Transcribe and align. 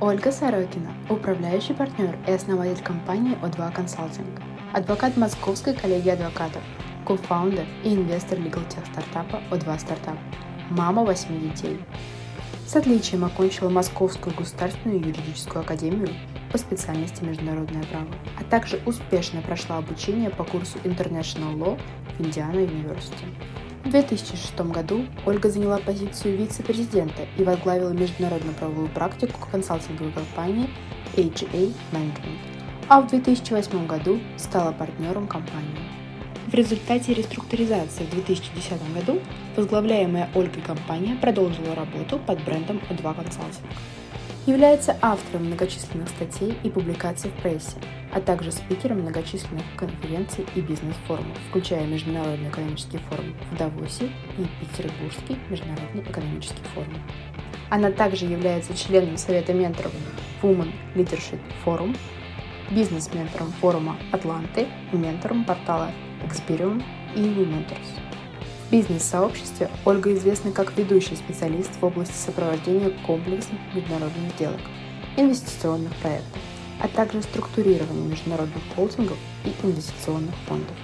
Ольга 0.00 0.30
Сорокина, 0.30 0.92
управляющий 1.10 1.74
партнер 1.74 2.16
и 2.28 2.30
основатель 2.30 2.80
компании 2.84 3.36
O2 3.42 3.74
Consulting, 3.74 4.40
адвокат 4.72 5.16
Московской 5.16 5.74
коллегии 5.74 6.10
адвокатов, 6.10 6.62
кофаундер 7.04 7.66
и 7.82 7.96
инвестор 7.96 8.38
legal 8.38 8.62
тех 8.68 8.86
стартапа 8.86 9.42
O2 9.50 9.64
Startup, 9.76 10.16
мама 10.70 11.04
восьми 11.04 11.40
детей. 11.40 11.80
С 12.64 12.76
отличием 12.76 13.24
окончила 13.24 13.70
Московскую 13.70 14.36
государственную 14.36 15.00
юридическую 15.00 15.62
академию 15.62 16.10
по 16.52 16.58
специальности 16.58 17.24
международное 17.24 17.82
право, 17.82 18.06
а 18.38 18.44
также 18.44 18.80
успешно 18.86 19.42
прошла 19.42 19.78
обучение 19.78 20.30
по 20.30 20.44
курсу 20.44 20.78
International 20.84 21.56
Law 21.56 21.80
в 22.16 22.24
Индиана 22.24 22.60
University. 22.60 23.26
В 23.84 23.90
2006 23.90 24.58
году 24.72 25.06
Ольга 25.24 25.48
заняла 25.48 25.78
позицию 25.78 26.36
вице-президента 26.36 27.22
и 27.38 27.44
возглавила 27.44 27.90
международную 27.92 28.54
правовую 28.54 28.88
практику 28.88 29.38
консалтинговой 29.50 30.12
компании 30.12 30.68
AGA 31.16 31.72
Management, 31.92 32.38
а 32.88 33.00
в 33.00 33.08
2008 33.08 33.86
году 33.86 34.18
стала 34.36 34.72
партнером 34.72 35.26
компании. 35.26 35.78
В 36.48 36.54
результате 36.54 37.14
реструктуризации 37.14 38.04
в 38.04 38.10
2010 38.10 38.94
году 38.94 39.20
возглавляемая 39.56 40.28
Ольгой 40.34 40.62
компания 40.62 41.16
продолжила 41.16 41.74
работу 41.74 42.18
под 42.18 42.44
брендом 42.44 42.80
O2 42.90 43.02
Consulting. 43.02 43.64
Является 44.46 44.96
автором 45.02 45.46
многочисленных 45.46 46.08
статей 46.08 46.56
и 46.62 46.70
публикаций 46.70 47.30
в 47.30 47.42
прессе, 47.42 47.76
а 48.12 48.20
также 48.20 48.50
спикером 48.50 49.00
многочисленных 49.00 49.64
конференций 49.76 50.46
и 50.54 50.60
бизнес-форумов, 50.60 51.36
включая 51.48 51.86
Международный 51.86 52.48
экономический 52.48 52.98
форум 52.98 53.34
в 53.50 53.56
Давосе 53.56 54.06
и 54.06 54.46
Петербургский 54.60 55.36
международный 55.50 56.02
экономический 56.02 56.62
форум. 56.74 56.94
Она 57.70 57.90
также 57.90 58.24
является 58.24 58.74
членом 58.74 59.18
Совета 59.18 59.52
менторов 59.52 59.92
Women 60.42 60.72
Leadership 60.94 61.40
Forum, 61.64 61.96
бизнес-ментором 62.70 63.52
форума 63.60 63.96
Атланты 64.12 64.66
и 64.92 64.96
ментором 64.96 65.44
портала 65.44 65.90
Experium 66.24 66.82
и 67.14 67.20
Mentors. 67.20 68.07
В 68.68 68.70
бизнес-сообществе 68.70 69.70
Ольга 69.86 70.12
известна 70.12 70.52
как 70.52 70.76
ведущий 70.76 71.16
специалист 71.16 71.70
в 71.80 71.82
области 71.82 72.12
сопровождения 72.12 72.92
комплексных 73.06 73.58
международных 73.72 74.30
сделок, 74.34 74.60
инвестиционных 75.16 75.96
проектов, 75.96 76.38
а 76.78 76.88
также 76.88 77.22
структурирования 77.22 78.06
международных 78.06 78.62
холдингов 78.76 79.16
и 79.46 79.66
инвестиционных 79.66 80.34
фондов. 80.46 80.76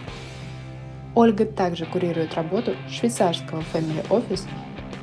Ольга 1.15 1.45
также 1.45 1.85
курирует 1.85 2.33
работу 2.33 2.75
швейцарского 2.89 3.63
Family 3.75 4.09
Office 4.09 4.49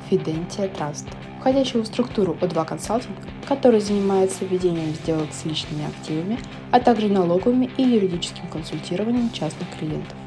Fidentia 0.10 0.76
Trust, 0.76 1.06
входящего 1.40 1.84
в 1.84 1.86
структуру 1.86 2.36
O2 2.42 2.68
Consulting, 2.68 3.16
который 3.48 3.80
занимается 3.80 4.44
ведением 4.44 4.96
сделок 4.96 5.32
с 5.32 5.46
личными 5.46 5.86
активами, 5.86 6.40
а 6.72 6.80
также 6.80 7.10
налоговыми 7.10 7.70
и 7.78 7.84
юридическим 7.84 8.48
консультированием 8.48 9.30
частных 9.32 9.70
клиентов. 9.78 10.18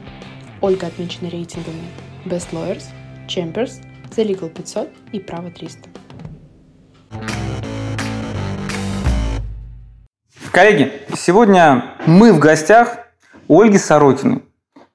Ольга 0.61 0.87
отмечена 0.87 1.29
рейтингами 1.29 1.83
Best 2.25 2.53
Lawyers, 2.53 2.85
Chambers, 3.29 3.81
The 4.17 4.25
Legal 4.27 4.49
500 4.49 4.89
и 5.13 5.21
Право 5.21 5.51
300. 5.51 5.89
Коллеги, 10.51 10.93
сегодня 11.17 11.97
мы 12.07 12.33
в 12.33 12.39
гостях 12.39 12.97
у 13.49 13.61
Ольги 13.61 13.77
Сорокиной. 13.77 14.43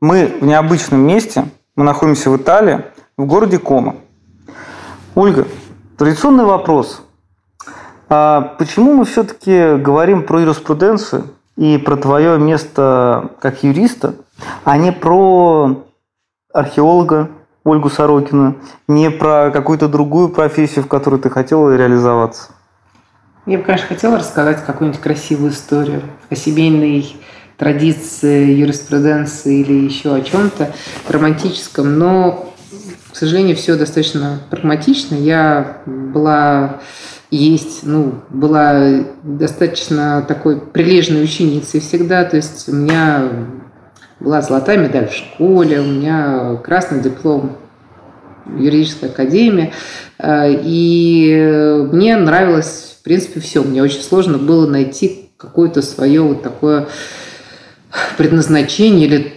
Мы 0.01 0.25
в 0.27 0.45
необычном 0.45 1.01
месте, 1.01 1.45
мы 1.75 1.83
находимся 1.83 2.29
в 2.29 2.37
Италии, 2.37 2.85
в 3.17 3.25
городе 3.25 3.59
Кома. 3.59 3.97
Ольга, 5.15 5.45
традиционный 5.97 6.45
вопрос. 6.45 7.01
А 8.07 8.55
почему 8.57 8.93
мы 8.93 9.05
все-таки 9.05 9.75
говорим 9.75 10.23
про 10.23 10.39
юриспруденцию 10.39 11.27
и 11.57 11.77
про 11.77 11.97
твое 11.97 12.39
место 12.39 13.31
как 13.39 13.63
юриста, 13.63 14.15
а 14.63 14.77
не 14.77 14.91
про 14.91 15.83
археолога 16.53 17.29
Ольгу 17.63 17.89
Сорокину, 17.89 18.55
не 18.87 19.11
про 19.11 19.51
какую-то 19.51 19.87
другую 19.87 20.29
профессию, 20.29 20.83
в 20.83 20.87
которой 20.87 21.19
ты 21.19 21.29
хотела 21.29 21.75
реализоваться? 21.75 22.51
Я 23.45 23.57
бы, 23.57 23.63
конечно, 23.63 23.87
хотела 23.87 24.17
рассказать 24.17 24.63
какую-нибудь 24.65 25.01
красивую 25.01 25.51
историю 25.51 26.01
о 26.29 26.35
семейной 26.35 27.15
традиции, 27.57 28.53
юриспруденции 28.53 29.59
или 29.59 29.73
еще 29.73 30.15
о 30.15 30.21
чем-то 30.21 30.71
романтическом, 31.07 31.99
но, 31.99 32.53
к 33.11 33.15
сожалению, 33.15 33.55
все 33.55 33.75
достаточно 33.75 34.39
прагматично. 34.49 35.15
Я 35.15 35.81
была 35.85 36.79
есть, 37.31 37.81
ну, 37.83 38.15
была 38.29 39.03
достаточно 39.23 40.23
такой 40.27 40.59
прилежной 40.61 41.23
ученицей 41.23 41.79
всегда, 41.79 42.23
то 42.23 42.37
есть 42.37 42.69
у 42.69 42.75
меня 42.75 43.29
была 44.19 44.41
золотая 44.41 44.77
медаль 44.77 45.07
в 45.07 45.13
школе, 45.13 45.79
у 45.79 45.85
меня 45.85 46.57
красный 46.63 47.01
диплом 47.01 47.57
юридической 48.57 49.09
академии, 49.09 49.73
и 50.23 51.87
мне 51.91 52.17
нравилось 52.17 52.89
в 52.99 53.03
принципе, 53.03 53.39
все. 53.39 53.63
Мне 53.63 53.81
очень 53.81 54.01
сложно 54.01 54.37
было 54.37 54.67
найти 54.67 55.29
какое-то 55.37 55.81
свое 55.81 56.21
вот 56.21 56.43
такое 56.43 56.89
предназначение 58.17 59.07
или 59.07 59.33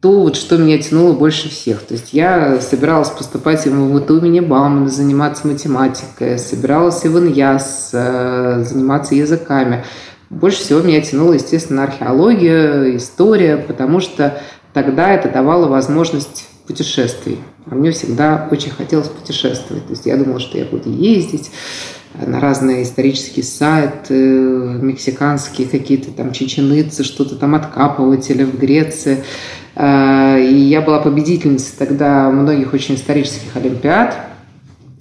то, 0.00 0.20
вот, 0.20 0.36
что 0.36 0.58
меня 0.58 0.78
тянуло 0.78 1.14
больше 1.14 1.48
всех. 1.48 1.80
То 1.80 1.94
есть 1.94 2.12
я 2.12 2.60
собиралась 2.60 3.08
поступать 3.08 3.64
в 3.64 3.72
МВТУ 3.72 4.18
имени 4.18 4.40
Баумана, 4.40 4.88
заниматься 4.88 5.48
математикой, 5.48 6.38
собиралась 6.38 7.02
в 7.02 7.18
ИНЯС, 7.18 7.90
э, 7.94 8.64
заниматься 8.64 9.14
языками. 9.14 9.84
Больше 10.30 10.58
всего 10.58 10.80
меня 10.80 11.00
тянуло, 11.00 11.32
естественно, 11.32 11.84
археология, 11.84 12.96
история, 12.96 13.56
потому 13.56 14.00
что 14.00 14.40
тогда 14.72 15.10
это 15.12 15.28
давало 15.28 15.68
возможность 15.68 16.48
путешествий. 16.66 17.38
А 17.66 17.74
мне 17.74 17.92
всегда 17.92 18.46
очень 18.50 18.70
хотелось 18.70 19.08
путешествовать. 19.08 19.86
То 19.86 19.90
есть 19.90 20.06
я 20.06 20.16
думала, 20.16 20.38
что 20.38 20.58
я 20.58 20.66
буду 20.66 20.90
ездить, 20.90 21.50
на 22.14 22.40
разные 22.40 22.82
исторические 22.82 23.44
сайты, 23.44 24.14
мексиканские 24.14 25.68
какие-то 25.68 26.10
там 26.10 26.32
чеченицы, 26.32 27.04
что-то 27.04 27.36
там 27.36 27.54
откапывать 27.54 28.28
или 28.30 28.44
в 28.44 28.58
Греции. 28.58 29.22
А, 29.76 30.36
и 30.38 30.54
я 30.54 30.80
была 30.80 31.00
победительницей 31.00 31.74
тогда 31.78 32.30
многих 32.30 32.72
очень 32.72 32.96
исторических 32.96 33.54
олимпиад. 33.56 34.16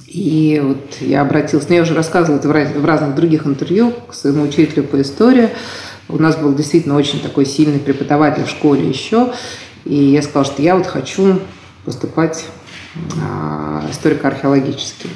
И 0.08 0.62
вот 0.64 1.02
я 1.02 1.22
обратилась, 1.22 1.68
ну, 1.68 1.76
я 1.76 1.82
уже 1.82 1.94
рассказывала 1.94 2.40
это 2.40 2.48
в 2.48 2.86
разных 2.86 3.14
других 3.14 3.46
интервью 3.46 3.94
к 4.08 4.14
своему 4.14 4.44
учителю 4.44 4.84
по 4.84 5.02
истории. 5.02 5.50
У 6.08 6.18
нас 6.18 6.38
был 6.38 6.56
действительно 6.56 6.96
очень 6.96 7.20
такой 7.20 7.46
сильный 7.46 7.80
преподаватель 7.80 8.46
в 8.46 8.50
школе 8.50 8.88
еще. 8.88 9.34
И 9.84 9.96
я 9.96 10.22
сказала, 10.22 10.46
что 10.46 10.62
я 10.62 10.78
вот 10.78 10.88
хочу 10.88 11.40
поступать 11.84 12.46
а, 13.22 13.86
историко-археологически. 13.92 15.10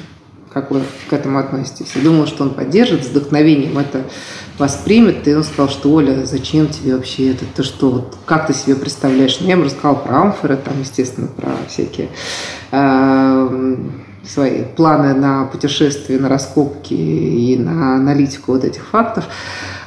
Как 0.52 0.70
вы 0.70 0.82
к 1.08 1.12
этому 1.14 1.38
относитесь? 1.38 1.92
Я 1.94 2.02
думала, 2.02 2.26
что 2.26 2.44
он 2.44 2.50
поддержит, 2.50 3.04
с 3.04 3.08
вдохновением 3.08 3.78
это 3.78 4.04
воспримет. 4.58 5.26
И 5.26 5.34
он 5.34 5.44
сказал, 5.44 5.70
что 5.70 5.90
Оля, 5.90 6.26
зачем 6.26 6.68
тебе 6.68 6.96
вообще 6.96 7.30
это? 7.30 7.46
Ты 7.54 7.62
что, 7.62 7.90
вот, 7.90 8.18
как 8.26 8.46
ты 8.46 8.52
себе 8.52 8.76
представляешь? 8.76 9.38
Ну, 9.40 9.46
я 9.46 9.52
ему 9.52 9.64
рассказала 9.64 9.94
про 9.94 10.20
амфоры, 10.20 10.58
там, 10.58 10.78
естественно, 10.78 11.28
про 11.28 11.52
всякие 11.66 12.10
э, 12.70 13.76
свои 14.24 14.64
планы 14.64 15.14
на 15.14 15.44
путешествия, 15.44 16.18
на 16.18 16.28
раскопки 16.28 16.94
и 16.94 17.56
на 17.56 17.96
аналитику 17.96 18.52
вот 18.52 18.64
этих 18.64 18.86
фактов. 18.86 19.26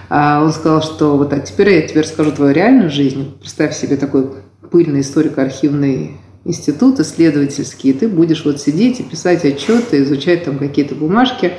А 0.10 0.44
он 0.44 0.52
сказал, 0.52 0.82
что 0.82 1.18
вот 1.18 1.34
а 1.34 1.40
теперь 1.40 1.70
я 1.70 1.82
тебе 1.82 2.02
расскажу 2.02 2.32
твою 2.32 2.54
реальную 2.54 2.90
жизнь. 2.90 3.38
Представь 3.40 3.76
себе 3.76 3.98
такой 3.98 4.30
пыльный 4.72 5.02
историко-архивный 5.02 6.18
институт 6.44 7.00
исследовательский, 7.00 7.90
и 7.90 7.94
ты 7.94 8.08
будешь 8.08 8.46
вот 8.46 8.62
сидеть 8.62 9.00
и 9.00 9.04
писать 9.04 9.44
отчеты, 9.46 10.04
изучать 10.04 10.46
там 10.46 10.60
какие-то 10.60 10.96
бумажки. 10.96 11.46
Я 11.46 11.52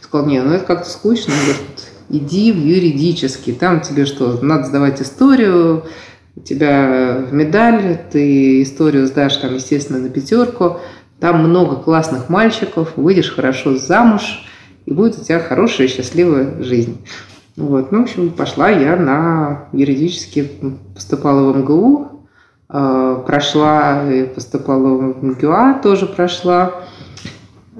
сказал, 0.00 0.26
не, 0.26 0.40
ну 0.40 0.52
это 0.52 0.64
как-то 0.64 0.88
скучно. 0.88 1.34
Он 1.34 1.40
говорит, 1.40 1.62
иди 2.08 2.52
в 2.52 2.58
юридический, 2.58 3.52
там 3.52 3.80
тебе 3.80 4.06
что, 4.06 4.38
надо 4.42 4.66
сдавать 4.66 5.02
историю, 5.02 5.84
у 6.36 6.40
тебя 6.40 7.26
медаль, 7.32 7.98
ты 8.12 8.62
историю 8.62 9.08
сдашь 9.08 9.36
там, 9.38 9.54
естественно, 9.54 9.98
на 9.98 10.08
пятерку, 10.08 10.78
там 11.20 11.42
много 11.42 11.76
классных 11.76 12.28
мальчиков, 12.28 12.92
выйдешь 12.96 13.34
хорошо 13.34 13.76
замуж, 13.76 14.44
и 14.86 14.92
будет 14.92 15.18
у 15.18 15.24
тебя 15.24 15.40
хорошая 15.40 15.88
счастливая 15.88 16.62
жизнь. 16.62 17.04
Вот. 17.56 17.90
Ну, 17.92 18.00
в 18.00 18.02
общем, 18.02 18.30
пошла 18.30 18.70
я 18.70 18.96
на 18.96 19.68
юридический, 19.72 20.50
поступала 20.94 21.52
в 21.52 21.56
МГУ, 21.56 22.18
Э, 22.70 23.22
прошла, 23.26 24.02
и 24.12 24.24
поступала 24.24 24.88
в 24.88 25.24
МГУА, 25.24 25.80
тоже 25.82 26.04
прошла. 26.04 26.72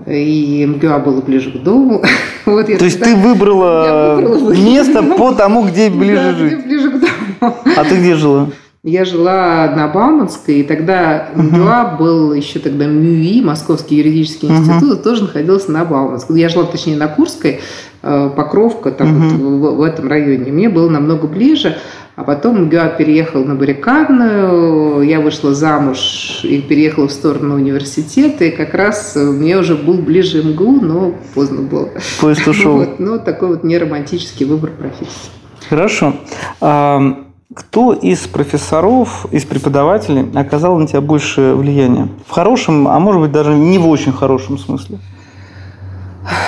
И 0.07 0.65
МГУА 0.67 0.99
было 0.99 1.21
ближе 1.21 1.51
к 1.53 1.63
дому. 1.63 2.03
вот 2.47 2.67
То 2.67 2.85
есть 2.85 2.99
ты 2.99 3.15
выбрала, 3.15 4.17
выбрала 4.17 4.53
место 4.53 5.03
по 5.03 5.35
тому, 5.35 5.65
где 5.65 5.91
ближе 5.91 6.15
да, 6.15 6.33
жить? 6.33 6.53
Где 6.55 6.63
ближе 6.63 6.91
к 6.91 7.01
дому. 7.01 7.55
А 7.77 7.85
ты 7.85 7.97
где 7.97 8.15
жила? 8.15 8.49
Я 8.89 9.05
жила 9.05 9.71
на 9.77 9.87
Бауманской, 9.87 10.61
и 10.61 10.63
тогда 10.63 11.29
МГУА 11.35 11.93
uh 11.93 11.99
был 11.99 12.33
еще 12.33 12.59
тогда 12.59 12.87
МЮИ, 12.87 13.43
Московский 13.43 13.97
юридический 13.97 14.49
институт, 14.49 15.01
uh 15.01 15.03
тоже 15.03 15.25
находился 15.25 15.71
на 15.73 15.85
Бауманской. 15.85 16.41
Я 16.41 16.49
жила, 16.49 16.65
точнее, 16.65 16.97
на 16.97 17.07
Курской, 17.07 17.61
э, 18.03 18.31
Покровка, 18.35 18.91
там 18.91 19.09
uh 19.09 19.37
вот 19.37 19.73
в, 19.73 19.77
в 19.77 19.83
этом 19.83 20.09
районе. 20.09 20.51
Мне 20.51 20.71
было 20.71 20.89
намного 20.89 21.27
ближе. 21.27 21.77
А 22.17 22.25
потом 22.25 22.65
МГУА 22.65 22.95
переехал 22.97 23.45
на 23.45 23.55
Баррикадную, 23.57 25.03
я 25.03 25.21
вышла 25.21 25.55
замуж 25.55 26.41
и 26.43 26.63
переехала 26.63 27.09
в 27.09 27.13
сторону 27.13 27.57
университета, 27.57 28.47
и 28.47 28.51
как 28.51 28.73
раз 28.73 29.15
мне 29.17 29.59
уже 29.59 29.77
был 29.77 29.99
ближе 29.99 30.43
МГУ, 30.43 30.81
но 30.81 31.15
поздно 31.35 31.61
было. 31.61 31.91
Поезд 32.23 32.49
ушел. 32.49 32.77
Вот, 32.79 32.99
ну, 32.99 33.19
такой 33.19 33.49
вот 33.49 33.65
неромантический 33.65 34.47
выбор 34.47 34.71
профессии. 34.71 35.31
Хорошо. 35.69 36.15
А, 36.63 37.28
кто 37.59 37.93
из 37.93 38.21
профессоров, 38.21 39.27
из 39.33 39.45
преподавателей 39.45 40.27
оказал 40.35 40.79
на 40.79 40.87
тебя 40.87 41.01
больше 41.01 41.55
влияния? 41.55 42.09
В 42.25 42.31
хорошем, 42.31 42.87
а 42.87 43.01
может 43.01 43.21
быть 43.21 43.33
даже 43.33 43.53
не 43.53 43.79
в 43.79 43.89
очень 43.89 44.13
хорошем 44.13 44.59
смысле? 44.59 44.99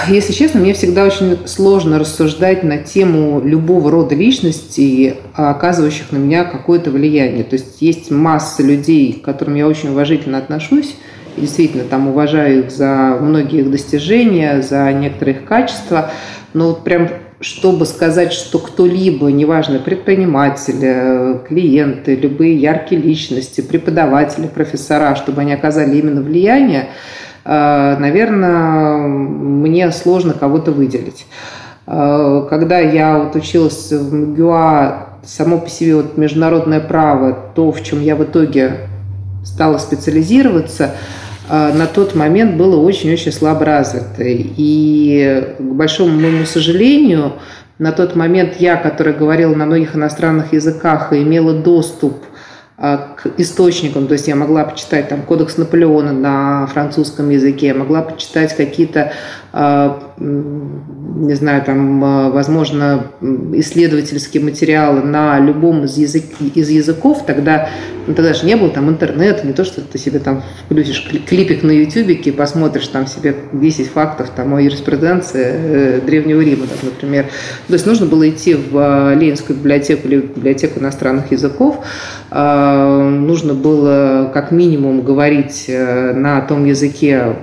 Если 0.06 0.32
честно, 0.32 0.60
мне 0.60 0.72
всегда 0.72 1.04
очень 1.04 1.38
сложно 1.46 1.98
рассуждать 1.98 2.62
на 2.62 2.78
тему 2.78 3.40
любого 3.40 3.90
рода 3.90 4.14
личностей, 4.14 5.14
оказывающих 5.34 6.12
на 6.12 6.18
меня 6.18 6.44
какое-то 6.44 6.92
влияние. 6.92 7.42
То 7.42 7.54
есть 7.54 7.82
есть 7.82 8.12
масса 8.12 8.62
людей, 8.62 9.14
к 9.14 9.24
которым 9.24 9.56
я 9.56 9.66
очень 9.66 9.88
уважительно 9.88 10.38
отношусь, 10.38 10.94
и 11.36 11.40
действительно 11.40 11.84
там 11.84 12.06
уважаю 12.06 12.66
их 12.66 12.70
за 12.70 13.18
многие 13.20 13.60
их 13.60 13.70
достижения, 13.70 14.62
за 14.62 14.92
некоторые 14.92 15.38
их 15.38 15.44
качества, 15.44 16.10
но 16.54 16.68
вот 16.68 16.84
прям 16.84 17.08
чтобы 17.40 17.86
сказать, 17.86 18.32
что 18.32 18.58
кто-либо, 18.58 19.30
неважно, 19.32 19.78
предприниматели, 19.78 21.40
клиенты, 21.48 22.14
любые 22.14 22.56
яркие 22.56 23.00
личности, 23.00 23.60
преподаватели, 23.60 24.46
профессора, 24.46 25.14
чтобы 25.16 25.40
они 25.40 25.52
оказали 25.54 25.96
именно 25.96 26.20
влияние, 26.20 26.90
Э, 27.44 27.96
наверное, 27.98 29.06
мне 29.06 29.90
сложно 29.92 30.34
кого-то 30.34 30.72
выделить. 30.72 31.26
Э, 31.86 32.46
когда 32.48 32.78
я 32.78 33.18
вот 33.18 33.34
училась 33.34 33.90
в 33.90 34.14
МГУА, 34.14 35.06
само 35.24 35.58
по 35.58 35.68
себе 35.68 35.96
вот 35.96 36.16
международное 36.16 36.80
право, 36.80 37.36
то, 37.54 37.72
в 37.72 37.82
чем 37.82 38.00
я 38.00 38.16
в 38.16 38.24
итоге 38.24 38.88
стала 39.44 39.78
специализироваться, 39.78 40.84
э, 40.84 40.90
на 41.50 41.86
тот 41.86 42.14
момент 42.14 42.56
было 42.56 42.76
очень-очень 42.76 43.32
слабо 43.32 43.64
развито. 43.64 44.22
И, 44.22 45.54
к 45.58 45.62
большому 45.62 46.20
моему 46.20 46.44
сожалению, 46.44 47.32
на 47.80 47.92
тот 47.92 48.14
момент 48.14 48.56
я, 48.58 48.76
которая 48.76 49.14
говорила 49.14 49.54
на 49.54 49.66
многих 49.66 49.96
иностранных 49.96 50.52
языках 50.52 51.12
и 51.12 51.22
имела 51.22 51.54
доступ 51.54 52.18
а, 52.76 53.14
к 53.16 53.26
источникам, 53.38 54.06
то 54.06 54.12
есть 54.12 54.28
я 54.28 54.36
могла 54.36 54.64
почитать 54.64 55.08
там 55.08 55.22
Кодекс 55.22 55.56
Наполеона 55.56 56.12
на 56.12 56.66
французском 56.66 57.30
языке, 57.30 57.68
я 57.68 57.74
могла 57.74 58.02
почитать 58.02 58.54
какие-то 58.54 59.12
а, 59.52 59.98
не 61.20 61.34
знаю, 61.34 61.62
там, 61.64 62.02
а, 62.04 62.30
возможно, 62.30 63.06
исследовательские 63.20 64.42
материалы 64.42 65.02
на 65.02 65.38
любом 65.38 65.84
из, 65.84 65.98
язык, 65.98 66.24
из 66.54 66.68
языков, 66.70 67.24
тогда, 67.26 67.68
ну, 68.10 68.16
тогда 68.16 68.34
же 68.34 68.46
не 68.46 68.56
было 68.56 68.70
там 68.70 68.88
интернета, 68.88 69.46
не 69.46 69.52
то, 69.52 69.64
что 69.64 69.80
ты 69.80 69.98
себе 69.98 70.18
там 70.18 70.42
включишь 70.66 71.08
клипик 71.26 71.62
на 71.62 71.70
ютубике 71.70 72.30
и 72.30 72.32
посмотришь 72.32 72.88
там 72.88 73.06
себе 73.06 73.34
10 73.52 73.88
фактов 73.88 74.30
там, 74.34 74.54
о 74.54 74.60
юриспруденции 74.60 75.44
э, 75.44 76.00
Древнего 76.04 76.40
Рима, 76.40 76.66
там, 76.66 76.78
например. 76.90 77.26
То 77.68 77.74
есть 77.74 77.86
нужно 77.86 78.06
было 78.06 78.28
идти 78.28 78.54
в 78.54 78.76
а, 78.76 79.14
Ленинскую 79.14 79.58
библиотеку 79.58 80.08
или 80.08 80.18
библиотеку 80.18 80.80
иностранных 80.80 81.32
языков, 81.32 81.84
нужно 82.30 83.54
было 83.54 84.30
как 84.32 84.52
минимум 84.52 85.02
говорить 85.02 85.64
э, 85.68 86.12
на 86.12 86.40
том 86.42 86.64
языке, 86.64 87.36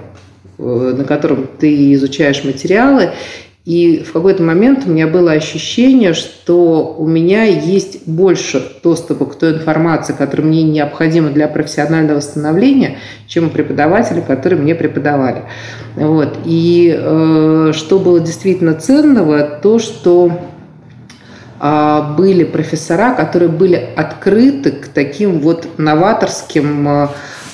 Э, 0.60 0.94
на 0.98 1.04
котором 1.04 1.48
ты 1.60 1.94
изучаешь 1.94 2.44
материалы. 2.44 3.12
И 3.68 4.02
в 4.02 4.14
какой-то 4.14 4.44
момент 4.44 4.84
у 4.86 4.90
меня 4.92 5.08
было 5.08 5.34
ощущение, 5.34 6.14
что 6.14 6.96
у 6.98 7.06
меня 7.06 7.44
есть 7.44 8.08
больше 8.08 8.66
доступа 8.82 9.26
к 9.26 9.36
той 9.36 9.56
информации, 9.56 10.14
которая 10.14 10.48
мне 10.48 10.64
необходима 10.64 11.32
для 11.32 11.50
профессионального 11.50 12.22
становления, 12.22 13.00
чем 13.28 13.48
у 13.48 13.50
преподавателей, 13.50 14.22
которые 14.22 14.62
мне 14.62 14.74
преподавали. 14.74 15.42
Вот. 15.98 16.38
И 16.46 16.98
э, 16.98 17.74
что 17.74 18.00
было 18.00 18.22
действительно 18.22 18.74
ценного, 18.74 19.44
то, 19.44 19.80
что 19.80 20.32
э, 21.60 22.02
были 22.18 22.46
профессора, 22.46 23.16
которые 23.16 23.50
были 23.50 23.86
открыты 23.98 24.72
к 24.72 24.88
таким 24.88 25.40
вот 25.40 25.78
новаторским 25.78 26.88
э, 26.88 27.08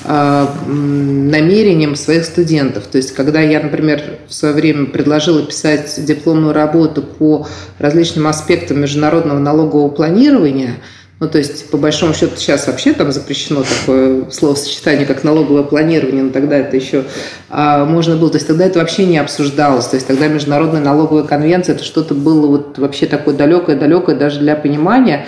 Э, 0.06 0.48
намерениям 0.66 1.96
своих 1.96 2.26
студентов. 2.26 2.88
То 2.88 2.98
есть, 2.98 3.14
когда 3.14 3.40
я, 3.40 3.62
например, 3.62 4.02
в 4.28 4.34
свое 4.34 4.54
время 4.54 4.88
предложила 4.88 5.42
писать 5.44 5.94
дипломную 6.06 6.54
работу 6.54 7.02
по 7.02 7.48
различным 7.80 8.28
аспектам 8.28 8.82
международного 8.82 9.40
налогового 9.40 9.88
планирования, 9.88 10.76
ну, 11.20 11.30
то 11.30 11.38
есть, 11.38 11.70
по 11.70 11.78
большому 11.78 12.14
счету, 12.14 12.34
сейчас 12.36 12.68
вообще 12.68 12.92
там 12.92 13.14
запрещено 13.14 13.64
такое 13.64 14.30
словосочетание, 14.30 15.06
как 15.06 15.24
налоговое 15.24 15.64
планирование, 15.64 16.24
но 16.24 16.32
тогда 16.32 16.58
это 16.58 16.76
еще 16.76 17.06
а, 17.50 17.86
можно 17.86 18.18
было, 18.18 18.30
то 18.30 18.36
есть 18.36 18.48
тогда 18.48 18.66
это 18.66 18.80
вообще 18.80 19.06
не 19.06 19.20
обсуждалось, 19.20 19.86
то 19.86 19.96
есть 19.96 20.06
тогда 20.06 20.28
Международная 20.28 20.82
налоговая 20.82 21.24
конвенция, 21.24 21.76
это 21.76 21.84
что-то 21.86 22.14
было 22.14 22.48
вот 22.48 22.78
вообще 22.78 23.06
такое 23.06 23.36
далекое-далекое 23.36 24.18
даже 24.18 24.40
для 24.40 24.56
понимания. 24.58 25.26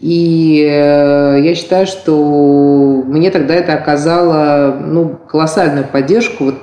И 0.00 0.64
э, 0.64 1.40
я 1.42 1.54
считаю, 1.54 1.86
что 1.86 3.02
мне 3.06 3.30
тогда 3.30 3.54
это 3.54 3.74
оказало 3.74 4.76
ну, 4.80 5.18
колоссальную 5.28 5.86
поддержку. 5.86 6.44
Вот 6.44 6.54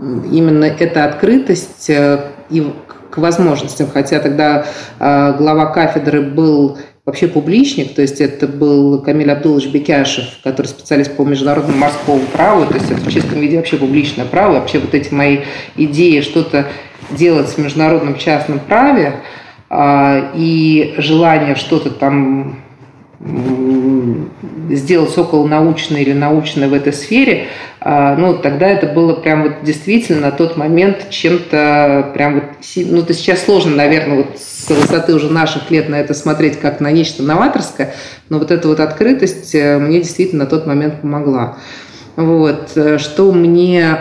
именно 0.00 0.64
эта 0.64 1.04
открытость 1.04 1.90
э, 1.90 2.20
и 2.48 2.72
к 3.10 3.18
возможностям. 3.18 3.88
Хотя 3.92 4.20
тогда 4.20 4.64
э, 4.98 5.34
глава 5.36 5.66
кафедры 5.66 6.22
был 6.22 6.78
вообще 7.04 7.26
публичник, 7.26 7.94
то 7.94 8.02
есть 8.02 8.20
это 8.20 8.46
был 8.46 9.02
Камиль 9.02 9.30
Абдулович 9.30 9.68
Бекяшев, 9.68 10.24
который 10.44 10.68
специалист 10.68 11.14
по 11.16 11.24
международному 11.24 11.76
морскому 11.76 12.22
праву, 12.32 12.64
то 12.66 12.74
есть 12.74 12.90
это 12.90 13.00
в 13.00 13.12
чистом 13.12 13.40
виде 13.40 13.56
вообще 13.56 13.76
публичное 13.76 14.24
право, 14.24 14.52
вообще 14.52 14.78
вот 14.78 14.94
эти 14.94 15.12
мои 15.12 15.40
идеи 15.76 16.20
что-то 16.20 16.68
делать 17.10 17.48
в 17.48 17.58
международном 17.58 18.16
частном 18.18 18.60
праве, 18.60 19.14
а, 19.68 20.30
и 20.36 20.94
желание 20.98 21.56
что-то 21.56 21.90
там 21.90 22.61
сделать 24.70 25.16
около 25.16 25.46
научное 25.46 26.00
или 26.00 26.12
научное 26.12 26.68
в 26.68 26.74
этой 26.74 26.92
сфере, 26.92 27.48
а, 27.80 28.16
ну, 28.16 28.36
тогда 28.36 28.68
это 28.68 28.86
было 28.86 29.14
прям 29.14 29.44
вот 29.44 29.52
действительно 29.62 30.20
на 30.22 30.30
тот 30.32 30.56
момент 30.56 31.08
чем-то 31.10 32.10
прям 32.14 32.34
вот, 32.34 32.44
ну, 32.76 33.02
то 33.02 33.14
сейчас 33.14 33.44
сложно, 33.44 33.76
наверное, 33.76 34.18
вот 34.18 34.38
с 34.38 34.68
высоты 34.68 35.14
уже 35.14 35.30
наших 35.30 35.70
лет 35.70 35.88
на 35.88 35.96
это 35.96 36.14
смотреть 36.14 36.58
как 36.58 36.80
на 36.80 36.90
нечто 36.90 37.22
новаторское, 37.22 37.94
но 38.28 38.38
вот 38.38 38.50
эта 38.50 38.66
вот 38.66 38.80
открытость 38.80 39.54
э, 39.54 39.78
мне 39.78 39.98
действительно 40.00 40.44
на 40.44 40.50
тот 40.50 40.66
момент 40.66 41.00
помогла. 41.02 41.58
Вот, 42.16 42.72
э, 42.74 42.98
что 42.98 43.32
мне, 43.32 43.98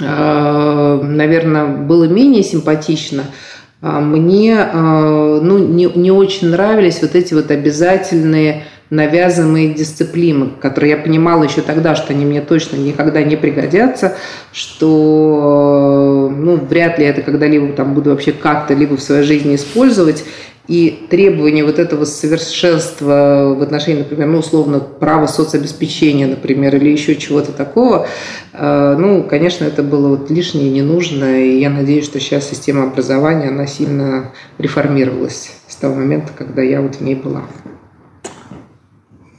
э, 0.00 1.00
наверное, 1.02 1.66
было 1.66 2.04
менее 2.04 2.42
симпатично– 2.42 3.24
мне 3.80 4.58
а, 4.60 5.40
ну, 5.40 5.58
не, 5.58 5.86
не 5.86 6.10
очень 6.10 6.50
нравились 6.50 7.00
вот 7.00 7.14
эти 7.14 7.32
вот 7.34 7.50
обязательные 7.50 8.64
навязанные 8.90 9.72
дисциплины, 9.72 10.50
которые 10.60 10.90
я 10.90 10.96
понимала 10.96 11.44
еще 11.44 11.62
тогда, 11.62 11.94
что 11.94 12.12
они 12.12 12.26
мне 12.26 12.40
точно 12.40 12.76
никогда 12.76 13.22
не 13.22 13.36
пригодятся, 13.36 14.16
что 14.52 16.30
ну, 16.36 16.56
вряд 16.56 16.98
ли 16.98 17.06
это 17.06 17.22
когда-либо 17.22 17.72
там 17.72 17.94
буду 17.94 18.10
вообще 18.10 18.32
как-то 18.32 18.74
либо 18.74 18.96
в 18.96 19.02
своей 19.02 19.22
жизни 19.22 19.54
использовать. 19.54 20.24
И 20.68 21.06
требования 21.10 21.64
вот 21.64 21.78
этого 21.78 22.04
совершенства 22.04 23.54
в 23.58 23.62
отношении, 23.62 24.00
например, 24.00 24.28
ну, 24.28 24.38
условно, 24.38 24.78
права 24.78 25.26
соцобеспечения, 25.26 26.28
например, 26.28 26.76
или 26.76 26.90
еще 26.90 27.16
чего-то 27.16 27.52
такого, 27.52 28.06
э, 28.52 28.96
ну, 28.98 29.24
конечно, 29.24 29.64
это 29.64 29.82
было 29.82 30.16
вот 30.16 30.30
лишнее, 30.30 30.70
ненужное, 30.70 31.40
и 31.40 31.60
я 31.60 31.70
надеюсь, 31.70 32.04
что 32.04 32.20
сейчас 32.20 32.48
система 32.48 32.84
образования, 32.84 33.48
она 33.48 33.66
сильно 33.66 34.32
реформировалась 34.58 35.50
с 35.66 35.74
того 35.76 35.96
момента, 35.96 36.32
когда 36.36 36.62
я 36.62 36.80
вот 36.82 36.96
в 36.96 37.00
ней 37.00 37.16
была. 37.16 37.42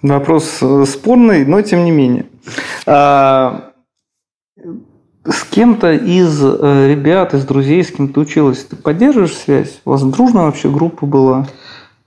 Вопрос 0.02 0.58
э, 0.62 0.86
спорный, 0.88 1.46
но 1.46 1.62
тем 1.62 1.86
не 1.86 1.92
менее. 1.92 2.26
А, 2.86 3.71
с 5.26 5.44
кем-то 5.44 5.94
из 5.94 6.42
э, 6.44 6.88
ребят, 6.90 7.34
из 7.34 7.46
друзей, 7.46 7.84
с 7.84 7.92
кем 7.92 8.08
ты 8.12 8.20
училась, 8.20 8.64
ты 8.66 8.76
поддерживаешь 8.76 9.36
связь? 9.36 9.82
У 9.86 9.92
вас 9.92 10.02
дружная 10.04 10.46
вообще 10.46 10.70
группа 10.70 11.06
была? 11.06 11.48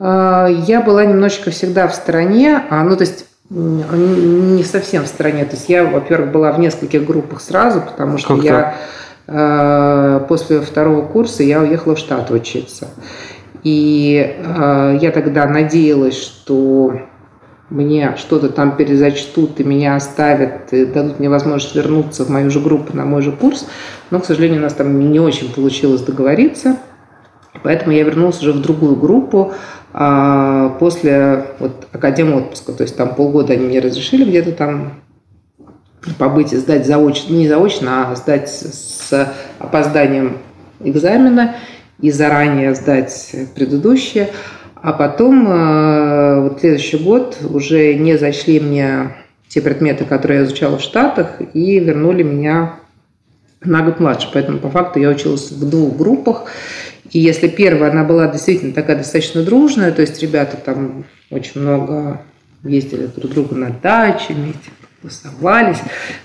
А, 0.00 0.46
я 0.48 0.80
была 0.80 1.04
немножечко 1.04 1.50
всегда 1.50 1.86
в 1.86 1.94
стороне, 1.94 2.64
а, 2.70 2.82
ну, 2.82 2.96
то 2.96 3.04
есть 3.04 3.26
не 3.50 4.64
совсем 4.64 5.04
в 5.04 5.06
стороне. 5.06 5.44
То 5.44 5.54
есть 5.54 5.68
я, 5.68 5.84
во-первых, 5.84 6.32
была 6.32 6.50
в 6.52 6.58
нескольких 6.58 7.06
группах 7.06 7.40
сразу, 7.40 7.82
потому 7.82 8.18
что 8.18 8.36
как 8.36 8.44
я 8.44 8.74
э, 9.26 10.24
после 10.26 10.60
второго 10.60 11.02
курса 11.02 11.42
я 11.42 11.60
уехала 11.60 11.94
в 11.94 11.98
Штат 11.98 12.30
учиться. 12.30 12.88
И 13.62 14.36
э, 14.36 14.98
я 15.00 15.10
тогда 15.12 15.46
надеялась, 15.46 16.16
что 16.16 17.00
мне 17.74 18.14
что-то 18.16 18.50
там 18.50 18.76
перезачтут 18.76 19.58
и 19.58 19.64
меня 19.64 19.96
оставят, 19.96 20.72
и 20.72 20.86
дадут 20.86 21.18
мне 21.18 21.28
возможность 21.28 21.74
вернуться 21.74 22.24
в 22.24 22.30
мою 22.30 22.50
же 22.50 22.60
группу, 22.60 22.96
на 22.96 23.04
мой 23.04 23.20
же 23.20 23.32
курс. 23.32 23.66
Но, 24.10 24.20
к 24.20 24.24
сожалению, 24.24 24.60
у 24.60 24.62
нас 24.62 24.74
там 24.74 25.10
не 25.10 25.18
очень 25.18 25.52
получилось 25.52 26.02
договориться. 26.02 26.76
Поэтому 27.64 27.92
я 27.92 28.04
вернулась 28.04 28.40
уже 28.40 28.52
в 28.52 28.62
другую 28.62 28.94
группу 28.94 29.54
а, 29.92 30.76
после 30.78 31.46
вот, 31.58 31.88
академ 31.92 32.34
отпуска. 32.34 32.72
То 32.72 32.84
есть 32.84 32.96
там 32.96 33.14
полгода 33.14 33.54
они 33.54 33.66
мне 33.66 33.80
разрешили 33.80 34.24
где-то 34.24 34.52
там 34.52 35.00
побыть 36.18 36.52
и 36.52 36.56
сдать 36.56 36.86
заочно, 36.86 37.32
не 37.32 37.48
заочно, 37.48 38.10
а 38.10 38.14
сдать 38.14 38.50
с 38.50 39.28
опозданием 39.58 40.38
экзамена 40.80 41.56
и 42.00 42.10
заранее 42.10 42.74
сдать 42.74 43.34
предыдущие. 43.54 44.30
А 44.84 44.92
потом, 44.92 45.48
э, 45.48 46.40
вот 46.40 46.60
следующий 46.60 46.98
год, 46.98 47.38
уже 47.48 47.94
не 47.94 48.18
зашли 48.18 48.60
мне 48.60 49.16
те 49.48 49.62
предметы, 49.62 50.04
которые 50.04 50.40
я 50.40 50.44
изучала 50.44 50.76
в 50.76 50.82
Штатах, 50.82 51.40
и 51.54 51.78
вернули 51.78 52.22
меня 52.22 52.74
на 53.64 53.80
год 53.80 53.98
младше. 53.98 54.28
Поэтому, 54.30 54.58
по 54.58 54.68
факту, 54.68 55.00
я 55.00 55.08
училась 55.08 55.50
в 55.50 55.70
двух 55.70 55.96
группах. 55.96 56.52
И 57.10 57.18
если 57.18 57.48
первая, 57.48 57.92
она 57.92 58.04
была 58.04 58.28
действительно 58.28 58.74
такая 58.74 58.98
достаточно 58.98 59.42
дружная, 59.42 59.90
то 59.90 60.02
есть 60.02 60.20
ребята 60.20 60.58
там 60.62 61.06
очень 61.30 61.62
много 61.62 62.20
ездили 62.62 63.06
друг 63.06 63.30
к 63.30 63.34
другу 63.34 63.54
на 63.54 63.70
даче 63.70 64.34
вместе, 64.34 64.70
тусовались. 65.04 65.78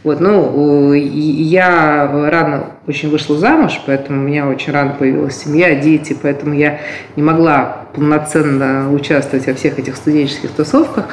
Вот, 0.04 0.20
ну, 0.22 0.94
я 0.94 2.10
рано 2.30 2.68
очень 2.88 3.10
вышла 3.10 3.38
замуж, 3.38 3.82
поэтому 3.86 4.22
у 4.22 4.28
меня 4.28 4.48
очень 4.48 4.72
рано 4.72 4.96
появилась 4.98 5.38
семья, 5.38 5.76
дети, 5.76 6.16
поэтому 6.20 6.54
я 6.54 6.80
не 7.16 7.24
могла 7.24 7.86
полноценно 7.94 8.92
участвовать 8.92 9.48
во 9.48 9.54
всех 9.54 9.80
этих 9.80 9.96
студенческих 9.96 10.52
тусовках. 10.52 11.06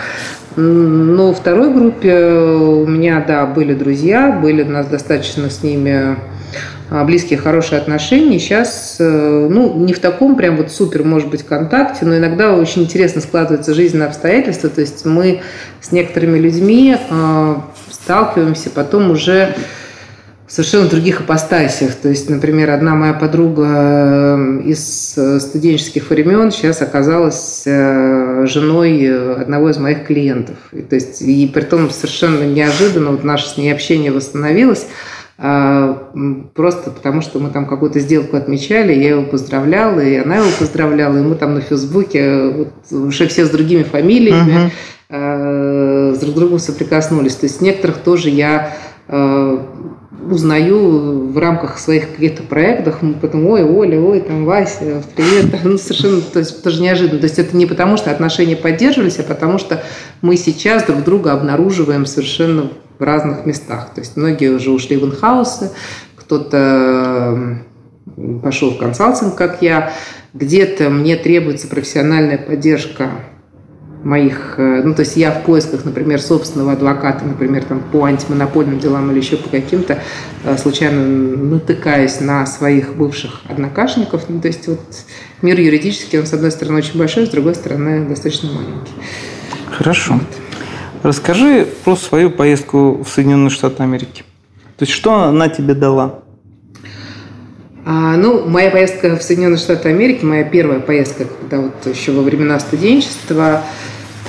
Но 0.57 1.35
второй 1.35 1.73
группе 1.73 2.15
у 2.15 2.87
меня, 2.87 3.23
да, 3.27 3.45
были 3.47 3.75
друзья, 3.75 4.31
были 4.31 4.63
у 4.63 4.71
нас 4.71 4.87
достаточно 4.87 5.51
с 5.51 5.63
ними 5.63 6.17
близкие, 6.91 7.39
хорошие 7.39 7.81
отношения. 7.81 8.39
Сейчас, 8.39 8.97
э, 9.01 9.49
ну, 9.51 9.75
не 9.77 9.93
в 9.93 9.99
таком 9.99 10.37
прям 10.37 10.57
вот 10.57 10.71
супер, 10.71 11.03
может 11.03 11.29
быть, 11.29 11.43
контакте, 11.43 12.05
но 12.05 12.17
иногда 12.17 12.55
очень 12.55 12.83
интересно 12.83 13.21
складывается 13.21 13.75
жизненные 13.75 14.09
обстоятельства. 14.09 14.71
То 14.71 14.81
есть 14.81 15.05
мы 15.05 15.43
с 15.81 15.91
некоторыми 15.91 16.39
людьми 16.39 16.97
а, 17.11 17.65
сталкиваемся 17.91 18.71
потом 18.71 19.11
уже 19.11 19.55
в 20.47 20.53
совершенно 20.53 20.89
других 20.89 21.21
апостасиях. 21.21 21.97
То 21.97 22.09
есть, 22.09 22.31
например, 22.31 22.71
одна 22.71 22.95
моя 22.95 23.15
подруга 23.15 23.67
э, 23.67 24.63
из 24.67 25.19
студенческих 25.41 26.09
времен 26.09 26.53
сейчас 26.53 26.83
оказалась 26.83 27.65
э, 27.67 28.47
женой 28.47 29.41
одного 29.41 29.71
из 29.71 29.79
моих 29.79 30.07
клиентов. 30.07 30.57
И, 30.71 30.83
то 30.83 30.95
есть, 30.95 31.21
и 31.21 31.49
при 31.49 31.63
том 31.63 31.91
совершенно 31.91 32.45
неожиданно 32.45 33.11
вот 33.11 33.25
наше 33.25 33.49
с 33.49 33.57
ней 33.57 33.73
общение 33.73 34.13
восстановилось. 34.13 34.87
А, 35.39 36.11
просто 36.55 36.91
потому, 36.91 37.21
что 37.21 37.39
мы 37.39 37.51
там 37.51 37.67
какую-то 37.67 38.01
сделку 38.01 38.37
отмечали, 38.37 38.95
я 38.95 39.11
его 39.11 39.23
поздравляла, 39.23 40.01
и 40.01 40.17
она 40.17 40.37
его 40.37 40.49
поздравляла, 40.59 41.19
и 41.19 41.23
мы 41.23 41.35
там 41.35 41.55
на 41.55 41.61
Фейсбуке 41.61 42.49
вот, 42.49 42.69
уже 42.91 43.29
все 43.29 43.45
с 43.45 43.51
другими 43.51 43.83
фамилиями 43.83 44.73
uh-huh. 45.11 46.15
с 46.15 46.19
друг 46.19 46.35
другом 46.35 46.59
соприкоснулись. 46.59 47.37
То 47.37 47.47
есть 47.47 47.61
некоторых 47.61 47.99
тоже 47.99 48.31
я 48.31 48.75
а, 49.09 49.63
узнаю 50.31 51.29
в 51.31 51.39
рамках 51.39 51.79
своих 51.79 52.13
каких-то 52.13 52.43
проектов, 52.43 53.03
мы 53.03 53.15
потом, 53.15 53.47
ой, 53.47 53.63
Оля, 53.63 54.01
ой, 54.01 54.21
там, 54.21 54.45
Вася, 54.45 55.03
привет, 55.15 55.61
ну, 55.65 55.79
совершенно, 55.79 56.21
то 56.21 56.39
есть, 56.41 56.63
тоже 56.63 56.83
неожиданно. 56.83 57.21
То 57.21 57.27
есть, 57.27 57.39
это 57.39 57.57
не 57.57 57.67
потому, 57.67 57.97
что 57.97 58.11
отношения 58.11 58.57
поддерживались, 58.57 59.19
а 59.19 59.23
потому, 59.23 59.59
что 59.59 59.83
мы 60.23 60.37
сейчас 60.37 60.85
друг 60.85 61.05
друга 61.05 61.33
обнаруживаем 61.33 62.07
совершенно 62.07 62.71
в 62.99 63.03
разных 63.03 63.47
местах. 63.47 63.91
То 63.95 64.01
есть 64.01 64.17
многие 64.17 64.51
уже 64.51 64.71
ушли 64.71 64.97
в 64.97 65.05
инхаусы, 65.05 65.71
кто-то 66.17 67.59
пошел 68.43 68.71
в 68.71 68.79
консалтинг, 68.79 69.35
как 69.35 69.63
я. 69.63 69.93
Где-то 70.35 70.91
мне 70.91 71.17
требуется 71.17 71.67
профессиональная 71.67 72.39
поддержка 72.39 73.11
моих, 74.07 74.55
э, 74.59 74.83
ну, 74.85 74.95
то 74.95 75.01
есть 75.01 75.17
я 75.17 75.33
в 75.33 75.43
поисках, 75.43 75.85
например, 75.85 76.21
собственного 76.21 76.73
адвоката, 76.73 77.25
например, 77.25 77.65
там, 77.65 77.81
по 77.81 78.05
антимонопольным 78.05 78.79
делам 78.79 79.11
или 79.11 79.19
еще 79.19 79.37
по 79.37 79.49
каким-то, 79.49 79.99
э, 80.45 80.57
случайно 80.59 81.03
натыкаясь 81.05 82.21
на 82.21 82.47
своих 82.47 82.95
бывших 82.95 83.43
однокашников. 83.49 84.29
Ну, 84.29 84.41
то 84.41 84.49
есть 84.49 84.69
вот 84.69 84.81
мир 85.43 85.59
юридический, 85.59 86.21
он, 86.21 86.27
с 86.27 86.33
одной 86.33 86.53
стороны, 86.53 86.79
очень 86.79 86.99
большой, 86.99 87.27
с 87.27 87.31
другой 87.31 87.55
стороны, 87.55 88.07
достаточно 88.09 88.51
маленький. 88.53 88.93
Хорошо. 89.73 90.15
Вот. 90.15 90.46
Расскажи 91.03 91.67
про 91.85 91.97
свою 91.97 92.31
поездку 92.31 93.03
в 93.03 93.09
Соединенные 93.09 93.51
Штаты 93.51 93.83
Америки. 93.83 94.25
То 94.77 94.85
есть, 94.85 94.93
что 94.93 95.15
она 95.15 95.49
тебе 95.49 95.75
дала? 95.75 96.21
А, 97.85 98.17
ну, 98.17 98.49
моя 98.49 98.71
поездка 98.71 99.17
в 99.17 99.23
Соединенные 99.23 99.59
Штаты 99.59 99.89
Америки, 99.89 100.25
моя 100.25 100.45
первая 100.45 100.81
поездка, 100.81 101.25
когда 101.25 101.61
вот 101.63 101.87
еще 101.87 102.13
во 102.13 102.23
времена 102.23 102.59
студенчества, 102.59 103.63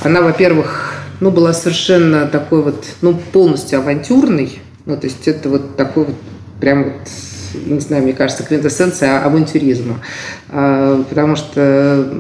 она, 0.04 0.22
во-первых, 0.22 0.94
ну, 1.20 1.32
была 1.32 1.54
совершенно 1.54 2.28
такой 2.28 2.62
вот, 2.62 2.86
ну, 3.02 3.20
полностью 3.34 3.80
авантюрной. 3.80 4.60
Ну, 4.86 4.96
то 4.96 5.08
есть 5.08 5.28
это 5.28 5.50
вот 5.50 5.76
такой 5.76 6.06
вот 6.06 6.16
прям 6.60 6.84
вот 6.84 6.94
не 7.66 7.80
знаю, 7.80 8.04
мне 8.04 8.14
кажется, 8.14 8.44
квинтэссенция 8.44 9.24
авантюризма. 9.24 10.00
А, 10.50 11.04
потому 11.04 11.36
что 11.36 12.12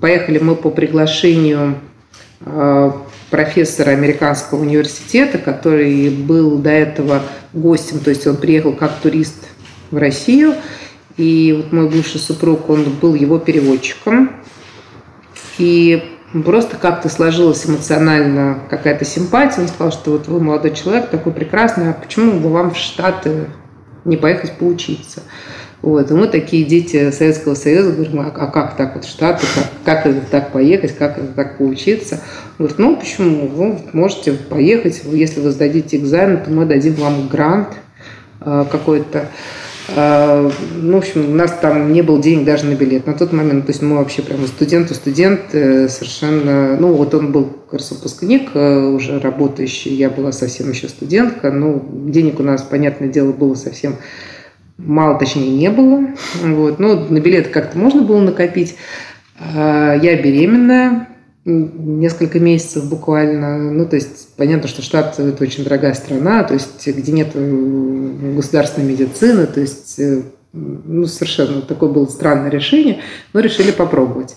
поехали 0.00 0.38
мы 0.38 0.54
по 0.54 0.70
приглашению 0.70 1.76
а, 2.40 2.96
профессора 3.36 3.90
американского 3.90 4.62
университета, 4.62 5.36
который 5.36 6.08
был 6.08 6.56
до 6.56 6.70
этого 6.70 7.20
гостем, 7.52 7.98
то 8.00 8.08
есть 8.08 8.26
он 8.26 8.38
приехал 8.38 8.72
как 8.72 8.94
турист 9.02 9.48
в 9.90 9.98
Россию, 9.98 10.54
и 11.18 11.52
вот 11.54 11.70
мой 11.70 11.90
бывший 11.90 12.18
супруг, 12.18 12.70
он 12.70 12.84
был 12.84 13.14
его 13.14 13.38
переводчиком, 13.38 14.30
и 15.58 16.02
просто 16.46 16.78
как-то 16.78 17.10
сложилась 17.10 17.66
эмоционально 17.66 18.60
какая-то 18.70 19.04
симпатия. 19.04 19.60
Он 19.60 19.68
сказал, 19.68 19.92
что 19.92 20.12
вот 20.12 20.28
вы 20.28 20.40
молодой 20.40 20.72
человек, 20.74 21.10
такой 21.10 21.34
прекрасный, 21.34 21.90
а 21.90 21.92
почему 21.92 22.40
бы 22.40 22.48
вам 22.48 22.70
в 22.70 22.78
Штаты 22.78 23.50
не 24.06 24.16
поехать 24.16 24.56
поучиться? 24.56 25.20
Вот. 25.86 26.10
И 26.10 26.14
мы 26.14 26.26
такие 26.26 26.64
дети 26.64 27.12
Советского 27.12 27.54
Союза 27.54 27.92
говорим, 27.92 28.18
а, 28.18 28.32
а 28.34 28.48
как 28.48 28.76
так 28.76 28.96
вот 28.96 29.04
в 29.04 29.08
Штаты, 29.08 29.46
как, 29.54 29.66
как 29.84 30.06
это 30.06 30.20
так 30.28 30.50
поехать, 30.50 30.96
как 30.96 31.16
это 31.16 31.28
так 31.28 31.58
поучиться? 31.58 32.16
Он 32.58 32.66
говорит, 32.66 32.78
ну 32.80 32.96
почему, 32.96 33.46
вы 33.46 33.78
можете 33.92 34.32
поехать, 34.32 35.02
если 35.12 35.38
вы 35.38 35.52
сдадите 35.52 35.98
экзамен, 35.98 36.42
то 36.42 36.50
мы 36.50 36.66
дадим 36.66 36.94
вам 36.94 37.28
грант 37.28 37.68
э, 38.40 38.64
какой-то. 38.68 39.28
Э, 39.94 40.50
ну, 40.74 40.94
в 40.94 40.98
общем, 40.98 41.30
у 41.30 41.34
нас 41.36 41.56
там 41.62 41.92
не 41.92 42.02
было 42.02 42.20
денег 42.20 42.44
даже 42.46 42.66
на 42.66 42.74
билет. 42.74 43.06
На 43.06 43.12
тот 43.12 43.32
момент, 43.32 43.66
то 43.66 43.70
есть 43.70 43.80
мы 43.80 43.98
вообще 43.98 44.22
прямо 44.22 44.48
студент 44.48 44.90
студент 44.90 45.42
э, 45.52 45.88
совершенно... 45.88 46.76
Ну, 46.76 46.94
вот 46.94 47.14
он 47.14 47.30
был, 47.30 47.44
как 47.70 47.78
раз, 47.78 47.92
выпускник, 47.92 48.50
э, 48.54 48.88
уже 48.88 49.20
работающий, 49.20 49.94
я 49.94 50.10
была 50.10 50.32
совсем 50.32 50.68
еще 50.68 50.88
студентка. 50.88 51.52
Ну, 51.52 51.80
денег 52.08 52.40
у 52.40 52.42
нас, 52.42 52.62
понятное 52.62 53.08
дело, 53.08 53.30
было 53.30 53.54
совсем 53.54 53.94
мало, 54.78 55.18
точнее, 55.18 55.50
не 55.50 55.70
было. 55.70 56.08
Вот. 56.42 56.78
Ну, 56.78 57.06
на 57.08 57.20
билеты 57.20 57.50
как-то 57.50 57.78
можно 57.78 58.02
было 58.02 58.20
накопить. 58.20 58.76
А, 59.38 59.94
я 59.94 60.20
беременная, 60.20 61.08
несколько 61.46 62.40
месяцев 62.40 62.88
буквально. 62.88 63.58
Ну, 63.72 63.86
то 63.86 63.96
есть, 63.96 64.34
понятно, 64.36 64.68
что 64.68 64.82
штат– 64.82 65.18
это 65.18 65.42
очень 65.42 65.64
дорогая 65.64 65.94
страна, 65.94 66.42
то 66.42 66.54
есть, 66.54 66.86
где 66.86 67.12
нет 67.12 67.32
государственной 68.34 68.88
медицины, 68.88 69.46
то 69.46 69.60
есть, 69.60 69.98
э, 70.00 70.22
ну, 70.52 71.06
совершенно 71.06 71.62
такое 71.62 71.88
было 71.88 72.06
странное 72.06 72.50
решение, 72.50 73.00
но 73.32 73.40
решили 73.40 73.70
попробовать. 73.70 74.36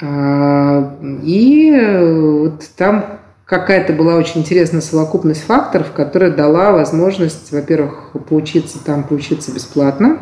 А, 0.00 0.98
и 1.22 1.70
э, 1.70 2.40
вот 2.40 2.64
там 2.76 3.20
какая-то 3.52 3.92
была 3.92 4.14
очень 4.14 4.40
интересная 4.40 4.80
совокупность 4.80 5.42
факторов, 5.42 5.92
которая 5.92 6.30
дала 6.30 6.72
возможность, 6.72 7.52
во-первых, 7.52 8.12
поучиться 8.26 8.78
там, 8.82 9.04
поучиться 9.04 9.52
бесплатно. 9.52 10.20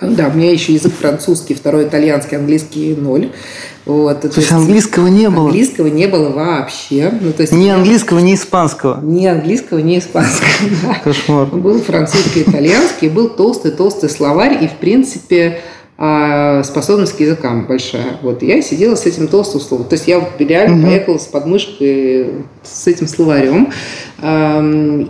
Да, 0.00 0.26
у 0.26 0.36
меня 0.36 0.50
еще 0.50 0.72
язык 0.72 0.92
французский, 0.92 1.54
второй 1.54 1.84
итальянский, 1.84 2.36
английский 2.36 2.96
ноль. 2.96 3.30
Вот, 3.86 4.22
то, 4.22 4.28
то 4.28 4.40
есть 4.40 4.50
английского 4.50 5.06
не 5.06 5.30
было? 5.30 5.46
Английского 5.46 5.86
не 5.86 6.08
было 6.08 6.30
вообще. 6.30 7.12
Ну, 7.20 7.32
то 7.32 7.42
есть 7.42 7.52
ни 7.52 7.68
английского, 7.68 8.18
ни 8.18 8.34
испанского? 8.34 9.00
Ни 9.00 9.26
английского, 9.26 9.78
ни 9.78 9.96
испанского. 10.00 10.96
Кошмар. 11.04 11.46
Был 11.46 11.80
французский, 11.82 12.42
итальянский, 12.42 13.10
был 13.10 13.28
толстый-толстый 13.28 14.10
словарь, 14.10 14.58
и, 14.60 14.66
в 14.66 14.72
принципе, 14.72 15.60
а 15.96 16.64
способность 16.64 17.16
к 17.16 17.20
языкам 17.20 17.66
большая. 17.66 18.18
Вот 18.22 18.42
я 18.42 18.60
сидела 18.62 18.96
с 18.96 19.06
этим 19.06 19.28
толстым 19.28 19.60
словом. 19.60 19.86
То 19.86 19.94
есть 19.94 20.08
я 20.08 20.28
реально 20.38 20.78
угу. 20.78 20.86
поехала 20.86 21.18
с 21.18 21.26
подмышкой 21.26 22.32
с 22.64 22.86
этим 22.88 23.06
словарем 23.06 23.70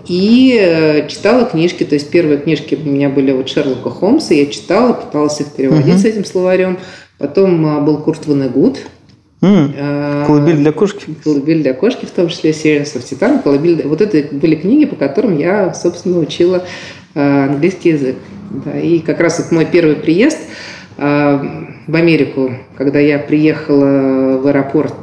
и 0.07 0.59
э, 0.61 1.09
читала 1.09 1.47
книжки. 1.47 1.85
То 1.85 1.95
есть 1.95 2.11
первые 2.11 2.39
книжки 2.39 2.79
у 2.83 2.87
меня 2.87 3.09
были 3.09 3.33
вот 3.33 3.49
Шерлока 3.49 3.89
Холмса. 3.89 4.35
Я 4.35 4.47
читала, 4.47 4.93
пыталась 4.93 5.41
их 5.41 5.53
переводить 5.53 5.95
угу. 5.95 6.03
с 6.03 6.05
этим 6.05 6.25
словарем. 6.27 6.79
Потом 7.19 7.65
а, 7.65 7.81
был 7.81 7.99
Курт 7.99 8.27
Ванегут. 8.27 8.79
Mm. 9.41 10.27
Колыбель 10.27 10.57
для 10.57 10.73
кошки? 10.73 11.15
Колыбель 11.23 11.63
для 11.63 11.75
кошки, 11.75 12.07
в 12.07 12.11
том 12.11 12.29
числе 12.29 12.51
of 12.51 12.85
Titan. 12.85 13.43
Колыбель... 13.43 13.87
Вот 13.87 14.01
это 14.01 14.35
были 14.35 14.57
книги, 14.57 14.87
по 14.87 14.97
которым 14.97 15.39
я, 15.39 15.75
собственно, 15.75 16.19
учила 16.19 16.65
э, 17.15 17.45
английский 17.45 17.91
язык. 17.91 18.17
Да, 18.65 18.79
и 18.79 19.01
как 19.01 19.21
раз 19.21 19.39
вот 19.39 19.53
мой 19.53 19.67
первый 19.67 19.97
приезд 19.97 20.39
э, 20.39 20.74
в 20.97 21.95
Америку, 21.95 22.53
когда 22.77 23.01
я 23.01 23.19
приехала 23.19 24.39
в 24.39 24.47
аэропорт 24.47 24.95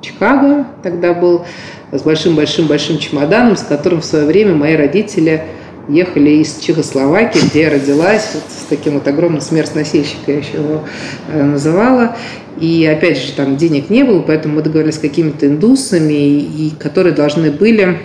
Чикаго, 0.00 0.66
тогда 0.82 1.12
был 1.12 1.44
с 1.90 2.02
большим-большим-большим 2.02 2.98
чемоданом, 2.98 3.56
с 3.56 3.62
которым 3.62 4.00
в 4.00 4.04
свое 4.04 4.26
время 4.26 4.54
мои 4.54 4.76
родители 4.76 5.42
ехали 5.88 6.30
из 6.30 6.58
Чехословакии, 6.58 7.40
где 7.50 7.62
я 7.62 7.70
родилась, 7.70 8.30
вот 8.34 8.44
с 8.48 8.66
таким 8.68 8.94
вот 8.94 9.06
огромным 9.06 9.40
смертоносильщиком 9.40 10.22
я 10.26 10.38
еще 10.38 10.54
его 10.54 10.84
э, 11.28 11.42
называла. 11.42 12.16
И 12.58 12.86
опять 12.86 13.18
же, 13.18 13.32
там 13.32 13.56
денег 13.56 13.90
не 13.90 14.04
было, 14.04 14.22
поэтому 14.22 14.56
мы 14.56 14.62
договорились 14.62 14.96
с 14.96 15.00
какими-то 15.00 15.46
индусами, 15.46 16.12
и, 16.12 16.72
которые 16.78 17.12
должны 17.12 17.50
были 17.50 17.98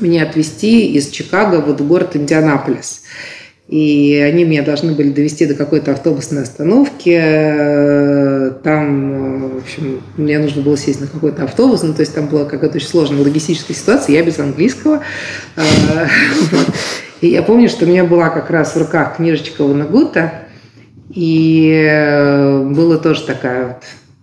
меня 0.00 0.22
отвезти 0.22 0.92
из 0.92 1.08
Чикаго 1.10 1.56
вот 1.56 1.80
в 1.80 1.86
город 1.86 2.16
Индианаполис. 2.16 3.02
И 3.68 4.16
они 4.16 4.44
меня 4.44 4.62
должны 4.62 4.92
были 4.92 5.10
довести 5.10 5.44
до 5.44 5.54
какой-то 5.54 5.92
автобусной 5.92 6.42
остановки. 6.42 7.12
Там, 8.62 9.50
в 9.50 9.58
общем, 9.58 10.00
мне 10.16 10.38
нужно 10.38 10.62
было 10.62 10.78
сесть 10.78 11.02
на 11.02 11.06
какой-то 11.06 11.44
автобус. 11.44 11.82
Ну, 11.82 11.92
то 11.92 12.00
есть 12.00 12.14
там 12.14 12.28
была 12.28 12.46
какая-то 12.46 12.76
очень 12.76 12.88
сложная 12.88 13.22
логистическая 13.22 13.76
ситуация. 13.76 14.14
Я 14.14 14.22
без 14.22 14.38
английского. 14.38 15.02
И 17.20 17.28
я 17.28 17.42
помню, 17.42 17.68
что 17.68 17.84
у 17.84 17.88
меня 17.88 18.04
была 18.04 18.30
как 18.30 18.48
раз 18.48 18.74
в 18.74 18.78
руках 18.78 19.16
книжечка 19.16 19.62
Ванагута. 19.62 20.32
И 21.10 22.64
было 22.70 22.96
тоже 22.96 23.26
такая 23.26 23.80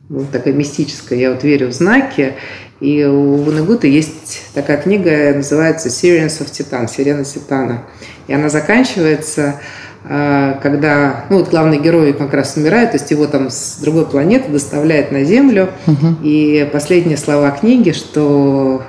вот, 0.10 0.30
такая 0.32 0.54
мистическая, 0.54 1.18
я 1.18 1.32
вот 1.32 1.44
верю 1.44 1.68
в 1.68 1.72
знаки. 1.72 2.34
И 2.80 3.04
у 3.06 3.38
Ванагута 3.38 3.88
есть 3.88 4.42
такая 4.54 4.78
книга, 4.78 5.34
называется 5.34 5.88
«Sirens 5.88 6.42
of 6.42 6.52
Titan», 6.52 6.90
«Сирена 6.90 7.24
Титана». 7.24 7.84
И 8.28 8.34
она 8.34 8.50
заканчивается, 8.50 9.62
э, 10.04 10.56
когда, 10.62 11.26
ну 11.30 11.40
вот 11.40 11.50
главный 11.50 11.80
герой 11.80 12.12
как 12.14 12.34
раз 12.34 12.58
умирает, 12.58 12.92
то 12.92 12.98
есть 12.98 13.10
его 13.12 13.28
там 13.28 13.50
с 13.50 13.78
другой 13.82 14.06
планеты 14.06 14.52
доставляют 14.52 15.12
на 15.12 15.24
Землю. 15.24 15.70
Угу. 15.88 16.18
И 16.24 16.70
последние 16.72 17.18
слова 17.18 17.52
книги, 17.52 17.92
что 17.92 18.84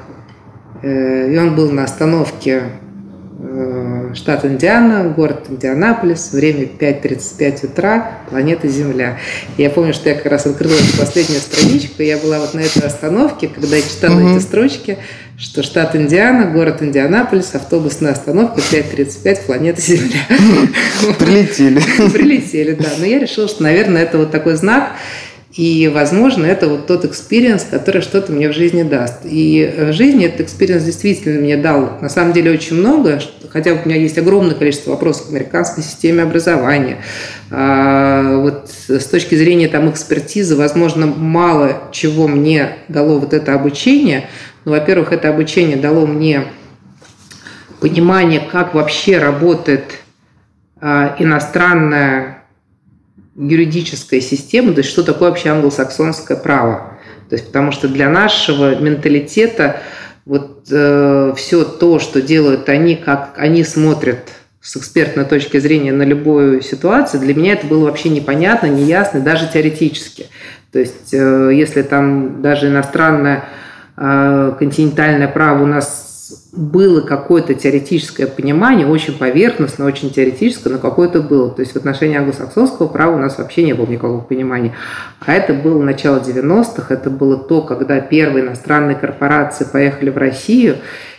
э, 0.82 1.32
и 1.32 1.38
он 1.38 1.54
был 1.54 1.70
на 1.70 1.84
остановке 1.84 2.64
штат 4.16 4.44
Индиана, 4.44 5.04
город 5.08 5.46
Индианаполис, 5.48 6.32
время 6.32 6.64
5.35 6.64 7.66
утра, 7.66 8.18
планета 8.30 8.68
Земля. 8.68 9.18
И 9.56 9.62
я 9.62 9.70
помню, 9.70 9.92
что 9.92 10.08
я 10.08 10.14
как 10.14 10.26
раз 10.26 10.46
открыла 10.46 10.74
последнюю 10.98 11.40
страничку, 11.40 12.02
и 12.02 12.06
я 12.06 12.18
была 12.18 12.40
вот 12.40 12.54
на 12.54 12.60
этой 12.60 12.82
остановке, 12.82 13.48
когда 13.48 13.76
я 13.76 13.82
читала 13.82 14.18
угу. 14.18 14.36
эти 14.36 14.42
строчки, 14.42 14.98
что 15.38 15.62
штат 15.62 15.94
Индиана, 15.94 16.50
город 16.50 16.82
Индианаполис, 16.82 17.54
автобусная 17.54 18.12
остановка 18.12 18.60
5.35, 18.60 19.46
планета 19.46 19.80
Земля. 19.80 20.20
Прилетели. 21.18 21.80
Прилетели, 22.10 22.72
да. 22.72 22.88
Но 22.98 23.04
я 23.04 23.18
решила, 23.18 23.46
что, 23.46 23.62
наверное, 23.62 24.02
это 24.02 24.18
вот 24.18 24.30
такой 24.30 24.56
знак, 24.56 24.92
и, 25.56 25.88
возможно, 25.88 26.44
это 26.44 26.68
вот 26.68 26.86
тот 26.86 27.06
experience, 27.06 27.64
который 27.64 28.02
что-то 28.02 28.30
мне 28.30 28.50
в 28.50 28.52
жизни 28.52 28.82
даст. 28.82 29.20
И 29.24 29.74
в 29.78 29.92
жизни 29.94 30.26
этот 30.26 30.42
experience 30.42 30.84
действительно 30.84 31.40
мне 31.40 31.56
дал, 31.56 31.92
на 32.02 32.10
самом 32.10 32.34
деле, 32.34 32.50
очень 32.50 32.76
много, 32.76 33.20
хотя 33.48 33.72
у 33.72 33.88
меня 33.88 33.96
есть 33.96 34.18
огромное 34.18 34.54
количество 34.54 34.90
вопросов 34.90 35.28
к 35.28 35.30
американской 35.30 35.82
системе 35.82 36.24
образования. 36.24 36.98
А, 37.50 38.36
вот 38.36 38.68
с 38.88 39.06
точки 39.06 39.34
зрения 39.34 39.68
там 39.68 39.88
экспертизы, 39.90 40.56
возможно, 40.56 41.06
мало 41.06 41.84
чего 41.90 42.28
мне 42.28 42.76
дало 42.88 43.18
вот 43.18 43.32
это 43.32 43.54
обучение, 43.54 44.28
ну, 44.66 44.72
во-первых, 44.72 45.12
это 45.12 45.30
обучение 45.30 45.78
дало 45.78 46.06
мне 46.06 46.44
понимание, 47.80 48.40
как 48.40 48.74
вообще 48.74 49.16
работает 49.16 49.84
э, 50.82 51.14
иностранная 51.18 52.35
юридическая 53.36 54.20
система, 54.20 54.72
то 54.72 54.78
есть 54.78 54.90
что 54.90 55.02
такое 55.02 55.30
вообще 55.30 55.50
англосаксонское 55.50 56.36
право. 56.36 56.98
То 57.28 57.34
есть, 57.34 57.46
потому 57.48 57.72
что 57.72 57.88
для 57.88 58.08
нашего 58.08 58.76
менталитета 58.80 59.80
вот 60.24 60.66
э, 60.70 61.32
все 61.36 61.64
то, 61.64 61.98
что 61.98 62.22
делают 62.22 62.68
они, 62.68 62.96
как 62.96 63.34
они 63.36 63.64
смотрят 63.64 64.28
с 64.60 64.76
экспертной 64.76 65.24
точки 65.24 65.58
зрения 65.58 65.92
на 65.92 66.02
любую 66.02 66.62
ситуацию, 66.62 67.20
для 67.20 67.34
меня 67.34 67.52
это 67.52 67.66
было 67.66 67.84
вообще 67.84 68.08
непонятно, 68.08 68.66
неясно, 68.66 69.20
даже 69.20 69.48
теоретически. 69.52 70.26
То 70.72 70.78
есть, 70.78 71.12
э, 71.12 71.50
если 71.52 71.82
там 71.82 72.42
даже 72.42 72.68
иностранная 72.68 73.44
Э, 73.96 74.52
континентальное 74.58 75.28
право 75.28 75.62
у 75.62 75.66
нас 75.66 76.05
было 76.52 77.00
какое-то 77.02 77.54
теоретическое 77.54 78.26
понимание, 78.26 78.86
очень 78.86 79.16
поверхностно, 79.16 79.84
очень 79.84 80.10
теоретическое, 80.10 80.70
но 80.70 80.78
какое-то 80.78 81.20
было. 81.20 81.50
То 81.50 81.60
есть 81.60 81.72
в 81.72 81.76
отношении 81.76 82.16
англосаксонского 82.16 82.86
права 82.86 83.16
у 83.16 83.18
нас 83.18 83.38
вообще 83.38 83.62
не 83.62 83.74
было 83.74 83.86
никакого 83.86 84.20
понимания. 84.20 84.74
А 85.20 85.32
это 85.34 85.54
было 85.54 85.82
начало 85.82 86.18
90-х, 86.18 86.92
это 86.92 87.10
было 87.10 87.36
то, 87.36 87.62
когда 87.62 88.00
первые 88.00 88.44
иностранные 88.44 88.96
корпорации 88.96 89.64
поехали 89.64 90.10
в 90.10 90.18
Россию, 90.18 90.76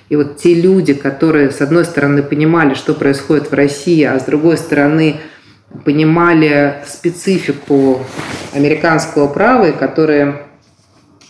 и 0.09 0.15
вот 0.15 0.37
те 0.37 0.53
люди, 0.53 0.93
которые, 0.93 1.51
с 1.51 1.61
одной 1.61 1.83
стороны, 1.83 2.23
понимали, 2.23 2.73
что 2.73 2.93
происходит 2.93 3.51
в 3.51 3.53
России, 3.53 4.03
а 4.03 4.17
с 4.19 4.23
другой 4.23 4.57
стороны, 4.57 5.17
понимали 5.83 6.75
специфику 6.87 7.99
американского 8.53 9.27
права, 9.27 9.65
и 9.65 9.71
которые 9.73 10.43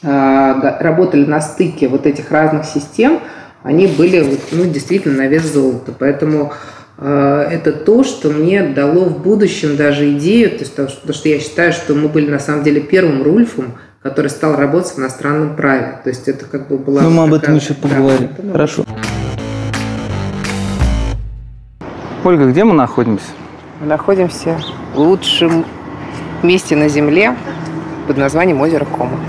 а, 0.03 0.77
работали 0.79 1.25
на 1.25 1.41
стыке 1.41 1.87
вот 1.87 2.05
этих 2.05 2.29
разных 2.29 2.65
систем, 2.65 3.19
они 3.67 3.87
были 3.87 4.39
ну, 4.51 4.65
действительно 4.65 5.17
на 5.17 5.27
вес 5.27 5.43
золота. 5.43 5.93
Поэтому 5.97 6.53
э, 6.97 7.47
это 7.51 7.73
то, 7.73 8.05
что 8.05 8.29
мне 8.29 8.63
дало 8.63 9.05
в 9.05 9.21
будущем 9.21 9.75
даже 9.75 10.13
идею, 10.13 10.51
то 10.51 10.59
есть, 10.59 10.73
потому 10.73 11.13
что 11.13 11.27
я 11.27 11.39
считаю, 11.39 11.73
что 11.73 11.93
мы 11.93 12.07
были 12.07 12.29
на 12.29 12.39
самом 12.39 12.63
деле 12.63 12.79
первым 12.79 13.23
Рульфом, 13.23 13.73
который 14.01 14.29
стал 14.29 14.55
работать 14.55 14.93
в 14.93 14.99
иностранном 14.99 15.57
праве. 15.57 15.99
То 16.01 16.09
есть 16.09 16.29
это 16.29 16.45
как 16.45 16.69
бы 16.69 16.77
была... 16.77 17.01
Ну, 17.01 17.09
мы 17.09 17.23
об 17.23 17.33
этом 17.33 17.55
еще 17.55 17.73
поговорим. 17.73 18.29
Да, 18.37 18.51
Хорошо. 18.53 18.85
Ольга, 22.23 22.45
где 22.45 22.63
мы 22.63 22.73
находимся? 22.73 23.25
Мы 23.81 23.87
находимся 23.87 24.57
в 24.95 24.99
лучшем 24.99 25.65
месте 26.41 26.77
на 26.77 26.87
Земле 26.87 27.35
под 28.07 28.15
названием 28.15 28.61
озеро 28.61 28.85
Кома. 28.85 29.19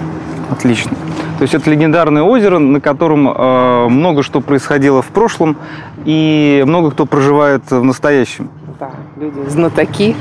Отлично. 0.49 0.93
То 1.39 1.43
есть 1.43 1.55
это 1.55 1.71
легендарное 1.71 2.23
озеро, 2.23 2.59
на 2.59 2.81
котором 2.81 3.29
э, 3.29 3.89
много 3.89 4.25
что 4.25 4.41
происходило 4.41 5.03
в 5.03 5.07
прошлом 5.07 5.57
и 6.05 6.65
много 6.67 6.91
кто 6.91 7.07
проживает 7.07 7.71
в 7.71 7.85
настоящем. 7.85 8.49
Да, 8.81 8.91
люди 9.17 9.49
знатоки 9.49 10.17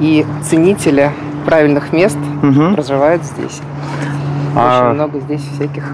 и 0.00 0.26
ценители 0.42 1.12
правильных 1.46 1.92
мест 1.92 2.18
угу. 2.42 2.74
проживают 2.74 3.22
здесь. 3.24 3.60
А... 4.56 4.88
Очень 4.88 4.94
много 4.94 5.20
здесь 5.20 5.42
всяких 5.54 5.92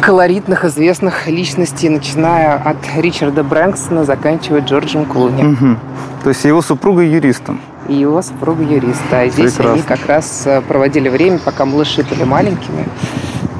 колоритных, 0.00 0.64
известных 0.64 1.28
личностей, 1.28 1.88
начиная 1.88 2.54
от 2.54 2.76
Ричарда 2.96 3.44
Брэнксона, 3.44 4.04
заканчивая 4.04 4.62
Джорджем 4.62 5.04
Клуни. 5.04 5.44
Угу. 5.44 5.76
То 6.24 6.28
есть 6.30 6.44
его 6.44 6.60
супруга 6.60 7.02
юристом? 7.02 7.60
и 7.88 7.94
его 7.94 8.20
супруга 8.22 8.62
юрист. 8.64 9.00
Да, 9.10 9.24
и 9.24 9.30
здесь 9.30 9.52
Прекрасно. 9.52 9.74
они 9.74 9.82
как 9.82 10.06
раз 10.06 10.42
э, 10.44 10.60
проводили 10.60 11.08
время, 11.08 11.38
пока 11.38 11.64
малыши 11.64 12.02
были 12.02 12.24
маленькими. 12.24 12.84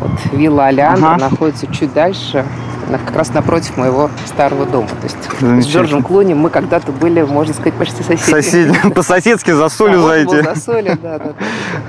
Вот 0.07 0.33
вилла 0.33 0.66
Алиандра 0.66 1.14
ага. 1.14 1.31
находится 1.31 1.66
чуть 1.66 1.92
дальше, 1.92 2.45
как 2.90 3.16
раз 3.16 3.35
напротив 3.35 3.77
моего 3.77 4.11
старого 4.27 4.64
дома. 4.66 4.88
То 4.88 5.05
есть 5.05 5.64
с 5.64 5.66
Джорджем 5.66 6.03
Клуни 6.03 6.35
мы 6.35 6.51
когда-то 6.51 6.92
были, 6.92 7.23
можно 7.23 7.53
сказать, 7.53 7.75
почти 7.75 8.03
соседи. 8.03 8.31
Соседи. 8.31 8.90
По-соседски 8.95 9.51
за 9.51 9.69
солью 9.69 10.03
зайти. 10.03 10.42
За 10.42 10.55
солью, 10.55 10.99
да, 11.03 11.19
да. 11.19 11.33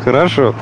Хорошо. 0.04 0.56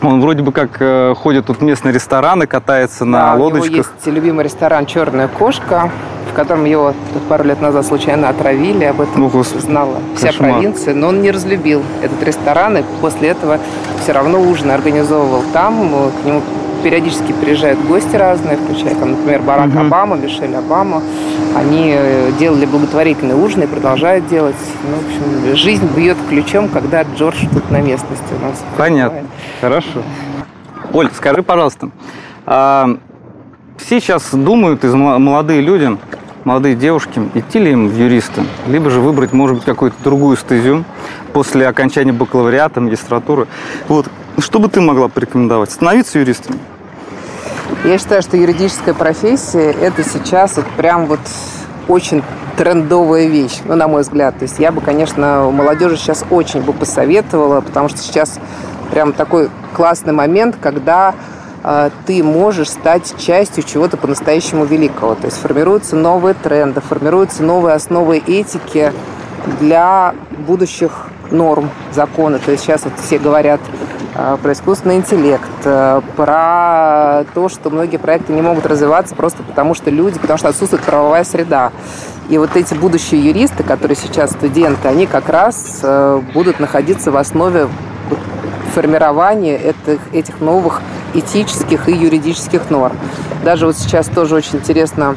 Он 0.00 0.20
вроде 0.20 0.42
бы 0.42 0.50
как 0.50 0.78
э, 0.80 1.14
ходит 1.16 1.46
тут 1.46 1.60
местные 1.60 1.94
рестораны, 1.94 2.46
катается 2.46 3.04
на 3.04 3.34
лодочках. 3.36 3.68
У 3.68 3.70
него 3.70 3.84
есть 3.94 4.06
любимый 4.06 4.44
ресторан 4.44 4.86
«Черная 4.86 5.28
кошка», 5.28 5.92
в 6.32 6.34
котором 6.34 6.64
его 6.64 6.94
пару 7.28 7.44
лет 7.44 7.60
назад 7.60 7.86
случайно 7.86 8.28
отравили, 8.28 8.84
об 8.84 9.00
этом 9.00 9.20
ну, 9.20 9.42
знала 9.42 9.98
вся 10.16 10.28
кошмар. 10.28 10.52
провинция, 10.52 10.94
но 10.94 11.08
он 11.08 11.20
не 11.20 11.30
разлюбил 11.30 11.82
этот 12.02 12.22
ресторан, 12.22 12.78
и 12.78 12.82
после 13.00 13.28
этого 13.28 13.58
все 14.02 14.12
равно 14.12 14.40
ужин 14.40 14.70
организовывал 14.70 15.42
там, 15.52 16.10
к 16.22 16.26
нему 16.26 16.40
периодически 16.82 17.32
приезжают 17.32 17.80
гости 17.86 18.16
разные, 18.16 18.56
включая, 18.56 18.94
там, 18.94 19.12
например, 19.12 19.42
Барак 19.42 19.68
угу. 19.68 19.78
Обама, 19.78 20.16
Мишель 20.16 20.54
Обама. 20.56 21.02
Они 21.54 21.92
э, 21.94 22.32
делали 22.38 22.66
благотворительные 22.66 23.36
ужины 23.36 23.64
и 23.64 23.66
продолжают 23.66 24.26
делать. 24.26 24.56
Ну, 24.82 24.96
в 24.96 25.06
общем, 25.06 25.56
жизнь 25.56 25.86
бьет 25.94 26.16
ключом, 26.28 26.68
когда 26.68 27.02
Джордж 27.02 27.44
тут 27.52 27.70
на 27.70 27.80
местности 27.80 28.24
у 28.40 28.44
нас. 28.44 28.64
Понятно. 28.76 29.20
Бывает. 29.20 29.26
Хорошо. 29.60 30.02
Оль, 30.92 31.10
скажи, 31.14 31.42
пожалуйста, 31.42 31.90
а, 32.46 32.96
все 33.76 34.00
сейчас 34.00 34.30
думают, 34.32 34.84
из 34.84 34.94
молодые 34.94 35.60
люди, 35.60 35.96
молодые 36.44 36.74
девушки, 36.74 37.22
идти 37.34 37.58
ли 37.58 37.72
им 37.72 37.88
в 37.88 37.96
юристы, 37.96 38.42
либо 38.66 38.90
же 38.90 39.00
выбрать, 39.00 39.32
может 39.32 39.56
быть, 39.56 39.64
какую-то 39.64 39.96
другую 40.02 40.36
стезю 40.36 40.84
после 41.32 41.66
окончания 41.66 42.12
бакалавриата, 42.12 42.80
магистратуры. 42.80 43.46
Вот 43.88 44.06
Что 44.38 44.58
бы 44.58 44.68
ты 44.68 44.80
могла 44.80 45.08
порекомендовать? 45.08 45.70
Становиться 45.70 46.18
юристом? 46.18 46.56
Я 47.84 47.98
считаю, 47.98 48.22
что 48.22 48.36
юридическая 48.36 48.94
профессия– 48.94 49.72
это 49.80 50.02
сейчас 50.02 50.56
вот 50.56 50.66
прям 50.76 51.06
вот 51.06 51.20
очень 51.88 52.22
трендовая 52.56 53.26
вещь, 53.26 53.60
ну, 53.64 53.74
на 53.76 53.88
мой 53.88 54.02
взгляд. 54.02 54.38
То 54.38 54.44
есть 54.44 54.58
я 54.58 54.72
бы, 54.72 54.80
конечно, 54.80 55.50
молодежи 55.52 55.96
сейчас 55.96 56.24
очень 56.30 56.60
бы 56.60 56.72
посоветовала, 56.72 57.60
потому 57.60 57.88
что 57.88 57.98
сейчас 57.98 58.38
прям 58.90 59.12
такой 59.12 59.50
классный 59.74 60.12
момент, 60.12 60.56
когда 60.60 61.14
ты 62.06 62.22
можешь 62.22 62.70
стать 62.70 63.14
частью 63.18 63.62
чего-то 63.62 63.96
по-настоящему 63.96 64.64
великого. 64.64 65.14
То 65.14 65.26
есть 65.26 65.38
формируются 65.38 65.96
новые 65.96 66.34
тренды, 66.34 66.80
формируются 66.80 67.42
новые 67.42 67.74
основы 67.74 68.18
этики 68.18 68.92
для 69.60 70.14
будущих 70.46 71.08
норм 71.30 71.70
закона. 71.92 72.38
То 72.38 72.50
есть 72.50 72.64
сейчас 72.64 72.84
вот 72.84 72.92
все 73.02 73.18
говорят 73.18 73.60
э, 74.14 74.36
про 74.42 74.52
искусственный 74.52 74.96
интеллект, 74.96 75.48
э, 75.64 76.00
про 76.16 77.24
то, 77.34 77.48
что 77.48 77.70
многие 77.70 77.96
проекты 77.96 78.32
не 78.32 78.42
могут 78.42 78.66
развиваться 78.66 79.14
просто 79.14 79.42
потому, 79.42 79.74
что 79.74 79.90
люди, 79.90 80.18
потому 80.18 80.38
что 80.38 80.48
отсутствует 80.48 80.84
правовая 80.84 81.24
среда. 81.24 81.72
И 82.28 82.38
вот 82.38 82.56
эти 82.56 82.74
будущие 82.74 83.24
юристы, 83.24 83.62
которые 83.62 83.96
сейчас 83.96 84.30
студенты, 84.30 84.88
они 84.88 85.06
как 85.06 85.28
раз 85.28 85.84
будут 86.32 86.60
находиться 86.60 87.10
в 87.10 87.16
основе 87.16 87.68
формирования 88.74 89.56
этих, 89.56 90.00
этих 90.12 90.40
новых 90.40 90.80
этических 91.14 91.88
и 91.88 91.92
юридических 91.92 92.70
норм. 92.70 92.96
Даже 93.44 93.66
вот 93.66 93.76
сейчас 93.76 94.06
тоже 94.06 94.34
очень 94.34 94.58
интересно 94.58 95.16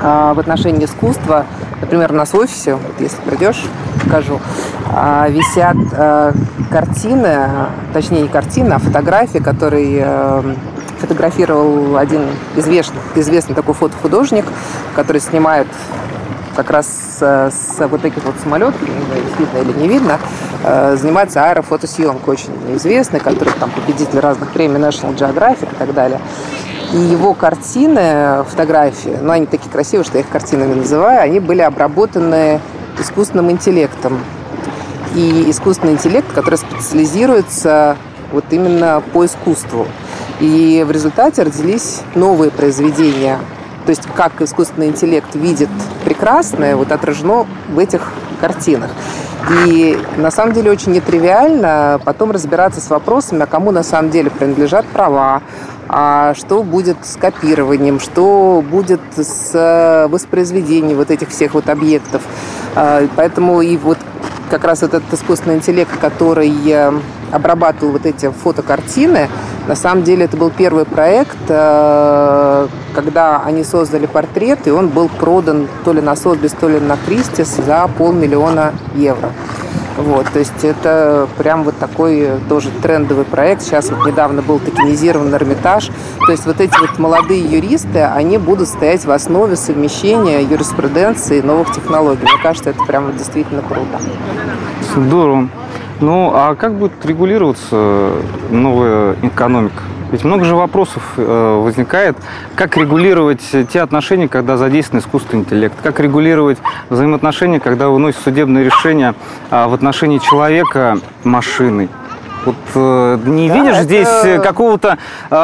в 0.00 0.38
отношении 0.38 0.84
искусства. 0.86 1.46
Например, 1.80 2.12
у 2.12 2.14
нас 2.14 2.32
в 2.32 2.36
офисе, 2.36 2.74
вот 2.74 2.98
если 2.98 3.20
придешь, 3.22 3.62
покажу, 4.04 4.40
а, 4.88 5.28
висят 5.28 5.76
а, 5.92 6.32
картины, 6.70 7.48
точнее 7.92 8.22
не 8.22 8.28
картины, 8.28 8.72
а 8.72 8.78
фотографии, 8.78 9.38
которые 9.38 10.42
фотографировал 10.98 11.96
один 11.96 12.22
известный, 12.56 13.00
известный 13.16 13.54
такой 13.54 13.74
фотохудожник, 13.74 14.46
который 14.94 15.20
снимает 15.20 15.66
как 16.56 16.70
раз 16.70 16.88
с, 16.88 17.22
с 17.52 17.86
вот 17.86 18.00
таких 18.02 18.24
вот 18.24 18.34
самолетов, 18.42 18.80
видно 18.80 19.58
или 19.58 19.72
не 19.78 19.88
видно, 19.88 20.18
э, 20.64 20.96
занимается 20.96 21.44
аэрофотосъемкой, 21.44 22.34
очень 22.34 22.76
известный, 22.76 23.20
который 23.20 23.52
там 23.60 23.70
победитель 23.70 24.18
разных 24.18 24.52
премий 24.52 24.80
National 24.80 25.14
Geographic 25.14 25.72
и 25.72 25.76
так 25.76 25.94
далее. 25.94 26.20
И 26.92 26.96
его 26.96 27.34
картины, 27.34 28.44
фотографии, 28.48 29.18
ну, 29.20 29.32
они 29.32 29.46
такие 29.46 29.70
красивые, 29.70 30.04
что 30.04 30.18
я 30.18 30.24
их 30.24 30.28
картинами 30.28 30.74
называю, 30.74 31.20
они 31.20 31.40
были 31.40 31.60
обработаны 31.60 32.60
искусственным 32.98 33.50
интеллектом. 33.50 34.20
И 35.14 35.50
искусственный 35.50 35.94
интеллект, 35.94 36.26
который 36.32 36.56
специализируется 36.56 37.96
вот 38.32 38.44
именно 38.50 39.02
по 39.12 39.24
искусству. 39.24 39.86
И 40.40 40.84
в 40.86 40.90
результате 40.90 41.42
родились 41.42 42.02
новые 42.14 42.50
произведения. 42.50 43.38
То 43.86 43.90
есть 43.90 44.02
как 44.14 44.42
искусственный 44.42 44.88
интеллект 44.88 45.34
видит 45.34 45.70
прекрасное, 46.04 46.76
вот 46.76 46.92
отражено 46.92 47.46
в 47.68 47.78
этих 47.78 48.12
картинах. 48.40 48.90
И 49.66 49.96
на 50.16 50.30
самом 50.32 50.52
деле 50.52 50.72
очень 50.72 50.92
нетривиально 50.92 52.00
потом 52.04 52.32
разбираться 52.32 52.80
с 52.80 52.90
вопросами, 52.90 53.44
а 53.44 53.46
кому 53.46 53.70
на 53.70 53.84
самом 53.84 54.10
деле 54.10 54.28
принадлежат 54.28 54.84
права, 54.86 55.40
а 55.88 56.34
что 56.34 56.64
будет 56.64 56.96
с 57.04 57.16
копированием, 57.16 58.00
что 58.00 58.62
будет 58.68 59.00
с 59.16 60.08
воспроизведением 60.10 60.96
вот 60.96 61.12
этих 61.12 61.28
всех 61.28 61.54
вот 61.54 61.68
объектов. 61.68 62.22
А, 62.74 63.06
поэтому 63.14 63.60
и 63.60 63.76
вот 63.76 63.98
как 64.50 64.64
раз 64.64 64.82
этот 64.82 65.02
искусственный 65.12 65.56
интеллект, 65.56 65.90
который 66.00 66.52
э, 66.70 66.92
обрабатывал 67.32 67.92
вот 67.92 68.06
эти 68.06 68.30
фотокартины, 68.30 69.28
на 69.66 69.74
самом 69.74 70.04
деле 70.04 70.26
это 70.26 70.36
был 70.36 70.50
первый 70.50 70.84
проект, 70.84 71.36
э, 71.48 72.68
когда 72.94 73.42
они 73.44 73.64
создали 73.64 74.06
портрет, 74.06 74.66
и 74.66 74.70
он 74.70 74.88
был 74.88 75.08
продан 75.08 75.68
то 75.84 75.92
ли 75.92 76.00
на 76.00 76.14
Сотбис, 76.14 76.52
то 76.52 76.68
ли 76.68 76.78
на 76.78 76.96
Кристис 76.96 77.56
за 77.56 77.88
полмиллиона 77.98 78.72
евро. 78.94 79.30
Вот, 79.96 80.26
то 80.30 80.38
есть 80.38 80.62
это 80.62 81.26
прям 81.38 81.64
вот 81.64 81.78
такой 81.78 82.28
тоже 82.48 82.68
трендовый 82.82 83.24
проект. 83.24 83.62
Сейчас 83.62 83.90
вот 83.90 84.06
недавно 84.06 84.42
был 84.42 84.58
токенизирован 84.58 85.34
Эрмитаж. 85.34 85.90
То 86.26 86.32
есть 86.32 86.44
вот 86.44 86.60
эти 86.60 86.78
вот 86.78 86.98
молодые 86.98 87.40
юристы, 87.40 88.00
они 88.00 88.36
будут 88.36 88.68
стоять 88.68 89.06
в 89.06 89.10
основе 89.10 89.56
совмещения 89.56 90.40
юриспруденции 90.40 91.38
и 91.38 91.42
новых 91.42 91.72
технологий. 91.72 92.22
Мне 92.22 92.42
кажется, 92.42 92.70
это 92.70 92.84
прям 92.84 93.16
действительно 93.16 93.62
круто. 93.62 94.00
Здорово. 94.94 95.48
Ну, 96.00 96.30
а 96.34 96.54
как 96.54 96.74
будет 96.74 97.04
регулироваться 97.04 98.12
новая 98.50 99.16
экономика? 99.22 99.82
Ведь 100.12 100.22
много 100.22 100.44
же 100.44 100.54
вопросов 100.54 101.02
э, 101.16 101.60
возникает, 101.62 102.16
как 102.54 102.76
регулировать 102.76 103.42
те 103.72 103.80
отношения, 103.80 104.28
когда 104.28 104.56
задействован 104.56 105.00
искусственный 105.00 105.42
интеллект, 105.42 105.74
как 105.82 105.98
регулировать 105.98 106.58
взаимоотношения, 106.90 107.58
когда 107.58 107.88
выносят 107.88 108.20
судебное 108.22 108.62
решение 108.62 109.14
а, 109.50 109.66
в 109.68 109.74
отношении 109.74 110.18
человека 110.18 110.98
машиной. 111.24 111.88
Вот 112.46 112.54
э, 112.74 113.18
не 113.26 113.48
да, 113.48 113.54
видишь 113.56 113.74
это... 113.74 113.84
здесь 113.84 114.42
какого-то 114.42 114.98
э, 115.30 115.36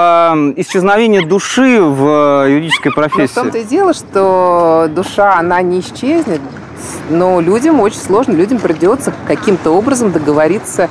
исчезновения 0.56 1.26
души 1.26 1.82
в 1.82 2.46
юридической 2.48 2.92
профессии? 2.92 3.34
Но 3.34 3.40
в 3.40 3.44
том-то 3.44 3.58
и 3.58 3.64
дело, 3.64 3.92
что 3.92 4.88
душа, 4.88 5.36
она 5.36 5.60
не 5.62 5.80
исчезнет, 5.80 6.40
но 7.10 7.40
людям 7.40 7.80
очень 7.80 7.98
сложно, 7.98 8.32
людям 8.32 8.58
придется 8.58 9.12
каким-то 9.26 9.72
образом 9.72 10.12
договориться 10.12 10.88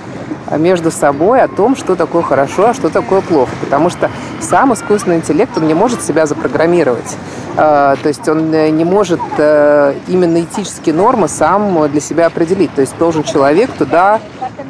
между 0.58 0.92
собой 0.92 1.42
о 1.42 1.48
том, 1.48 1.76
что 1.76 1.96
такое 1.96 2.24
хорошо, 2.24 2.70
а 2.70 2.74
что 2.74 2.90
такое 2.90 3.22
плохо. 3.22 3.52
Потому 3.62 3.90
что 3.90 4.10
сам 4.40 4.74
искусственный 4.74 5.18
интеллект, 5.18 5.58
он 5.58 5.68
не 5.68 5.74
может 5.74 6.02
себя 6.02 6.26
запрограммировать. 6.26 7.18
А, 7.58 7.96
то 8.02 8.08
есть 8.08 8.28
он 8.28 8.54
э, 8.54 8.70
не 8.70 8.86
может 8.86 9.22
э, 9.38 9.94
именно 10.08 10.42
этические 10.42 10.96
нормы 10.96 11.28
сам 11.28 11.90
для 11.90 12.02
себя 12.02 12.28
определить. 12.28 12.74
То 12.74 12.82
есть 12.82 12.98
должен 12.98 13.24
человек 13.24 13.72
туда 13.72 14.20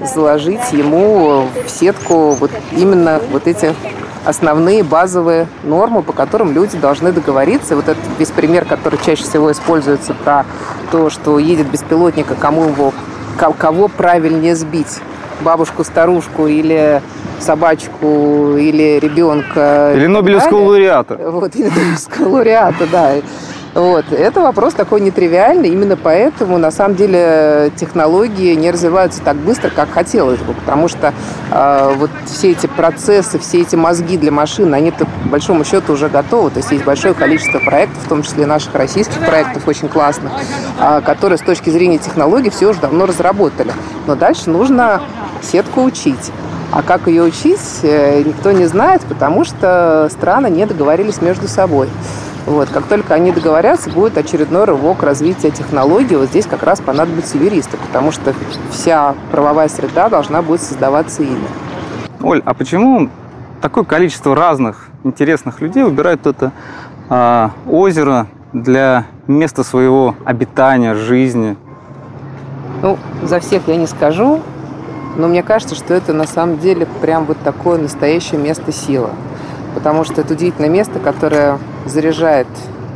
заложить 0.04 0.72
ему 0.72 1.48
в 1.66 1.70
сетку 1.70 2.32
вот 2.32 2.52
именно 2.72 3.22
вот 3.32 3.48
эти 3.48 3.76
основные 4.26 4.84
базовые 4.84 5.48
нормы, 5.64 6.04
по 6.04 6.14
которым 6.14 6.54
люди 6.54 6.78
должны 6.78 7.12
договориться. 7.12 7.76
Вот 7.76 7.88
этот 7.88 8.04
весь 8.20 8.32
пример, 8.32 8.66
который 8.66 9.00
чаще 9.04 9.24
всего 9.24 9.52
используется 9.52 10.14
про 10.14 10.46
то, 10.92 11.10
что 11.10 11.40
едет 11.40 11.68
беспилотник, 11.68 12.30
а 12.32 12.36
кому 12.36 12.66
его, 12.66 12.94
кого 13.58 13.88
правильнее 13.88 14.56
сбить 14.56 15.00
бабушку, 15.42 15.84
старушку 15.84 16.48
или 16.48 17.02
собачку 17.40 18.56
или 18.58 19.00
ребенка. 19.00 19.94
Или 19.96 20.08
Нобелевского 20.08 20.60
лауреата. 20.60 21.16
Вот, 21.16 21.56
или 21.56 21.70
Нобелевского 21.70 22.30
лауреата, 22.30 22.88
да. 22.92 23.14
Вот. 23.74 24.12
Это 24.12 24.42
вопрос 24.42 24.74
такой 24.74 25.02
нетривиальный. 25.02 25.70
Именно 25.70 25.96
поэтому, 25.96 26.58
на 26.58 26.72
самом 26.72 26.96
деле, 26.96 27.72
технологии 27.76 28.54
не 28.56 28.70
развиваются 28.70 29.22
так 29.22 29.38
быстро, 29.38 29.70
как 29.70 29.92
хотелось 29.92 30.40
бы. 30.40 30.54
Потому 30.54 30.88
что 30.88 31.14
э, 31.52 31.94
вот 31.96 32.10
все 32.26 32.52
эти 32.52 32.68
процессы, 32.68 33.40
все 33.40 33.62
эти 33.62 33.76
мозги 33.76 34.18
для 34.18 34.32
машин, 34.32 34.74
они-то, 34.74 35.06
по 35.06 35.30
большому 35.30 35.64
счету, 35.64 35.94
уже 35.94 36.10
готовы. 36.10 36.52
То 36.52 36.58
есть 36.58 36.72
есть 36.72 36.84
большое 36.84 37.14
количество 37.14 37.60
проектов, 37.60 38.04
в 38.04 38.10
том 38.10 38.24
числе 38.24 38.46
наших 38.46 38.76
российских 38.76 39.20
проектов, 39.26 39.68
очень 39.68 39.88
классных, 39.88 40.34
э, 40.80 41.02
которые 41.06 41.38
с 41.38 41.42
точки 41.42 41.70
зрения 41.70 41.98
технологий 41.98 42.50
все 42.50 42.68
уже 42.68 42.82
давно 42.82 43.06
разработали. 43.06 43.72
Но 44.06 44.16
дальше 44.16 44.50
нужно 44.50 45.02
сетку 45.42 45.84
учить. 45.84 46.32
А 46.74 46.84
как 46.84 47.08
ее 47.08 47.24
учить, 47.24 47.60
э, 47.84 48.24
никто 48.24 48.52
не 48.52 48.66
знает, 48.66 49.02
потому 49.02 49.46
что 49.46 50.10
страны 50.12 50.48
не 50.48 50.66
договорились 50.66 51.22
между 51.22 51.48
собой. 51.48 51.90
Вот. 52.46 52.70
Как 52.70 52.86
только 52.86 53.14
они 53.14 53.32
договорятся, 53.32 53.90
будет 53.90 54.18
очередной 54.18 54.66
рывок 54.66 55.04
развития 55.04 55.52
технологий. 55.52 56.16
Вот 56.16 56.30
здесь 56.30 56.46
как 56.46 56.64
раз 56.64 56.82
понадобятся 56.82 57.38
юристы, 57.38 57.78
потому 57.78 58.12
что 58.12 58.34
вся 58.72 59.16
правовая 59.32 59.68
среда 59.68 60.10
должна 60.10 60.42
будет 60.42 60.62
создаваться 60.62 61.24
ими. 61.24 61.48
Оль, 62.22 62.42
а 62.46 62.54
почему 62.54 63.10
такое 63.62 63.84
количество 63.84 64.36
разных 64.36 64.88
интересных 65.04 65.62
людей 65.62 65.84
выбирают 65.84 66.26
это 66.26 66.52
э, 67.10 67.50
озеро 67.68 68.28
для 68.54 69.06
места 69.28 69.64
своего 69.64 70.16
обитания, 70.26 70.96
жизни? 70.96 71.56
Ну, 72.82 72.98
за 73.24 73.40
всех 73.40 73.68
я 73.68 73.76
не 73.76 73.88
скажу. 73.88 74.42
Но 75.18 75.28
мне 75.28 75.44
кажется, 75.44 75.76
что 75.76 75.94
это 75.94 76.14
на 76.14 76.26
самом 76.26 76.60
деле 76.60 76.88
прям 77.02 77.26
вот 77.26 77.38
такое 77.44 77.78
настоящее 77.78 78.40
место 78.40 78.72
силы. 78.72 79.10
Потому 79.82 80.04
что 80.04 80.22
это 80.22 80.34
удивительное 80.34 80.70
место, 80.70 81.00
которое 81.00 81.58
заряжает 81.88 82.46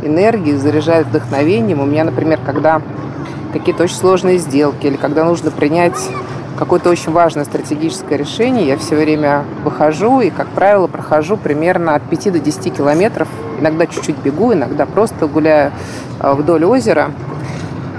энергией, 0.04 0.56
заряжает 0.56 1.08
вдохновением. 1.08 1.82
У 1.82 1.86
меня, 1.86 2.04
например, 2.04 2.40
когда 2.46 2.80
какие-то 3.54 3.84
очень 3.84 3.96
сложные 3.96 4.38
сделки 4.38 4.86
или 4.86 4.96
когда 4.96 5.24
нужно 5.24 5.50
принять 5.50 5.98
какое-то 6.60 6.92
очень 6.92 7.12
важное 7.12 7.44
стратегическое 7.44 8.18
решение, 8.18 8.68
я 8.68 8.78
все 8.78 8.96
время 8.96 9.46
выхожу 9.64 10.22
и, 10.22 10.30
как 10.30 10.48
правило, 10.50 10.86
прохожу 10.86 11.38
примерно 11.38 11.96
от 11.96 12.04
5 12.04 12.34
до 12.34 12.40
10 12.40 12.78
километров. 12.78 13.28
Иногда 13.60 13.88
чуть-чуть 13.88 14.18
бегу, 14.18 14.54
иногда 14.54 14.86
просто 14.86 15.26
гуляю 15.26 15.72
а, 16.20 16.36
вдоль 16.36 16.66
озера 16.66 17.12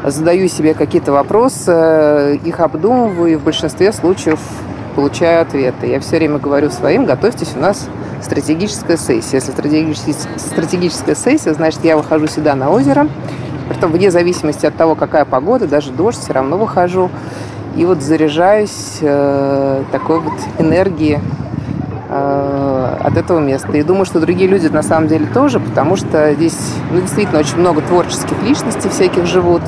задаю 0.04 0.46
себе 0.48 0.74
какие-то 0.74 1.10
вопросы, 1.10 2.40
их 2.44 2.60
обдумываю, 2.60 3.32
и 3.32 3.34
в 3.34 3.42
большинстве 3.42 3.92
случаев 3.92 4.38
получаю 4.94 5.42
ответы. 5.42 5.88
Я 5.88 6.00
все 6.00 6.16
время 6.16 6.38
говорю 6.38 6.70
своим, 6.70 7.06
готовьтесь, 7.06 7.52
у 7.56 7.58
нас 7.58 7.88
стратегическая 8.22 8.96
сессия. 8.96 9.36
Если 9.36 9.50
стратегическая, 9.50 10.14
стратегическая 10.38 11.14
сессия, 11.14 11.54
значит, 11.54 11.84
я 11.84 11.96
выхожу 11.96 12.26
сюда 12.26 12.54
на 12.54 12.70
озеро, 12.70 13.08
притом 13.68 13.92
вне 13.92 14.10
зависимости 14.10 14.66
от 14.66 14.76
того, 14.76 14.94
какая 14.94 15.24
погода, 15.24 15.66
даже 15.66 15.92
дождь, 15.92 16.18
все 16.18 16.32
равно 16.32 16.56
выхожу. 16.56 17.10
И 17.76 17.84
вот 17.84 18.00
заряжаюсь 18.00 18.98
э, 19.02 19.82
такой 19.92 20.20
вот 20.20 20.32
энергией 20.58 21.18
э, 22.08 22.96
от 23.00 23.16
этого 23.16 23.38
места. 23.38 23.76
И 23.76 23.82
думаю, 23.82 24.06
что 24.06 24.18
другие 24.18 24.48
люди 24.48 24.68
на 24.68 24.82
самом 24.82 25.08
деле 25.08 25.26
тоже, 25.26 25.60
потому 25.60 25.96
что 25.96 26.32
здесь 26.34 26.56
ну, 26.90 27.00
действительно 27.00 27.38
очень 27.38 27.58
много 27.58 27.82
творческих 27.82 28.42
личностей 28.42 28.88
всяких 28.88 29.26
живут. 29.26 29.62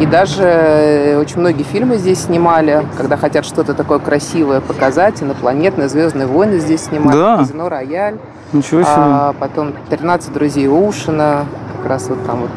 И 0.00 0.06
даже 0.06 0.42
э, 0.42 1.18
очень 1.18 1.40
многие 1.40 1.62
фильмы 1.62 1.98
здесь 1.98 2.22
снимали, 2.22 2.86
когда 2.96 3.18
хотят 3.18 3.44
что-то 3.44 3.74
такое 3.74 3.98
красивое 3.98 4.62
показать. 4.62 5.22
Инопланетные 5.22 5.90
«Звездные 5.90 6.26
войны» 6.26 6.58
здесь 6.58 6.84
снимали. 6.84 7.16
Да. 7.16 7.36
«Казино 7.38 7.68
Рояль». 7.68 8.16
Ничего 8.54 8.80
себе. 8.80 8.92
А 8.96 9.34
потом 9.38 9.74
«13 9.90 10.32
друзей 10.32 10.68
Оушена». 10.68 11.44
Как 11.76 11.90
раз 11.90 12.08
вот 12.08 12.24
там 12.24 12.40
вот 12.40 12.50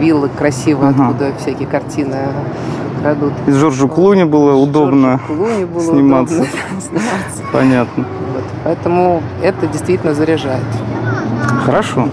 виллы 0.00 0.28
красивые, 0.28 0.90
угу. 0.90 1.02
откуда 1.02 1.32
всякие 1.38 1.68
картины 1.68 2.16
крадут. 3.00 3.32
Из 3.46 3.56
Джорджа 3.56 3.86
Клуни 3.86 4.24
было 4.24 4.54
удобно 4.54 5.20
Клуни 5.26 5.64
было 5.64 5.82
сниматься. 5.82 6.34
Удобно 6.34 6.50
сниматься. 6.80 7.42
Понятно. 7.52 8.04
Вот. 8.34 8.44
Поэтому 8.64 9.22
это 9.42 9.66
действительно 9.68 10.14
заряжает. 10.14 10.64
Хорошо. 11.64 12.08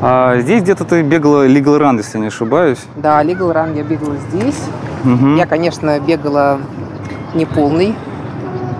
А 0.00 0.38
здесь 0.38 0.62
где-то 0.62 0.84
ты 0.84 1.02
бегала 1.02 1.46
Legal 1.46 1.78
Run, 1.78 1.98
если 1.98 2.18
не 2.18 2.26
ошибаюсь. 2.26 2.80
Да, 2.96 3.22
Legal 3.22 3.52
Run 3.52 3.76
я 3.76 3.82
бегала 3.82 4.16
здесь. 4.30 4.60
Угу. 5.04 5.36
Я, 5.36 5.46
конечно, 5.46 5.98
бегала 6.00 6.58
не 7.34 7.46
полный 7.46 7.94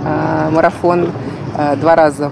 э, 0.05 0.50
марафон. 0.50 1.09
Э, 1.57 1.77
два 1.77 1.94
раза 1.94 2.31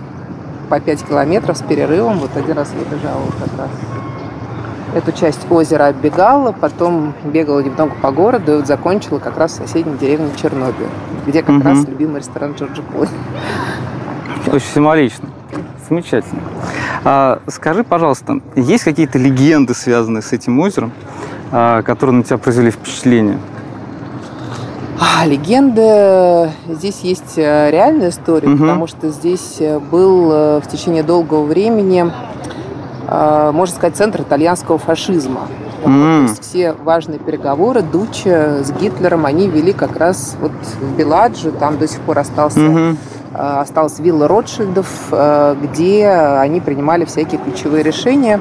по 0.69 0.81
5 0.81 1.05
километров 1.05 1.57
с 1.57 1.63
перерывом. 1.63 2.19
Вот 2.19 2.37
один 2.37 2.57
раз 2.57 2.73
я 2.79 2.97
бежала 2.97 3.25
как 3.39 3.59
раз 3.59 3.71
эту 4.95 5.13
часть 5.13 5.51
озера 5.51 5.89
оббегала, 5.89 6.53
потом 6.53 7.15
бегала 7.25 7.61
немного 7.61 7.95
по 7.95 8.11
городу 8.11 8.53
и 8.53 8.57
вот 8.57 8.67
закончила 8.67 9.19
как 9.19 9.39
раз 9.39 9.53
в 9.53 9.57
соседней 9.57 9.97
деревне 9.97 10.31
Чернобыль, 10.41 10.87
где 11.27 11.43
как 11.43 11.57
угу. 11.57 11.65
раз 11.65 11.85
любимый 11.87 12.21
ресторан 12.21 12.53
Джорджа 12.53 12.83
Клуни. 12.83 13.11
Очень 14.47 14.67
символично. 14.67 15.29
Замечательно. 15.89 16.41
А, 17.05 17.41
скажи, 17.49 17.83
пожалуйста, 17.85 18.41
есть 18.55 18.85
какие-то 18.85 19.19
легенды, 19.19 19.75
связанные 19.75 20.23
с 20.23 20.33
этим 20.33 20.59
озером, 20.61 20.93
а, 21.51 21.83
которые 21.83 22.17
на 22.17 22.23
тебя 22.23 22.39
произвели 22.39 22.71
впечатление? 22.71 23.39
А, 25.01 25.27
легенды. 25.27 26.53
Здесь 26.69 27.01
есть 27.01 27.37
э, 27.37 27.71
реальная 27.71 28.11
история, 28.11 28.49
угу. 28.49 28.59
потому 28.59 28.87
что 28.87 29.09
здесь 29.11 29.57
э, 29.59 29.81
был 29.81 30.31
э, 30.31 30.61
в 30.61 30.69
течение 30.69 31.03
долгого 31.03 31.45
времени, 31.45 32.13
можно 33.09 33.77
сказать, 33.77 33.95
центр 33.95 34.23
итальянского 34.23 34.79
фашизма. 34.79 35.49
Mm. 35.85 36.25
То 36.25 36.31
есть 36.31 36.43
все 36.43 36.73
важные 36.73 37.19
переговоры 37.19 37.83
Дуччи 37.83 38.63
с 38.63 38.71
Гитлером 38.81 39.27
они 39.27 39.49
вели 39.49 39.75
как 39.75 39.99
раз 39.99 40.35
вот 40.41 40.53
в 40.81 40.97
Беладже, 40.97 41.51
там 41.51 41.77
до 41.77 41.87
сих 41.89 42.01
пор 42.01 42.21
остался 42.21 42.61
mm-hmm 42.61 42.97
Э, 42.97 43.12
осталась 43.35 43.99
вилла 43.99 44.29
Ротшильдов, 44.29 44.89
э, 45.11 45.57
где 45.63 46.09
они 46.09 46.61
принимали 46.61 47.05
всякие 47.05 47.41
ключевые 47.41 47.83
решения. 47.83 48.41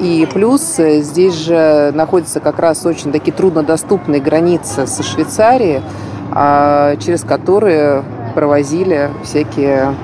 И 0.00 0.28
плюс 0.32 0.78
э, 0.78 1.00
здесь 1.00 1.34
же 1.34 1.90
находится 1.94 2.40
как 2.40 2.58
раз 2.58 2.86
очень 2.86 3.10
такие 3.10 3.32
труднодоступные 3.32 4.20
границы 4.20 4.86
со 4.86 5.02
Швейцарией, 5.02 5.82
а, 6.30 6.96
через 6.96 7.22
которые 7.22 8.04
провозили 8.34 9.10
всякие 9.24 9.94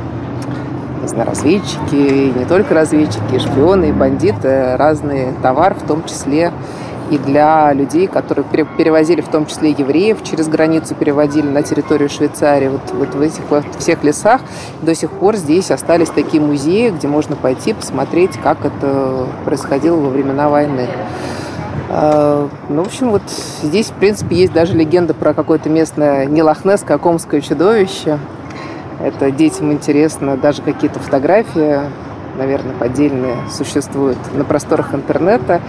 не 1.02 1.08
знаю, 1.08 1.28
разведчики, 1.28 1.94
и 1.94 2.32
не 2.36 2.46
только 2.46 2.74
разведчики, 2.74 3.34
и 3.34 3.38
шпионы, 3.38 3.90
и 3.90 3.92
бандиты, 3.92 4.76
разный 4.76 5.28
товар, 5.42 5.74
в 5.74 5.86
том 5.86 6.02
числе 6.04 6.50
и 7.10 7.18
для 7.18 7.72
людей, 7.72 8.06
которые 8.06 8.44
перевозили 8.76 9.20
в 9.20 9.28
том 9.28 9.46
числе 9.46 9.70
евреев 9.70 10.22
через 10.22 10.48
границу, 10.48 10.94
переводили 10.94 11.46
на 11.46 11.62
территорию 11.62 12.08
Швейцарии. 12.08 12.68
Вот, 12.68 12.80
вот 12.92 13.14
в 13.14 13.20
этих 13.20 13.42
вот 13.50 13.64
всех 13.78 14.02
лесах 14.04 14.40
до 14.82 14.94
сих 14.94 15.10
пор 15.10 15.36
здесь 15.36 15.70
остались 15.70 16.08
такие 16.08 16.42
музеи, 16.42 16.90
где 16.90 17.08
можно 17.08 17.36
пойти 17.36 17.72
посмотреть, 17.72 18.38
как 18.42 18.64
это 18.64 19.26
происходило 19.44 19.96
во 19.96 20.08
времена 20.08 20.48
войны. 20.48 20.88
А, 21.90 22.48
ну, 22.68 22.82
в 22.82 22.86
общем, 22.86 23.10
вот 23.10 23.22
здесь, 23.62 23.88
в 23.88 23.94
принципе, 23.94 24.36
есть 24.36 24.52
даже 24.52 24.74
легенда 24.74 25.14
про 25.14 25.34
какое-то 25.34 25.68
местное 25.68 26.26
не 26.26 26.42
лохнесское, 26.42 26.96
а 26.96 27.00
комское 27.00 27.40
чудовище. 27.40 28.18
Это 29.00 29.30
детям 29.30 29.72
интересно, 29.72 30.36
даже 30.36 30.62
какие-то 30.62 30.98
фотографии 31.00 31.80
наверное, 32.36 32.74
поддельные 32.74 33.36
существуют 33.50 34.18
на 34.34 34.44
просторах 34.44 34.94
интернета, 34.94 35.60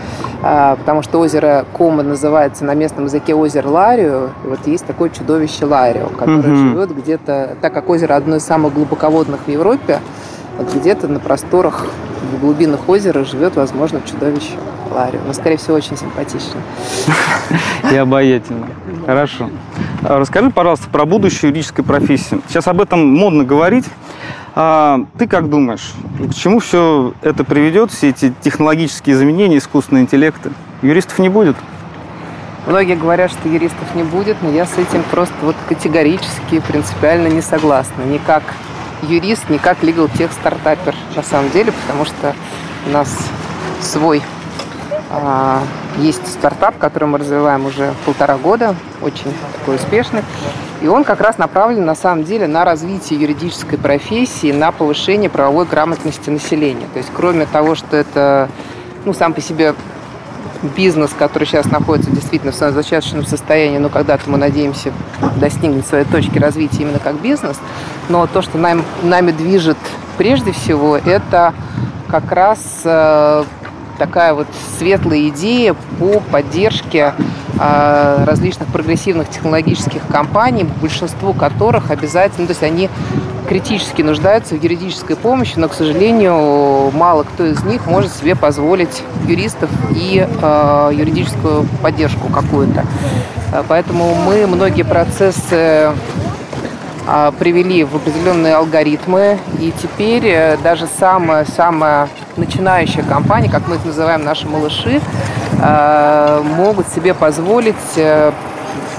а, 0.42 0.76
потому 0.76 1.02
что 1.02 1.20
озеро 1.20 1.66
Кома 1.74 2.04
называется 2.04 2.66
на 2.66 2.74
местном 2.74 3.06
языке 3.06 3.34
озеро 3.36 3.68
Ларио. 3.68 4.30
И 4.44 4.48
вот 4.48 4.68
есть 4.68 4.86
такое 4.86 5.10
чудовище 5.10 5.66
Ларио, 5.66 6.08
которое 6.08 6.54
угу. 6.54 6.56
живет 6.56 6.96
где-то, 6.96 7.58
так 7.62 7.74
как 7.74 7.90
озеро 7.90 8.16
одно 8.16 8.38
из 8.38 8.44
самых 8.44 8.74
глубоководных 8.74 9.42
в 9.46 9.48
Европе, 9.50 10.00
где-то 10.76 11.08
на 11.08 11.20
просторах, 11.20 11.88
в 12.32 12.40
глубинах 12.40 12.88
озера 12.90 13.24
живет, 13.24 13.56
возможно, 13.56 14.02
чудовище 14.02 14.54
Ларио. 14.94 15.20
Но, 15.26 15.34
скорее 15.34 15.58
всего, 15.58 15.76
очень 15.76 15.98
симпатично. 15.98 16.60
И 17.92 17.96
обаятельно. 17.96 18.68
Хорошо. 19.06 19.50
А 20.02 20.20
расскажи, 20.20 20.50
пожалуйста, 20.50 20.90
про 20.90 21.06
будущую 21.06 21.50
юридическую 21.50 21.86
профессию. 21.86 22.42
Сейчас 22.48 22.68
об 22.68 22.82
этом 22.82 23.06
модно 23.08 23.44
говорить. 23.44 23.86
А 24.58 25.02
ты 25.18 25.28
как 25.28 25.50
думаешь, 25.50 25.92
к 26.32 26.34
чему 26.34 26.60
все 26.60 27.14
это 27.22 27.44
приведет, 27.44 27.92
все 27.92 28.10
эти 28.10 28.34
технологические 28.42 29.18
изменения, 29.18 29.58
искусственные 29.58 30.04
интеллекты? 30.04 30.52
Юристов 30.82 31.20
не 31.20 31.28
будет? 31.28 31.58
Многие 32.66 32.96
говорят, 32.96 33.32
что 33.32 33.50
юристов 33.50 33.94
не 33.96 34.04
будет, 34.04 34.38
но 34.42 34.50
я 34.50 34.66
с 34.66 34.78
этим 34.78 35.04
просто 35.12 35.36
вот 35.42 35.58
категорически, 35.68 36.62
принципиально 36.66 37.28
не 37.28 37.42
согласна. 37.42 38.04
Ни 38.04 38.18
как 38.18 38.44
юрист, 39.04 39.50
ни 39.50 39.58
как 39.58 39.84
legal 39.84 40.10
тех 40.18 40.32
стартапер 40.32 40.96
на 41.18 41.22
самом 41.22 41.52
деле, 41.52 41.74
потому 41.74 42.06
что 42.06 42.34
у 42.88 42.92
нас 42.92 43.14
свой 43.82 44.22
а, 45.12 45.62
есть 45.98 46.26
стартап, 46.28 46.78
который 46.78 47.10
мы 47.10 47.18
развиваем 47.18 47.66
уже 47.66 47.94
полтора 48.06 48.38
года, 48.38 48.74
очень 49.02 49.34
такой 49.60 49.76
успешный. 49.76 50.24
И 50.82 50.88
он 50.88 51.04
как 51.04 51.22
раз 51.22 51.38
направлен 51.38 51.86
на 51.86 51.96
самом 51.96 52.24
деле 52.26 52.48
на 52.48 52.66
развитие 52.66 53.20
юридической 53.20 53.78
профессии, 53.78 54.52
на 54.52 54.72
повышение 54.72 55.30
правовой 55.30 55.66
грамотности 55.66 56.30
населения. 56.30 56.88
То 56.94 57.00
есть 57.00 57.10
кроме 57.14 57.46
того, 57.46 57.76
что 57.76 57.96
это 57.96 58.50
ну, 59.06 59.14
сам 59.14 59.34
по 59.34 59.42
себе 59.42 59.74
бизнес, 60.76 61.12
который 61.18 61.46
сейчас 61.46 61.66
находится 61.66 62.12
действительно 62.12 62.52
в 62.52 62.56
зачаточном 62.56 63.26
состоянии, 63.26 63.78
но 63.78 63.90
когда-то 63.90 64.30
мы 64.30 64.38
надеемся 64.38 64.92
достигнуть 65.38 65.86
своей 65.86 66.06
точки 66.06 66.40
развития 66.40 66.84
именно 66.84 67.00
как 67.00 67.22
бизнес. 67.22 67.60
Но 68.10 68.28
то, 68.28 68.42
что 68.42 68.58
нам, 68.58 68.84
нами 69.04 69.32
движет 69.32 69.78
прежде 70.18 70.52
всего, 70.52 70.98
это 70.98 71.54
как 72.10 72.32
раз 72.32 72.60
э, 72.84 73.44
такая 73.98 74.34
вот 74.34 74.48
светлая 74.78 75.30
идея 75.30 75.76
по 76.00 76.20
поддержке 76.20 77.14
э, 77.60 78.24
различных 78.26 78.68
прогрессивных 78.70 79.30
технологических 79.30 80.08
компаний, 80.08 80.66
большинству 80.82 81.34
которых 81.34 81.92
обязательно, 81.92 82.42
ну, 82.42 82.48
то 82.48 82.52
есть 82.52 82.64
они 82.64 82.90
критически 83.48 84.02
нуждаются 84.02 84.56
в 84.56 84.64
юридической 84.64 85.16
помощи, 85.16 85.54
но, 85.58 85.70
к 85.70 85.74
сожалению, 85.74 86.92
мало 86.92 87.24
кто 87.24 87.46
из 87.46 87.64
них 87.64 87.86
может 87.86 88.12
себе 88.12 88.36
позволить 88.36 89.04
юристов 89.28 89.70
и 89.96 90.28
э, 90.28 90.92
юридическую 90.94 91.68
поддержку 91.82 92.28
какую-то. 92.30 92.86
Поэтому 93.68 94.16
мы 94.16 94.48
многие 94.48 94.84
процессы 94.84 95.54
а, 95.54 95.96
привели 97.40 97.84
в 97.84 97.96
определенные 97.96 98.56
алгоритмы, 98.56 99.38
и 99.60 99.72
теперь 99.82 100.26
э, 100.26 100.58
даже 100.64 100.88
самая-самая 100.88 102.10
начинающая 102.36 103.04
компания, 103.04 103.50
как 103.50 103.68
мы 103.68 103.76
их 103.76 103.86
называем, 103.86 104.24
наши 104.24 104.48
малыши, 104.48 105.02
э, 105.62 106.42
могут 106.58 106.88
себе 106.88 107.14
позволить 107.14 107.76
э, 107.98 108.32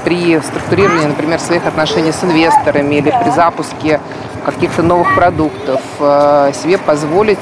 при 0.05 0.41
структурировании, 0.41 1.07
например, 1.07 1.41
своих 1.41 1.67
отношений 1.67 2.13
с 2.13 2.23
инвесторами 2.23 2.95
или 2.95 3.13
при 3.23 3.31
запуске 3.31 4.01
каких-то 4.45 4.85
новых 4.85 5.13
продуктов 5.17 5.81
себе 5.99 6.79
позволить 6.79 7.39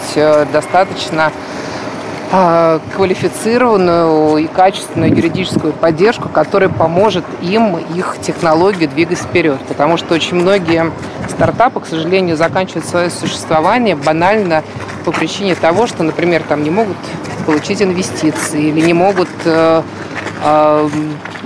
достаточно 0.50 1.26
а, 1.26 1.32
квалифицированную 2.30 4.38
и 4.38 4.46
качественную 4.46 5.14
юридическую 5.14 5.72
поддержку, 5.72 6.28
которая 6.28 6.68
поможет 6.68 7.24
им 7.42 7.76
их 7.76 8.16
технологию 8.20 8.88
двигать 8.88 9.18
вперед. 9.18 9.58
Потому 9.68 9.96
что 9.96 10.14
очень 10.14 10.36
многие 10.36 10.90
стартапы, 11.28 11.80
к 11.80 11.86
сожалению, 11.86 12.36
заканчивают 12.36 12.86
свое 12.86 13.10
существование 13.10 13.94
банально 13.94 14.62
по 15.04 15.12
причине 15.12 15.54
того, 15.54 15.86
что, 15.86 16.02
например, 16.02 16.42
там 16.48 16.62
не 16.62 16.70
могут 16.70 16.96
получить 17.46 17.82
инвестиции 17.82 18.68
или 18.68 18.80
не 18.80 18.94
могут 18.94 19.28
э, 19.44 19.82
э, 20.42 20.88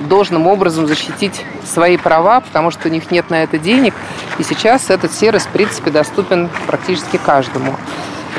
должным 0.08 0.46
образом 0.46 0.86
защитить 0.86 1.44
свои 1.66 1.96
права, 1.96 2.40
потому 2.40 2.70
что 2.70 2.88
у 2.88 2.90
них 2.90 3.10
нет 3.10 3.30
на 3.30 3.42
это 3.42 3.58
денег. 3.58 3.94
И 4.38 4.42
сейчас 4.42 4.90
этот 4.90 5.12
сервис, 5.12 5.42
в 5.42 5.48
принципе, 5.48 5.90
доступен 5.90 6.48
практически 6.66 7.16
каждому. 7.16 7.74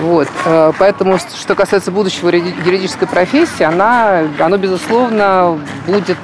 Вот. 0.01 0.27
Э, 0.45 0.71
поэтому, 0.77 1.17
что 1.17 1.55
касается 1.55 1.91
будущего 1.91 2.29
юридической 2.29 3.07
профессии, 3.07 3.63
она, 3.63 4.23
оно, 4.39 4.57
безусловно, 4.57 5.59
будет 5.85 6.17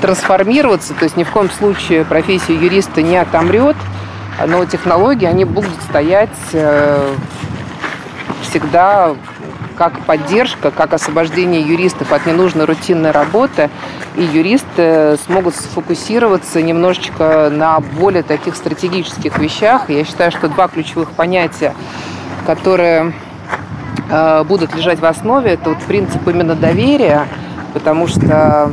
трансформироваться. 0.00 0.94
То 0.94 1.04
есть 1.04 1.16
ни 1.16 1.24
в 1.24 1.30
коем 1.30 1.50
случае 1.50 2.04
профессия 2.04 2.54
юриста 2.54 3.02
не 3.02 3.16
отомрет, 3.16 3.76
но 4.46 4.64
технологии, 4.64 5.26
они 5.26 5.44
будут 5.44 5.74
стоять 5.88 6.30
э, 6.52 7.14
всегда 8.42 9.14
как 9.76 10.00
поддержка, 10.00 10.72
как 10.72 10.92
освобождение 10.92 11.62
юристов 11.62 12.12
от 12.12 12.26
ненужной 12.26 12.64
рутинной 12.64 13.12
работы, 13.12 13.70
и 14.16 14.22
юристы 14.22 15.16
смогут 15.24 15.54
сфокусироваться 15.54 16.60
немножечко 16.60 17.48
на 17.50 17.78
более 17.78 18.24
таких 18.24 18.56
стратегических 18.56 19.38
вещах. 19.38 19.88
Я 19.88 20.04
считаю, 20.04 20.32
что 20.32 20.48
два 20.48 20.66
ключевых 20.66 21.12
понятия, 21.12 21.74
которые 22.46 23.12
э, 24.10 24.44
будут 24.44 24.74
лежать 24.74 25.00
в 25.00 25.04
основе, 25.04 25.52
это 25.52 25.70
вот 25.70 25.78
принцип 25.80 26.26
именно 26.26 26.54
доверия, 26.54 27.26
потому 27.72 28.06
что 28.06 28.72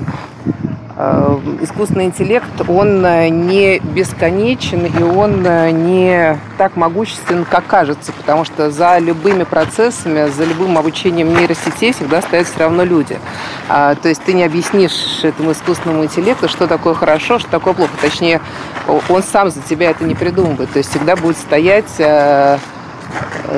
Э, 0.97 1.37
искусственный 1.59 2.05
интеллект, 2.05 2.47
он 2.69 3.05
э, 3.05 3.27
не 3.27 3.79
бесконечен 3.79 4.85
и 4.85 5.03
он 5.03 5.41
не 5.41 6.39
так 6.57 6.77
могуществен, 6.77 7.43
как 7.43 7.67
кажется, 7.67 8.13
потому 8.13 8.45
что 8.45 8.71
за 8.71 8.97
любыми 8.99 9.43
процессами, 9.43 10.29
за 10.29 10.45
любым 10.45 10.77
обучением 10.77 11.35
нейросетей 11.35 11.91
всегда 11.91 12.21
стоят 12.21 12.47
все 12.47 12.59
равно 12.59 12.85
люди. 12.85 13.19
А, 13.67 13.95
то 13.95 14.07
есть 14.07 14.23
ты 14.23 14.31
не 14.31 14.45
объяснишь 14.45 15.21
этому 15.23 15.51
искусственному 15.51 16.05
интеллекту, 16.05 16.47
что 16.47 16.65
такое 16.65 16.93
хорошо, 16.93 17.39
что 17.39 17.49
такое 17.49 17.73
плохо. 17.73 17.91
Точнее, 18.01 18.39
он 19.09 19.21
сам 19.21 19.49
за 19.49 19.59
тебя 19.61 19.89
это 19.89 20.05
не 20.05 20.15
придумывает. 20.15 20.71
То 20.71 20.77
есть 20.77 20.91
всегда 20.91 21.17
будет 21.17 21.37
стоять 21.37 21.91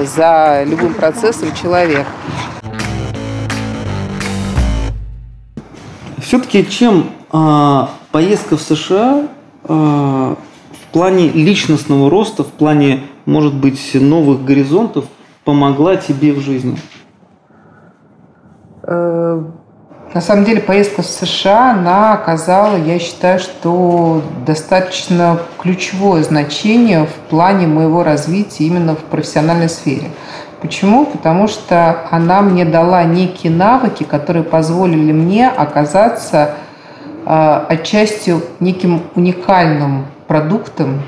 за 0.04 0.64
любым 0.66 0.94
процессом 0.94 1.54
человек. 1.54 2.06
Все-таки 6.18 6.68
чем 6.68 7.12
а, 7.32 7.90
поездка 8.12 8.58
в 8.58 8.62
США 8.62 9.28
а, 9.64 10.36
в 10.72 10.94
плане 10.94 11.30
личностного 11.30 12.10
роста, 12.10 12.44
в 12.44 12.52
плане, 12.52 13.04
может 13.26 13.54
быть, 13.54 13.94
новых 13.94 14.44
горизонтов 14.44 15.06
помогла 15.46 15.96
тебе 15.96 16.34
в 16.34 16.40
жизни? 16.40 16.78
Э, 20.18 20.20
на 20.20 20.22
самом 20.22 20.46
деле 20.46 20.62
поездка 20.62 21.02
в 21.02 21.06
США, 21.06 21.72
она 21.72 22.14
оказала, 22.14 22.76
я 22.78 23.00
считаю, 23.00 23.40
что 23.40 24.24
достаточно 24.46 25.40
ключевое 25.60 26.24
значение 26.24 27.06
в 27.06 27.30
плане 27.30 27.68
моего 27.68 28.04
развития 28.04 28.66
именно 28.66 28.96
в 28.96 29.00
профессиональной 29.00 29.70
сфере. 29.70 30.10
Почему? 30.62 31.06
Потому 31.06 31.48
что 31.48 32.08
она 32.10 32.42
мне 32.42 32.66
дала 32.66 33.04
некие 33.04 33.52
навыки, 33.52 34.04
которые 34.04 34.44
позволили 34.44 35.12
мне 35.12 35.50
оказаться 35.50 36.56
а, 37.26 37.66
отчасти 37.70 38.36
неким 38.60 39.04
уникальным 39.14 40.08
продуктом 40.28 41.04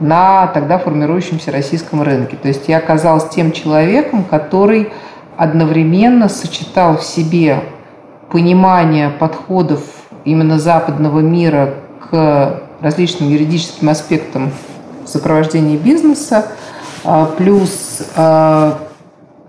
на 0.00 0.48
тогда 0.48 0.78
формирующемся 0.78 1.52
российском 1.52 2.02
рынке. 2.02 2.36
То 2.36 2.48
есть 2.48 2.68
я 2.68 2.78
оказалась 2.78 3.28
тем 3.28 3.52
человеком, 3.52 4.24
который 4.24 4.90
одновременно 5.36 6.28
сочетал 6.28 6.96
в 6.96 7.04
себе 7.04 7.62
понимание 8.30 9.10
подходов 9.10 9.82
именно 10.24 10.58
западного 10.58 11.20
мира 11.20 11.74
к 12.10 12.62
различным 12.80 13.28
юридическим 13.28 13.88
аспектам 13.88 14.52
сопровождения 15.04 15.76
бизнеса, 15.76 16.46
а, 17.04 17.26
плюс 17.26 18.02
а, 18.16 18.78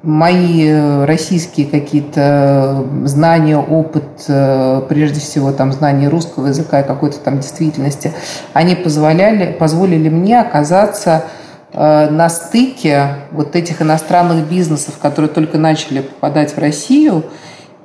мои 0.02 1.06
российские 1.06 1.68
какие-то 1.68 2.84
знания, 3.04 3.60
опыт, 3.60 4.26
э, 4.28 4.82
прежде 4.90 5.20
всего 5.20 5.52
там 5.52 5.72
знания 5.72 6.10
русского 6.10 6.48
языка 6.48 6.82
и 6.82 6.88
какой-то 6.88 7.20
там 7.20 7.38
действительности, 7.38 8.12
они 8.54 8.74
позволяли, 8.74 9.52
позволили 9.52 10.10
мне 10.10 10.42
оказаться 10.42 11.26
на 11.72 12.30
стыке 12.30 13.10
вот 13.30 13.56
этих 13.56 13.84
иностранных 13.84 14.50
бизнесов, 14.50 14.96
которые 15.00 15.30
только 15.30 15.60
начали 15.60 16.02
попадать 16.02 16.56
в 16.56 16.58
Россию, 16.58 17.24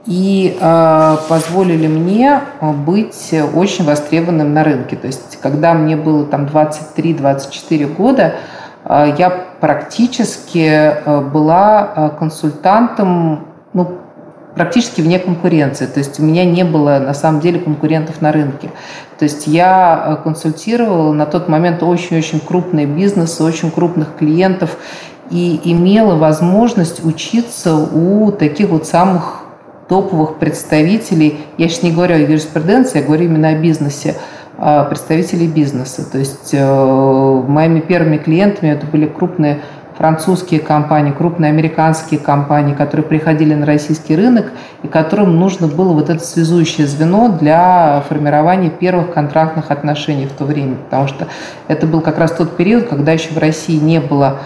и 0.07 0.57
э, 0.59 1.17
позволили 1.29 1.87
мне 1.87 2.41
быть 2.61 3.35
очень 3.55 3.85
востребованным 3.85 4.55
на 4.55 4.65
рынке. 4.65 4.97
То 4.97 5.07
есть, 5.07 5.39
когда 5.41 5.75
мне 5.75 5.97
было 5.97 6.25
там 6.25 6.47
23-24 6.47 7.95
года, 7.95 8.35
Э, 8.87 9.15
я 9.19 9.31
практически 9.61 10.69
э, 10.69 11.21
была 11.21 11.93
э, 11.95 12.11
консультантом 12.19 13.47
ну, 13.73 13.99
практически 14.55 15.01
вне 15.01 15.19
конкуренции. 15.19 15.87
То 15.87 15.99
есть 15.99 16.19
у 16.21 16.23
меня 16.23 16.45
не 16.45 16.65
было 16.65 16.99
на 16.99 17.15
самом 17.15 17.41
деле 17.41 17.61
конкурентов 17.61 18.23
на 18.23 18.33
рынке. 18.33 18.71
То 19.19 19.25
есть 19.25 19.47
я 19.47 20.21
консультировала 20.25 21.13
на 21.13 21.27
тот 21.27 21.49
момент 21.49 21.83
очень-очень 21.83 22.41
крупные 22.41 22.87
бизнесы, 22.87 23.43
очень 23.43 23.71
крупных 23.71 24.17
клиентов 24.17 24.77
и 25.31 25.61
имела 25.65 26.15
возможность 26.15 27.05
учиться 27.05 27.75
у 27.75 28.31
таких 28.31 28.69
вот 28.69 28.87
самых 28.87 29.46
топовых 29.89 30.37
представителей. 30.37 31.41
Я 31.59 31.69
сейчас 31.69 31.83
не 31.83 31.93
говорю 31.93 32.15
о 32.15 32.19
юриспруденции, 32.19 33.01
я 33.01 33.05
говорю 33.05 33.27
именно 33.27 33.49
о 33.49 33.55
бизнесе 33.55 34.17
а, 34.59 34.85
представителей 34.85 35.49
бизнеса. 35.49 36.11
То 36.11 36.19
есть 36.19 36.51
э, 36.53 37.43
моими 37.47 37.81
первыми 37.81 38.17
клиентами 38.17 38.71
это 38.71 38.87
были 38.87 39.07
крупные 39.07 39.61
французские 39.97 40.61
компании, 40.61 41.13
крупные 41.13 41.51
американские 41.51 42.21
компании, 42.21 42.75
которые 42.75 43.07
приходили 43.07 43.55
на 43.55 43.65
российский 43.65 44.15
рынок 44.15 44.47
и 44.83 44.89
которым 44.89 45.39
нужно 45.39 45.69
было 45.69 45.93
вот 45.93 46.11
это 46.11 46.23
связующее 46.23 46.87
звено 46.87 47.29
для 47.29 48.03
формирования 48.09 48.71
первых 48.71 49.13
контрактных 49.13 49.71
отношений 49.71 50.27
в 50.27 50.33
то 50.33 50.45
время, 50.45 50.77
потому 50.77 51.09
что 51.09 51.29
это 51.69 51.87
был 51.87 52.01
как 52.01 52.19
раз 52.19 52.33
тот 52.33 52.57
период, 52.57 52.89
когда 52.89 53.13
еще 53.13 53.31
в 53.31 53.39
России 53.39 53.77
не 53.77 54.01
было 54.01 54.39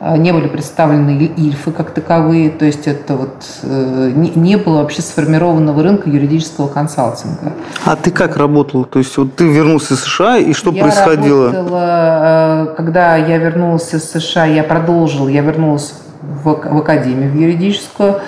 не 0.00 0.32
были 0.32 0.46
представлены 0.46 1.32
ильфы 1.36 1.72
как 1.72 1.90
таковые, 1.90 2.50
то 2.50 2.64
есть 2.64 2.86
это 2.86 3.16
вот 3.16 3.44
э, 3.62 4.12
не 4.14 4.56
было 4.56 4.82
вообще 4.82 5.02
сформированного 5.02 5.82
рынка 5.82 6.08
юридического 6.08 6.68
консалтинга. 6.68 7.52
А 7.84 7.96
ты 7.96 8.10
как 8.10 8.36
работала? 8.36 8.84
То 8.84 9.00
есть 9.00 9.16
вот 9.16 9.34
ты 9.34 9.48
вернулся 9.48 9.94
из 9.94 10.00
США, 10.00 10.38
и 10.38 10.52
что 10.52 10.70
я 10.70 10.82
происходило? 10.82 11.52
Работала, 11.52 12.68
э, 12.70 12.74
когда 12.76 13.16
я 13.16 13.38
вернулась 13.38 13.92
из 13.92 14.04
США, 14.10 14.44
я 14.46 14.62
продолжила, 14.62 15.28
я 15.28 15.42
вернулась 15.42 15.94
в, 16.22 16.44
в 16.44 16.78
академию 16.78 17.30
в 17.32 17.34
юридическую, 17.34 18.20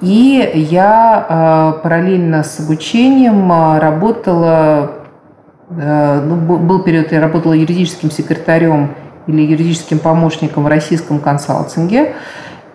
и 0.00 0.50
я 0.70 1.26
э, 1.78 1.82
параллельно 1.82 2.42
с 2.42 2.58
обучением 2.58 3.52
работала, 3.78 4.92
ну, 5.70 6.36
был 6.36 6.82
период, 6.82 7.12
я 7.12 7.20
работала 7.20 7.54
юридическим 7.54 8.10
секретарем 8.10 8.90
или 9.26 9.42
юридическим 9.42 9.98
помощником 9.98 10.64
в 10.64 10.66
российском 10.68 11.20
консалтинге. 11.20 12.14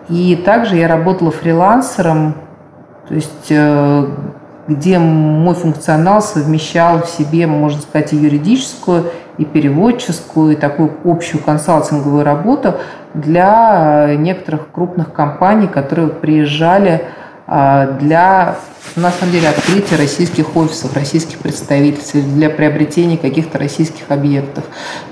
И 0.08 0.36
также 0.36 0.76
я 0.76 0.88
работала 0.88 1.30
фрилансером, 1.30 2.34
то 3.08 3.14
есть 3.14 3.46
э, 3.50 4.06
где 4.68 4.98
мой 4.98 5.54
функционал 5.54 6.20
совмещал 6.22 7.02
в 7.02 7.08
себе, 7.08 7.46
можно 7.46 7.80
сказать, 7.80 8.12
и 8.12 8.16
юридическую, 8.16 9.04
и 9.38 9.44
переводческую, 9.44 10.52
и 10.52 10.56
такую 10.56 10.92
общую 11.04 11.42
консалтинговую 11.42 12.24
работу 12.24 12.74
для 13.14 14.14
некоторых 14.16 14.70
крупных 14.72 15.12
компаний, 15.12 15.68
которые 15.68 16.08
приезжали 16.08 17.02
а, 17.02 17.27
для, 17.48 18.56
на 18.94 19.10
самом 19.10 19.32
деле, 19.32 19.48
открытия 19.48 19.96
российских 19.96 20.54
офисов, 20.54 20.94
российских 20.94 21.38
представительств, 21.38 22.14
для 22.14 22.50
приобретения 22.50 23.16
каких-то 23.16 23.58
российских 23.58 24.10
объектов. 24.10 24.64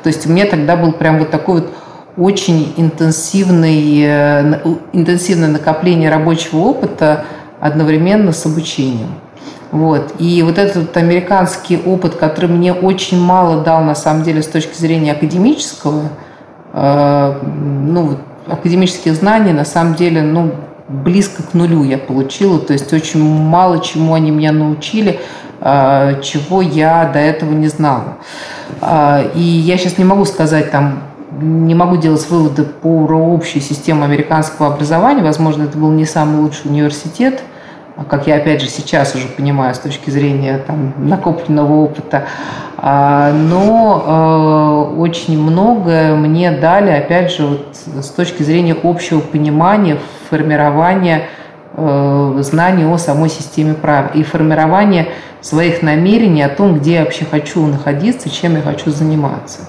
То 0.02 0.08
есть 0.08 0.26
у 0.26 0.30
меня 0.30 0.44
тогда 0.44 0.76
был 0.76 0.92
прям 0.92 1.18
вот 1.18 1.30
такой 1.30 1.62
вот 1.62 1.72
очень 2.16 2.74
интенсивный, 2.76 4.02
э, 4.02 4.60
интенсивное 4.92 5.48
накопление 5.48 6.10
рабочего 6.10 6.58
опыта 6.58 7.24
одновременно 7.60 8.32
с 8.32 8.44
обучением. 8.46 9.14
Вот. 9.70 10.14
И 10.18 10.42
вот 10.42 10.58
этот 10.58 10.96
американский 10.96 11.78
опыт, 11.84 12.14
который 12.14 12.50
мне 12.50 12.72
очень 12.72 13.20
мало 13.20 13.62
дал, 13.62 13.82
на 13.82 13.94
самом 13.94 14.22
деле, 14.22 14.42
с 14.42 14.46
точки 14.46 14.76
зрения 14.76 15.12
академического, 15.12 16.10
э, 16.72 17.40
ну, 17.42 18.18
академические 18.46 19.14
знания, 19.14 19.52
на 19.52 19.64
самом 19.64 19.94
деле, 19.94 20.22
ну, 20.22 20.52
близко 20.88 21.42
к 21.42 21.54
нулю 21.54 21.82
я 21.84 21.98
получила, 21.98 22.58
то 22.58 22.72
есть 22.72 22.92
очень 22.92 23.22
мало 23.22 23.80
чему 23.80 24.14
они 24.14 24.30
меня 24.30 24.52
научили, 24.52 25.20
а, 25.60 26.20
чего 26.20 26.62
я 26.62 27.10
до 27.12 27.18
этого 27.18 27.52
не 27.52 27.68
знала. 27.68 28.18
А, 28.80 29.22
и 29.34 29.40
я 29.40 29.78
сейчас 29.78 29.98
не 29.98 30.04
могу 30.04 30.24
сказать 30.24 30.70
там, 30.70 31.02
не 31.40 31.74
могу 31.74 31.96
делать 31.96 32.28
выводы 32.30 32.64
по 32.64 32.88
общей 32.88 33.60
системе 33.60 34.04
американского 34.04 34.72
образования. 34.72 35.22
Возможно, 35.22 35.64
это 35.64 35.76
был 35.76 35.90
не 35.90 36.06
самый 36.06 36.40
лучший 36.40 36.70
университет 36.70 37.42
как 38.04 38.26
я 38.26 38.36
опять 38.36 38.60
же 38.60 38.68
сейчас 38.68 39.14
уже 39.14 39.26
понимаю 39.26 39.74
с 39.74 39.78
точки 39.78 40.10
зрения 40.10 40.58
там, 40.58 40.92
накопленного 40.98 41.72
опыта. 41.72 42.26
А, 42.76 43.32
но 43.32 44.92
э, 44.94 45.00
очень 45.00 45.40
многое 45.40 46.14
мне 46.14 46.50
дали, 46.50 46.90
опять 46.90 47.32
же, 47.32 47.46
вот, 47.46 47.76
с 48.02 48.08
точки 48.10 48.42
зрения 48.42 48.76
общего 48.82 49.20
понимания, 49.20 49.98
формирования 50.28 51.28
э, 51.74 52.38
знаний 52.40 52.84
о 52.84 52.98
самой 52.98 53.30
системе 53.30 53.72
прав 53.72 54.14
и 54.14 54.22
формирования 54.22 55.08
своих 55.40 55.80
намерений 55.82 56.42
о 56.42 56.50
том, 56.50 56.78
где 56.78 56.96
я 56.96 57.04
вообще 57.04 57.24
хочу 57.24 57.64
находиться, 57.66 58.28
чем 58.28 58.56
я 58.56 58.62
хочу 58.62 58.90
заниматься. 58.90 59.60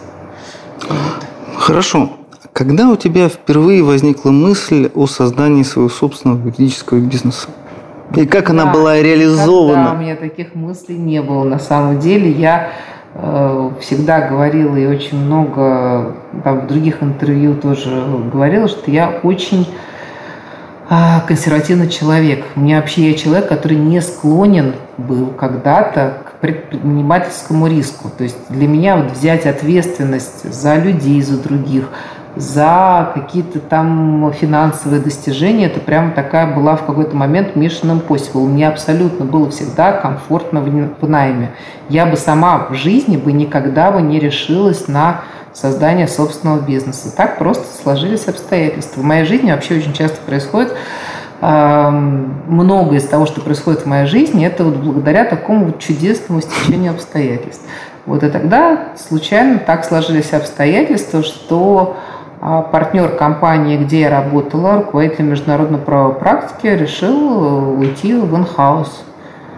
Хорошо. 1.55 2.09
Когда 2.51 2.89
у 2.89 2.95
тебя 2.95 3.29
впервые 3.29 3.83
возникла 3.83 4.31
мысль 4.31 4.89
о 4.95 5.05
создании 5.05 5.63
своего 5.63 5.89
собственного 5.89 6.39
юридического 6.39 6.99
бизнеса? 6.99 7.49
И 8.15 8.25
как 8.25 8.49
она 8.49 8.67
была 8.67 9.01
реализована? 9.01 9.85
Да, 9.85 9.93
у 9.93 9.97
меня 9.97 10.15
таких 10.15 10.55
мыслей 10.55 10.97
не 10.97 11.21
было. 11.21 11.43
На 11.43 11.59
самом 11.59 11.99
деле 11.99 12.31
я 12.31 12.69
э, 13.13 13.71
всегда 13.81 14.21
говорила 14.21 14.75
и 14.75 14.85
очень 14.85 15.17
много 15.17 16.15
там, 16.43 16.61
в 16.61 16.67
других 16.67 17.03
интервью 17.03 17.55
тоже 17.55 18.03
говорила, 18.31 18.67
что 18.67 18.89
я 18.89 19.19
очень 19.23 19.67
э, 20.89 20.95
консервативный 21.27 21.89
человек. 21.89 22.45
У 22.55 22.61
меня 22.61 22.79
вообще 22.79 23.09
я 23.11 23.17
человек, 23.17 23.49
который 23.49 23.77
не 23.77 24.01
склонен 24.01 24.75
был 24.97 25.27
когда-то 25.27 26.23
к 26.25 26.39
предпринимательскому 26.39 27.67
риску. 27.67 28.09
То 28.09 28.23
есть 28.23 28.37
для 28.49 28.67
меня 28.67 28.97
вот 28.97 29.11
взять 29.11 29.45
ответственность 29.45 30.51
за 30.51 30.75
людей, 30.75 31.21
за 31.21 31.41
других– 31.41 31.89
за 32.39 33.11
какие-то 33.13 33.59
там 33.59 34.31
финансовые 34.33 35.01
достижения. 35.01 35.65
Это 35.65 35.79
прям 35.79 36.13
такая 36.13 36.53
была 36.55 36.75
в 36.75 36.85
какой-то 36.85 37.15
момент 37.15 37.55
mission 37.55 38.01
impossible. 38.01 38.45
Мне 38.45 38.67
абсолютно 38.67 39.25
было 39.25 39.49
всегда 39.49 39.93
комфортно 39.93 40.61
в 40.61 41.09
найме. 41.09 41.51
Я 41.89 42.05
бы 42.05 42.17
сама 42.17 42.67
в 42.69 42.73
жизни 42.73 43.17
бы 43.17 43.31
никогда 43.31 43.91
бы 43.91 44.01
не 44.01 44.19
решилась 44.19 44.87
на 44.87 45.21
создание 45.53 46.07
собственного 46.07 46.59
бизнеса. 46.59 47.15
Так 47.15 47.37
просто 47.37 47.65
сложились 47.81 48.27
обстоятельства. 48.27 49.01
В 49.01 49.03
моей 49.03 49.25
жизни 49.25 49.51
вообще 49.51 49.77
очень 49.77 49.93
часто 49.93 50.17
происходит 50.21 50.75
многое 51.39 52.97
из 52.97 53.07
того, 53.07 53.27
что 53.27 53.41
происходит 53.41 53.81
в 53.81 53.85
моей 53.85 54.07
жизни, 54.07 54.43
это 54.43 54.63
вот 54.63 54.77
благодаря 54.77 55.23
такому 55.23 55.65
вот 55.65 55.77
чудесному 55.77 56.41
стечению 56.41 56.93
обстоятельств. 56.93 57.63
Вот 58.07 58.23
и 58.23 58.29
тогда 58.29 58.93
случайно 58.95 59.59
так 59.59 59.85
сложились 59.85 60.33
обстоятельства, 60.33 61.21
что 61.21 61.97
партнер 62.39 63.09
компании, 63.09 63.77
где 63.77 64.01
я 64.01 64.09
работала, 64.09 64.77
руководитель 64.77 65.25
международной 65.25 65.79
правовой 65.79 66.15
практики, 66.15 66.67
решил 66.67 67.43
э, 67.43 67.77
уйти 67.77 68.13
в 68.13 68.35
инхаус. 68.35 69.03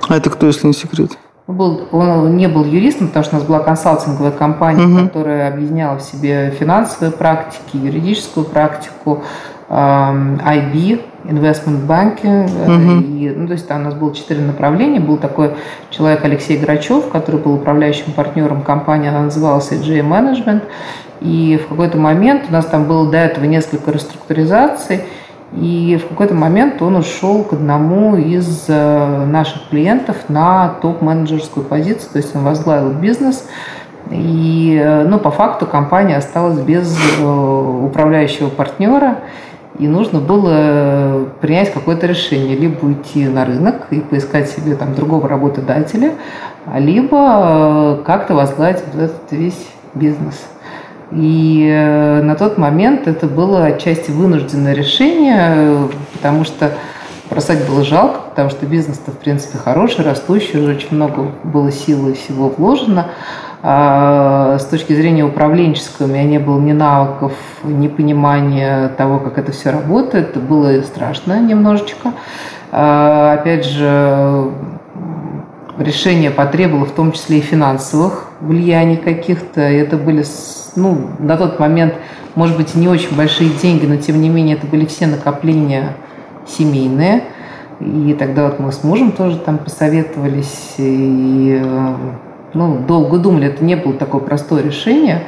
А 0.08 0.16
это 0.16 0.30
кто, 0.30 0.48
если 0.48 0.68
не 0.68 0.74
секрет? 0.74 1.12
Был, 1.48 1.88
он 1.92 2.38
не 2.38 2.48
был 2.48 2.64
юристом, 2.64 3.08
потому 3.08 3.26
что 3.26 3.36
у 3.36 3.40
нас 3.40 3.48
была 3.48 3.60
консалтинговая 3.60 4.32
компания, 4.32 4.86
угу. 4.86 5.08
которая 5.08 5.52
объединяла 5.52 5.98
в 5.98 6.02
себе 6.02 6.52
финансовые 6.52 7.12
практики, 7.12 7.76
юридическую 7.76 8.46
практику, 8.46 9.24
IB, 9.70 11.02
Investment 11.26 11.86
Banking. 11.86 12.46
Угу. 12.46 13.04
И, 13.04 13.30
ну, 13.36 13.48
то 13.48 13.54
есть 13.54 13.68
там 13.68 13.82
у 13.82 13.84
нас 13.86 13.94
было 13.94 14.14
четыре 14.14 14.42
направления. 14.42 15.00
Был 15.00 15.18
такой 15.18 15.52
человек 15.90 16.24
Алексей 16.24 16.58
Грачев, 16.58 17.10
который 17.10 17.40
был 17.40 17.56
управляющим 17.56 18.14
партнером 18.14 18.64
компании, 18.64 19.10
она 19.10 19.22
называлась 19.22 19.72
AJ 19.72 20.08
Management. 20.08 20.64
И 21.22 21.60
в 21.64 21.68
какой-то 21.68 21.98
момент 21.98 22.46
у 22.50 22.54
нас 22.54 22.66
там 22.66 22.86
было 22.86 23.10
до 23.10 23.18
этого 23.18 23.46
несколько 23.46 23.92
реструктуризаций, 23.92 25.02
и 25.54 26.00
в 26.04 26.08
какой-то 26.08 26.36
момент 26.36 26.82
он 26.82 26.96
ушел 26.96 27.44
к 27.44 27.54
одному 27.54 28.16
из 28.16 28.66
э, 28.68 29.26
наших 29.26 29.70
клиентов 29.70 30.16
на 30.30 30.76
топ-менеджерскую 30.82 31.66
позицию, 31.66 32.12
то 32.12 32.18
есть 32.20 32.36
он 32.36 32.44
возглавил 32.44 32.92
бизнес, 32.92 33.48
и 34.12 34.80
э, 34.82 35.06
ну, 35.08 35.18
по 35.18 35.32
факту 35.32 35.66
компания 35.66 36.18
осталась 36.18 36.60
без 36.60 36.96
э, 37.20 37.24
управляющего 37.24 38.50
партнера, 38.50 39.22
и 39.80 39.88
нужно 39.88 40.20
было 40.20 41.26
принять 41.42 41.74
какое-то 41.74 42.06
решение, 42.06 42.56
либо 42.56 42.86
уйти 42.86 43.28
на 43.28 43.46
рынок 43.46 43.88
и 43.92 44.02
поискать 44.02 44.50
себе 44.50 44.76
там 44.76 44.94
другого 44.94 45.28
работодателя, 45.28 46.14
либо 46.76 48.00
как-то 48.06 48.36
возглавить 48.36 48.84
вот 48.94 49.04
этот 49.04 49.32
весь 49.32 49.68
бизнес. 49.96 50.36
И 51.12 51.68
э, 51.68 52.22
на 52.22 52.36
тот 52.36 52.58
момент 52.58 53.08
это 53.08 53.28
было 53.28 53.66
отчасти 53.66 54.12
вынужденное 54.12 54.74
решение, 54.74 55.90
потому 56.14 56.44
что 56.44 56.72
бросать 57.30 57.68
было 57.68 57.84
жалко, 57.84 58.20
потому 58.30 58.50
что 58.50 58.66
бизнес-то, 58.66 59.12
в 59.12 59.18
принципе, 59.18 59.58
хороший, 59.58 60.06
растущий, 60.06 60.60
уже 60.60 60.76
очень 60.76 60.96
много 60.96 61.32
было 61.44 61.72
сил 61.72 62.10
и 62.10 62.14
всего 62.14 62.50
вложено. 62.50 63.08
А 63.62 64.58
с 64.58 64.66
точки 64.66 64.94
зрения 64.94 65.26
управленческого 65.26 66.06
у 66.06 66.10
меня 66.10 66.24
не 66.24 66.38
было 66.38 66.60
ни 66.60 66.72
навыков, 66.72 67.34
ни 67.64 67.90
понимания 67.90 68.88
того, 68.90 69.20
как 69.20 69.38
это 69.38 69.52
все 69.52 69.72
работает. 69.72 70.30
Это 70.30 70.40
было 70.40 70.82
страшно 70.84 71.42
немножечко. 71.42 72.14
А, 72.72 73.34
опять 73.34 73.66
же, 73.66 74.52
решение 75.80 76.32
потребовало 76.32 76.86
в 76.86 76.92
том 76.92 77.12
числе 77.12 77.40
и 77.40 77.42
финансовых 77.42 78.30
влияний 78.42 78.98
каких-то. 78.98 79.62
Это 79.62 79.98
были 79.98 80.24
ну, 80.76 81.10
на 81.20 81.38
тот 81.38 81.60
момент, 81.60 81.96
может 82.36 82.58
быть, 82.58 82.76
не 82.76 82.88
очень 82.88 83.16
большие 83.16 83.50
деньги, 83.50 83.86
но 83.86 83.98
тем 83.98 84.22
не 84.22 84.30
менее 84.30 84.56
это 84.56 84.68
были 84.68 84.86
все 84.86 85.08
накопления 85.08 85.96
семейные. 86.48 87.24
И 87.80 88.16
тогда 88.20 88.46
вот 88.46 88.60
мы 88.60 88.72
с 88.72 88.84
мужем 88.84 89.14
тоже 89.14 89.38
там 89.38 89.58
посоветовались 89.58 90.74
и 90.78 91.62
ну, 92.54 92.78
долго 92.80 93.18
думали, 93.18 93.48
это 93.48 93.64
не 93.64 93.76
было 93.76 93.94
такое 93.94 94.22
простое 94.22 94.62
решение. 94.62 95.24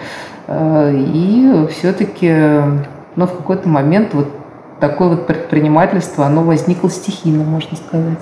И 0.49 1.67
все-таки 1.71 2.29
ну, 3.15 3.25
в 3.25 3.37
какой-то 3.37 3.69
момент 3.69 4.13
вот 4.13 4.27
такое 4.81 5.09
вот 5.09 5.27
предпринимательство, 5.27 6.25
оно 6.25 6.43
возникло 6.43 6.89
стихийно, 6.89 7.43
можно 7.43 7.77
сказать. 7.77 8.19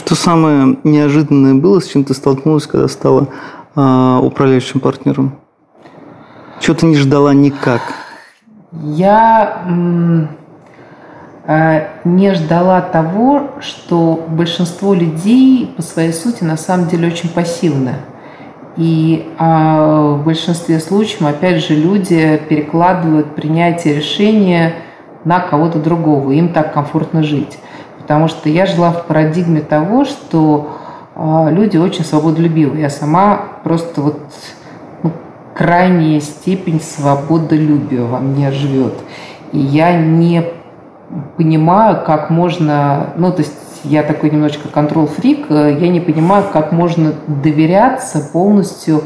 Что 0.00 0.14
самое 0.14 0.78
неожиданное 0.82 1.54
было, 1.54 1.78
с 1.78 1.86
чем 1.86 2.04
ты 2.04 2.14
столкнулась, 2.14 2.66
когда 2.66 2.88
стала 2.88 3.28
э, 3.76 4.20
управляющим 4.22 4.80
партнером? 4.80 5.34
Чего 6.58 6.74
ты 6.74 6.86
не 6.86 6.96
ждала 6.96 7.34
никак? 7.34 7.82
Я 8.82 9.62
э, 11.46 11.86
не 12.04 12.32
ждала 12.32 12.80
того, 12.80 13.50
что 13.60 14.24
большинство 14.26 14.94
людей 14.94 15.70
по 15.76 15.82
своей 15.82 16.14
сути 16.14 16.44
на 16.44 16.56
самом 16.56 16.88
деле 16.88 17.08
очень 17.08 17.28
пассивны. 17.28 17.96
И 18.78 19.30
э, 19.38 19.44
в 19.44 20.22
большинстве 20.24 20.80
случаев, 20.80 21.26
опять 21.26 21.62
же, 21.62 21.74
люди 21.74 22.40
перекладывают 22.48 23.34
принятие 23.34 23.96
решения 23.96 24.76
на 25.26 25.40
кого-то 25.40 25.78
другого. 25.78 26.30
Им 26.30 26.54
так 26.54 26.72
комфортно 26.72 27.22
жить. 27.22 27.58
Потому 28.00 28.28
что 28.28 28.48
я 28.48 28.66
жила 28.66 28.92
в 28.92 29.06
парадигме 29.06 29.60
того, 29.60 30.04
что 30.04 30.76
э, 31.14 31.48
люди 31.50 31.76
очень 31.76 32.04
свободолюбивы. 32.04 32.78
Я 32.78 32.90
сама 32.90 33.40
просто 33.62 34.00
вот 34.00 34.20
крайняя 35.54 36.20
степень 36.20 36.80
свободолюбия 36.80 38.02
во 38.02 38.18
мне 38.18 38.50
живет. 38.50 38.94
И 39.52 39.58
я 39.58 39.98
не 39.98 40.44
понимаю, 41.36 42.02
как 42.06 42.30
можно, 42.30 43.08
ну, 43.16 43.32
то 43.32 43.42
есть 43.42 43.52
я 43.84 44.02
такой 44.02 44.30
немножечко 44.30 44.68
контрол-фрик, 44.68 45.50
я 45.50 45.88
не 45.88 46.00
понимаю, 46.00 46.44
как 46.52 46.72
можно 46.72 47.14
доверяться 47.26 48.20
полностью 48.32 49.02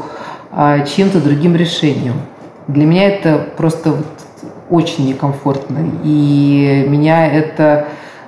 а, 0.51 0.79
чьим-то 0.81 1.19
другим 1.19 1.55
решениям. 1.55 2.15
Для 2.67 2.85
меня 2.85 3.09
это 3.09 3.47
просто 3.57 3.91
вот 3.91 4.05
очень 4.69 5.07
некомфортно, 5.07 5.79
и 6.03 6.85
меня 6.87 7.27
это 7.27 7.87
а, 7.87 7.87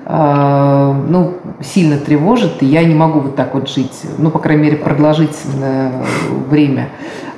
ну, 0.10 1.34
сильно 1.62 1.98
тревожит, 1.98 2.64
и 2.64 2.66
я 2.66 2.86
не 2.86 2.96
могу 2.96 3.20
вот 3.20 3.36
так 3.36 3.54
вот 3.54 3.68
жить, 3.70 4.04
ну, 4.18 4.30
по 4.32 4.40
крайней 4.40 4.64
мере, 4.64 4.78
продолжительное 4.78 5.92
время. 6.50 6.90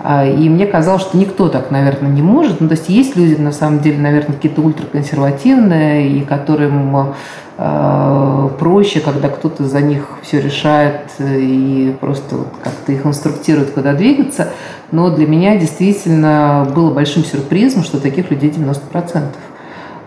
А, 0.02 0.26
и 0.26 0.48
мне 0.48 0.66
казалось, 0.66 1.02
что 1.02 1.18
никто 1.18 1.50
так, 1.50 1.72
наверное, 1.72 2.10
не 2.10 2.22
может. 2.22 2.62
Ну, 2.62 2.68
то 2.68 2.76
есть 2.76 2.90
есть 2.90 3.16
люди, 3.16 3.40
на 3.40 3.52
самом 3.52 3.80
деле, 3.80 3.98
наверное, 4.00 4.36
какие-то 4.36 4.62
ультраконсервативные, 4.62 6.10
и 6.10 6.22
которым 6.22 7.14
э, 7.58 8.50
проще, 8.58 9.02
когда 9.02 9.28
кто-то 9.28 9.66
за 9.66 9.82
них 9.82 10.08
все 10.22 10.40
решает 10.40 11.02
и 11.20 11.96
просто 12.00 12.38
вот 12.38 12.48
как-то 12.64 12.92
их 12.94 13.06
инструктирует, 13.06 13.72
куда 13.72 13.94
двигаться. 13.94 14.50
Но 14.92 15.10
для 15.10 15.28
меня 15.28 15.58
действительно 15.58 16.68
было 16.74 16.94
большим 16.94 17.26
сюрпризом, 17.26 17.84
что 17.84 18.00
таких 18.00 18.32
людей 18.32 18.52
90%. 18.52 19.24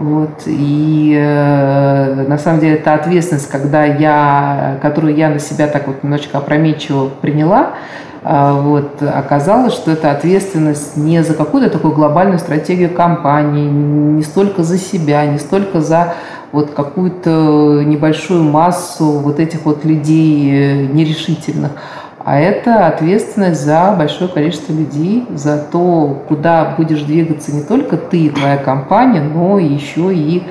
Вот. 0.02 0.42
И 0.46 1.14
э, 1.16 2.24
на 2.26 2.36
самом 2.36 2.58
деле 2.58 2.76
та 2.76 2.94
ответственность, 2.94 3.48
когда 3.48 3.84
я, 3.84 4.78
которую 4.82 5.14
я 5.14 5.30
на 5.30 5.38
себя 5.38 5.68
так 5.68 5.86
вот 5.86 6.02
немножечко 6.02 6.38
опрометчиво 6.38 7.08
приняла, 7.20 7.74
э, 8.24 8.52
вот, 8.62 9.00
оказалось, 9.00 9.74
что 9.74 9.92
это 9.92 10.10
ответственность 10.10 10.96
не 10.96 11.22
за 11.22 11.34
какую-то 11.34 11.70
такую 11.70 11.94
глобальную 11.94 12.40
стратегию 12.40 12.90
компании, 12.90 13.70
не 13.70 14.24
столько 14.24 14.64
за 14.64 14.76
себя, 14.76 15.24
не 15.24 15.38
столько 15.38 15.80
за 15.80 16.14
вот 16.50 16.72
какую-то 16.72 17.84
небольшую 17.84 18.42
массу 18.42 19.04
вот 19.04 19.38
этих 19.38 19.64
вот 19.64 19.84
людей 19.84 20.50
э, 20.50 20.86
нерешительных, 20.86 21.70
а 22.24 22.38
это 22.38 22.86
ответственность 22.86 23.64
за 23.64 23.94
большое 23.96 24.30
количество 24.30 24.72
людей, 24.72 25.26
за 25.34 25.58
то, 25.58 26.22
куда 26.28 26.74
будешь 26.76 27.02
двигаться 27.02 27.52
не 27.52 27.62
только 27.62 27.96
ты 27.96 28.26
и 28.26 28.30
твоя 28.30 28.56
компания, 28.56 29.22
но 29.22 29.58
еще 29.58 30.14
и 30.14 30.42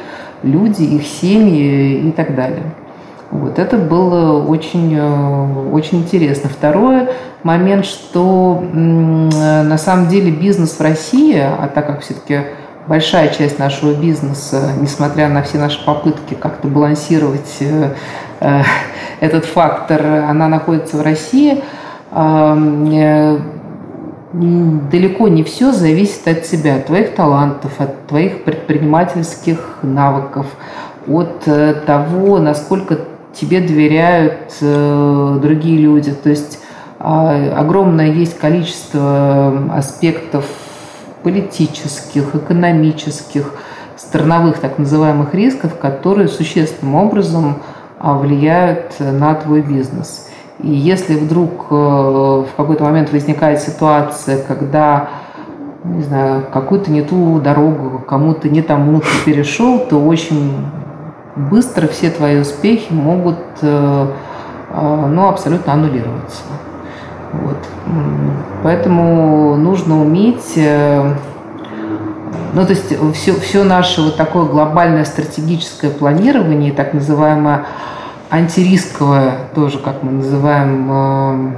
люди, 0.44 0.84
их 0.84 1.06
семьи 1.06 2.08
и 2.08 2.12
так 2.12 2.36
далее. 2.36 2.64
Вот 3.32 3.60
это 3.60 3.78
было 3.78 4.46
очень, 4.46 4.94
э, 4.98 5.70
очень 5.72 6.00
интересно. 6.00 6.50
Второй 6.50 7.08
момент, 7.44 7.86
что 7.86 8.62
на 8.74 9.78
самом 9.78 10.10
деле 10.10 10.32
бизнес 10.32 10.72
в 10.72 10.82
России, 10.82 11.38
а 11.38 11.70
так 11.74 11.88
как 11.88 12.02
все-таки 12.02 12.42
большая 12.88 13.30
часть 13.30 13.58
нашего 13.58 13.94
бизнеса, 13.94 14.72
несмотря 14.80 15.30
на 15.30 15.44
все 15.44 15.58
наши 15.58 15.84
попытки 15.86 16.34
как-то 16.34 16.68
балансировать 16.68 17.58
э, 17.62 17.94
этот 19.20 19.46
фактор, 19.46 20.06
она 20.06 20.48
находится 20.48 20.98
в 20.98 21.02
России, 21.02 21.64
далеко 24.34 25.28
не 25.28 25.44
все 25.44 25.72
зависит 25.72 26.28
от 26.28 26.44
тебя, 26.44 26.78
от 26.78 26.88
твоих 26.88 27.14
талантов, 27.14 27.80
от 27.80 28.08
твоих 28.08 28.44
предпринимательских 28.44 29.78
навыков, 29.84 30.48
от 31.08 31.46
того, 31.86 32.40
насколько 32.40 32.98
тебе 33.34 33.62
доверяют 33.62 34.54
э, 34.62 35.40
другие 35.42 35.78
люди. 35.78 36.12
То 36.12 36.30
есть 36.30 36.60
э, 37.00 37.54
огромное 37.56 38.12
есть 38.12 38.38
количество 38.38 39.70
аспектов 39.74 40.46
политических, 41.24 42.36
экономических, 42.36 43.54
страновых 43.96 44.58
так 44.60 44.80
называемых 44.80 45.34
рисков, 45.34 45.78
которые 45.78 46.28
существенным 46.28 46.96
образом 46.96 47.62
влияют 48.02 48.96
на 49.00 49.36
твой 49.36 49.62
бизнес. 49.62 50.28
И 50.60 50.72
если 50.72 51.16
вдруг 51.16 51.68
э, 51.70 51.74
в 51.74 52.50
какой-то 52.56 52.84
момент 52.84 53.12
возникает 53.12 53.62
ситуация, 53.62 54.44
когда 54.44 55.10
не 55.84 56.04
знаю, 56.04 56.44
какую-то 56.52 56.92
не 56.92 57.02
ту 57.02 57.40
дорогу, 57.40 58.00
кому-то 58.08 58.50
не 58.50 58.62
тому 58.62 59.00
ты 59.00 59.08
перешел, 59.26 59.80
то 59.80 59.98
очень 59.98 60.54
быстро 61.36 61.88
все 61.88 62.12
твои 62.12 62.40
успехи 62.40 62.94
могут 62.94 63.40
э, 63.62 64.08
э, 64.70 65.06
ну, 65.10 65.28
абсолютно 65.28 65.74
аннулироваться. 65.74 66.44
Вот. 67.34 67.58
Поэтому 68.64 69.56
нужно 69.56 70.02
уметь, 70.02 70.60
ну, 72.54 72.66
то 72.66 72.72
есть 72.72 72.94
все, 73.16 73.34
все 73.40 73.64
наше 73.64 74.02
вот 74.02 74.18
такое 74.18 74.46
глобальное 74.46 75.06
стратегическое 75.06 75.90
планирование, 75.90 76.72
так 76.72 76.94
называемое 76.94 77.66
антирисковое, 78.30 79.34
тоже, 79.54 79.80
как 79.80 80.04
мы 80.04 80.12
называем, 80.12 81.56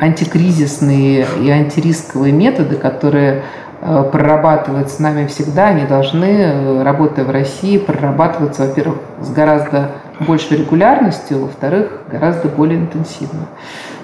антикризисные 0.00 1.26
и 1.40 1.50
антирисковые 1.50 2.32
методы, 2.32 2.76
которые 2.76 3.42
Э, 3.80 4.02
прорабатывать 4.10 4.90
с 4.90 4.98
нами 4.98 5.28
всегда, 5.28 5.68
они 5.68 5.86
должны, 5.86 6.24
э, 6.24 6.82
работая 6.82 7.24
в 7.24 7.30
России, 7.30 7.78
прорабатываться, 7.78 8.66
во-первых, 8.66 8.98
с 9.20 9.30
гораздо 9.30 9.92
большей 10.18 10.56
регулярностью, 10.56 11.42
во-вторых, 11.42 12.00
гораздо 12.10 12.48
более 12.48 12.80
интенсивно. 12.80 13.46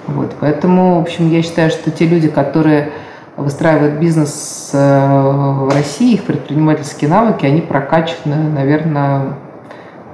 Вот, 0.07 0.33
поэтому, 0.39 1.01
в 1.01 1.03
общем, 1.03 1.29
я 1.29 1.43
считаю, 1.43 1.71
что 1.71 1.91
те 1.91 2.07
люди, 2.07 2.29
которые 2.29 2.93
выстраивают 3.37 4.01
бизнес 4.01 4.71
э, 4.73 4.79
в 4.79 5.69
России, 5.73 6.15
их 6.15 6.25
предпринимательские 6.25 7.11
навыки, 7.11 7.45
они 7.47 7.61
прокачаны, 7.61 8.37
наверное, 8.37 9.37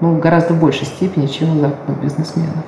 ну, 0.01 0.15
в 0.15 0.21
гораздо 0.21 0.55
большей 0.55 0.87
степени, 0.87 1.27
чем 1.27 1.59
у 1.59 1.61
западных 1.61 2.01
бизнесменов. 2.01 2.65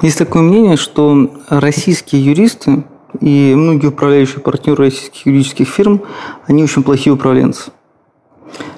Есть 0.00 0.18
такое 0.18 0.42
мнение, 0.42 0.76
что 0.76 1.30
российские 1.48 2.24
юристы 2.24 2.84
и 3.20 3.54
многие 3.54 3.88
управляющие 3.88 4.40
партнеры 4.40 4.86
российских 4.86 5.26
юридических 5.26 5.68
фирм, 5.68 6.02
они 6.46 6.64
очень 6.64 6.82
плохие 6.82 7.12
управленцы. 7.12 7.70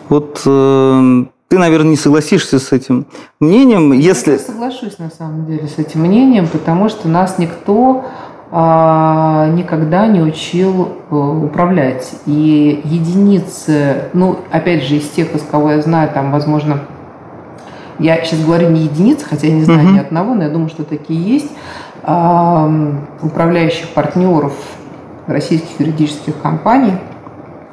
Вот 0.08 0.42
э, 0.44 1.24
ты, 1.48 1.58
наверное, 1.58 1.90
не 1.90 1.96
согласишься 1.96 2.58
с 2.58 2.72
этим 2.72 3.06
мнением, 3.38 3.92
если... 3.92 4.32
Я 4.32 4.38
соглашусь, 4.38 4.98
на 4.98 5.10
самом 5.10 5.46
деле, 5.46 5.68
с 5.68 5.78
этим 5.78 6.00
мнением, 6.00 6.48
потому 6.48 6.88
что 6.88 7.08
нас 7.08 7.38
никто 7.38 8.04
никогда 8.54 10.06
не 10.06 10.20
учил 10.20 10.96
э, 11.10 11.14
управлять. 11.14 12.14
И 12.24 12.80
единицы, 12.84 14.10
ну, 14.12 14.38
опять 14.52 14.84
же, 14.84 14.94
из 14.96 15.08
тех, 15.08 15.34
из 15.34 15.42
кого 15.42 15.72
я 15.72 15.82
знаю, 15.82 16.10
там, 16.14 16.30
возможно, 16.30 16.80
я 17.98 18.22
сейчас 18.24 18.44
говорю 18.44 18.70
не 18.70 18.82
единицы, 18.82 19.26
хотя 19.26 19.48
я 19.48 19.54
не 19.54 19.64
знаю 19.64 19.86
угу. 19.86 19.94
ни 19.94 19.98
одного, 19.98 20.34
но 20.34 20.44
я 20.44 20.50
думаю, 20.50 20.68
что 20.68 20.84
такие 20.84 21.20
есть, 21.20 21.50
управляющих 22.02 23.88
партнеров 23.88 24.52
российских 25.26 25.80
юридических 25.80 26.40
компаний, 26.40 26.92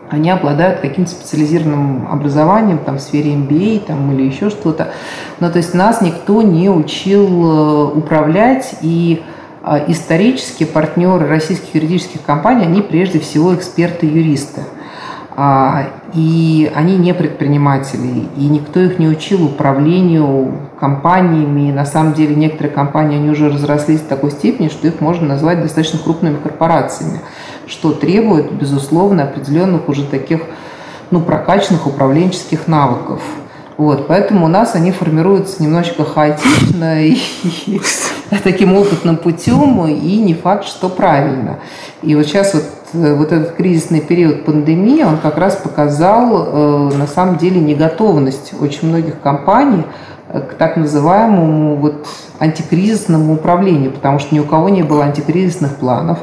они 0.10 0.30
обладают 0.30 0.80
каким-то 0.80 1.12
специализированным 1.12 2.08
образованием 2.12 2.80
там, 2.80 2.98
в 2.98 3.02
сфере 3.02 3.34
MBA 3.34 3.86
там, 3.86 4.12
или 4.14 4.24
еще 4.24 4.50
что-то. 4.50 4.92
Но 5.40 5.50
то 5.52 5.58
есть 5.58 5.74
нас 5.74 6.02
никто 6.02 6.42
не 6.42 6.70
учил 6.70 7.28
э, 7.28 7.98
управлять, 7.98 8.76
и 8.82 9.22
исторически 9.88 10.64
партнеры 10.64 11.28
российских 11.28 11.76
юридических 11.76 12.22
компаний, 12.24 12.64
они 12.64 12.82
прежде 12.82 13.20
всего 13.20 13.54
эксперты-юристы. 13.56 14.62
А, 15.34 15.88
и 16.14 16.70
они 16.76 16.98
не 16.98 17.14
предприниматели, 17.14 18.28
и 18.36 18.48
никто 18.48 18.82
их 18.82 19.00
не 19.00 19.08
учил 19.08 19.46
управлению 19.46 20.70
компаниями. 20.78 21.72
На 21.72 21.86
самом 21.86 22.14
деле 22.14 22.36
некоторые 22.36 22.74
компании, 22.74 23.18
они 23.18 23.30
уже 23.30 23.50
разрослись 23.50 24.02
до 24.02 24.10
такой 24.10 24.32
степени, 24.32 24.68
что 24.68 24.88
их 24.88 25.00
можно 25.00 25.28
назвать 25.28 25.62
достаточно 25.62 26.00
крупными 26.00 26.36
корпорациями, 26.36 27.22
что 27.66 27.94
требует, 27.94 28.52
безусловно, 28.52 29.24
определенных 29.24 29.88
уже 29.88 30.06
таких 30.06 30.42
ну, 31.12 31.22
прокачанных 31.22 31.88
управленческих 31.88 32.68
навыков. 32.68 33.22
Вот, 33.82 34.08
поэтому 34.08 34.46
у 34.46 34.48
нас 34.48 34.76
они 34.76 34.92
формируются 34.92 35.64
немножечко 35.64 36.04
хаотично 36.04 37.04
и, 37.06 37.18
таким 38.44 38.76
опытным 38.76 39.18
путем, 39.18 39.88
и 39.88 40.18
не 40.20 40.34
факт, 40.34 40.66
что 40.66 40.90
правильно. 40.90 41.60
И 42.02 42.16
вот 42.16 42.26
сейчас 42.26 42.54
вот 42.54 42.64
Э, 42.94 43.14
вот 43.16 43.32
этот 43.32 43.54
кризисный 43.56 44.02
период 44.02 44.46
пандемии, 44.46 45.04
он 45.04 45.18
как 45.18 45.38
раз 45.38 45.56
показал 45.56 46.90
э, 46.92 46.98
на 46.98 47.08
самом 47.08 47.38
деле 47.38 47.62
неготовность 47.62 48.54
очень 48.60 48.90
многих 48.90 49.22
компаний 49.22 49.86
э, 50.28 50.42
к 50.42 50.56
так 50.56 50.76
называемому 50.76 51.78
вот 51.78 52.08
антикризисному 52.40 53.36
управлению, 53.36 53.92
потому 53.92 54.20
что 54.20 54.36
ни 54.36 54.40
у 54.40 54.44
кого 54.44 54.68
не 54.70 54.84
было 54.84 55.06
антикризисных 55.06 55.78
планов, 55.78 56.20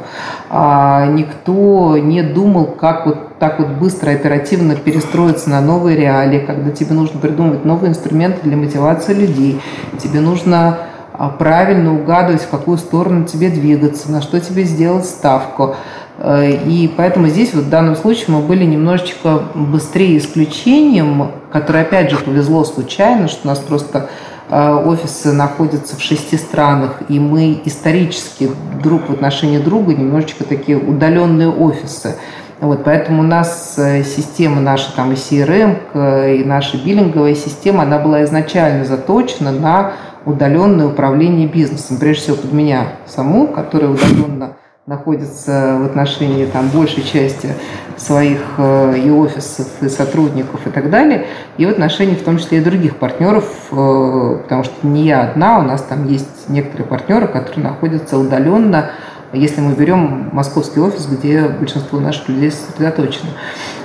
а 0.50 1.06
никто 1.06 1.96
не 1.96 2.22
думал, 2.22 2.66
как 2.66 3.06
вот 3.06 3.27
так 3.38 3.60
вот 3.60 3.68
быстро, 3.68 4.10
оперативно 4.10 4.74
перестроиться 4.74 5.48
на 5.50 5.60
новые 5.60 5.96
реалии, 5.96 6.40
когда 6.40 6.70
тебе 6.70 6.94
нужно 6.94 7.20
придумывать 7.20 7.64
новые 7.64 7.90
инструменты 7.90 8.40
для 8.42 8.56
мотивации 8.56 9.14
людей, 9.14 9.60
тебе 10.02 10.20
нужно 10.20 10.78
а, 11.12 11.28
правильно 11.28 11.94
угадывать, 11.94 12.42
в 12.42 12.48
какую 12.48 12.78
сторону 12.78 13.24
тебе 13.24 13.50
двигаться, 13.50 14.10
на 14.10 14.22
что 14.22 14.40
тебе 14.40 14.64
сделать 14.64 15.04
ставку. 15.04 15.76
Э, 16.18 16.50
и 16.50 16.88
поэтому 16.88 17.28
здесь 17.28 17.54
вот 17.54 17.64
в 17.64 17.70
данном 17.70 17.96
случае 17.96 18.26
мы 18.28 18.40
были 18.40 18.64
немножечко 18.64 19.42
быстрее 19.54 20.18
исключением, 20.18 21.32
которое 21.52 21.82
опять 21.82 22.10
же 22.10 22.18
повезло 22.18 22.64
случайно, 22.64 23.28
что 23.28 23.40
у 23.44 23.48
нас 23.48 23.58
просто 23.60 24.10
э, 24.48 24.84
офисы 24.86 25.32
находятся 25.32 25.96
в 25.96 26.00
шести 26.00 26.36
странах, 26.36 27.02
и 27.08 27.18
мы 27.18 27.60
исторически 27.64 28.50
друг 28.82 29.08
в 29.08 29.12
отношении 29.12 29.58
друга 29.58 29.94
немножечко 29.94 30.44
такие 30.44 30.76
удаленные 30.76 31.48
офисы. 31.48 32.16
Вот, 32.60 32.82
поэтому 32.84 33.20
у 33.20 33.26
нас 33.26 33.74
э, 33.78 34.02
система 34.02 34.60
наша, 34.60 34.94
там 34.96 35.12
и 35.12 35.14
CRM, 35.14 36.34
и 36.40 36.44
наша 36.44 36.76
биллинговая 36.76 37.34
система, 37.34 37.82
она 37.82 37.98
была 37.98 38.24
изначально 38.24 38.84
заточена 38.84 39.52
на 39.52 39.92
удаленное 40.24 40.86
управление 40.86 41.46
бизнесом. 41.46 41.98
Прежде 41.98 42.22
всего 42.22 42.36
под 42.36 42.52
меня 42.52 42.94
саму, 43.06 43.46
которая 43.46 43.90
удаленно 43.90 44.56
находится 44.88 45.76
в 45.78 45.84
отношении 45.84 46.46
там, 46.46 46.68
большей 46.68 47.02
части 47.02 47.50
своих 47.98 48.40
э, 48.56 48.98
и 48.98 49.10
офисов, 49.10 49.66
и 49.82 49.88
сотрудников 49.88 50.66
и 50.66 50.70
так 50.70 50.88
далее, 50.88 51.26
и 51.58 51.66
в 51.66 51.68
отношении 51.68 52.14
в 52.14 52.22
том 52.22 52.38
числе 52.38 52.58
и 52.58 52.60
других 52.62 52.96
партнеров, 52.96 53.44
э, 53.70 54.38
потому 54.42 54.64
что 54.64 54.86
не 54.86 55.06
я 55.06 55.24
одна, 55.24 55.58
у 55.58 55.62
нас 55.62 55.82
там 55.82 56.06
есть 56.06 56.48
некоторые 56.48 56.86
партнеры, 56.86 57.28
которые 57.28 57.64
находятся 57.64 58.16
удаленно, 58.16 58.90
если 59.32 59.60
мы 59.60 59.74
берем 59.74 60.30
московский 60.32 60.80
офис, 60.80 61.06
где 61.06 61.42
большинство 61.48 62.00
наших 62.00 62.28
людей 62.28 62.50
сосредоточено. 62.50 63.30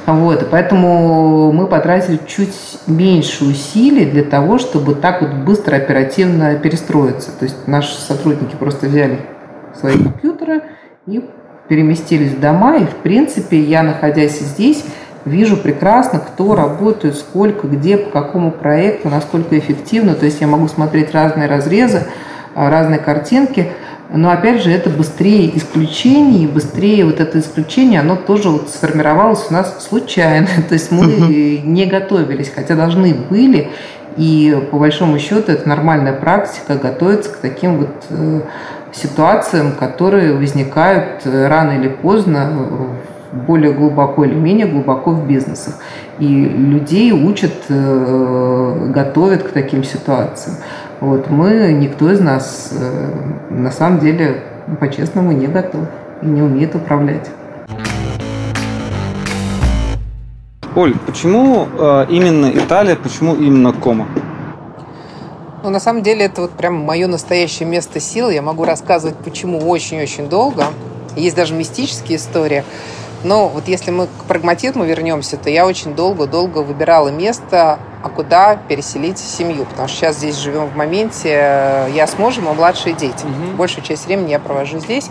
Вот, 0.05 0.47
поэтому 0.51 1.51
мы 1.51 1.67
потратили 1.67 2.19
чуть 2.27 2.55
меньше 2.87 3.45
усилий 3.45 4.05
для 4.05 4.23
того, 4.23 4.57
чтобы 4.57 4.95
так 4.95 5.21
вот 5.21 5.33
быстро, 5.45 5.75
оперативно 5.75 6.55
перестроиться. 6.55 7.31
То 7.37 7.43
есть 7.43 7.67
наши 7.67 7.95
сотрудники 7.95 8.55
просто 8.55 8.87
взяли 8.87 9.19
свои 9.79 9.95
компьютеры, 9.95 10.63
и 11.07 11.23
переместились 11.67 12.31
в 12.31 12.39
дома. 12.39 12.77
И, 12.77 12.85
в 12.85 12.95
принципе, 12.97 13.59
я, 13.59 13.83
находясь 13.83 14.39
здесь, 14.39 14.83
вижу 15.25 15.57
прекрасно, 15.57 16.19
кто 16.19 16.55
работает, 16.55 17.15
сколько, 17.15 17.67
где, 17.67 17.97
по 17.97 18.21
какому 18.21 18.51
проекту, 18.51 19.09
насколько 19.09 19.57
эффективно. 19.57 20.15
То 20.15 20.25
есть 20.25 20.41
я 20.41 20.47
могу 20.47 20.67
смотреть 20.67 21.13
разные 21.13 21.47
разрезы, 21.47 22.03
а, 22.55 22.69
разные 22.69 22.99
картинки. 22.99 23.71
Но 24.13 24.29
опять 24.29 24.61
же, 24.61 24.69
это 24.69 24.91
быстрее 24.91 25.57
исключений, 25.57 26.45
быстрее 26.45 27.03
вот 27.03 27.19
это 27.19 27.39
исключение, 27.39 27.99
оно 27.99 28.15
тоже 28.15 28.49
вот 28.49 28.69
сформировалось 28.69 29.47
у 29.49 29.53
нас 29.53 29.83
случайно. 29.87 30.47
То 30.69 30.75
есть 30.75 30.91
мы 30.91 31.61
не 31.63 31.87
готовились, 31.87 32.51
хотя 32.53 32.75
должны 32.75 33.15
были. 33.15 33.69
И 34.15 34.55
по 34.69 34.77
большому 34.77 35.17
счету 35.17 35.51
это 35.51 35.67
нормальная 35.67 36.13
практика 36.13 36.75
готовиться 36.75 37.31
к 37.31 37.37
таким 37.37 37.79
вот 37.79 38.05
э, 38.11 38.41
ситуациям, 38.91 39.71
которые 39.71 40.35
возникают 40.35 41.25
э, 41.25 41.47
рано 41.47 41.71
или 41.71 41.87
поздно 41.87 42.95
более 43.31 43.73
глубоко 43.73 44.25
или 44.25 44.35
менее 44.35 44.67
глубоко 44.67 45.09
в 45.09 45.27
бизнесах. 45.27 45.79
И 46.19 46.27
людей 46.27 47.11
учат, 47.11 47.53
э, 47.69 48.89
готовят 48.93 49.41
к 49.43 49.49
таким 49.49 49.83
ситуациям. 49.83 50.57
Вот 51.01 51.29
мы, 51.29 51.73
никто 51.73 52.11
из 52.11 52.19
нас 52.19 52.73
на 53.49 53.71
самом 53.71 53.99
деле 53.99 54.43
по-честному 54.79 55.31
не 55.31 55.47
готов 55.47 55.87
и 56.21 56.25
не 56.25 56.41
умеет 56.41 56.75
управлять. 56.75 57.29
Оль, 60.75 60.95
почему 61.05 61.67
э, 61.77 62.07
именно 62.09 62.49
Италия, 62.51 62.95
почему 62.95 63.35
именно 63.35 63.73
Кома? 63.73 64.07
Ну, 65.61 65.69
на 65.69 65.79
самом 65.79 66.01
деле, 66.01 66.25
это 66.25 66.41
вот 66.41 66.51
прям 66.51 66.73
мое 66.73 67.07
настоящее 67.07 67.69
место 67.69 67.99
силы. 67.99 68.33
Я 68.33 68.41
могу 68.41 68.65
рассказывать, 68.65 69.15
почему 69.17 69.59
очень-очень 69.59 70.29
долго. 70.29 70.65
Есть 71.15 71.35
даже 71.35 71.53
мистические 71.53 72.17
истории. 72.17 72.63
Но 73.23 73.47
вот 73.47 73.67
если 73.67 73.91
мы 73.91 74.07
к 74.07 74.25
прагматизму 74.27 74.83
вернемся, 74.83 75.37
то 75.37 75.49
я 75.49 75.67
очень 75.67 75.93
долго-долго 75.93 76.59
выбирала 76.59 77.09
место, 77.09 77.79
а 78.03 78.09
куда 78.09 78.57
переселить 78.57 79.17
семью. 79.17 79.65
Потому 79.65 79.87
что 79.87 79.97
сейчас 79.97 80.17
здесь 80.17 80.35
живем 80.35 80.67
в 80.67 80.75
моменте, 80.75 81.29
э, 81.31 81.89
я 81.93 82.05
с 82.05 82.17
мужем, 82.17 82.49
а 82.49 82.53
младшие 82.53 82.93
дети. 82.93 83.23
Угу. 83.23 83.57
Большую 83.57 83.83
часть 83.83 84.05
времени 84.05 84.31
я 84.31 84.39
провожу 84.39 84.79
здесь. 84.79 85.09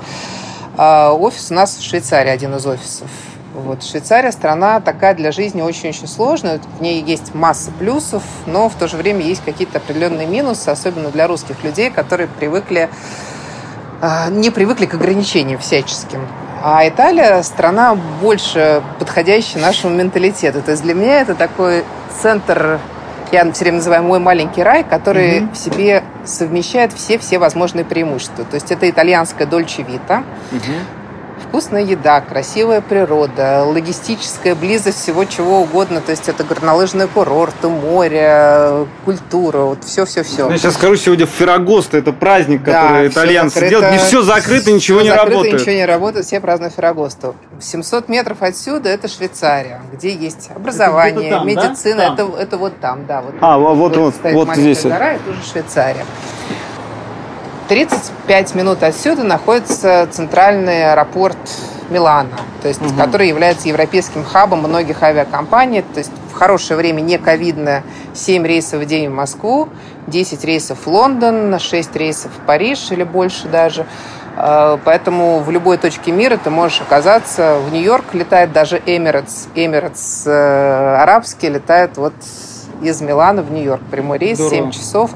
А, 0.76 1.12
офис 1.12 1.50
у 1.50 1.54
нас 1.54 1.76
в 1.76 1.82
Швейцарии, 1.82 2.30
один 2.30 2.54
из 2.54 2.66
офисов. 2.66 3.08
Вот. 3.54 3.82
Швейцария 3.82 4.32
страна 4.32 4.80
такая 4.80 5.14
для 5.14 5.32
жизни 5.32 5.62
очень-очень 5.62 6.06
сложная. 6.06 6.60
В 6.78 6.82
ней 6.82 7.02
есть 7.02 7.34
масса 7.34 7.70
плюсов, 7.70 8.22
но 8.46 8.68
в 8.68 8.74
то 8.74 8.88
же 8.88 8.96
время 8.96 9.22
есть 9.22 9.42
какие-то 9.44 9.78
определенные 9.78 10.26
минусы, 10.26 10.68
особенно 10.68 11.10
для 11.10 11.26
русских 11.26 11.62
людей, 11.64 11.90
которые 11.90 12.28
привыкли, 12.28 12.90
а, 14.02 14.28
не 14.28 14.50
привыкли 14.50 14.84
к 14.86 14.94
ограничениям 14.94 15.58
всяческим. 15.58 16.26
А 16.64 16.86
Италия 16.86 17.42
страна 17.42 17.96
больше 18.20 18.82
подходящая 18.98 19.62
нашему 19.62 19.94
менталитету. 19.94 20.62
То 20.62 20.70
есть 20.70 20.82
для 20.82 20.94
меня 20.94 21.20
это 21.20 21.34
такой 21.34 21.84
центр, 22.20 22.78
я 23.30 23.50
все 23.52 23.64
время 23.64 23.78
называю 23.78 24.02
мой 24.02 24.18
маленький 24.18 24.62
рай, 24.62 24.84
который 24.84 25.40
mm-hmm. 25.40 25.52
в 25.52 25.56
себе 25.56 26.02
совмещает 26.24 26.92
все-все 26.92 27.38
возможные 27.38 27.84
преимущества. 27.84 28.44
То 28.44 28.54
есть 28.54 28.70
это 28.70 28.88
итальянская 28.88 29.46
дольче 29.46 29.82
вита, 29.82 30.22
mm-hmm 30.52 31.01
вкусная 31.52 31.82
еда, 31.82 32.22
красивая 32.22 32.80
природа, 32.80 33.62
логистическая 33.64 34.54
близость 34.54 35.02
всего 35.02 35.26
чего 35.26 35.60
угодно. 35.60 36.00
То 36.00 36.12
есть 36.12 36.26
это 36.26 36.44
горнолыжный 36.44 37.08
курорт, 37.08 37.62
море, 37.64 38.86
культура, 39.04 39.58
вот 39.58 39.84
все-все-все. 39.84 40.48
Я 40.48 40.56
сейчас 40.56 40.74
скажу, 40.74 40.96
сегодня 40.96 41.26
Феррагоста, 41.26 41.98
это 41.98 42.14
праздник, 42.14 42.64
который 42.64 43.06
да, 43.06 43.06
итальянцы 43.08 43.68
делают. 43.68 43.92
Не 43.92 43.98
все 43.98 44.22
закрыто, 44.22 44.72
ничего 44.72 45.00
все 45.00 45.08
не 45.08 45.10
закрыто, 45.10 45.30
работает. 45.30 45.60
ничего 45.60 45.74
не 45.74 45.84
работает, 45.84 46.24
все 46.24 46.40
празднуют 46.40 46.74
Феррагосту. 46.74 47.36
700 47.60 48.08
метров 48.08 48.38
отсюда 48.40 48.88
это 48.88 49.08
Швейцария, 49.08 49.82
где 49.92 50.14
есть 50.14 50.48
образование, 50.56 51.32
там, 51.32 51.46
медицина. 51.46 52.14
Да? 52.16 52.24
Это, 52.24 52.32
это 52.38 52.56
вот 52.56 52.80
там, 52.80 53.04
да. 53.04 53.20
Вот, 53.20 53.34
а, 53.42 53.58
вот, 53.58 53.94
вот, 53.94 54.14
вот, 54.22 54.32
вот 54.32 54.56
здесь. 54.56 54.84
Гора, 54.84 55.12
это 55.12 55.30
уже 55.30 55.42
Швейцария. 55.44 56.06
35 57.72 58.54
минут 58.54 58.82
отсюда 58.82 59.24
находится 59.24 60.06
центральный 60.10 60.92
аэропорт 60.92 61.38
Милана, 61.88 62.38
то 62.60 62.68
есть, 62.68 62.82
угу. 62.82 62.94
который 62.98 63.28
является 63.28 63.66
европейским 63.66 64.24
хабом 64.24 64.58
многих 64.58 65.02
авиакомпаний. 65.02 65.80
То 65.80 66.00
есть 66.00 66.12
в 66.30 66.34
хорошее 66.34 66.76
время 66.76 67.00
не 67.00 67.16
ковидное 67.16 67.82
7 68.12 68.46
рейсов 68.46 68.82
в 68.82 68.84
день 68.84 69.08
в 69.08 69.14
Москву, 69.14 69.70
10 70.06 70.44
рейсов 70.44 70.84
в 70.84 70.86
Лондон, 70.86 71.58
6 71.58 71.96
рейсов 71.96 72.30
в 72.32 72.44
Париж 72.44 72.90
или 72.90 73.04
больше 73.04 73.48
даже. 73.48 73.86
А, 74.36 74.78
поэтому 74.84 75.38
в 75.38 75.50
любой 75.50 75.78
точке 75.78 76.12
мира 76.12 76.36
ты 76.36 76.50
можешь 76.50 76.82
оказаться. 76.82 77.56
В 77.66 77.72
Нью-Йорк 77.72 78.12
летает 78.12 78.52
даже 78.52 78.76
Emirates. 78.84 79.48
Emirates 79.54 80.24
э, 80.26 80.96
арабский 80.96 81.48
летает 81.48 81.96
вот 81.96 82.12
из 82.82 83.00
Милана 83.00 83.42
в 83.42 83.50
Нью-Йорк. 83.52 83.82
Прямой 83.90 84.18
рейс, 84.18 84.38
Здорово. 84.38 84.56
7 84.56 84.70
часов. 84.70 85.10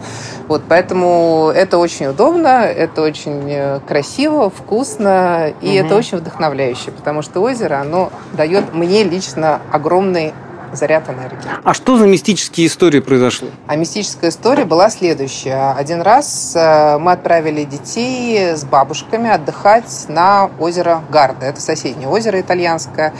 Вот, 0.49 0.63
поэтому 0.69 1.51
это 1.55 1.79
очень 1.79 2.07
удобно, 2.07 2.65
это 2.65 3.03
очень 3.03 3.45
э, 3.49 3.81
красиво, 3.87 4.51
вкусно, 4.51 5.53
и 5.61 5.69
угу. 5.81 5.87
это 5.87 5.97
очень 5.97 6.19
вдохновляюще, 6.19 6.93
потому 6.93 7.23
что 7.23 7.41
озеро, 7.41 7.81
оно 7.81 8.13
дает 8.33 8.73
мне 8.73 9.03
лично 9.03 9.61
огромный 9.73 10.33
заряд 10.73 11.09
энергии. 11.09 11.39
А 11.63 11.75
что 11.75 11.97
за 11.97 12.07
мистические 12.07 12.67
истории 12.67 13.01
произошло? 13.01 13.49
А 13.67 13.77
мистическая 13.77 14.31
история 14.31 14.65
была 14.65 14.91
следующая. 14.91 15.73
Один 15.77 16.03
раз 16.03 16.55
э, 16.55 16.99
мы 16.99 17.13
отправили 17.13 17.65
детей 17.65 18.55
с 18.55 18.65
бабушками 18.65 19.31
отдыхать 19.31 20.07
на 20.09 20.51
озеро 20.59 21.03
Гарда. 21.11 21.47
Это 21.47 21.61
соседнее 21.61 22.09
озеро 22.09 22.41
итальянское, 22.41 23.13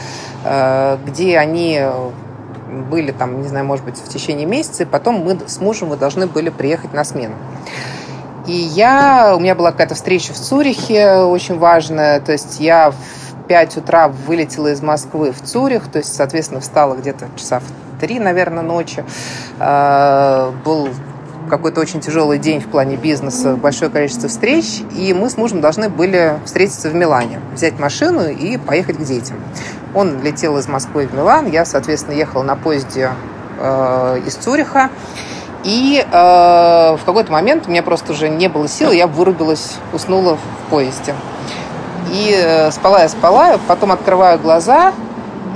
э, 0.43 0.97
где 1.05 1.37
они 1.37 1.81
были 2.89 3.11
там, 3.11 3.41
не 3.41 3.47
знаю, 3.47 3.65
может 3.65 3.85
быть, 3.85 3.97
в 3.97 4.07
течение 4.07 4.45
месяца, 4.45 4.83
и 4.83 4.85
потом 4.85 5.23
мы 5.23 5.37
с 5.45 5.59
мужем 5.59 5.89
мы 5.89 5.97
должны 5.97 6.27
были 6.27 6.49
приехать 6.49 6.93
на 6.93 7.03
смену. 7.03 7.35
И 8.45 8.53
я, 8.53 9.33
у 9.35 9.39
меня 9.39 9.55
была 9.55 9.71
какая-то 9.71 9.95
встреча 9.95 10.33
в 10.33 10.37
Цюрихе 10.37 11.17
очень 11.17 11.57
важная, 11.57 12.21
то 12.21 12.31
есть 12.31 12.59
я 12.59 12.91
в 12.91 13.47
5 13.47 13.77
утра 13.77 14.07
вылетела 14.07 14.67
из 14.67 14.81
Москвы 14.81 15.31
в 15.31 15.41
Цюрих, 15.41 15.89
то 15.89 15.97
есть, 15.97 16.13
соответственно, 16.13 16.61
встала 16.61 16.95
где-то 16.95 17.27
часа 17.35 17.59
в 17.59 17.99
3, 17.99 18.19
наверное, 18.19 18.63
ночи. 18.63 19.03
А, 19.59 20.53
был 20.63 20.89
какой-то 21.49 21.81
очень 21.81 22.01
тяжелый 22.01 22.39
день 22.39 22.59
в 22.59 22.67
плане 22.67 22.95
бизнеса, 22.97 23.55
большое 23.55 23.89
количество 23.89 24.29
встреч, 24.29 24.81
и 24.95 25.13
мы 25.13 25.29
с 25.29 25.37
мужем 25.37 25.61
должны 25.61 25.89
были 25.89 26.39
встретиться 26.45 26.89
в 26.89 26.95
Милане, 26.95 27.39
взять 27.53 27.79
машину 27.79 28.29
и 28.29 28.57
поехать 28.57 28.97
к 28.97 29.03
детям. 29.03 29.37
Он 29.97 30.21
летел 30.21 30.59
из 30.59 30.67
Москвы 30.67 31.07
в 31.07 31.15
Милан, 31.15 31.47
я, 31.47 31.65
соответственно, 31.65 32.13
ехала 32.13 32.43
на 32.43 32.55
поезде 32.55 33.09
э, 33.59 34.21
из 34.27 34.35
Цюриха, 34.35 34.91
и 35.63 36.05
э, 36.07 36.11
в 36.95 36.99
какой-то 37.03 37.31
момент 37.31 37.63
у 37.65 37.71
меня 37.71 37.81
просто 37.81 38.11
уже 38.11 38.29
не 38.29 38.47
было 38.47 38.67
сил, 38.67 38.91
я 38.91 39.07
вырубилась, 39.07 39.77
уснула 39.93 40.37
в 40.37 40.69
поезде. 40.69 41.15
И 42.11 42.31
э, 42.31 42.69
спала 42.69 43.01
я, 43.01 43.09
спала, 43.09 43.57
потом 43.67 43.91
открываю 43.91 44.37
глаза, 44.37 44.93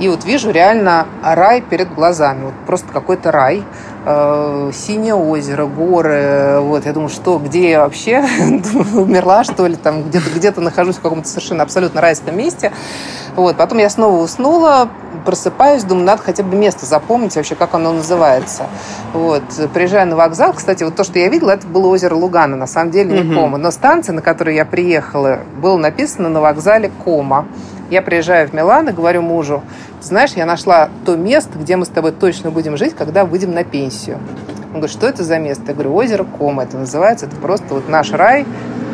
и 0.00 0.08
вот 0.08 0.24
вижу 0.24 0.50
реально 0.50 1.06
рай 1.22 1.60
перед 1.60 1.94
глазами. 1.94 2.46
Вот 2.46 2.54
просто 2.66 2.88
какой-то 2.92 3.30
рай. 3.30 3.62
Э, 4.04 4.70
синее 4.74 5.14
озеро, 5.14 5.66
горы. 5.66 6.58
Вот, 6.60 6.86
я 6.86 6.92
думаю, 6.92 7.08
что, 7.08 7.38
где 7.38 7.70
я 7.70 7.80
вообще? 7.80 8.18
Умерла, 8.94 9.44
что 9.44 9.66
ли? 9.66 9.76
Там 9.76 10.04
где-то 10.04 10.30
где 10.34 10.50
нахожусь 10.50 10.96
в 10.96 11.00
каком-то 11.00 11.28
совершенно 11.28 11.62
абсолютно 11.62 12.00
райском 12.00 12.36
месте. 12.36 12.72
Вот, 13.36 13.56
потом 13.56 13.78
я 13.78 13.88
снова 13.88 14.20
уснула, 14.20 14.88
просыпаюсь, 15.24 15.84
думаю, 15.84 16.04
надо 16.04 16.22
хотя 16.22 16.42
бы 16.42 16.56
место 16.56 16.84
запомнить 16.84 17.36
вообще, 17.36 17.54
как 17.54 17.74
оно 17.74 17.92
называется. 17.92 18.64
Вот, 19.12 19.44
приезжаю 19.72 20.08
на 20.08 20.16
вокзал. 20.16 20.52
Кстати, 20.52 20.82
вот 20.82 20.96
то, 20.96 21.04
что 21.04 21.20
я 21.20 21.28
видела, 21.28 21.52
это 21.52 21.66
было 21.66 21.86
озеро 21.86 22.14
Лугана, 22.16 22.56
на 22.56 22.66
самом 22.66 22.90
деле 22.90 23.22
не 23.22 23.34
Кома. 23.34 23.56
Но 23.56 23.70
станция, 23.70 24.14
на 24.14 24.20
которую 24.20 24.56
я 24.56 24.64
приехала, 24.64 25.40
было 25.62 25.76
написано 25.76 26.28
на 26.28 26.40
вокзале 26.40 26.90
Кома. 27.04 27.46
Я 27.90 28.02
приезжаю 28.02 28.48
в 28.48 28.52
Милан 28.52 28.88
и 28.88 28.92
говорю 28.92 29.22
мужу, 29.22 29.62
знаешь, 30.00 30.32
я 30.32 30.46
нашла 30.46 30.88
то 31.04 31.16
место, 31.16 31.58
где 31.58 31.76
мы 31.76 31.84
с 31.84 31.88
тобой 31.88 32.12
точно 32.12 32.50
будем 32.50 32.76
жить, 32.76 32.94
когда 32.96 33.24
выйдем 33.24 33.52
на 33.52 33.64
пенсию. 33.64 34.18
Он 34.72 34.80
говорит, 34.80 34.90
что 34.90 35.06
это 35.06 35.22
за 35.22 35.38
место? 35.38 35.64
Я 35.68 35.74
говорю, 35.74 35.94
озеро 35.94 36.24
Кома 36.24 36.62
это 36.62 36.78
называется, 36.78 37.26
это 37.26 37.36
просто 37.36 37.74
вот 37.74 37.88
наш 37.88 38.10
рай, 38.12 38.46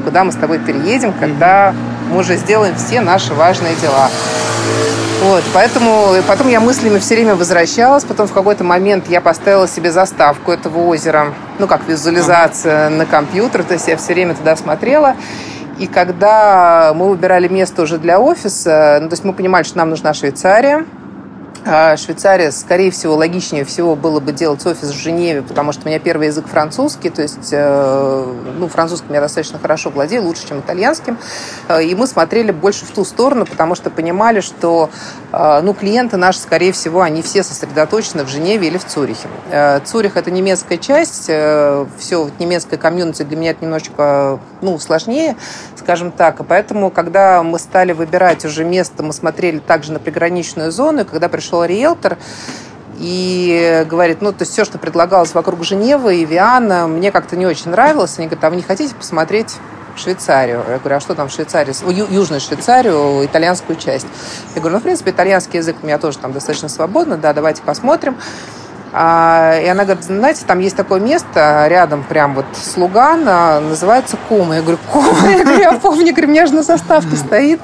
куда 0.04 0.24
мы 0.24 0.32
с 0.32 0.36
тобой 0.36 0.58
переедем, 0.58 1.12
когда 1.12 1.72
мы 2.10 2.18
уже 2.18 2.36
сделаем 2.36 2.74
все 2.74 3.00
наши 3.00 3.34
важные 3.34 3.74
дела. 3.76 4.08
Вот, 5.22 5.42
поэтому 5.52 6.14
потом 6.28 6.48
я 6.48 6.60
мыслями 6.60 6.98
все 6.98 7.16
время 7.16 7.34
возвращалась, 7.34 8.04
потом 8.04 8.28
в 8.28 8.32
какой-то 8.32 8.62
момент 8.62 9.08
я 9.08 9.20
поставила 9.20 9.66
себе 9.66 9.90
заставку 9.90 10.52
этого 10.52 10.78
озера, 10.86 11.34
ну, 11.58 11.66
как 11.66 11.88
визуализация 11.88 12.88
на 12.88 13.04
компьютер, 13.04 13.64
то 13.64 13.74
есть 13.74 13.88
я 13.88 13.96
все 13.96 14.14
время 14.14 14.34
туда 14.34 14.54
смотрела, 14.54 15.16
и 15.78 15.86
когда 15.86 16.92
мы 16.94 17.08
выбирали 17.08 17.48
место 17.48 17.82
уже 17.82 17.98
для 17.98 18.18
офиса, 18.20 18.98
ну, 19.00 19.08
то 19.08 19.12
есть 19.14 19.24
мы 19.24 19.32
понимали, 19.32 19.62
что 19.62 19.78
нам 19.78 19.90
нужна 19.90 20.12
Швейцария, 20.14 20.84
Швейцария, 21.68 22.50
скорее 22.50 22.90
всего, 22.90 23.14
логичнее 23.14 23.66
всего 23.66 23.94
было 23.94 24.20
бы 24.20 24.32
делать 24.32 24.64
офис 24.64 24.88
в 24.88 24.94
Женеве, 24.94 25.42
потому 25.42 25.72
что 25.72 25.82
у 25.84 25.88
меня 25.88 25.98
первый 25.98 26.28
язык 26.28 26.46
французский, 26.46 27.10
то 27.10 27.20
есть, 27.20 27.50
э, 27.52 28.34
ну, 28.58 28.68
французским 28.68 29.12
я 29.12 29.20
достаточно 29.20 29.58
хорошо 29.58 29.90
владею, 29.90 30.22
лучше, 30.22 30.48
чем 30.48 30.60
итальянским. 30.60 31.18
Э, 31.68 31.82
и 31.82 31.94
мы 31.94 32.06
смотрели 32.06 32.52
больше 32.52 32.86
в 32.86 32.90
ту 32.92 33.04
сторону, 33.04 33.44
потому 33.44 33.74
что 33.74 33.90
понимали, 33.90 34.40
что, 34.40 34.88
э, 35.30 35.60
ну, 35.62 35.74
клиенты 35.74 36.16
наши, 36.16 36.38
скорее 36.38 36.72
всего, 36.72 37.02
они 37.02 37.20
все 37.20 37.42
сосредоточены 37.42 38.24
в 38.24 38.28
Женеве 38.28 38.68
или 38.68 38.78
в 38.78 38.86
Цюрихе. 38.86 39.28
Цюрих– 39.84 40.16
это 40.16 40.30
немецкая 40.30 40.78
часть, 40.78 41.24
все 41.24 42.30
немецкая 42.38 42.78
комьюнити 42.78 43.24
для 43.24 43.36
меня 43.36 43.50
это 43.50 43.62
немножечко, 43.62 44.40
ну, 44.62 44.78
сложнее, 44.78 45.36
скажем 45.76 46.12
так. 46.12 46.40
И 46.40 46.44
поэтому, 46.44 46.90
когда 46.90 47.42
мы 47.42 47.58
стали 47.58 47.92
выбирать 47.92 48.44
уже 48.46 48.64
место, 48.64 49.02
мы 49.02 49.12
смотрели 49.12 49.58
также 49.58 49.92
на 49.92 49.98
приграничную 49.98 50.72
зону, 50.72 51.02
и 51.02 51.04
когда 51.04 51.28
пришел 51.28 51.57
пришел 51.58 51.64
риэлтор 51.64 52.18
и 52.98 53.86
говорит, 53.88 54.22
ну, 54.22 54.32
то 54.32 54.42
есть 54.42 54.52
все, 54.52 54.64
что 54.64 54.78
предлагалось 54.78 55.34
вокруг 55.34 55.64
Женевы 55.64 56.16
и 56.16 56.24
Виана, 56.24 56.88
мне 56.88 57.12
как-то 57.12 57.36
не 57.36 57.46
очень 57.46 57.70
нравилось. 57.70 58.18
Они 58.18 58.26
говорят, 58.26 58.44
а 58.44 58.50
вы 58.50 58.56
не 58.56 58.62
хотите 58.62 58.94
посмотреть 58.94 59.56
Швейцарию. 59.96 60.64
Я 60.68 60.78
говорю, 60.78 60.96
а 60.96 61.00
что 61.00 61.14
там 61.14 61.28
в 61.28 61.32
Швейцарии? 61.32 61.74
Южную 62.12 62.40
Швейцарию, 62.40 63.24
итальянскую 63.24 63.76
часть. 63.76 64.06
Я 64.54 64.60
говорю, 64.60 64.76
ну, 64.76 64.80
в 64.80 64.84
принципе, 64.84 65.10
итальянский 65.10 65.58
язык 65.58 65.76
у 65.82 65.86
меня 65.86 65.98
тоже 65.98 66.18
там 66.18 66.32
достаточно 66.32 66.68
свободно, 66.68 67.16
да, 67.16 67.32
давайте 67.32 67.62
посмотрим. 67.62 68.16
А, 68.92 69.58
и 69.60 69.66
она 69.66 69.84
говорит, 69.84 70.04
знаете, 70.04 70.44
там 70.46 70.60
есть 70.60 70.76
такое 70.76 70.98
место 71.00 71.66
рядом, 71.68 72.02
прям 72.02 72.34
вот 72.34 72.46
с 72.52 72.76
Лугана, 72.76 73.60
называется 73.60 74.16
Кома. 74.28 74.56
Я 74.56 74.62
говорю, 74.62 74.78
Кома? 74.90 75.28
Я 75.28 75.44
говорю, 75.44 75.60
я 75.60 75.72
помню, 75.72 76.12
говорю, 76.12 76.28
у 76.28 76.30
меня 76.30 76.46
же 76.46 76.54
на 76.54 76.62
составке 76.62 77.16
стоит. 77.16 77.60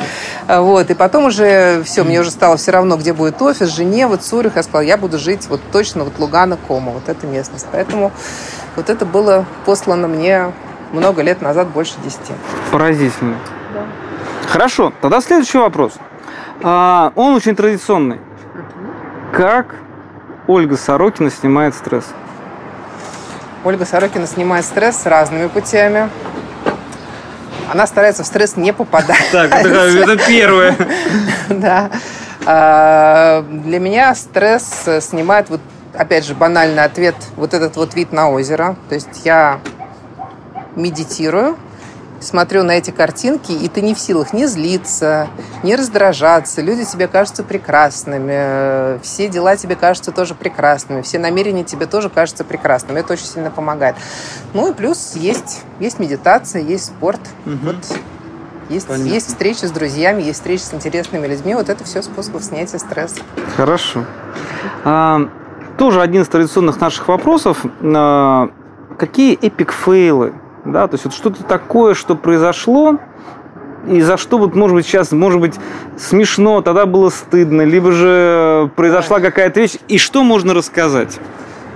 А, 0.46 0.60
вот, 0.60 0.90
и 0.90 0.94
потом 0.94 1.26
уже 1.26 1.82
все, 1.84 2.04
мне 2.04 2.20
уже 2.20 2.30
стало 2.30 2.56
все 2.56 2.72
равно, 2.72 2.96
где 2.96 3.12
будет 3.12 3.40
офис, 3.40 3.68
Женева, 3.68 4.16
Цюрих. 4.18 4.56
Я 4.56 4.62
сказала, 4.62 4.82
я 4.82 4.96
буду 4.96 5.18
жить 5.18 5.46
вот 5.48 5.60
точно 5.72 6.04
вот 6.04 6.18
Лугана, 6.18 6.58
Кома, 6.68 6.92
вот 6.92 7.08
эта 7.08 7.26
местность. 7.26 7.66
Поэтому 7.72 8.12
вот 8.76 8.90
это 8.90 9.06
было 9.06 9.46
послано 9.64 10.08
мне 10.08 10.52
много 10.92 11.22
лет 11.22 11.40
назад, 11.40 11.68
больше 11.68 11.94
десяти. 12.04 12.34
Поразительно. 12.70 13.36
Да. 13.72 13.86
Хорошо, 14.48 14.92
тогда 15.00 15.20
следующий 15.20 15.58
вопрос. 15.58 15.94
А, 16.62 17.12
он 17.16 17.34
очень 17.34 17.56
традиционный. 17.56 18.20
Как 19.32 19.74
Ольга 20.47 20.76
Сорокина 20.76 21.30
снимает 21.30 21.74
стресс? 21.74 22.05
Ольга 23.64 23.84
Сорокина 23.86 24.26
снимает 24.26 24.64
стресс 24.64 25.07
разными 25.07 25.49
путями. 25.49 26.11
Она 27.72 27.86
старается 27.86 28.24
в 28.24 28.26
стресс 28.26 28.57
не 28.57 28.72
попадать. 28.72 29.26
Так, 29.32 29.53
это, 29.55 30.18
первое. 30.28 30.76
Да. 31.49 31.90
А, 32.47 33.42
для 33.42 33.80
меня 33.80 34.14
стресс 34.14 34.86
снимает 35.01 35.49
вот 35.49 35.61
опять 35.97 36.26
же, 36.26 36.34
банальный 36.34 36.84
ответ, 36.84 37.14
вот 37.36 37.55
этот 37.55 37.76
вот 37.76 37.95
вид 37.95 38.12
на 38.12 38.30
озеро. 38.30 38.76
То 38.88 38.95
есть 38.95 39.24
я 39.24 39.61
медитирую, 40.76 41.57
смотрю 42.24 42.62
на 42.64 42.72
эти 42.72 42.90
картинки, 42.90 43.52
и 43.52 43.68
ты 43.68 43.82
не 43.82 43.94
в 43.94 43.98
силах 43.98 44.32
ни 44.32 44.44
злиться, 44.46 45.28
ни 45.62 45.74
раздражаться. 45.74 46.60
Люди 46.62 46.84
тебе 46.84 47.06
кажутся 47.08 47.42
прекрасными, 47.42 49.00
все 49.02 49.28
дела 49.28 49.56
тебе 49.56 49.76
кажутся 49.76 50.12
тоже 50.12 50.34
прекрасными, 50.34 51.02
все 51.02 51.18
намерения 51.18 51.64
тебе 51.64 51.86
тоже 51.86 52.10
кажутся 52.10 52.44
прекрасными. 52.44 53.00
Это 53.00 53.12
очень 53.12 53.26
сильно 53.26 53.50
помогает. 53.50 53.96
Ну 54.52 54.70
и 54.70 54.74
плюс 54.74 55.14
есть, 55.14 55.62
есть 55.78 55.98
медитация, 55.98 56.62
есть 56.62 56.86
спорт. 56.86 57.20
Угу. 57.46 57.56
Вот 57.62 57.76
есть, 58.68 58.88
есть 58.88 59.28
встречи 59.28 59.64
с 59.66 59.70
друзьями, 59.70 60.22
есть 60.22 60.38
встречи 60.38 60.62
с 60.62 60.72
интересными 60.72 61.26
людьми. 61.26 61.54
Вот 61.54 61.68
это 61.68 61.84
все 61.84 62.02
способ 62.02 62.40
снятия 62.40 62.78
стресса. 62.78 63.20
Хорошо. 63.56 64.04
А, 64.84 65.28
тоже 65.76 66.00
один 66.00 66.22
из 66.22 66.28
традиционных 66.28 66.80
наших 66.80 67.08
вопросов. 67.08 67.64
А, 67.82 68.48
какие 68.98 69.36
epic 69.36 69.80
fail 69.80 70.24
ы 70.24 70.34
да, 70.64 70.88
то 70.88 70.94
есть 70.94 71.04
вот 71.04 71.14
что-то 71.14 71.42
такое, 71.44 71.94
что 71.94 72.16
произошло, 72.16 72.98
и 73.86 74.00
за 74.00 74.16
что 74.16 74.38
вот, 74.38 74.54
может 74.54 74.74
быть, 74.74 74.86
сейчас, 74.86 75.12
может 75.12 75.40
быть, 75.40 75.54
смешно, 75.98 76.62
тогда 76.62 76.86
было 76.86 77.10
стыдно, 77.10 77.62
либо 77.62 77.92
же 77.92 78.70
произошла 78.76 79.20
какая-то 79.20 79.60
вещь, 79.60 79.76
и 79.88 79.98
что 79.98 80.24
можно 80.24 80.54
рассказать? 80.54 81.18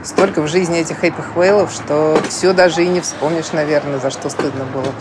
Столько 0.03 0.43
в 0.43 0.49
жизни 0.49 0.79
этих 0.79 1.05
epic 1.05 1.37
fail 1.37 1.56
ов, 1.56 1.71
что 1.71 2.19
все 2.29 2.53
даже 2.53 2.83
и 2.83 2.89
не 2.89 3.01
вспомнишь, 3.01 3.53
наверное, 3.53 3.99
за 3.99 4.11
что 4.11 4.31
стыдно 4.31 4.65
было. 4.73 4.93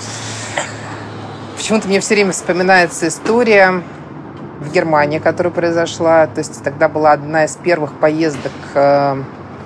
Почему-то 1.55 1.87
мне 1.87 2.01
все 2.01 2.15
время 2.15 2.33
вспоминается 2.33 3.07
история 3.07 3.83
в 4.59 4.71
Германии, 4.71 5.19
которая 5.19 5.53
произошла. 5.53 6.27
То 6.27 6.39
есть 6.39 6.63
тогда 6.63 6.89
была 6.89 7.11
одна 7.11 7.45
из 7.45 7.55
первых 7.55 7.93
поездок 7.93 8.51
э, 8.73 9.21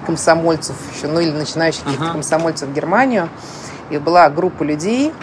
комсомольцев 0.05 0.75
еще, 0.93 1.07
ну 1.07 1.19
или 1.19 1.31
начинающих 1.31 1.83
uh-huh. 1.85 2.11
комсомольцев 2.11 2.69
в 2.69 2.73
Германию 2.73 3.29
и 3.91 3.97
была 3.97 4.29
группа 4.29 4.63
людей, 4.63 5.13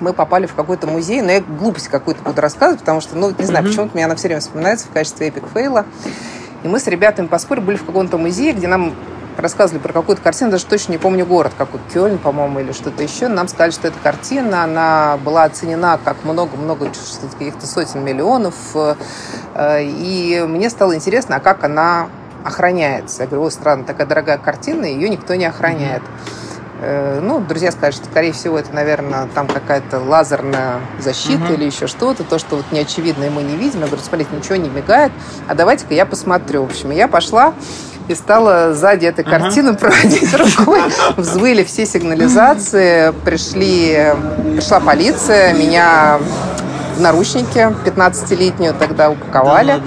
мы 0.00 0.12
попали 0.12 0.46
в 0.46 0.54
какой-то 0.54 0.86
музей, 0.86 1.22
но 1.22 1.30
я 1.32 1.40
глупость 1.40 1.88
какую-то 1.88 2.22
буду 2.22 2.40
рассказывать, 2.40 2.80
потому 2.80 3.00
что, 3.00 3.16
ну, 3.16 3.32
не 3.36 3.44
знаю, 3.44 3.64
mm-hmm. 3.64 3.68
почему-то 3.68 3.90
мне 3.94 4.04
она 4.04 4.16
все 4.16 4.28
время 4.28 4.40
вспоминается 4.40 4.88
в 4.88 4.90
качестве 4.90 5.28
эпик 5.28 5.44
фейла. 5.52 5.86
И 6.62 6.68
мы 6.68 6.80
с 6.80 6.86
ребятами 6.86 7.26
поспорили, 7.26 7.64
были 7.64 7.76
в 7.76 7.84
каком-то 7.84 8.18
музее, 8.18 8.52
где 8.52 8.66
нам 8.66 8.94
рассказывали 9.36 9.80
про 9.80 9.92
какую-то 9.92 10.22
картину, 10.22 10.50
даже 10.50 10.64
точно 10.66 10.92
не 10.92 10.98
помню 10.98 11.26
город, 11.26 11.52
какой 11.56 11.80
Кёльн, 11.92 12.18
по-моему, 12.18 12.60
или 12.60 12.72
что-то 12.72 13.02
еще. 13.02 13.28
Нам 13.28 13.48
сказали, 13.48 13.70
что 13.70 13.88
эта 13.88 13.98
картина, 14.02 14.64
она 14.64 15.18
была 15.22 15.44
оценена 15.44 15.98
как 16.02 16.24
много-много, 16.24 16.90
каких-то 17.38 17.66
сотен 17.66 18.04
миллионов. 18.04 18.54
Э, 18.74 19.82
и 19.82 20.44
мне 20.46 20.70
стало 20.70 20.94
интересно, 20.94 21.36
а 21.36 21.40
как 21.40 21.64
она 21.64 22.08
охраняется. 22.44 23.22
Я 23.22 23.28
говорю, 23.28 23.44
ой, 23.44 23.52
странно, 23.52 23.84
такая 23.84 24.06
дорогая 24.06 24.38
картина, 24.38 24.86
ее 24.86 25.08
никто 25.08 25.34
не 25.34 25.44
охраняет. 25.44 26.02
Mm-hmm. 26.02 26.45
Э, 26.80 27.20
ну, 27.22 27.40
друзья 27.40 27.70
скажут, 27.72 28.02
что, 28.02 28.10
скорее 28.10 28.32
всего, 28.32 28.58
это, 28.58 28.72
наверное, 28.72 29.28
там 29.34 29.46
какая-то 29.46 29.98
лазерная 30.00 30.80
защита 30.98 31.44
угу. 31.44 31.54
или 31.54 31.64
еще 31.64 31.86
что-то, 31.86 32.24
то, 32.24 32.38
что 32.38 32.56
вот 32.56 32.66
неочевидно 32.72 33.24
и 33.24 33.30
мы 33.30 33.42
не 33.42 33.56
видим. 33.56 33.80
Я 33.80 33.86
говорю, 33.86 34.02
смотрите, 34.02 34.30
ничего 34.36 34.56
не 34.56 34.68
мигает, 34.68 35.12
а 35.48 35.54
давайте-ка 35.54 35.94
я 35.94 36.04
посмотрю. 36.04 36.64
В 36.64 36.70
общем, 36.70 36.90
я 36.90 37.08
пошла 37.08 37.54
и 38.08 38.14
стала 38.14 38.74
сзади 38.74 39.06
этой 39.06 39.24
картины 39.24 39.74
проводить 39.76 40.32
рукой. 40.34 40.80
Взвыли 41.16 41.64
все 41.64 41.86
сигнализации, 41.86 43.12
пришли, 43.24 44.14
пришла 44.54 44.80
полиция, 44.80 45.54
меня 45.54 46.20
в 46.96 47.00
наручники 47.00 47.58
15-летнюю 47.84 48.74
тогда 48.74 49.10
упаковали. 49.10 49.82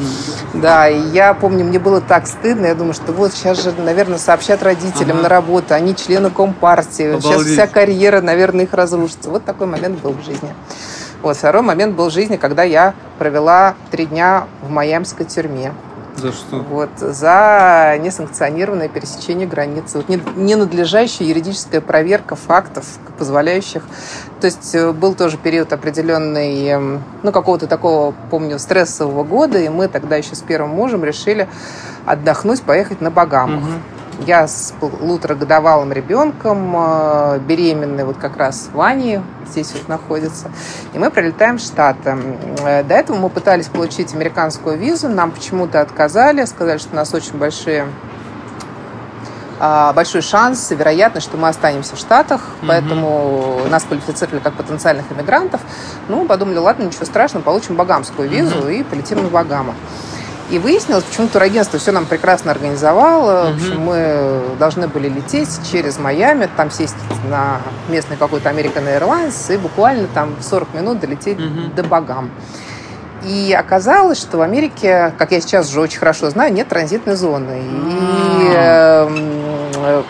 Да, 0.54 0.62
да, 0.62 0.90
и 0.90 1.00
я 1.10 1.34
помню, 1.34 1.66
мне 1.66 1.80
было 1.80 2.02
так 2.02 2.28
стыдно. 2.28 2.68
Я 2.68 2.76
думаю, 2.76 2.94
что 2.94 3.12
вот 3.14 3.34
сейчас 3.34 3.64
же, 3.64 3.74
наверное, 3.74 4.20
сообщат 4.20 4.62
родителям 4.62 5.18
ага. 5.18 5.24
на 5.24 5.30
работу. 5.30 5.74
Они 5.74 5.96
члены 5.96 6.30
Компартии. 6.30 7.10
Обалдеть. 7.10 7.32
Сейчас 7.32 7.44
вся 7.46 7.68
карьера, 7.68 8.22
наверное, 8.22 8.66
их 8.66 8.74
разрушится. 8.74 9.30
Вот 9.30 9.44
такой 9.44 9.66
момент 9.66 10.00
был 10.02 10.14
в 10.14 10.24
жизни. 10.24 10.54
Вот, 11.22 11.36
второй 11.36 11.64
момент 11.64 11.96
был 11.96 12.10
в 12.10 12.14
жизни, 12.14 12.38
когда 12.38 12.64
я 12.64 12.94
провела 13.18 13.76
три 13.92 14.06
дня 14.06 14.46
в 14.62 14.70
майамской 14.70 15.26
тюрьме. 15.26 15.74
За 16.20 16.32
что? 16.32 16.58
Вот, 16.58 16.90
за 16.98 17.98
несанкционированное 18.00 18.90
пересечение 18.90 19.48
границы. 19.48 19.98
Вот 19.98 20.10
ненадлежащая 20.36 21.28
юридическая 21.28 21.82
проверка 21.82 22.36
фактов, 22.36 22.86
позволяющих... 23.18 23.84
То 24.40 24.48
есть 24.48 24.74
э, 24.74 24.92
был 24.92 25.14
тоже 25.14 25.38
период 25.38 25.74
определенный, 25.74 26.68
эм, 26.68 27.04
ну, 27.24 27.32
какого-то 27.32 27.68
такого, 27.68 28.14
помню, 28.30 28.58
стрессового 28.60 29.24
года, 29.24 29.60
и 29.60 29.70
мы 29.70 29.88
тогда 29.88 30.16
еще 30.16 30.36
с 30.36 30.42
первым 30.42 30.72
мужем 30.72 31.04
решили 31.04 31.48
отдохнуть, 32.06 32.62
поехать 32.62 33.02
на 33.02 33.12
Багамах. 33.12 33.64
Угу. 33.64 33.99
Я 34.26 34.48
с 34.48 34.74
полуторагодовалым 34.80 35.94
ребенком, 35.94 36.76
э, 36.76 37.40
беременной 37.40 38.04
вот 38.04 38.18
как 38.18 38.38
раз 38.38 38.70
Ваней, 38.74 39.22
здесь 39.50 39.72
вот 39.74 39.88
находится. 39.88 40.52
И 40.94 41.00
мы 41.00 41.10
прилетаем 41.10 41.58
в 41.58 41.62
Штаты. 41.62 42.18
Э, 42.64 42.84
до 42.84 42.96
этого 42.96 43.18
мы 43.18 43.30
пытались 43.30 43.68
получить 43.68 44.14
американскую 44.14 44.78
визу, 44.78 45.08
нам 45.08 45.32
почему-то 45.32 45.82
отказали, 45.82 46.44
сказали, 46.46 46.78
что 46.78 46.94
у 46.94 46.96
нас 46.96 47.14
очень 47.14 47.38
большие 47.38 47.88
а, 49.62 49.92
большой 49.92 50.22
шанс 50.22 50.72
и 50.72 50.76
вероятность, 50.76 51.28
что 51.28 51.36
мы 51.36 51.50
останемся 51.50 51.98
в 51.98 52.00
Штатах, 52.00 52.42
mm-hmm. 52.42 52.66
поэтому 52.68 53.60
нас 53.70 53.84
квалифицировали 53.84 54.40
как 54.40 54.54
потенциальных 54.54 55.12
иммигрантов. 55.12 55.60
Ну, 56.08 56.26
подумали, 56.26 56.58
ладно, 56.58 56.84
ничего 56.84 57.06
страшного, 57.06 57.44
получим 57.44 57.76
багамскую 57.76 58.30
визу 58.30 58.56
mm-hmm. 58.56 58.80
и 58.80 58.84
полетим 58.84 59.22
на 59.22 59.28
Багамы. 59.28 59.74
И 60.50 60.58
выяснилось, 60.58 61.04
почему 61.04 61.28
турагентство 61.28 61.78
все 61.78 61.92
нам 61.92 62.06
прекрасно 62.06 62.52
организовало. 62.52 63.32
Mm-hmm. 63.32 63.52
В 63.52 63.56
общем, 63.56 63.82
мы 63.82 64.42
должны 64.58 64.88
были 64.88 65.08
лететь 65.08 65.50
через 65.72 66.00
Майами, 66.00 66.50
там 66.58 66.72
сесть 66.72 66.96
на 67.30 67.62
местный 67.88 68.18
какой-то 68.18 68.50
American 68.50 68.86
Airlines 68.86 69.54
и 69.54 69.58
буквально 69.58 70.08
там 70.08 70.36
40 70.42 70.74
минут 70.74 71.00
долететь 71.00 71.38
mm-hmm. 71.38 71.76
до 71.76 71.84
Багам. 71.84 72.32
И 73.24 73.54
оказалось, 73.54 74.18
что 74.18 74.38
в 74.38 74.42
Америке, 74.42 75.14
как 75.18 75.32
я 75.32 75.42
сейчас 75.42 75.70
уже 75.70 75.82
очень 75.82 76.00
хорошо 76.00 76.30
знаю, 76.30 76.54
нет 76.54 76.68
транзитной 76.70 77.16
зоны. 77.16 77.62
И 77.62 78.52
э, 78.56 80.04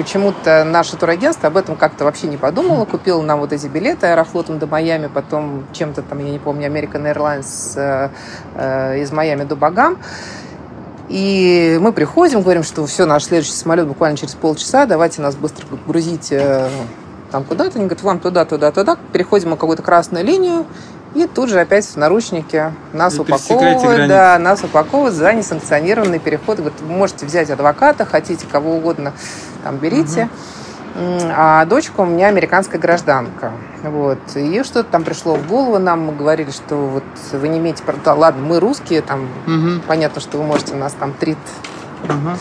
Почему-то 0.00 0.64
наше 0.64 0.96
турагентство 0.96 1.48
об 1.48 1.58
этом 1.58 1.76
как-то 1.76 2.04
вообще 2.06 2.26
не 2.26 2.38
подумало. 2.38 2.86
Купил 2.86 3.20
нам 3.20 3.38
вот 3.38 3.52
эти 3.52 3.66
билеты 3.66 4.06
аэрофлотом 4.06 4.58
до 4.58 4.66
Майами, 4.66 5.08
потом 5.12 5.66
чем-то 5.74 6.00
там, 6.00 6.24
я 6.24 6.30
не 6.30 6.38
помню, 6.38 6.68
American 6.68 7.04
Airlines 7.14 7.74
э, 7.76 8.08
э, 8.54 9.02
из 9.02 9.12
Майами 9.12 9.44
до 9.44 9.56
Багам. 9.56 9.98
И 11.10 11.76
мы 11.82 11.92
приходим, 11.92 12.40
говорим, 12.40 12.62
что 12.62 12.86
все, 12.86 13.04
наш 13.04 13.24
следующий 13.24 13.52
самолет 13.52 13.86
буквально 13.86 14.16
через 14.16 14.32
полчаса, 14.34 14.86
давайте 14.86 15.20
нас 15.20 15.36
быстро 15.36 15.66
грузить 15.86 16.32
э, 16.32 16.70
там 17.30 17.44
куда-то. 17.44 17.76
Они 17.76 17.84
говорят, 17.84 18.02
вам 18.02 18.20
туда, 18.20 18.46
туда, 18.46 18.72
туда. 18.72 18.96
Переходим 19.12 19.50
на 19.50 19.56
какую-то 19.56 19.82
красную 19.82 20.24
линию, 20.24 20.64
и 21.14 21.26
тут 21.26 21.48
же 21.48 21.58
опять 21.58 21.84
в 21.84 21.96
наручники 21.96 22.72
нас 22.92 23.14
Вы 23.14 23.22
упаковывают, 23.22 24.08
да, 24.08 24.38
нас 24.38 24.62
упаковывают 24.62 25.14
за 25.14 25.32
несанкционированный 25.32 26.20
переход. 26.20 26.58
Говорят, 26.58 26.80
вы 26.80 26.92
можете 26.92 27.26
взять 27.26 27.50
адвоката, 27.50 28.04
хотите 28.04 28.46
кого 28.50 28.76
угодно, 28.76 29.12
там 29.64 29.76
берите. 29.76 30.24
Угу. 30.24 30.30
А 31.36 31.64
дочка 31.66 32.00
у 32.00 32.04
меня 32.04 32.28
американская 32.28 32.80
гражданка. 32.80 33.52
Вот. 33.82 34.18
И 34.34 34.62
что-то 34.62 34.90
там 34.90 35.04
пришло 35.04 35.34
в 35.34 35.46
голову 35.48 35.78
нам. 35.78 36.06
Мы 36.06 36.12
говорили, 36.14 36.50
что 36.50 36.76
вот 36.76 37.04
вы 37.32 37.48
не 37.48 37.58
имеете 37.58 37.82
права. 37.82 38.18
ладно, 38.18 38.42
мы 38.42 38.60
русские, 38.60 39.02
там 39.02 39.28
угу. 39.46 39.82
понятно, 39.86 40.20
что 40.20 40.38
вы 40.38 40.44
можете 40.44 40.74
нас 40.74 40.92
там 40.92 41.12
трит 41.12 41.38
угу. 42.04 42.36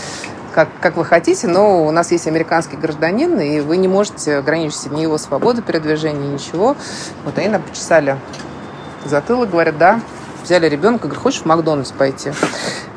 как, 0.53 0.69
как 0.79 0.97
вы 0.97 1.05
хотите, 1.05 1.47
но 1.47 1.85
у 1.85 1.91
нас 1.91 2.11
есть 2.11 2.27
американский 2.27 2.77
гражданин, 2.77 3.39
и 3.39 3.61
вы 3.61 3.77
не 3.77 3.87
можете 3.87 4.37
ограничить 4.37 4.91
ни 4.91 5.01
его 5.01 5.17
свободу 5.17 5.61
передвижения, 5.61 6.33
ничего. 6.33 6.75
Вот 7.25 7.37
они 7.37 7.49
нам 7.49 7.61
почесали 7.61 8.17
затылок, 9.05 9.49
говорят, 9.49 9.77
да, 9.77 9.99
взяли 10.43 10.67
ребенка, 10.67 11.07
говорю, 11.07 11.21
хочешь 11.21 11.41
в 11.41 11.45
Макдональдс 11.45 11.91
пойти? 11.91 12.31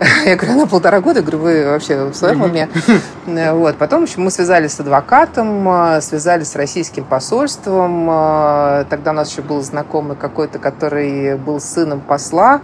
Я 0.24 0.36
говорю, 0.36 0.60
на 0.60 0.66
полтора 0.66 1.00
года, 1.00 1.20
говорю, 1.22 1.38
вы 1.38 1.66
вообще 1.66 2.04
в 2.04 2.14
своем 2.14 2.42
уме? 2.42 2.68
Вот. 3.26 3.76
Потом 3.76 4.00
в 4.00 4.02
общем, 4.04 4.24
мы 4.24 4.30
связались 4.32 4.72
с 4.72 4.80
адвокатом, 4.80 5.68
э, 5.68 6.00
связались 6.00 6.48
с 6.48 6.56
российским 6.56 7.04
посольством. 7.04 8.08
Э, 8.10 8.84
тогда 8.90 9.12
у 9.12 9.14
нас 9.14 9.30
еще 9.30 9.42
был 9.42 9.62
знакомый 9.62 10.16
какой-то, 10.16 10.58
который 10.58 11.36
был 11.36 11.60
сыном 11.60 12.00
посла. 12.00 12.62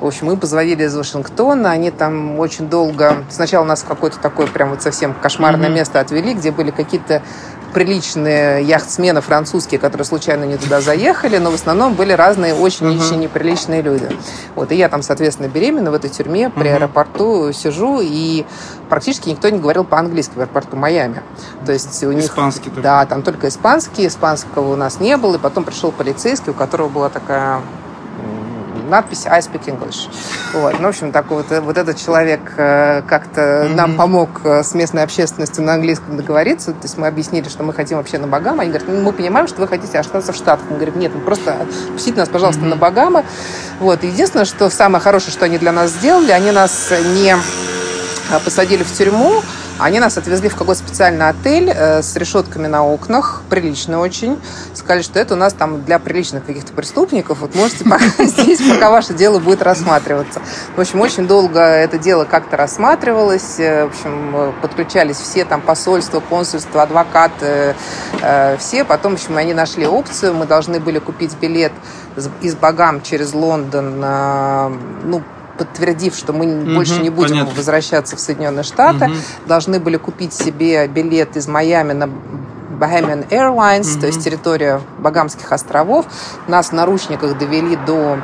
В 0.00 0.06
общем, 0.06 0.26
мы 0.26 0.36
позвонили 0.36 0.84
из 0.84 0.94
Вашингтона, 0.94 1.70
они 1.70 1.90
там 1.90 2.38
очень 2.38 2.68
долго... 2.68 3.24
Сначала 3.30 3.64
нас 3.64 3.82
в 3.82 3.86
какое-то 3.86 4.20
такое 4.20 4.46
прям 4.46 4.70
вот 4.70 4.82
совсем 4.82 5.14
кошмарное 5.14 5.70
место 5.70 5.98
отвели, 6.00 6.34
где 6.34 6.52
были 6.52 6.70
какие-то 6.70 7.22
приличные 7.76 8.62
яхтсмены 8.62 9.20
французские, 9.20 9.78
которые 9.78 10.06
случайно 10.06 10.44
не 10.44 10.56
туда 10.56 10.80
заехали, 10.80 11.36
но 11.36 11.50
в 11.50 11.54
основном 11.56 11.92
были 11.92 12.12
разные 12.12 12.54
очень 12.54 12.86
uh-huh. 12.86 13.06
очень 13.06 13.20
неприличные 13.20 13.82
люди. 13.82 14.08
Вот, 14.54 14.72
и 14.72 14.76
я 14.76 14.88
там, 14.88 15.02
соответственно, 15.02 15.48
беременна 15.48 15.90
в 15.90 15.94
этой 15.94 16.08
тюрьме 16.08 16.48
при 16.48 16.70
uh-huh. 16.70 16.76
аэропорту 16.76 17.52
сижу, 17.52 18.00
и 18.00 18.46
практически 18.88 19.28
никто 19.28 19.50
не 19.50 19.58
говорил 19.58 19.84
по-английски 19.84 20.32
в 20.36 20.40
аэропорту 20.40 20.74
Майами. 20.74 21.22
То 21.66 21.72
есть 21.72 22.02
у 22.02 22.12
них... 22.12 22.24
Испанский 22.24 22.70
только. 22.70 22.80
Да, 22.80 23.04
там 23.04 23.20
только 23.20 23.48
испанский, 23.48 24.06
испанского 24.06 24.72
у 24.72 24.76
нас 24.76 24.98
не 24.98 25.14
было, 25.18 25.34
и 25.36 25.38
потом 25.38 25.64
пришел 25.64 25.92
полицейский, 25.92 26.52
у 26.52 26.54
которого 26.54 26.88
была 26.88 27.10
такая 27.10 27.60
надпись 28.88 29.26
I 29.26 29.40
speak 29.40 29.66
English. 29.66 30.08
Вот. 30.52 30.74
Ну, 30.78 30.86
в 30.86 30.88
общем, 30.88 31.12
такой 31.12 31.42
вот, 31.42 31.58
вот 31.60 31.78
этот 31.78 31.96
человек 31.96 32.40
э, 32.56 33.02
как-то 33.06 33.40
mm-hmm. 33.40 33.74
нам 33.74 33.96
помог 33.96 34.40
э, 34.44 34.62
с 34.62 34.74
местной 34.74 35.02
общественностью 35.02 35.64
на 35.64 35.74
английском 35.74 36.16
договориться. 36.16 36.72
То 36.72 36.82
есть 36.82 36.96
мы 36.98 37.06
объяснили, 37.06 37.48
что 37.48 37.62
мы 37.62 37.72
хотим 37.72 37.98
вообще 37.98 38.18
на 38.18 38.26
Багамы. 38.26 38.62
Они 38.62 38.70
говорят, 38.70 38.88
ну, 38.88 39.00
мы 39.00 39.12
понимаем, 39.12 39.48
что 39.48 39.60
вы 39.60 39.68
хотите 39.68 39.98
остаться 39.98 40.32
в 40.32 40.36
Штатах. 40.36 40.66
Мы 40.70 40.76
говорим, 40.76 40.98
нет, 40.98 41.12
ну 41.14 41.20
просто 41.20 41.54
отпустите 41.60 42.18
нас, 42.18 42.28
пожалуйста, 42.28 42.62
mm-hmm. 42.62 42.68
на 42.68 42.76
Багамы. 42.76 43.24
Вот. 43.80 44.02
Единственное, 44.04 44.44
что 44.44 44.70
самое 44.70 45.02
хорошее, 45.02 45.32
что 45.32 45.44
они 45.44 45.58
для 45.58 45.72
нас 45.72 45.90
сделали, 45.90 46.30
они 46.30 46.50
нас 46.52 46.92
не 47.14 47.34
э, 47.34 48.40
посадили 48.44 48.82
в 48.82 48.92
тюрьму, 48.92 49.42
они 49.78 50.00
нас 50.00 50.16
отвезли 50.16 50.48
в 50.48 50.56
какой-то 50.56 50.80
специальный 50.80 51.28
отель 51.28 51.70
э, 51.70 52.00
с 52.02 52.16
решетками 52.16 52.66
на 52.66 52.84
окнах, 52.84 53.42
прилично 53.50 54.00
очень. 54.00 54.40
Сказали, 54.74 55.02
что 55.02 55.18
это 55.18 55.34
у 55.34 55.36
нас 55.36 55.52
там 55.52 55.84
для 55.84 55.98
приличных 55.98 56.46
каких-то 56.46 56.72
преступников. 56.72 57.40
Вот 57.40 57.54
можете 57.54 57.84
пока 57.84 58.04
здесь, 58.24 58.60
пока 58.68 58.90
ваше 58.90 59.12
дело 59.12 59.38
будет 59.38 59.62
рассматриваться. 59.62 60.40
В 60.76 60.80
общем, 60.80 61.00
очень 61.00 61.26
долго 61.26 61.60
это 61.60 61.98
дело 61.98 62.24
как-то 62.24 62.56
рассматривалось. 62.56 63.58
Э, 63.58 63.84
в 63.86 63.88
общем, 63.90 64.36
э, 64.36 64.52
подключались 64.62 65.16
все 65.16 65.44
там 65.44 65.60
посольства, 65.60 66.20
консульства, 66.20 66.82
адвокаты, 66.82 67.74
все. 68.58 68.84
Потом, 68.84 69.12
в 69.12 69.14
общем, 69.16 69.36
они 69.36 69.52
нашли 69.52 69.86
опцию. 69.86 70.34
Мы 70.34 70.46
должны 70.46 70.80
были 70.80 70.98
купить 70.98 71.36
билет 71.38 71.72
из 72.40 72.54
Багам 72.54 73.02
через 73.02 73.34
Лондон, 73.34 74.00
ну, 75.04 75.22
подтвердив, 75.58 76.14
что 76.14 76.32
мы 76.32 76.62
угу, 76.62 76.74
больше 76.74 77.00
не 77.00 77.10
будем 77.10 77.30
понятно. 77.30 77.54
возвращаться 77.54 78.16
в 78.16 78.20
Соединенные 78.20 78.64
Штаты, 78.64 79.06
угу. 79.06 79.14
должны 79.46 79.80
были 79.80 79.96
купить 79.96 80.32
себе 80.32 80.86
билет 80.88 81.36
из 81.36 81.48
Майами 81.48 81.92
на 81.92 82.08
Bahamian 82.78 83.28
Airlines, 83.28 83.82
mm 83.82 84.00
то 84.00 84.06
есть 84.06 84.22
территория 84.22 84.80
Багамских 84.98 85.50
островов. 85.52 86.06
Нас 86.46 86.68
в 86.68 86.72
наручниках 86.72 87.38
довели 87.38 87.76
до 87.76 88.18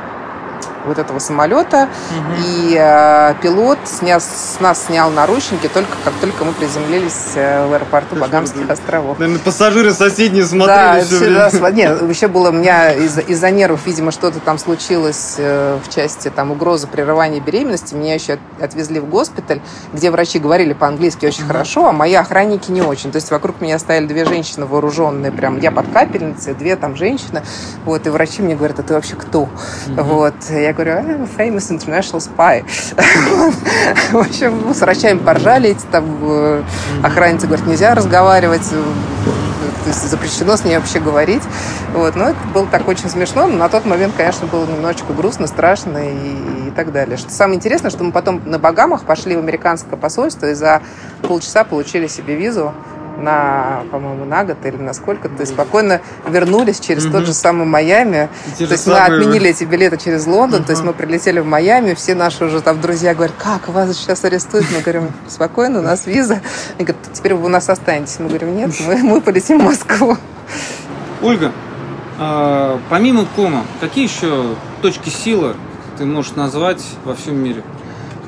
вот 0.85 0.99
этого 0.99 1.19
самолета. 1.19 1.89
Угу. 2.11 2.33
И 2.45 2.77
э, 2.79 3.35
пилот 3.41 3.79
снял, 3.85 4.19
с 4.19 4.57
нас 4.59 4.85
снял 4.85 5.09
наручники 5.11 5.67
только 5.67 5.91
как 6.03 6.13
только 6.21 6.43
мы 6.43 6.53
приземлились 6.53 7.33
э, 7.35 7.67
в 7.67 7.73
аэропорту 7.73 8.15
Багамских 8.15 8.69
островов. 8.69 9.19
Наверное, 9.19 9.41
пассажиры 9.43 9.93
соседние 9.93 10.45
смотрели 10.45 10.99
да, 10.99 11.01
все 11.01 11.17
время. 11.17 11.51
Да, 11.51 11.71
нет, 11.71 12.01
еще 12.09 12.27
было 12.27 12.49
у 12.49 12.53
меня 12.53 12.93
из- 12.93 13.19
из-за 13.19 13.51
нервов, 13.51 13.81
видимо, 13.85 14.11
что-то 14.11 14.39
там 14.39 14.57
случилось 14.57 15.35
э, 15.37 15.79
в 15.83 15.93
части 15.93 16.29
там 16.29 16.51
угрозы 16.51 16.87
прерывания 16.87 17.39
беременности. 17.39 17.95
Меня 17.95 18.15
еще 18.15 18.37
отвезли 18.59 18.99
в 18.99 19.07
госпиталь, 19.07 19.61
где 19.93 20.11
врачи 20.11 20.39
говорили 20.39 20.73
по-английски 20.73 21.25
очень 21.25 21.43
угу. 21.43 21.53
хорошо, 21.53 21.87
а 21.87 21.91
мои 21.91 22.13
охранники 22.13 22.71
не 22.71 22.81
очень. 22.81 23.11
То 23.11 23.17
есть 23.17 23.31
вокруг 23.31 23.61
меня 23.61 23.79
стояли 23.79 24.05
две 24.05 24.25
женщины 24.25 24.65
вооруженные, 24.65 25.31
прям 25.31 25.59
я 25.59 25.71
под 25.71 25.91
капельницей, 25.91 26.53
две 26.53 26.75
там 26.75 26.95
женщины. 26.95 27.43
Вот, 27.85 28.05
и 28.05 28.09
врачи 28.09 28.41
мне 28.41 28.55
говорят, 28.55 28.79
а 28.79 28.83
ты 28.83 28.93
вообще 28.93 29.15
кто? 29.15 29.43
Угу. 29.43 29.49
Вот, 29.97 30.35
я 30.49 30.72
говорю, 30.73 30.93
I'm 30.93 31.29
famous 31.37 31.71
international 31.71 32.19
spy. 32.19 32.63
В 34.11 34.17
общем, 34.17 34.61
ну, 34.65 34.73
с 34.73 34.81
врачами 34.81 35.19
поржали, 35.19 35.69
эти 35.69 35.85
там 35.91 36.05
э, 36.21 36.63
охранницы 37.03 37.47
говорят, 37.47 37.65
нельзя 37.67 37.95
разговаривать, 37.95 38.67
э, 38.71 38.83
то 39.83 39.89
есть 39.89 40.09
запрещено 40.09 40.57
с 40.57 40.63
ней 40.63 40.77
вообще 40.77 40.99
говорить. 40.99 41.43
Вот. 41.93 42.15
Но 42.15 42.29
это 42.29 42.37
было 42.53 42.65
так 42.67 42.87
очень 42.87 43.09
смешно, 43.09 43.47
но 43.47 43.57
на 43.57 43.69
тот 43.69 43.85
момент, 43.85 44.13
конечно, 44.15 44.47
было 44.47 44.65
немножечко 44.65 45.13
грустно, 45.13 45.47
страшно 45.47 45.97
и, 45.97 46.67
и 46.67 46.71
так 46.75 46.91
далее. 46.91 47.17
Что 47.17 47.31
самое 47.31 47.57
интересное, 47.57 47.91
что 47.91 48.03
мы 48.03 48.11
потом 48.11 48.41
на 48.45 48.59
Багамах 48.59 49.03
пошли 49.03 49.35
в 49.35 49.39
американское 49.39 49.97
посольство 49.97 50.49
и 50.49 50.53
за 50.53 50.81
полчаса 51.21 51.63
получили 51.63 52.07
себе 52.07 52.35
визу 52.35 52.73
на, 53.17 53.83
по-моему, 53.91 54.25
на 54.25 54.43
год 54.43 54.57
или 54.63 54.77
на 54.77 54.93
сколько, 54.93 55.29
то 55.29 55.41
есть 55.41 55.53
спокойно 55.53 56.01
вернулись 56.27 56.79
через 56.79 57.05
угу. 57.05 57.13
тот 57.13 57.25
же 57.25 57.33
самый 57.33 57.65
Майами. 57.65 58.29
то 58.57 58.63
есть 58.63 58.87
мы 58.87 58.97
отменили 58.97 59.49
эти 59.49 59.63
билеты 59.63 59.97
через 59.97 60.25
Лондон, 60.25 60.61
угу. 60.61 60.67
то 60.67 60.71
есть 60.71 60.83
мы 60.83 60.93
прилетели 60.93 61.39
в 61.39 61.45
Майами, 61.45 61.93
все 61.93 62.15
наши 62.15 62.45
уже 62.45 62.61
там 62.61 62.81
друзья 62.81 63.13
говорят, 63.13 63.35
как 63.37 63.69
вас 63.69 63.95
сейчас 63.95 64.23
арестуют? 64.25 64.65
Мы 64.73 64.81
говорим, 64.81 65.11
спокойно, 65.27 65.79
у 65.79 65.83
нас 65.83 66.05
виза. 66.05 66.41
Они 66.77 66.85
говорят, 66.85 66.97
теперь 67.13 67.35
вы 67.35 67.45
у 67.45 67.49
нас 67.49 67.69
останетесь. 67.69 68.19
Мы 68.19 68.27
говорим, 68.27 68.55
нет, 68.55 68.71
мы, 68.85 68.97
мы 68.97 69.21
полетим 69.21 69.59
в 69.59 69.63
Москву. 69.63 70.17
Ольга, 71.21 71.51
а, 72.19 72.79
помимо 72.89 73.25
кома, 73.35 73.65
какие 73.79 74.05
еще 74.05 74.55
точки 74.81 75.09
силы 75.09 75.55
ты 75.97 76.05
можешь 76.05 76.35
назвать 76.35 76.83
во 77.05 77.15
всем 77.15 77.37
мире? 77.37 77.63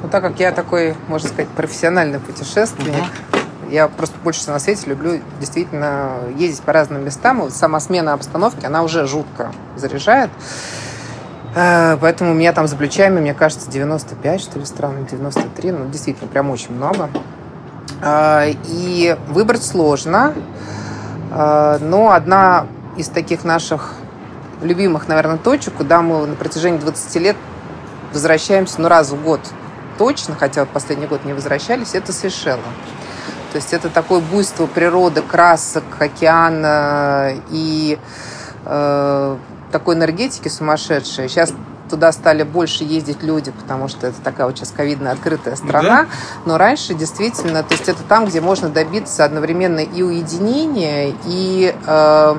Ну, 0.02 0.10
так 0.10 0.24
как 0.24 0.40
я 0.40 0.52
такой, 0.52 0.96
можно 1.08 1.28
сказать, 1.28 1.50
профессиональный 1.50 2.20
путешественник, 2.20 2.94
uh-huh. 2.94 3.35
Я 3.70 3.88
просто 3.88 4.16
больше 4.24 4.42
всего 4.42 4.54
на 4.54 4.60
свете 4.60 4.88
люблю 4.88 5.22
действительно 5.40 6.20
ездить 6.38 6.62
по 6.62 6.74
разным 6.74 7.04
местам. 7.04 7.42
Вот 7.42 7.54
сама 7.54 7.80
смена 7.80 8.14
обстановки, 8.14 8.66
она 8.66 8.84
уже 8.84 9.08
жутко 9.08 9.52
заряжает. 9.76 10.30
Э, 11.56 11.98
поэтому 12.00 12.32
у 12.32 12.34
меня 12.34 12.54
там 12.54 12.68
за 12.68 12.76
плечами, 12.76 13.20
мне 13.20 13.34
кажется, 13.34 13.70
95, 13.70 14.42
что 14.42 14.60
ли, 14.60 14.66
стран, 14.66 15.06
93. 15.10 15.72
Ну, 15.72 15.90
действительно, 15.90 16.28
прям 16.28 16.50
очень 16.50 16.74
много. 16.74 17.10
Э, 18.02 18.52
и 18.66 19.18
выбрать 19.28 19.64
сложно. 19.64 20.34
Э, 21.32 21.78
но 21.82 22.12
одна 22.12 22.68
из 22.98 23.10
таких 23.10 23.44
наших 23.44 23.94
любимых, 24.62 25.08
наверное, 25.08 25.38
точек, 25.38 25.74
куда 25.74 26.02
мы 26.02 26.26
на 26.26 26.36
протяжении 26.36 26.78
20 26.78 27.16
лет 27.16 27.36
возвращаемся, 28.14 28.82
ну, 28.82 28.88
раз 28.88 29.12
в 29.12 29.24
год 29.24 29.42
точно, 29.98 30.36
хотя 30.36 30.62
вот 30.62 30.70
последний 30.70 31.08
год 31.08 31.26
не 31.26 31.34
возвращались, 31.34 31.96
это 31.96 32.12
Сейшелы. 32.12 32.62
То 33.56 33.60
есть 33.60 33.72
это 33.72 33.90
такое 33.90 34.20
буйство 34.20 34.66
природы, 34.66 35.22
красок, 35.22 35.86
океана 35.98 37.32
и 37.50 37.98
э, 38.66 39.38
такой 39.72 39.96
энергетики 39.96 40.50
сумасшедшей. 40.50 41.30
Сейчас 41.30 41.54
туда 41.90 42.12
стали 42.12 42.44
больше 42.44 42.84
ездить 42.84 43.24
люди, 43.24 43.52
потому 43.52 43.88
что 43.88 44.08
это 44.08 44.20
такая 44.22 44.48
вот 44.48 44.58
сейчас 44.58 44.72
ковидная 44.72 45.14
открытая 45.14 45.56
страна. 45.56 46.04
Да? 46.04 46.08
Но 46.44 46.58
раньше 46.58 46.96
действительно, 46.96 47.64
то 47.64 47.76
есть 47.76 47.88
это 47.88 48.04
там, 48.04 48.26
где 48.26 48.42
можно 48.42 48.68
добиться 48.68 49.24
одновременно 49.24 49.80
и 49.80 50.02
уединения, 50.02 51.14
и 51.26 51.74
э, 51.88 52.36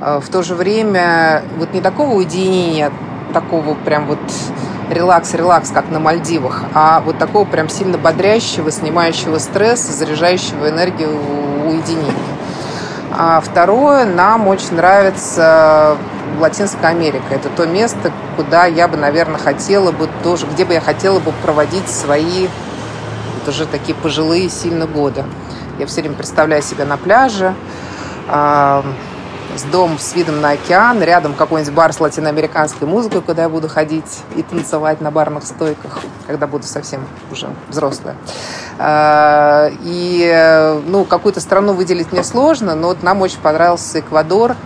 э, 0.00 0.20
в 0.20 0.28
то 0.28 0.42
же 0.44 0.54
время 0.54 1.42
вот 1.56 1.74
не 1.74 1.80
такого 1.80 2.14
уединения, 2.14 2.92
такого 3.34 3.74
прям 3.74 4.06
вот 4.06 4.20
релакс-релакс, 4.90 5.70
как 5.70 5.90
на 5.90 5.98
Мальдивах, 6.00 6.62
а 6.74 7.00
вот 7.00 7.18
такого 7.18 7.44
прям 7.44 7.68
сильно 7.68 7.98
бодрящего, 7.98 8.70
снимающего 8.70 9.38
стресс, 9.38 9.80
заряжающего 9.80 10.68
энергию 10.68 11.10
уединения. 11.66 12.12
А 13.10 13.40
второе, 13.40 14.04
нам 14.04 14.46
очень 14.48 14.76
нравится 14.76 15.96
Латинская 16.38 16.88
Америка. 16.88 17.24
Это 17.30 17.48
то 17.48 17.66
место, 17.66 18.12
куда 18.36 18.66
я 18.66 18.86
бы, 18.86 18.96
наверное, 18.96 19.38
хотела 19.38 19.92
бы 19.92 20.08
тоже, 20.22 20.46
где 20.46 20.64
бы 20.64 20.74
я 20.74 20.80
хотела 20.80 21.18
бы 21.18 21.32
проводить 21.42 21.88
свои 21.88 22.48
вот 23.38 23.48
уже 23.48 23.66
такие 23.66 23.94
пожилые 23.94 24.48
сильно 24.48 24.86
годы. 24.86 25.24
Я 25.78 25.86
все 25.86 26.00
время 26.00 26.16
представляю 26.16 26.62
себя 26.62 26.84
на 26.84 26.96
пляже, 26.96 27.54
с 29.58 29.64
домом 29.64 29.98
с 29.98 30.14
видом 30.14 30.40
на 30.40 30.50
океан, 30.50 31.02
рядом 31.02 31.34
какой-нибудь 31.34 31.74
бар 31.74 31.92
с 31.92 32.00
латиноамериканской 32.00 32.86
музыкой, 32.86 33.20
куда 33.20 33.42
я 33.42 33.48
буду 33.48 33.68
ходить 33.68 34.22
и 34.36 34.42
танцевать 34.42 35.00
на 35.00 35.10
барных 35.10 35.44
стойках, 35.44 36.00
когда 36.26 36.46
буду 36.46 36.64
совсем 36.64 37.06
уже 37.30 37.48
взрослая. 37.68 38.16
А, 38.78 39.70
и, 39.82 40.80
ну, 40.86 41.04
какую-то 41.04 41.40
страну 41.40 41.72
выделить 41.72 42.12
мне 42.12 42.24
сложно, 42.24 42.74
но 42.74 42.88
вот 42.88 43.02
нам 43.02 43.20
очень 43.20 43.40
понравился 43.40 44.00
Эквадор, 44.00 44.56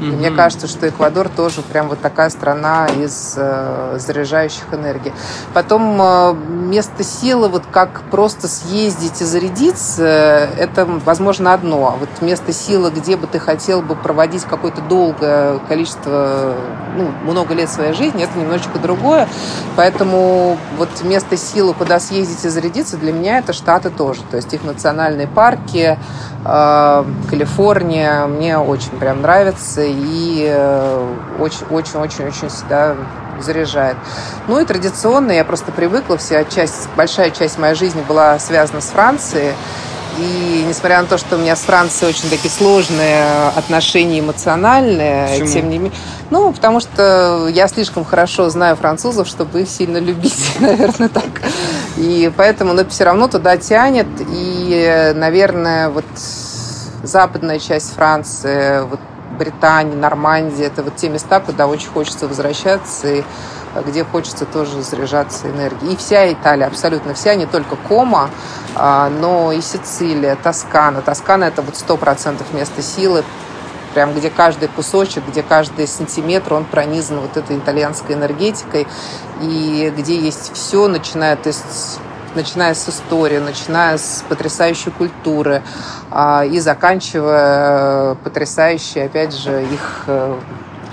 Mm-hmm. 0.00 0.12
И 0.12 0.16
мне 0.16 0.30
кажется, 0.30 0.66
что 0.66 0.88
Эквадор 0.88 1.28
тоже 1.28 1.62
прям 1.62 1.88
вот 1.88 2.00
такая 2.00 2.28
страна 2.30 2.86
из 2.86 3.34
э, 3.36 3.96
заряжающих 3.98 4.64
энергии. 4.72 5.12
Потом 5.54 6.00
э, 6.00 6.34
место 6.34 7.02
силы, 7.02 7.48
вот 7.48 7.62
как 7.70 8.02
просто 8.10 8.48
съездить 8.48 9.22
и 9.22 9.24
зарядиться, 9.24 10.04
это, 10.04 10.84
возможно, 10.84 11.54
одно. 11.54 11.88
А 11.88 11.96
вот 11.96 12.08
место 12.20 12.52
силы, 12.52 12.90
где 12.90 13.16
бы 13.16 13.26
ты 13.26 13.38
хотел 13.38 13.80
бы 13.80 13.96
проводить 13.96 14.44
какое-то 14.44 14.82
долгое 14.82 15.58
количество, 15.68 16.54
ну, 16.96 17.30
много 17.30 17.54
лет 17.54 17.70
своей 17.70 17.94
жизни, 17.94 18.24
это 18.24 18.38
немножечко 18.38 18.78
другое. 18.78 19.28
Поэтому 19.76 20.58
вот 20.76 20.88
место 21.04 21.36
силы, 21.36 21.72
куда 21.72 22.00
съездить 22.00 22.44
и 22.44 22.48
зарядиться, 22.48 22.96
для 22.96 23.12
меня 23.12 23.38
это 23.38 23.52
Штаты 23.52 23.90
тоже. 23.90 24.20
То 24.30 24.36
есть 24.36 24.52
их 24.52 24.62
национальные 24.64 25.26
парки, 25.26 25.98
э, 26.44 27.04
Калифорния, 27.30 28.26
мне 28.26 28.58
очень 28.58 28.90
прям 28.90 29.22
нравится 29.22 29.85
и 29.88 30.46
очень-очень-очень-очень 31.38 32.48
всегда 32.48 32.96
заряжает. 33.40 33.96
Ну 34.48 34.60
и 34.60 34.64
традиционно 34.64 35.32
я 35.32 35.44
просто 35.44 35.72
привыкла, 35.72 36.16
вся 36.16 36.44
часть, 36.44 36.88
большая 36.96 37.30
часть 37.30 37.58
моей 37.58 37.74
жизни 37.74 38.02
была 38.06 38.38
связана 38.38 38.80
с 38.80 38.86
Францией. 38.86 39.52
И 40.18 40.64
несмотря 40.66 41.02
на 41.02 41.06
то, 41.06 41.18
что 41.18 41.36
у 41.36 41.38
меня 41.38 41.54
с 41.54 41.60
Францией 41.60 42.08
очень 42.10 42.30
такие 42.30 42.48
сложные 42.48 43.48
отношения 43.54 44.20
эмоциональные, 44.20 45.28
Почему? 45.28 45.48
тем 45.48 45.68
не 45.68 45.78
менее. 45.78 45.98
Ну, 46.30 46.52
потому 46.52 46.80
что 46.80 47.48
я 47.48 47.68
слишком 47.68 48.04
хорошо 48.04 48.48
знаю 48.48 48.76
французов, 48.76 49.28
чтобы 49.28 49.62
их 49.62 49.68
сильно 49.68 49.98
любить, 49.98 50.56
наверное, 50.60 51.10
так. 51.10 51.42
И 51.98 52.32
поэтому, 52.34 52.72
но 52.72 52.86
все 52.86 53.04
равно 53.04 53.28
туда 53.28 53.58
тянет. 53.58 54.06
И, 54.30 55.12
наверное, 55.14 55.90
вот 55.90 56.06
западная 57.02 57.58
часть 57.58 57.94
Франции, 57.94 58.80
вот 58.88 59.00
Британия, 59.36 59.96
Нормандия. 59.96 60.66
Это 60.66 60.82
вот 60.82 60.96
те 60.96 61.08
места, 61.08 61.40
куда 61.40 61.66
очень 61.66 61.88
хочется 61.88 62.26
возвращаться 62.28 63.08
и 63.08 63.24
э, 63.74 63.82
где 63.86 64.04
хочется 64.04 64.44
тоже 64.46 64.82
заряжаться 64.82 65.48
энергией. 65.50 65.94
И 65.94 65.96
вся 65.96 66.32
Италия, 66.32 66.66
абсолютно 66.66 67.14
вся, 67.14 67.34
не 67.34 67.46
только 67.46 67.76
Кома, 67.76 68.30
а, 68.74 69.08
но 69.08 69.52
и 69.52 69.60
Сицилия, 69.60 70.36
Тоскана. 70.36 71.02
Тоскана– 71.02 71.44
это 71.44 71.62
вот 71.62 71.76
сто 71.76 71.96
процентов 71.96 72.52
место 72.52 72.82
силы, 72.82 73.24
прям 73.94 74.12
где 74.12 74.28
каждый 74.28 74.68
кусочек, 74.68 75.24
где 75.26 75.42
каждый 75.42 75.86
сантиметр, 75.86 76.52
он 76.52 76.64
пронизан 76.64 77.20
вот 77.20 77.36
этой 77.36 77.56
итальянской 77.56 78.14
энергетикой, 78.14 78.86
и 79.40 79.92
где 79.96 80.18
есть 80.18 80.52
все, 80.54 80.86
начиная, 80.88 81.36
то 81.36 81.48
есть 81.48 81.98
начиная 82.36 82.74
с 82.74 82.88
истории, 82.88 83.38
начиная 83.38 83.98
с 83.98 84.24
потрясающей 84.28 84.92
культуры 84.92 85.62
а, 86.10 86.44
и 86.44 86.60
заканчивая 86.60 88.14
потрясающей, 88.16 89.04
опять 89.04 89.34
же, 89.34 89.64
их 89.64 90.04
э, 90.06 90.38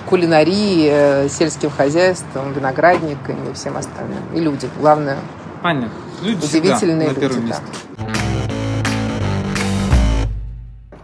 кулинарией, 0.06 0.90
э, 0.92 1.30
сельским 1.30 1.70
хозяйством, 1.70 2.54
виноградниками 2.54 3.52
и 3.52 3.54
всем 3.54 3.78
остальным. 3.78 4.20
И 4.34 4.40
люди, 4.40 4.70
главное. 4.80 5.18
Понятно. 5.62 5.92
Люди 6.22 6.46
удивительные 6.46 7.10
всегда 7.10 7.28
люди. 7.28 7.50
Да. 7.50 7.60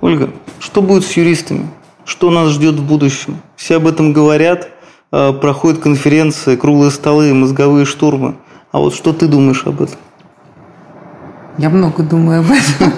Ольга, 0.02 0.32
что 0.60 0.82
будет 0.82 1.04
с 1.06 1.12
юристами? 1.12 1.70
Что 2.06 2.32
нас 2.32 2.50
ждет 2.50 2.76
в 2.76 2.88
будущем? 2.88 3.42
Все 3.56 3.76
об 3.76 3.86
этом 3.86 4.14
говорят, 4.14 4.70
э, 5.12 5.34
проходят 5.34 5.82
конференции, 5.82 6.56
круглые 6.56 6.92
столы, 6.92 7.34
мозговые 7.34 7.86
штурмы. 7.86 8.36
А 8.72 8.80
вот 8.80 8.94
что 8.94 9.14
ты 9.14 9.28
думаешь 9.28 9.64
об 9.66 9.82
этом? 9.82 9.98
Я 11.60 11.70
много 11.70 12.04
думаю 12.04 12.40
об 12.40 12.52
этом. 12.52 12.94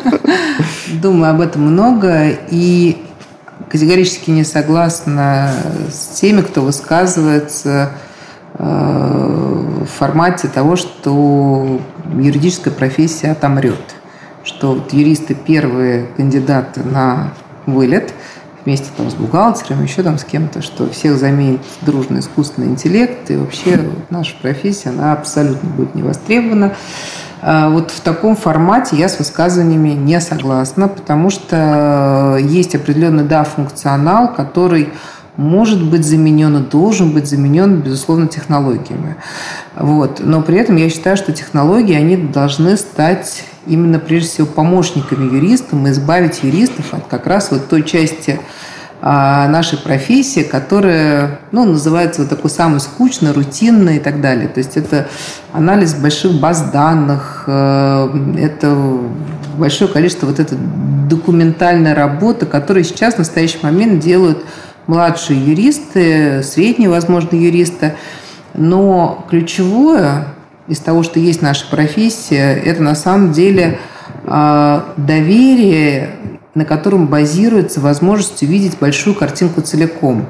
Думаю 1.01 1.31
об 1.31 1.41
этом 1.41 1.63
много 1.63 2.29
и 2.51 3.03
категорически 3.71 4.29
не 4.29 4.43
согласна 4.43 5.49
с 5.91 6.19
теми, 6.19 6.41
кто 6.41 6.61
высказывается 6.61 7.93
э, 8.53 8.63
в 8.63 9.87
формате 9.87 10.47
того, 10.47 10.75
что 10.75 11.81
юридическая 12.15 12.71
профессия 12.71 13.31
отомрет. 13.31 13.81
Что 14.43 14.75
вот 14.75 14.93
юристы 14.93 15.33
первые 15.33 16.05
кандидаты 16.15 16.83
на 16.83 17.33
вылет 17.65 18.13
вместе 18.65 18.87
там 18.95 19.09
с 19.09 19.13
бухгалтером, 19.13 19.83
еще 19.83 20.03
там 20.03 20.17
с 20.17 20.23
кем-то, 20.23 20.61
что 20.61 20.89
всех 20.89 21.17
заменит 21.17 21.61
дружный 21.81 22.19
искусственный 22.19 22.67
интеллект, 22.67 23.29
и 23.29 23.37
вообще 23.37 23.79
наша 24.09 24.35
профессия, 24.41 24.89
она 24.89 25.13
абсолютно 25.13 25.69
будет 25.69 25.95
не 25.95 26.03
востребована. 26.03 26.73
А, 27.41 27.69
вот 27.69 27.91
в 27.91 27.99
таком 28.01 28.35
формате 28.35 28.95
я 28.97 29.09
с 29.09 29.17
высказываниями 29.17 29.89
не 29.89 30.19
согласна, 30.21 30.87
потому 30.87 31.29
что 31.29 32.37
есть 32.39 32.75
определенный, 32.75 33.23
да, 33.23 33.43
функционал, 33.43 34.33
который 34.33 34.89
может 35.41 35.83
быть 35.83 36.05
заменен 36.05 36.55
и 36.57 36.69
должен 36.69 37.11
быть 37.11 37.27
заменен, 37.27 37.81
безусловно, 37.81 38.27
технологиями. 38.27 39.15
Вот. 39.75 40.21
Но 40.23 40.41
при 40.41 40.57
этом 40.57 40.75
я 40.75 40.89
считаю, 40.89 41.17
что 41.17 41.33
технологии, 41.33 41.95
они 41.95 42.15
должны 42.15 42.77
стать 42.77 43.43
именно, 43.65 43.99
прежде 43.99 44.29
всего, 44.29 44.47
помощниками 44.47 45.33
юристам 45.33 45.87
и 45.87 45.91
избавить 45.91 46.43
юристов 46.43 46.93
от 46.93 47.07
как 47.07 47.27
раз 47.27 47.51
вот 47.51 47.67
той 47.67 47.83
части 47.83 48.39
а, 49.03 49.47
нашей 49.47 49.79
профессии, 49.79 50.41
которая 50.41 51.39
ну, 51.51 51.65
называется 51.65 52.21
вот 52.21 52.29
такой 52.29 52.51
самый 52.51 52.79
скучный, 52.79 53.31
рутинный 53.31 53.97
и 53.97 53.99
так 53.99 54.21
далее. 54.21 54.47
То 54.47 54.59
есть 54.59 54.77
это 54.77 55.07
анализ 55.53 55.95
больших 55.95 56.39
баз 56.39 56.69
данных, 56.71 57.45
э, 57.47 58.09
это 58.37 58.99
большое 59.57 59.89
количество 59.89 60.27
вот 60.27 60.39
этой 60.39 60.57
документальной 61.09 61.93
работы, 61.93 62.45
которую 62.45 62.83
сейчас 62.83 63.15
в 63.15 63.17
настоящий 63.17 63.57
момент 63.63 64.03
делают 64.03 64.45
младшие 64.87 65.39
юристы, 65.39 66.43
средние, 66.43 66.89
возможно, 66.89 67.35
юристы. 67.35 67.95
Но 68.53 69.25
ключевое 69.29 70.27
из 70.67 70.79
того, 70.79 71.03
что 71.03 71.19
есть 71.19 71.41
наша 71.41 71.69
профессия, 71.69 72.53
это 72.53 72.81
на 72.81 72.95
самом 72.95 73.31
деле 73.31 73.79
а, 74.25 74.93
доверие 74.97 76.11
на 76.53 76.65
котором 76.65 77.07
базируется 77.07 77.79
возможность 77.79 78.43
увидеть 78.43 78.77
большую 78.77 79.15
картинку 79.15 79.61
целиком. 79.61 80.27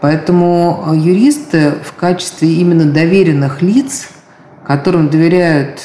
Поэтому 0.00 0.92
юристы 0.94 1.74
в 1.82 1.94
качестве 1.94 2.52
именно 2.52 2.84
доверенных 2.84 3.62
лиц, 3.62 4.08
которым 4.66 5.08
доверяют 5.08 5.80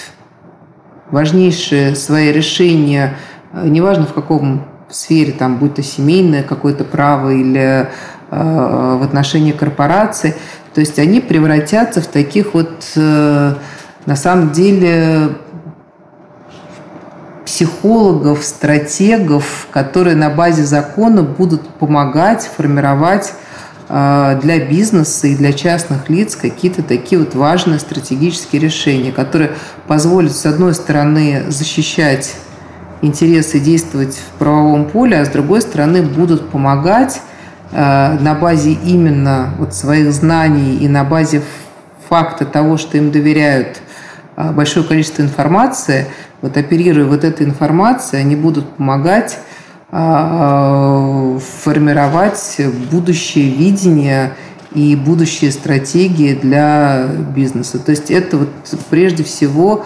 важнейшие 1.12 1.96
свои 1.96 2.32
решения, 2.32 3.16
неважно 3.54 4.06
в 4.06 4.14
каком 4.14 4.66
сфере, 4.90 5.32
там, 5.34 5.58
будь 5.58 5.76
то 5.76 5.84
семейное 5.84 6.44
какое-то 6.44 6.84
право 6.84 7.30
или 7.30 7.60
э, 7.60 7.88
в 8.30 9.04
отношении 9.04 9.52
корпорации, 9.52 10.36
то 10.74 10.82
есть 10.82 11.00
они 11.00 11.20
превратятся 11.20 12.02
в 12.02 12.08
таких 12.08 12.54
вот, 12.54 12.84
э, 12.96 13.54
на 14.06 14.16
самом 14.16 14.52
деле, 14.52 15.30
психологов, 17.46 18.44
стратегов, 18.44 19.68
которые 19.72 20.16
на 20.16 20.30
базе 20.30 20.64
закона 20.64 21.24
будут 21.24 21.68
помогать 21.68 22.48
формировать 22.56 23.34
э, 23.90 24.40
для 24.42 24.60
бизнеса 24.60 25.28
и 25.28 25.36
для 25.36 25.52
частных 25.52 26.10
лиц 26.10 26.36
какие-то 26.36 26.84
такие 26.84 27.20
вот 27.20 27.34
важные 27.34 27.80
стратегические 27.80 28.62
решения, 28.62 29.12
которые 29.12 29.52
позволят, 29.88 30.36
с 30.36 30.46
одной 30.46 30.76
стороны, 30.76 31.46
защищать 31.48 32.36
интересы 33.02 33.60
действовать 33.60 34.16
в 34.16 34.38
правовом 34.40 34.86
поле, 34.86 35.20
а 35.20 35.26
с 35.26 35.30
другой 35.30 35.62
стороны, 35.62 36.02
будут 36.02 36.50
помогать 36.50 37.22
э, 37.72 38.18
на 38.20 38.36
базе 38.36 38.74
именно 38.74 39.54
вот 39.58 39.74
своих 39.74 40.12
знаний 40.12 40.78
и 40.78 40.88
на 40.88 41.04
базе 41.04 41.42
факта 42.08 42.46
того, 42.46 42.78
что 42.78 42.98
им 42.98 43.12
доверяют 43.12 43.82
э, 44.36 44.52
большое 44.52 44.86
количество 44.86 45.22
информации, 45.22 46.08
вот 46.42 46.58
оперируя 46.58 47.06
вот 47.06 47.24
этой 47.24 47.46
информацией, 47.46 48.22
они 48.22 48.36
будут 48.36 48.70
помогать 48.76 49.38
а, 49.92 51.40
формировать 51.64 52.62
будущее 52.92 53.50
видение 53.50 54.34
и 54.72 54.96
будущие 54.96 55.52
стратегии 55.52 56.36
для 56.36 57.08
бизнеса. 57.36 57.80
То 57.80 57.90
есть 57.90 58.12
это 58.12 58.38
вот 58.38 58.50
прежде 58.92 59.24
всего 59.24 59.86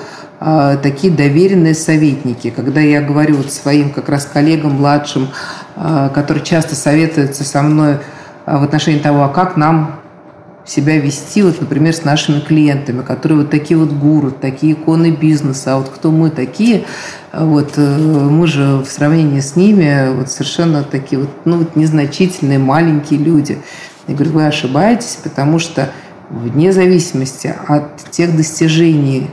такие 0.82 1.14
доверенные 1.14 1.74
советники. 1.74 2.50
Когда 2.50 2.82
я 2.82 3.02
говорю 3.02 3.38
вот 3.38 3.52
своим 3.52 3.91
как 3.91 4.10
раз 4.10 4.26
коллегам 4.26 4.74
младшим, 4.74 5.30
а, 5.76 6.10
которые 6.10 6.44
часто 6.44 6.76
советуются 6.76 7.44
со 7.44 7.62
мной 7.62 8.00
в 8.46 8.64
отношении 8.64 9.00
того, 9.00 9.24
а 9.24 9.30
как 9.30 9.56
нам 9.56 10.00
себя 10.66 10.98
вести, 10.98 11.41
вот, 11.44 11.60
например, 11.60 11.94
с 11.94 12.04
нашими 12.04 12.39
клиентами, 12.39 13.02
которые 13.02 13.39
вот 13.39 13.50
такие 13.50 13.78
вот 13.78 13.91
гуру, 13.91 14.32
такие 14.32 14.74
иконы 14.74 15.12
бизнеса, 15.12 15.74
а 15.74 15.78
вот 15.78 15.89
кто 15.89 16.12
мы 16.12 16.30
такие, 16.30 16.86
вот 17.34 17.74
э, 17.78 17.98
мы 17.98 18.48
же 18.48 18.78
в 18.78 18.88
сравнении 18.88 19.41
с 19.41 19.56
ними 19.56 20.14
вот 20.16 20.30
совершенно 20.30 20.84
такие 20.84 21.22
вот, 21.22 21.30
ну, 21.46 21.58
вот 21.58 21.76
незначительные, 21.76 22.60
маленькие 22.60 23.20
люди. 23.20 23.60
Я 24.08 24.16
говорю, 24.16 24.32
вы 24.32 24.46
ошибаетесь, 24.46 25.18
потому 25.22 25.60
что 25.60 25.89
вне 26.30 26.72
зависимости 26.72 27.54
от 27.68 27.98
тех 28.12 28.36
достижений, 28.36 29.30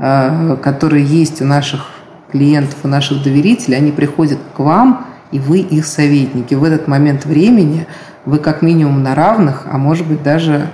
которые 0.00 1.04
есть 1.04 1.42
у 1.42 1.44
наших 1.44 1.86
клиентов, 2.32 2.78
у 2.84 2.88
наших 2.88 3.22
доверителей, 3.22 3.76
они 3.76 3.92
приходят 3.92 4.38
к 4.56 4.58
вам, 4.58 5.06
и 5.30 5.38
вы 5.38 5.58
их 5.58 5.84
советники. 5.84 6.54
В 6.54 6.64
этот 6.64 6.88
момент 6.88 7.24
времени– 7.26 7.86
вы 8.24 8.38
как 8.38 8.62
минимум 8.62 9.02
на 9.02 9.14
равных, 9.14 9.66
а 9.70 9.78
может 9.78 10.06
быть 10.06 10.22
даже 10.22 10.70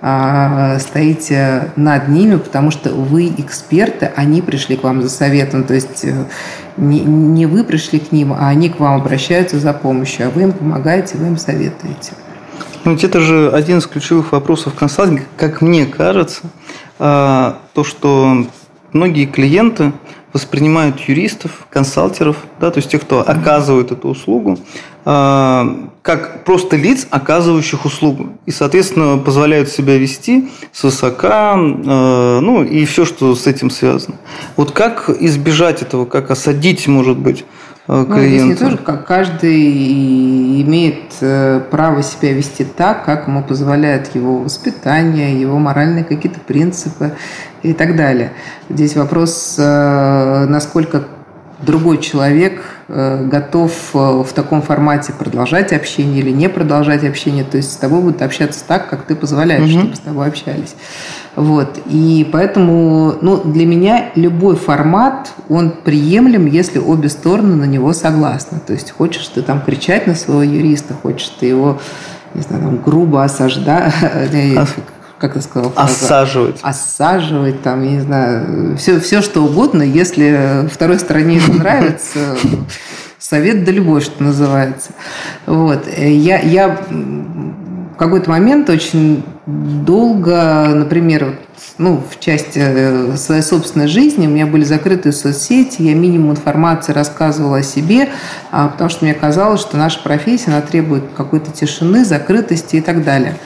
а, 0.00 0.78
стоите 0.78 1.72
над 1.76 2.08
ними, 2.08 2.36
потому 2.36 2.70
что 2.70 2.90
вы 2.90 3.28
эксперты, 3.38 4.10
они 4.16 4.42
пришли 4.42 4.76
к 4.76 4.82
вам 4.82 5.02
за 5.02 5.08
советом. 5.08 5.64
То 5.64 5.74
есть 5.74 6.04
э, 6.04 6.24
не, 6.76 7.00
не 7.00 7.46
вы 7.46 7.64
пришли 7.64 7.98
к 7.98 8.12
ним, 8.12 8.32
а 8.32 8.48
они 8.48 8.68
к 8.68 8.80
вам 8.80 9.00
обращаются 9.00 9.58
за 9.58 9.72
помощью, 9.72 10.26
а 10.26 10.30
вы 10.30 10.42
им 10.42 10.52
помогаете, 10.52 11.16
вы 11.18 11.28
им 11.28 11.36
советуете. 11.36 12.12
Ну, 12.84 12.94
это 12.94 13.20
же 13.20 13.50
один 13.50 13.78
из 13.78 13.86
ключевых 13.86 14.32
вопросов 14.32 14.74
консалтинга, 14.74 15.22
как 15.36 15.62
мне 15.62 15.86
кажется, 15.86 16.42
а, 16.98 17.58
то, 17.72 17.84
что 17.84 18.46
многие 18.92 19.26
клиенты 19.26 19.92
воспринимают 20.32 20.98
юристов, 21.00 21.66
консалтеров, 21.68 22.36
да, 22.58 22.70
то 22.70 22.78
есть 22.78 22.90
тех, 22.90 23.02
кто 23.02 23.20
оказывает 23.20 23.92
эту 23.92 24.08
услугу, 24.08 24.58
а, 25.04 25.90
как 26.00 26.44
просто 26.44 26.76
лиц, 26.76 27.06
оказывающих 27.10 27.84
услугу. 27.84 28.30
И, 28.46 28.50
соответственно, 28.50 29.18
позволяют 29.18 29.68
себя 29.68 29.98
вести 29.98 30.50
свысока, 30.72 31.54
а, 31.54 32.40
ну 32.40 32.62
и 32.62 32.84
все, 32.86 33.04
что 33.04 33.34
с 33.34 33.46
этим 33.46 33.68
связано. 33.68 34.16
Вот 34.56 34.72
как 34.72 35.10
избежать 35.20 35.82
этого, 35.82 36.06
как 36.06 36.30
осадить, 36.30 36.86
может 36.86 37.18
быть, 37.18 37.44
клиента? 37.86 38.14
Ну, 38.14 38.26
здесь 38.26 38.44
не 38.44 38.54
тоже, 38.54 38.76
как 38.78 39.06
каждый 39.06 40.62
имеет 40.62 41.14
э, 41.20 41.60
право 41.70 42.02
себя 42.02 42.32
вести 42.32 42.64
так, 42.64 43.04
как 43.04 43.28
ему 43.28 43.42
позволяет 43.42 44.14
его 44.14 44.38
воспитание, 44.38 45.40
его 45.40 45.58
моральные 45.58 46.04
какие-то 46.04 46.40
принципы 46.40 47.12
и 47.62 47.72
так 47.72 47.96
далее. 47.96 48.32
Здесь 48.68 48.96
вопрос, 48.96 49.56
э, 49.58 50.46
насколько 50.48 51.04
другой 51.62 51.98
человек 51.98 52.62
э, 52.88 53.24
готов 53.24 53.72
э, 53.94 53.98
в 53.98 54.32
таком 54.34 54.62
формате 54.62 55.12
продолжать 55.18 55.72
общение 55.72 56.20
или 56.20 56.30
не 56.30 56.48
продолжать 56.48 57.04
общение, 57.04 57.44
то 57.44 57.56
есть 57.56 57.72
с 57.72 57.76
тобой 57.76 58.02
будут 58.02 58.22
общаться 58.22 58.64
так, 58.66 58.90
как 58.90 59.02
ты 59.06 59.14
позволяешь, 59.14 59.70
угу. 59.70 59.80
чтобы 59.80 59.96
с 59.96 60.00
тобой 60.00 60.28
общались. 60.28 60.74
Вот. 61.34 61.78
И 61.86 62.28
поэтому 62.30 63.14
ну, 63.22 63.42
для 63.42 63.64
меня 63.64 64.10
любой 64.14 64.56
формат, 64.56 65.32
он 65.48 65.70
приемлем, 65.70 66.46
если 66.46 66.78
обе 66.78 67.08
стороны 67.08 67.56
на 67.56 67.64
него 67.64 67.92
согласны. 67.94 68.60
То 68.66 68.74
есть 68.74 68.90
хочешь 68.90 69.26
ты 69.28 69.40
там 69.42 69.62
кричать 69.62 70.06
на 70.06 70.14
своего 70.14 70.42
юриста, 70.42 70.94
хочешь 70.94 71.28
ты 71.40 71.46
его 71.46 71.78
не 72.34 72.42
знаю, 72.42 72.62
там, 72.62 72.76
грубо 72.78 73.24
осаждать, 73.24 73.92
как 75.22 75.34
ты 75.34 75.40
сказал? 75.40 75.72
Осаживать. 75.76 76.58
Осаживать, 76.62 77.62
там, 77.62 77.84
я 77.84 77.90
не 77.92 78.00
знаю, 78.00 78.76
все, 78.76 78.98
все 78.98 79.22
что 79.22 79.44
угодно, 79.44 79.82
если 79.82 80.68
второй 80.68 80.98
стороне 80.98 81.38
это 81.38 81.52
нравится, 81.52 82.36
совет 83.20 83.62
да 83.62 83.70
любовь, 83.70 84.04
что 84.04 84.20
называется. 84.20 84.90
Вот. 85.46 85.86
Я, 85.96 86.40
я 86.40 86.76
в 86.76 87.96
какой-то 87.96 88.30
момент 88.30 88.68
очень 88.68 89.22
долго, 89.46 90.66
например, 90.74 91.38
ну, 91.78 92.02
в 92.08 92.20
части 92.20 92.58
э, 92.58 93.16
своей 93.16 93.42
собственной 93.42 93.88
жизни, 93.88 94.26
у 94.26 94.30
меня 94.30 94.46
были 94.46 94.64
закрытые 94.64 95.12
соцсети, 95.12 95.82
я 95.82 95.94
минимум 95.94 96.32
информации 96.32 96.92
рассказывала 96.92 97.58
о 97.58 97.62
себе, 97.62 98.10
а, 98.50 98.68
потому 98.68 98.90
что 98.90 99.04
мне 99.04 99.14
казалось, 99.14 99.60
что 99.60 99.76
наша 99.76 100.00
профессия, 100.02 100.50
она 100.50 100.60
требует 100.60 101.04
какой-то 101.16 101.50
тишины, 101.50 102.04
закрытости 102.04 102.76
и 102.76 102.80
так 102.80 103.04
далее. 103.04 103.36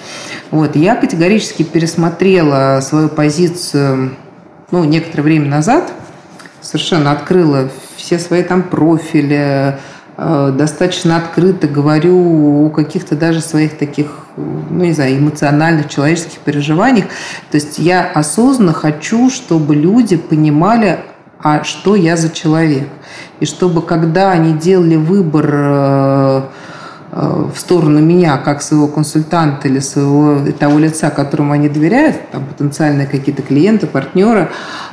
Вот. 0.51 0.77
Я 0.77 0.97
категорически 0.97 1.63
пересмотрела 1.63 2.81
свою 2.81 3.09
позицию 3.09 4.17
ну, 4.71 4.85
некоторое 4.85 5.23
время 5.23 5.49
назад, 5.49 5.93
совершенно 6.61 7.13
открыла 7.13 7.71
все 7.97 8.19
свои 8.19 8.43
там 8.43 8.63
профили, 8.63 9.79
достаточно 10.17 11.17
открыто 11.17 11.69
говорю 11.69 12.67
о 12.67 12.71
каких-то 12.71 13.17
даже 13.17 13.41
своих 13.41 13.77
таких, 13.77 14.07
ну, 14.37 14.85
не 14.85 14.93
знаю, 14.93 15.19
эмоциональных, 15.19 15.89
человеческих 15.89 16.39
переживаниях. 16.39 17.07
То 17.51 17.57
есть 17.57 17.79
я 17.79 18.03
осознанно 18.03 18.73
хочу, 18.73 19.31
чтобы 19.31 19.75
люди 19.75 20.17
понимали, 20.17 21.01
а 21.43 21.65
что 21.65 21.97
я 21.97 22.17
за 22.17 22.31
человек. 22.31 22.89
И 23.41 23.47
чтобы, 23.47 23.83
когда 23.83 24.31
они 24.31 24.55
делали 24.55 24.97
выбор 24.97 25.51
э, 25.53 26.43
Э, 27.19 27.49
в 27.55 27.59
сторону 27.59 28.01
меня 28.01 28.37
как 28.37 28.61
своего 28.61 28.89
консультанта 28.89 29.69
или 29.69 29.79
своего 29.79 30.41
того 30.53 30.79
лица, 30.79 31.09
которому 31.09 31.53
они 31.53 31.71
доверяют, 31.71 32.17
там, 32.31 32.45
потенциальные 32.45 33.07
какие-то 33.07 33.41
клиенты, 33.41 33.87
партнеры, 33.87 34.51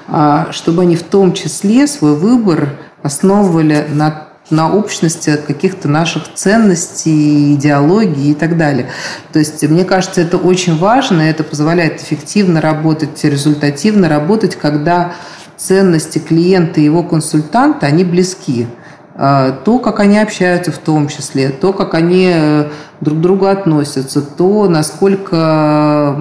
а, 0.07 0.47
чтобы 0.51 0.83
они 0.83 0.95
в 0.95 1.03
том 1.03 1.33
числе 1.33 1.85
свой 1.85 2.15
выбор 2.15 2.69
основывали 3.01 3.85
на 3.91 4.27
на 4.53 4.71
общности 4.71 5.37
каких-то 5.45 5.87
наших 5.87 6.33
ценностей, 6.33 7.55
идеологии 7.55 8.31
и 8.31 8.33
так 8.33 8.57
далее. 8.57 8.89
То 9.31 9.39
есть, 9.39 9.63
мне 9.63 9.83
кажется, 9.83 10.21
это 10.21 10.37
очень 10.37 10.77
важно, 10.77 11.21
это 11.21 11.43
позволяет 11.43 12.01
эффективно 12.01 12.61
работать, 12.61 13.23
результативно 13.23 14.07
работать, 14.07 14.55
когда 14.55 15.13
ценности 15.57 16.19
клиента 16.19 16.81
и 16.81 16.83
его 16.85 17.03
консультанта, 17.03 17.85
они 17.87 18.03
близки. 18.03 18.67
А, 19.15 19.51
то, 19.51 19.77
как 19.77 19.99
они 19.99 20.17
общаются 20.17 20.71
в 20.71 20.77
том 20.79 21.07
числе, 21.07 21.49
то, 21.49 21.71
как 21.71 21.93
они 21.93 22.31
э, 22.33 22.69
друг 23.01 23.17
к 23.17 23.21
другу 23.21 23.45
относятся, 23.45 24.21
то, 24.21 24.67
насколько, 24.67 26.15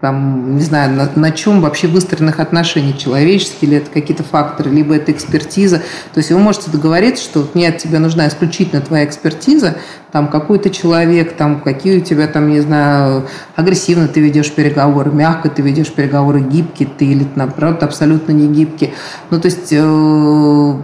там, 0.00 0.56
не 0.56 0.62
знаю, 0.62 0.94
на, 0.94 1.10
на 1.14 1.30
чем 1.30 1.60
вообще 1.60 1.86
выстроенных 1.88 2.40
отношений, 2.40 2.96
человеческие 2.96 3.70
ли 3.70 3.76
это 3.78 3.90
какие-то 3.90 4.22
факторы, 4.22 4.70
либо 4.70 4.94
это 4.94 5.12
экспертиза. 5.12 5.78
То 6.12 6.18
есть 6.18 6.30
вы 6.30 6.38
можете 6.38 6.70
договориться, 6.70 7.24
что 7.24 7.48
нет, 7.54 7.78
тебе 7.78 7.98
нужна 7.98 8.28
исключительно 8.28 8.80
твоя 8.80 9.04
экспертиза, 9.04 9.76
там 10.12 10.28
какой 10.28 10.58
то 10.58 10.70
человек, 10.70 11.34
там 11.36 11.60
какие 11.60 11.98
у 11.98 12.00
тебя 12.00 12.26
там, 12.26 12.48
не 12.48 12.60
знаю, 12.60 13.26
агрессивно 13.56 14.08
ты 14.08 14.20
ведешь 14.20 14.50
переговоры, 14.52 15.10
мягко 15.10 15.50
ты 15.50 15.62
ведешь 15.62 15.92
переговоры, 15.92 16.40
гибкий 16.40 16.86
ты 16.86 17.04
или 17.04 17.26
наоборот 17.34 17.82
абсолютно 17.82 18.32
не 18.32 18.48
гибкий. 18.48 18.94
Ну, 19.30 19.40
то 19.40 19.46
есть 19.46 19.68
э, 19.70 20.74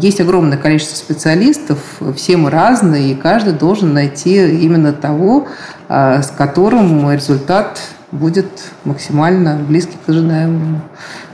есть 0.00 0.20
огромное 0.20 0.56
количество 0.56 0.96
специалистов, 0.96 1.78
все 2.16 2.36
мы 2.36 2.50
разные, 2.50 3.12
и 3.12 3.14
каждый 3.14 3.52
должен 3.52 3.92
найти 3.92 4.36
именно 4.62 4.89
того, 4.92 5.46
э, 5.88 6.22
с 6.22 6.28
которым 6.28 7.10
результат 7.10 7.80
будет 8.12 8.48
максимально 8.84 9.56
близкий 9.56 9.98
к 10.04 10.08
ожидаемому. 10.08 10.82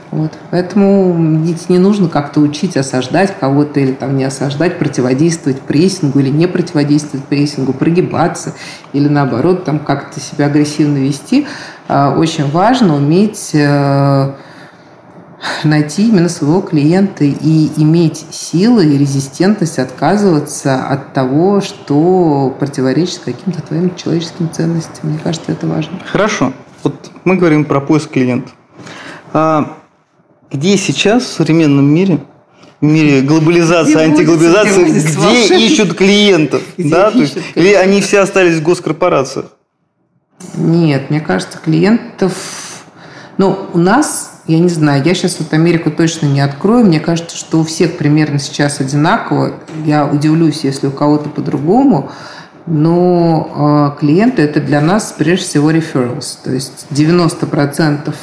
Вот. 0.09 0.31
Поэтому 0.51 1.13
не 1.17 1.77
нужно 1.79 2.07
как-то 2.07 2.39
учить 2.39 2.77
осаждать 2.77 3.33
кого-то 3.39 3.79
или 3.79 3.91
там 3.91 4.15
не 4.15 4.23
осаждать, 4.23 4.79
противодействовать 4.79 5.59
прессингу 5.61 6.19
или 6.19 6.29
не 6.29 6.47
противодействовать 6.47 7.25
прессингу, 7.25 7.73
прогибаться 7.73 8.53
или 8.93 9.09
наоборот 9.09 9.65
там 9.65 9.79
как-то 9.79 10.21
себя 10.21 10.45
агрессивно 10.45 10.97
вести. 10.97 11.45
А, 11.89 12.15
очень 12.17 12.49
важно 12.49 12.95
уметь 12.95 13.51
э, 13.53 14.31
найти 15.63 16.07
именно 16.07 16.29
своего 16.29 16.61
клиента 16.61 17.23
и 17.23 17.69
иметь 17.77 18.25
силы 18.31 18.85
и 18.85 18.97
резистентность 18.97 19.79
отказываться 19.79 20.83
от 20.83 21.13
того, 21.13 21.61
что 21.61 22.55
противоречит 22.59 23.19
каким-то 23.25 23.61
твоим 23.61 23.95
человеческим 23.95 24.51
ценностям. 24.51 25.09
Мне 25.09 25.19
кажется, 25.23 25.51
это 25.51 25.67
важно. 25.67 25.99
Хорошо. 26.05 26.53
Вот 26.83 27.11
мы 27.23 27.35
говорим 27.35 27.65
про 27.65 27.81
поиск 27.81 28.11
клиента. 28.11 28.51
А 29.33 29.77
где 30.51 30.77
сейчас 30.77 31.23
в 31.23 31.33
современном 31.33 31.85
мире, 31.85 32.19
в 32.79 32.85
мире 32.85 33.21
глобализации, 33.21 33.91
где 33.91 33.99
антиглобализации, 33.99 34.83
где 34.85 35.65
ищут 35.65 35.93
клиентов? 35.95 36.61
Где 36.77 36.89
да? 36.89 37.09
Ищут 37.09 37.13
То 37.13 37.19
есть, 37.19 37.37
или 37.55 37.73
они 37.73 38.01
все 38.01 38.19
остались 38.19 38.55
в 38.55 38.63
госкорпорациях? 38.63 39.47
Нет, 40.55 41.09
мне 41.09 41.19
кажется, 41.19 41.57
клиентов... 41.57 42.33
Ну, 43.37 43.67
у 43.73 43.77
нас, 43.77 44.36
я 44.47 44.59
не 44.59 44.69
знаю, 44.69 45.03
я 45.03 45.13
сейчас 45.13 45.39
вот 45.39 45.53
Америку 45.53 45.91
точно 45.91 46.27
не 46.27 46.39
открою. 46.39 46.85
Мне 46.85 47.01
кажется, 47.01 47.35
что 47.35 47.59
у 47.59 47.63
всех 47.63 47.97
примерно 47.97 48.39
сейчас 48.39 48.79
одинаково. 48.79 49.53
Я 49.85 50.05
удивлюсь, 50.05 50.63
если 50.63 50.87
у 50.87 50.91
кого-то 50.91 51.29
по-другому. 51.29 52.09
Но 52.65 53.93
э, 53.95 53.99
клиенты– 53.99 54.41
это 54.43 54.61
для 54.61 54.81
нас 54.81 55.13
прежде 55.17 55.45
всего 55.45 55.71
referrals. 55.71 56.37
То 56.43 56.51
есть 56.51 56.87
90% 56.91 58.13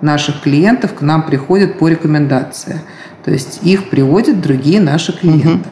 наших 0.00 0.42
клиентов 0.42 0.94
к 0.94 1.00
нам 1.00 1.24
приходят 1.24 1.78
по 1.78 1.88
рекомендации. 1.88 2.80
То 3.24 3.32
есть 3.32 3.60
их 3.62 3.90
приводят 3.90 4.40
другие 4.40 4.80
наши 4.80 5.12
клиенты. 5.12 5.48
Угу. 5.48 5.68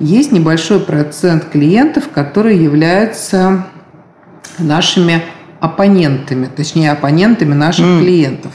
Есть 0.00 0.32
небольшой 0.32 0.80
процент 0.80 1.44
клиентов, 1.46 2.08
которые 2.08 2.62
являются 2.62 3.66
нашими 4.58 5.22
оппонентами, 5.60 6.48
точнее 6.54 6.92
оппонентами 6.92 7.54
наших 7.54 7.86
mm. 7.86 8.00
клиентов 8.00 8.52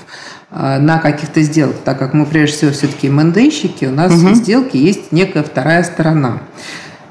на 0.52 1.00
каких-то 1.00 1.42
сделках, 1.42 1.82
так 1.86 1.98
как 1.98 2.14
мы 2.14 2.26
прежде 2.26 2.58
всего 2.58 2.72
все-таки 2.72 3.10
МНДщики, 3.10 3.86
у 3.86 3.92
нас 3.92 4.12
угу. 4.14 4.32
в 4.32 4.36
сделке 4.36 4.80
есть 4.80 5.12
некая 5.12 5.44
вторая 5.44 5.84
сторона. 5.84 6.40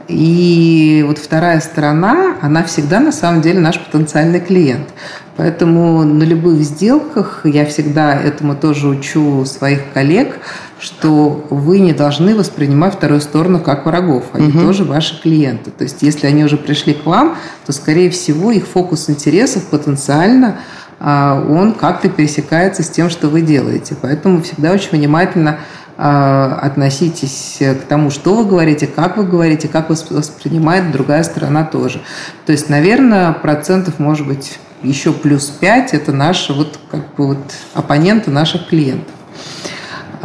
И 0.09 1.05
вот 1.07 1.19
вторая 1.19 1.61
сторона, 1.61 2.37
она 2.43 2.65
всегда 2.65 2.99
на 2.99 3.12
самом 3.12 3.43
деле 3.43 3.61
наш 3.61 3.79
потенциальный 3.79 4.41
клиент. 4.41 4.89
Поэтому 5.37 6.03
на 6.05 6.25
любых 6.25 6.61
сделках 6.62 7.43
я 7.45 7.65
всегда 7.65 8.15
этому 8.15 8.57
тоже 8.57 8.89
учу 8.89 9.45
своих 9.45 9.93
коллег, 9.95 10.41
что 10.81 11.47
вы 11.49 11.79
не 11.79 11.93
должны 11.93 12.35
воспринимать 12.35 12.95
вторую 12.95 13.21
сторону 13.21 13.61
как 13.61 13.87
врагов. 13.87 14.25
Они 14.33 14.49
угу. 14.49 14.61
тоже 14.61 14.85
ваши 14.85 15.21
клиенты. 15.23 15.71
То 15.71 15.85
есть 15.85 16.03
если 16.03 16.27
они 16.27 16.45
уже 16.45 16.57
пришли 16.57 16.93
к 16.93 17.07
вам, 17.07 17.37
то, 17.65 17.73
скорее 17.73 18.11
всего, 18.11 18.51
их 18.51 18.67
фокус 18.67 19.09
интересов 19.09 19.65
потенциально 19.67 20.59
он 21.01 21.73
как-то 21.73 22.09
пересекается 22.09 22.83
с 22.83 22.91
тем, 22.91 23.09
что 23.09 23.29
вы 23.29 23.41
делаете. 23.41 23.97
Поэтому 24.01 24.43
всегда 24.43 24.73
очень 24.73 24.91
внимательно 24.91 25.59
а, 25.97 26.59
относитесь 26.63 27.59
к 27.59 27.87
тому, 27.89 28.11
что 28.11 28.35
вы 28.35 28.45
говорите, 28.45 28.87
как 28.87 29.17
вы 29.17 29.25
говорите, 29.25 29.69
как 29.69 29.89
вас 29.89 30.11
воспринимает 30.11 30.93
другая 30.93 31.23
сторона 31.23 31.65
тоже. 31.65 32.01
То 32.47 32.53
есть, 32.53 32.69
наверное, 32.69 33.33
процентов 33.33 33.99
может 33.99 34.27
быть 34.27 34.59
еще 34.83 35.13
плюс 35.13 35.47
5– 35.47 35.93
это 35.95 36.13
наши 36.13 36.53
вот 36.53 36.79
как 36.91 37.15
бы 37.15 37.27
вот 37.29 37.55
оппоненты 37.75 38.31
наших 38.31 38.69
клиентов. 38.69 39.15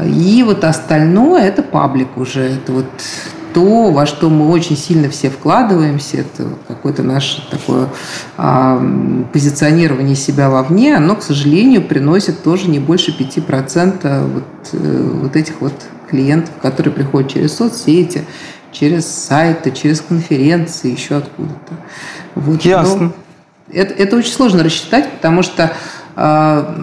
И 0.03 0.43
вот 0.45 0.63
остальное– 0.63 1.43
это 1.43 1.61
паблик 1.63 2.17
уже, 2.17 2.41
это 2.41 2.71
вот 2.71 2.89
то, 3.55 3.89
во 3.89 4.05
что 4.05 4.29
мы 4.29 4.49
очень 4.51 4.75
сильно 4.75 5.09
все 5.09 5.29
вкладываемся, 5.29 6.17
это 6.17 6.43
какое-то 6.67 7.03
наше 7.03 7.41
такое 7.49 7.87
а, 8.35 8.85
позиционирование 9.31 10.17
себя 10.17 10.49
вовне, 10.49 10.93
оно, 10.93 11.15
к 11.15 11.23
сожалению, 11.23 11.81
приносит 11.81 12.43
тоже 12.43 12.69
не 12.69 12.79
больше 12.79 13.15
5% 13.17 14.27
вот, 14.27 14.43
э, 14.73 15.09
вот 15.21 15.37
этих 15.37 15.61
вот 15.61 15.71
клиентов, 16.09 16.53
которые 16.61 16.93
приходят 16.93 17.31
через 17.31 17.55
соцсети, 17.55 18.25
через 18.73 19.07
сайты, 19.07 19.71
через 19.71 20.01
конференции, 20.01 20.91
еще 20.91 21.15
откуда-то. 21.15 21.75
Вот. 22.35 22.61
Ясно. 22.61 23.13
это, 23.71 23.93
это 23.93 24.17
очень 24.17 24.33
сложно 24.33 24.65
рассчитать, 24.65 25.09
потому 25.13 25.43
что 25.43 25.71
а, 26.17 26.75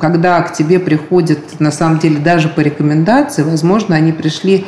когда 0.00 0.42
к 0.42 0.52
тебе 0.52 0.80
приходят, 0.80 1.60
на 1.60 1.70
самом 1.70 2.00
деле, 2.00 2.18
даже 2.18 2.48
по 2.48 2.58
рекомендации, 2.62 3.44
возможно, 3.44 3.94
они 3.94 4.10
пришли 4.10 4.66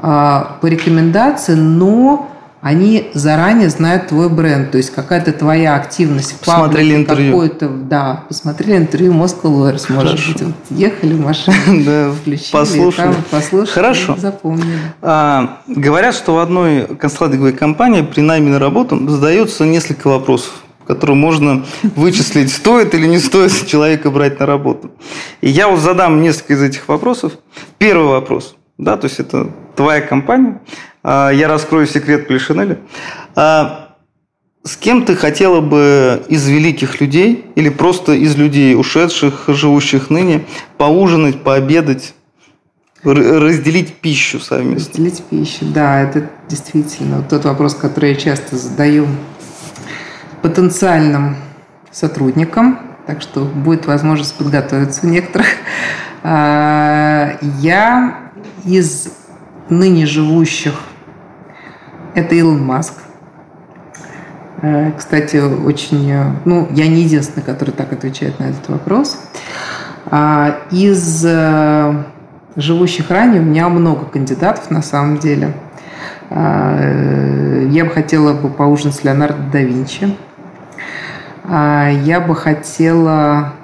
по 0.00 0.66
рекомендации, 0.66 1.54
но 1.54 2.30
они 2.60 3.10
заранее 3.14 3.70
знают 3.70 4.08
твой 4.08 4.28
бренд, 4.28 4.70
то 4.70 4.76
есть 4.76 4.90
какая-то 4.90 5.32
твоя 5.32 5.76
активность 5.76 6.32
в 6.32 6.40
посмотрели 6.40 6.94
интервью, 6.94 7.32
какой-то, 7.32 7.68
да, 7.68 8.24
посмотрели 8.28 8.76
интервью 8.76 9.14
Moscow 9.14 9.44
Lawyers, 9.44 9.90
может 9.90 10.20
Хорошо. 10.20 10.32
быть, 10.32 10.42
вот 10.42 10.54
ехали 10.70 11.14
в 11.14 11.20
машине, 11.20 11.56
да, 11.86 12.12
включили, 12.12 12.52
послушали, 12.52 13.12
там, 13.14 13.24
послушали, 13.30 13.74
Хорошо. 13.74 14.16
запомнили. 14.18 14.78
А, 15.00 15.60
говорят, 15.68 16.14
что 16.14 16.34
в 16.34 16.38
одной 16.38 16.86
консалтинговой 16.86 17.54
компании 17.54 18.02
при 18.02 18.20
найме 18.20 18.50
на 18.50 18.58
работу 18.58 19.08
задается 19.08 19.64
несколько 19.64 20.08
вопросов 20.08 20.52
которые 20.86 21.14
можно 21.14 21.64
вычислить, 21.94 22.52
стоит 22.52 22.96
или 22.96 23.06
не 23.06 23.20
стоит 23.20 23.64
человека 23.68 24.10
брать 24.10 24.40
на 24.40 24.46
работу. 24.46 24.90
И 25.40 25.48
я 25.48 25.68
вот 25.68 25.78
задам 25.78 26.20
несколько 26.20 26.54
из 26.54 26.62
этих 26.62 26.88
вопросов. 26.88 27.34
Первый 27.78 28.08
вопрос 28.08 28.56
да, 28.80 28.96
то 28.96 29.06
есть 29.06 29.20
это 29.20 29.50
твоя 29.76 30.00
компания. 30.00 30.60
А, 31.02 31.30
я 31.30 31.48
раскрою 31.48 31.86
секрет 31.86 32.26
Полишинеля. 32.26 32.78
А, 33.36 33.96
с 34.64 34.76
кем 34.76 35.04
ты 35.04 35.16
хотела 35.16 35.60
бы 35.60 36.22
из 36.28 36.48
великих 36.48 37.00
людей 37.00 37.46
или 37.54 37.68
просто 37.68 38.12
из 38.12 38.36
людей, 38.36 38.74
ушедших, 38.74 39.44
живущих 39.48 40.10
ныне, 40.10 40.44
поужинать, 40.76 41.42
пообедать, 41.42 42.14
разделить 43.02 43.94
пищу 43.96 44.40
совместно? 44.40 44.88
Разделить 44.88 45.22
пищу, 45.24 45.64
да, 45.66 46.00
это 46.00 46.30
действительно 46.48 47.18
вот 47.18 47.28
тот 47.28 47.44
вопрос, 47.44 47.74
который 47.74 48.10
я 48.10 48.16
часто 48.16 48.56
задаю 48.56 49.06
потенциальным 50.42 51.36
сотрудникам, 51.90 52.78
так 53.06 53.22
что 53.22 53.44
будет 53.44 53.86
возможность 53.86 54.34
подготовиться 54.34 55.06
у 55.06 55.10
некоторых. 55.10 55.48
А, 56.22 57.38
я 57.60 58.29
из 58.64 59.08
ныне 59.68 60.06
живущих 60.06 60.74
это 62.14 62.34
Илон 62.34 62.64
Маск. 62.64 62.94
Э, 64.62 64.92
кстати, 64.96 65.36
очень... 65.36 66.12
Ну, 66.44 66.68
я 66.72 66.88
не 66.88 67.02
единственный, 67.02 67.42
который 67.42 67.70
так 67.70 67.92
отвечает 67.92 68.38
на 68.40 68.44
этот 68.44 68.68
вопрос. 68.68 69.18
А 70.06 70.56
из 70.70 71.24
э, 71.24 72.04
живущих 72.56 73.10
ранее 73.10 73.40
у 73.40 73.44
меня 73.44 73.68
много 73.68 74.06
кандидатов, 74.06 74.70
на 74.70 74.82
самом 74.82 75.18
деле. 75.18 75.54
А, 76.30 77.66
я 77.70 77.84
бы 77.84 77.90
хотела 77.90 78.32
бы 78.32 78.48
поужинать 78.48 78.96
с 78.96 79.04
Леонардо 79.04 79.42
да 79.52 79.60
Винчи. 79.60 80.16
А, 81.44 81.90
я 81.90 82.20
бы 82.20 82.34
хотела 82.34 83.54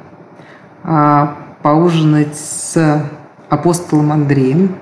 поужинать 1.62 2.36
с 2.36 3.02
апостолом 3.48 4.12
Андреем. 4.12 4.76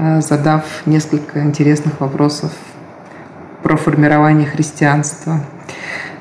Э, 0.00 0.20
задав 0.20 0.62
несколько 0.86 1.42
интересных 1.42 2.00
вопросов 2.00 2.52
про 3.64 3.76
формирование 3.76 4.46
христианства. 4.46 5.40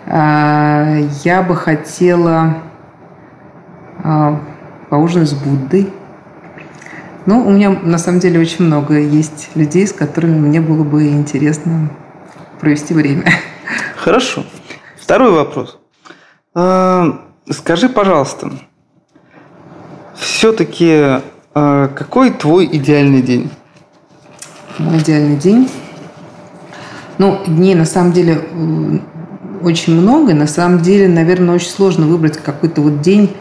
Э, 0.08 1.08
я 1.24 1.44
бы 1.44 1.56
хотела 1.56 2.58
э, 4.04 4.36
поужинать 4.90 5.30
с 5.30 5.34
Буддой. 5.34 5.94
Ну, 7.28 7.45
у 7.45 7.52
меня 7.52 7.70
на 7.70 7.99
самом 7.99 8.20
деле 8.20 8.40
очень 8.40 8.66
много 8.66 8.98
есть 8.98 9.49
людей, 9.54 9.86
с 9.86 9.94
которыми 9.94 10.40
мне 10.40 10.60
было 10.60 10.84
бы 10.84 11.10
интересно 11.10 11.91
провести 12.60 12.95
время. 12.95 13.26
Хорошо. 13.98 14.44
Второй 14.99 15.32
вопрос. 15.32 15.78
Скажи, 17.49 17.90
пожалуйста, 17.90 18.52
все-таки 20.16 21.22
какой 21.54 22.32
твой 22.32 22.66
идеальный 22.66 23.22
день? 23.22 23.52
Мой 24.80 24.99
идеальный 24.99 25.38
день. 25.38 25.70
Ну, 27.18 27.41
дней 27.48 27.76
на 27.76 27.86
самом 27.86 28.14
деле 28.14 28.41
очень 29.62 29.94
много. 29.94 30.34
На 30.34 30.48
самом 30.48 30.82
деле, 30.82 31.08
наверное, 31.08 31.56
очень 31.56 31.70
сложно 31.70 32.06
выбрать 32.06 32.38
какой-то 32.38 32.82
вот 32.82 33.02
день 33.02 33.36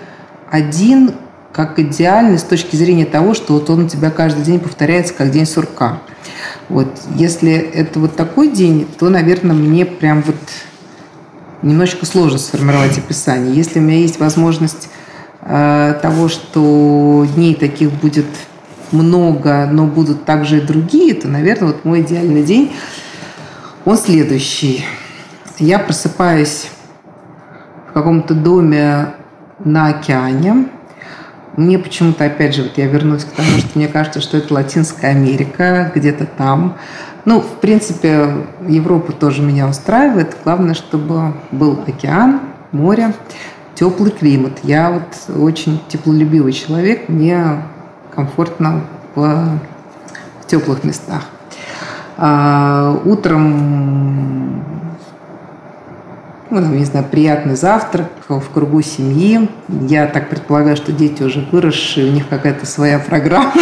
один 0.51 1.13
как 1.53 1.79
идеальный 1.79 2.39
с 2.39 2.43
точки 2.43 2.77
зрения 2.77 3.07
того, 3.07 3.33
что 3.33 3.55
вот 3.55 3.71
он 3.71 3.85
у 3.85 3.89
тебя 3.89 4.11
каждый 4.11 4.45
день 4.45 4.61
повторяется 4.61 5.15
как 5.15 5.31
день 5.31 5.47
сурка. 5.47 6.01
Вот. 6.69 6.89
Если 7.15 7.53
это 7.53 7.99
вот 7.99 8.15
такой 8.15 8.49
день, 8.51 8.87
то, 8.99 9.09
наверное, 9.09 9.57
мне 9.57 9.87
прям 9.87 10.23
вот 10.23 10.37
немножечко 11.63 12.05
сложно 12.05 12.39
сформировать 12.39 12.99
описание. 12.99 13.55
Если 13.55 13.79
у 13.79 13.83
меня 13.83 13.99
есть 13.99 14.21
возможность 14.21 14.89
э, 15.43 15.99
того, 16.03 16.29
что 16.29 17.27
дней 17.35 17.55
таких 17.55 17.91
будет 17.91 18.27
много, 18.93 19.69
но 19.71 19.87
будут 19.87 20.25
также 20.25 20.59
и 20.59 20.61
другие, 20.61 21.15
то, 21.15 21.29
наверное, 21.29 21.69
вот 21.69 21.85
мой 21.85 22.03
идеальный 22.03 22.43
день, 22.43 22.73
он 23.85 23.97
следующий. 23.97 24.85
Я 25.59 25.79
просыпаюсь 25.79 26.69
в 27.89 27.93
каком-то 27.93 28.35
доме 28.35 29.15
на 29.65 29.87
океане. 29.87 30.69
Мне 31.57 31.79
почему-то, 31.79 32.25
опять 32.25 32.55
же, 32.55 32.65
вот 32.65 32.77
я 32.77 32.87
вернусь 32.87 33.25
к 33.25 33.31
тому, 33.31 33.49
что 33.59 33.71
мне 33.75 33.89
кажется, 33.89 34.21
что 34.21 34.37
это 34.37 34.53
Латинская 34.53 35.09
Америка, 35.09 35.91
где-то 35.95 36.27
там. 36.27 36.77
Ну, 37.25 37.41
в 37.41 37.61
принципе, 37.61 38.47
Европа 38.69 39.13
тоже 39.13 39.43
меня 39.43 39.67
устраивает. 39.67 40.37
Главное, 40.45 40.75
чтобы 40.75 41.35
был 41.51 41.81
океан, 41.87 42.41
море, 42.73 43.15
теплый 43.75 44.11
климат. 44.11 44.61
Я 44.63 44.91
вот 44.91 45.39
очень 45.41 45.81
теплолюбивый 45.89 46.53
человек. 46.53 47.09
Мне 47.09 47.63
комфортно 48.17 48.81
в, 49.15 49.61
в 50.43 50.47
теплых 50.47 50.83
местах. 50.83 51.23
А, 52.17 53.01
утром 53.05 54.65
ну, 56.51 56.61
не 56.61 56.85
знаю, 56.85 57.05
приятный 57.11 57.57
завтрак 57.57 58.11
в 58.29 58.49
кругу 58.51 58.81
семьи. 58.81 59.49
Я 59.69 60.07
так 60.07 60.29
предполагаю, 60.29 60.77
что 60.77 60.93
дети 60.93 61.23
уже 61.23 61.47
выросшие, 61.53 62.09
у 62.09 62.13
них 62.13 62.29
какая-то 62.29 62.67
своя 62.67 62.99
программа. 62.99 63.53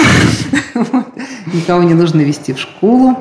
Никого 1.53 1.83
не 1.83 1.95
нужно 1.95 2.21
вести 2.21 2.53
в 2.53 2.59
школу. 2.59 3.19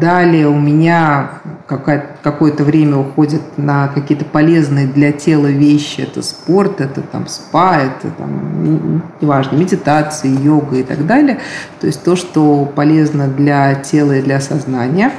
Далее 0.00 0.48
у 0.48 0.58
меня 0.58 1.28
какое-то 1.66 2.64
время 2.64 2.96
уходит 2.96 3.42
на 3.58 3.88
какие-то 3.88 4.24
полезные 4.24 4.86
для 4.86 5.12
тела 5.12 5.48
вещи. 5.48 6.00
Это 6.00 6.22
спорт, 6.22 6.80
это 6.80 7.02
там 7.02 7.26
спа, 7.26 7.76
это 7.82 8.08
там, 8.16 9.02
неважно, 9.20 9.56
медитация, 9.58 10.30
йога 10.30 10.76
и 10.76 10.82
так 10.82 11.06
далее. 11.06 11.40
То 11.82 11.86
есть 11.86 12.02
то, 12.02 12.16
что 12.16 12.64
полезно 12.64 13.28
для 13.28 13.74
тела 13.74 14.12
и 14.12 14.22
для 14.22 14.40
сознания. 14.40 15.12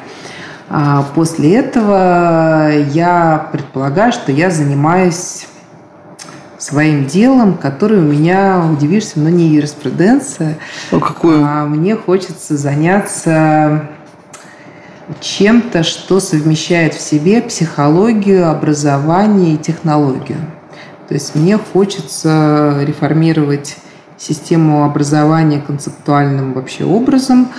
А 0.68 1.06
после 1.14 1.56
этого 1.56 2.72
я 2.90 3.48
предполагаю, 3.52 4.12
что 4.14 4.32
я 4.32 4.50
занимаюсь 4.50 5.48
своим 6.58 7.06
делом, 7.06 7.54
которое 7.54 8.00
у 8.00 8.12
меня, 8.12 8.64
удивишься, 8.68 9.20
но 9.20 9.30
не 9.30 9.48
юриспруденция. 9.50 10.58
А 10.92 11.00
какое? 11.00 11.46
А 11.46 11.66
мне 11.68 11.96
хочется 11.96 12.58
заняться 12.58 13.84
чем-то, 15.22 15.84
что 15.84 16.20
совмещает 16.20 16.94
в 16.94 17.02
себе 17.02 17.42
психологию, 17.42 18.50
образование 18.50 19.56
и 19.56 19.58
технологию. 19.58 20.40
То 21.08 21.14
есть 21.14 21.36
мне 21.36 21.58
хочется 21.58 22.80
реформировать 22.82 23.78
систему 24.18 24.84
образования 24.84 25.62
концептуальным 25.66 26.54
вообще 26.54 26.84
образом, 26.84 27.50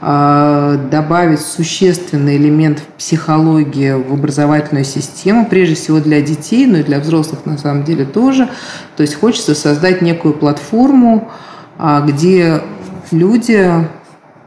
а, 0.00 0.76
добавить 0.90 1.40
существенный 1.40 2.36
элемент 2.36 2.82
психологии 2.98 3.92
в 3.92 4.12
образовательную 4.12 4.84
систему, 4.84 5.46
прежде 5.46 5.74
всего 5.74 5.98
для 5.98 6.20
детей, 6.20 6.66
но 6.66 6.78
и 6.78 6.82
для 6.82 7.00
взрослых 7.00 7.46
на 7.46 7.58
самом 7.58 7.84
деле 7.84 8.04
тоже. 8.04 8.48
То 8.96 9.02
есть 9.02 9.14
хочется 9.18 9.54
создать 9.54 10.02
некую 10.02 10.34
платформу, 10.34 11.30
а, 11.78 12.00
где 12.00 12.62
люди 13.10 13.70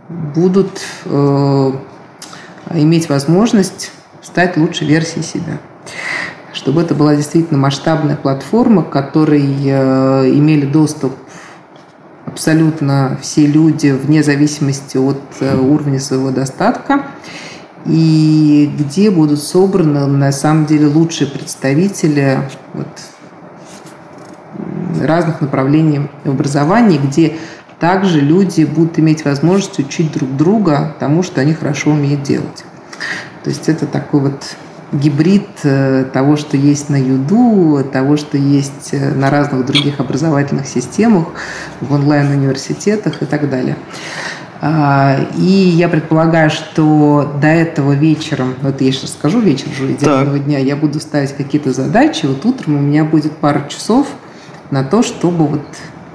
будут 0.10 0.80
э, 1.06 1.72
иметь 2.74 3.10
возможность 3.10 3.92
стать 4.22 4.58
лучшей 4.58 4.88
версией 4.88 5.24
себя. 5.24 5.60
Чтобы 6.54 6.82
это 6.82 6.96
была 6.96 7.16
действительно 7.16 7.60
масштабная 7.60 8.16
платформа, 8.16 8.84
к 8.84 8.90
которой 8.90 9.44
э, 9.44 10.30
имели 10.32 10.66
доступ 10.66 11.14
абсолютно 12.26 13.18
все 13.22 13.46
люди 13.46 13.88
вне 13.88 14.24
зависимости 14.24 14.98
от 14.98 15.22
э, 15.40 15.58
уровня 15.58 16.00
своего 16.00 16.32
достатка 16.32 17.08
и 17.86 18.70
где 18.78 19.10
будут 19.12 19.42
собраны 19.42 20.06
на 20.08 20.32
самом 20.32 20.66
деле 20.66 20.88
лучшие 20.88 21.30
представители 21.30 22.40
вот, 22.74 22.88
разных 25.02 25.42
направлений 25.42 26.02
в 26.24 26.30
образовании, 26.30 26.98
где 26.98 27.38
также 27.80 28.22
люди 28.22 28.64
будут 28.64 28.98
иметь 29.00 29.24
возможность 29.26 29.78
учить 29.80 30.12
друг 30.12 30.36
друга 30.36 30.96
тому, 31.00 31.24
что 31.24 31.42
они 31.42 31.54
хорошо 31.54 31.92
умеют 31.92 32.24
делать. 32.24 32.64
То 33.44 33.50
есть 33.50 33.70
это 33.70 33.86
такой 33.86 34.22
вот 34.22 34.56
гибрид 34.92 35.48
э, 35.64 36.06
того, 36.12 36.38
что 36.38 36.58
есть 36.58 36.90
на 36.90 36.96
Юду, 36.96 37.84
того, 37.92 38.18
что 38.18 38.38
есть 38.38 38.90
э, 38.94 39.14
на 39.14 39.30
разных 39.30 39.66
других 39.66 40.00
образовательных 40.00 40.66
системах, 40.66 41.28
в 41.82 41.94
онлайн-университетах 41.94 43.22
и 43.22 43.26
так 43.26 43.50
далее. 43.50 43.76
А, 44.60 45.18
и 45.38 45.42
я 45.42 45.88
предполагаю, 45.88 46.50
что 46.50 47.32
до 47.40 47.48
этого 47.48 47.92
вечером, 47.92 48.56
вот 48.62 48.82
я 48.82 48.92
сейчас 48.92 49.12
скажу 49.12 49.40
вечер 49.40 49.68
уже 49.70 49.92
идеального 49.92 50.38
так. 50.38 50.46
дня, 50.46 50.58
я 50.58 50.76
буду 50.76 51.00
ставить 51.00 51.34
какие-то 51.34 51.74
задачи. 51.74 52.26
Вот 52.26 52.44
утром 52.46 52.78
у 52.78 52.80
меня 52.80 53.04
будет 53.04 53.34
пару 53.34 53.68
часов 53.68 54.08
на 54.72 54.84
то, 54.84 55.04
чтобы 55.04 55.46
вот 55.46 55.62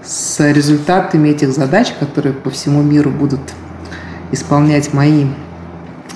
с 0.04 0.52
результатами 0.52 1.28
этих 1.28 1.52
задач, 1.52 1.92
которые 1.98 2.32
по 2.32 2.50
всему 2.50 2.82
миру 2.82 3.10
будут 3.10 3.40
исполнять 4.32 4.92
мои 4.92 5.26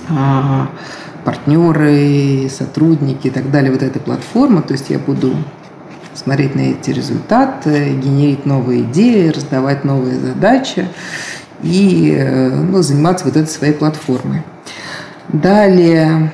а, 0.09 0.69
партнеры, 1.25 2.49
сотрудники 2.51 3.29
и 3.29 3.31
так 3.31 3.51
далее 3.51 3.73
вот 3.73 3.83
этой 3.83 4.01
платформы. 4.01 4.63
То 4.63 4.73
есть 4.73 4.91
я 4.91 4.99
буду 4.99 5.37
смотреть 6.15 6.55
на 6.55 6.61
эти 6.61 6.91
результаты, 6.91 7.95
генерить 7.95 8.47
новые 8.47 8.83
идеи, 8.83 9.29
раздавать 9.29 9.85
новые 9.85 10.19
задачи 10.19 10.89
и 11.63 12.15
э, 12.17 12.51
ну, 12.51 12.83
заниматься 12.83 13.25
вот 13.25 13.37
этой 13.37 13.49
своей 13.49 13.73
платформой. 13.73 14.43
Далее, 15.29 16.33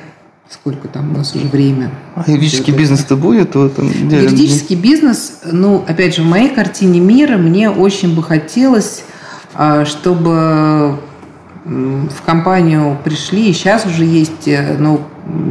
сколько 0.53 0.87
там 0.87 1.11
у 1.13 1.17
нас 1.17 1.35
уже 1.35 1.47
время? 1.47 1.91
А 2.15 2.23
юридический 2.29 2.73
бизнес-то 2.73 3.15
будет 3.15 3.55
в 3.55 3.65
этом 3.65 3.91
деле? 3.91 4.23
Юридический 4.23 4.75
бизнес, 4.75 5.39
ну, 5.51 5.83
опять 5.87 6.15
же, 6.15 6.21
в 6.21 6.25
моей 6.25 6.49
картине 6.49 6.99
мира 6.99 7.37
мне 7.37 7.69
очень 7.69 8.15
бы 8.15 8.23
хотелось, 8.23 9.03
а, 9.55 9.85
чтобы 9.85 10.99
в 11.65 12.21
компанию 12.25 12.97
пришли, 13.03 13.49
и 13.49 13.53
сейчас 13.53 13.85
уже 13.85 14.03
есть, 14.03 14.47
э, 14.47 14.75
но 14.77 15.01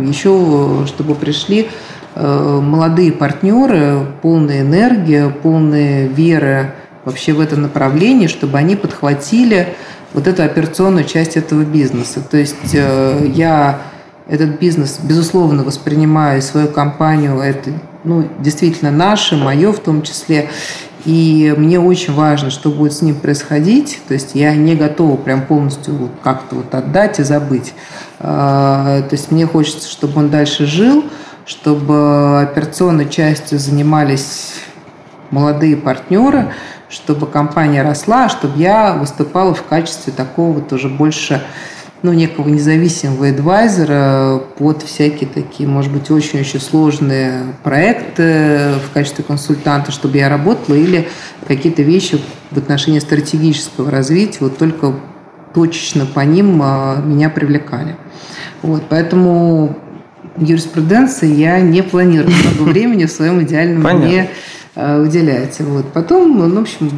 еще 0.06 0.84
чтобы 0.86 1.14
пришли 1.14 1.70
э, 2.14 2.60
молодые 2.62 3.12
партнеры, 3.12 4.06
полные 4.20 4.60
энергии, 4.60 5.32
полные 5.42 6.08
веры 6.08 6.74
вообще 7.06 7.32
в 7.32 7.40
это 7.40 7.56
направление, 7.56 8.28
чтобы 8.28 8.58
они 8.58 8.76
подхватили 8.76 9.74
вот 10.12 10.26
эту 10.26 10.42
операционную 10.42 11.04
часть 11.04 11.38
этого 11.38 11.62
бизнеса. 11.64 12.20
То 12.20 12.36
есть 12.36 12.74
э, 12.74 13.30
я 13.34 13.80
этот 14.28 14.60
бизнес, 14.60 15.00
безусловно, 15.02 15.64
воспринимаю 15.64 16.42
свою 16.42 16.68
компанию, 16.68 17.38
это 17.38 17.70
ну, 18.04 18.28
действительно 18.38 18.90
наше, 18.90 19.36
мое 19.36 19.72
в 19.72 19.80
том 19.80 20.02
числе. 20.02 20.48
И 21.04 21.52
мне 21.56 21.80
очень 21.80 22.14
важно, 22.14 22.50
что 22.50 22.70
будет 22.70 22.92
с 22.92 23.02
ним 23.02 23.16
происходить. 23.16 24.00
То 24.06 24.14
есть 24.14 24.34
я 24.34 24.54
не 24.54 24.76
готова 24.76 25.16
прям 25.16 25.42
полностью 25.42 25.94
вот 25.94 26.10
как-то 26.22 26.56
вот 26.56 26.74
отдать 26.74 27.18
и 27.18 27.24
забыть. 27.24 27.74
А, 28.20 29.02
то 29.02 29.14
есть 29.14 29.32
мне 29.32 29.46
хочется, 29.46 29.90
чтобы 29.90 30.20
он 30.20 30.30
дальше 30.30 30.66
жил, 30.66 31.04
чтобы 31.44 32.40
операционной 32.42 33.08
частью 33.08 33.58
занимались 33.58 34.54
молодые 35.32 35.76
партнеры, 35.76 36.52
чтобы 36.88 37.26
компания 37.26 37.82
росла, 37.82 38.28
чтобы 38.28 38.58
я 38.58 38.92
выступала 38.92 39.54
в 39.54 39.64
качестве 39.64 40.12
такого 40.12 40.52
вот 40.52 40.72
уже 40.72 40.88
больше 40.88 41.42
ну, 42.02 42.12
некого 42.12 42.48
независимого 42.48 43.28
адвайзера 43.28 44.42
под 44.58 44.82
всякие 44.82 45.28
такие, 45.28 45.68
может 45.68 45.92
быть, 45.92 46.10
очень-очень 46.10 46.60
сложные 46.60 47.44
проекты 47.62 48.74
в 48.84 48.92
качестве 48.92 49.24
консультанта, 49.24 49.92
чтобы 49.92 50.18
я 50.18 50.28
работала, 50.28 50.74
или 50.74 51.08
какие-то 51.46 51.82
вещи 51.82 52.20
в 52.50 52.58
отношении 52.58 52.98
стратегического 52.98 53.90
развития, 53.90 54.38
вот 54.40 54.58
только 54.58 54.94
точечно 55.54 56.06
по 56.06 56.20
ним 56.20 56.60
а, 56.62 56.96
меня 56.96 57.30
привлекали. 57.30 57.96
Вот, 58.62 58.84
поэтому 58.88 59.76
юриспруденции 60.36 61.32
я 61.32 61.60
не 61.60 61.82
планирую 61.82 62.34
много 62.34 62.70
времени 62.70 63.04
в 63.04 63.10
своем 63.10 63.42
идеальном 63.42 63.82
мне 64.00 64.30
уделять. 64.74 65.60
Вот. 65.60 65.92
Потом, 65.92 66.38
ну, 66.38 66.54
в 66.54 66.62
общем, 66.62 66.90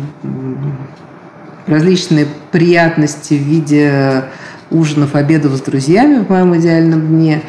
различные 1.67 2.27
приятности 2.53 3.35
в 3.35 3.43
виде 3.43 4.25
ужинов, 4.71 5.15
обедов 5.15 5.55
с 5.55 5.61
друзьями 5.61 6.25
в 6.25 6.31
моем 6.31 6.57
идеальном 6.57 7.07
дне. 7.07 7.43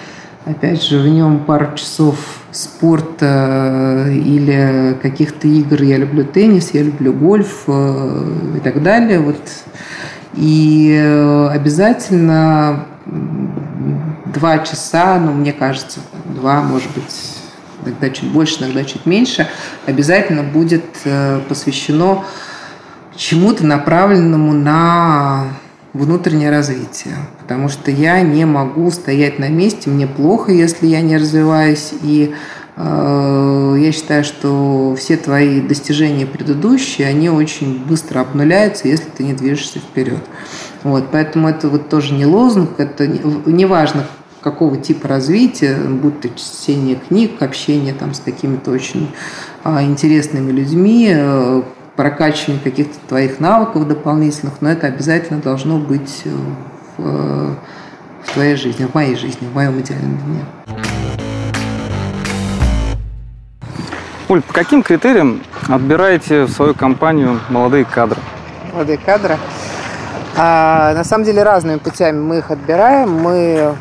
Опять 0.45 0.83
же, 0.83 0.99
в 0.99 1.07
нем 1.07 1.39
пару 1.39 1.75
часов 1.75 2.17
спорта 2.51 4.05
или 4.09 4.95
каких-то 5.01 5.47
игр. 5.47 5.81
Я 5.81 5.97
люблю 5.97 6.23
теннис, 6.23 6.71
я 6.73 6.83
люблю 6.83 7.13
гольф 7.13 7.63
э, 7.67 8.57
и 8.57 8.59
так 8.59 8.83
далее. 8.83 9.19
Вот. 9.19 9.39
И 10.35 10.95
э, 10.95 11.47
обязательно 11.47 12.85
два 14.25 14.59
часа, 14.59 15.19
ну, 15.19 15.33
мне 15.33 15.53
кажется, 15.53 15.99
два, 16.25 16.61
может 16.61 16.91
быть, 16.93 17.39
иногда 17.83 18.09
чуть 18.09 18.31
больше, 18.31 18.61
иногда 18.63 18.83
чуть 18.83 19.05
меньше, 19.05 19.47
обязательно 19.85 20.43
будет 20.43 20.85
э, 21.05 21.39
посвящено 21.47 22.23
чему-то 23.15 23.65
направленному 23.65 24.53
на 24.53 25.47
внутреннее 25.95 26.51
развитие. 26.51 27.15
Потому 27.39 27.69
что 27.69 27.89
я 27.89 28.21
не 28.21 28.45
могу 28.45 28.91
стоять 28.91 29.39
на 29.39 29.49
месте, 29.49 29.89
мне 29.89 30.07
плохо, 30.07 30.51
если 30.51 30.87
я 30.87 31.01
не 31.01 31.17
развиваюсь. 31.17 31.93
И 32.01 32.35
э, 32.75 33.75
я 33.79 33.91
считаю, 33.91 34.23
что 34.23 34.95
все 34.99 35.15
твои 35.15 35.61
достижения 35.61 36.25
предыдущие, 36.25 37.07
они 37.07 37.29
очень 37.29 37.83
быстро 37.83 38.19
обнуляются, 38.19 38.87
если 38.87 39.09
ты 39.09 39.23
не 39.23 39.33
движешься 39.33 39.79
вперед. 39.79 40.23
Вот, 40.83 41.05
поэтому 41.11 41.47
это 41.47 41.69
вот 41.69 41.89
тоже 41.89 42.13
не 42.13 42.25
лозунг, 42.25 42.71
это 42.77 43.07
не, 43.07 43.21
не 43.45 43.65
какого 44.41 44.77
типа 44.77 45.07
развития, 45.07 45.75
будь 45.75 46.21
то 46.21 46.29
чтение 46.29 46.97
книг, 46.97 47.41
общение 47.41 47.95
там 47.95 48.13
с 48.13 48.19
какими-то 48.19 48.69
очень 48.69 49.09
а, 49.63 49.81
интересными 49.81 50.51
людьми, 50.51 51.11
прокачивание 51.95 52.61
каких-то 52.61 52.97
твоих 53.07 53.39
навыков 53.39 53.87
дополнительных, 53.87 54.61
но 54.61 54.69
это 54.69 54.87
обязательно 54.87 55.39
должно 55.41 55.77
быть 55.77 56.23
э, 56.25 56.29
в, 56.97 57.55
в 58.23 58.33
твоей 58.33 58.55
жизни, 58.55 58.85
в 58.85 58.93
моей 58.93 59.15
жизни, 59.15 59.47
в 59.47 59.53
моем 59.55 59.79
идеальном 59.79 60.17
дне. 60.17 60.45
Оль, 64.27 64.41
по 64.41 64.53
каким 64.53 64.81
критериям 64.81 65.41
отбираете 65.67 66.45
в 66.45 66.49
свою 66.49 66.73
компанию 66.73 67.39
молодые 67.49 67.85
кадры? 67.85 68.19
Молодые 68.73 68.97
кадры? 68.97 69.37
А, 70.35 70.93
на 70.93 71.03
самом 71.03 71.23
деле 71.23 71.43
разными 71.43 71.77
путями 71.77 72.19
мы 72.19 72.39
их 72.39 72.51
отбираем. 72.51 73.11
Мы 73.11 73.75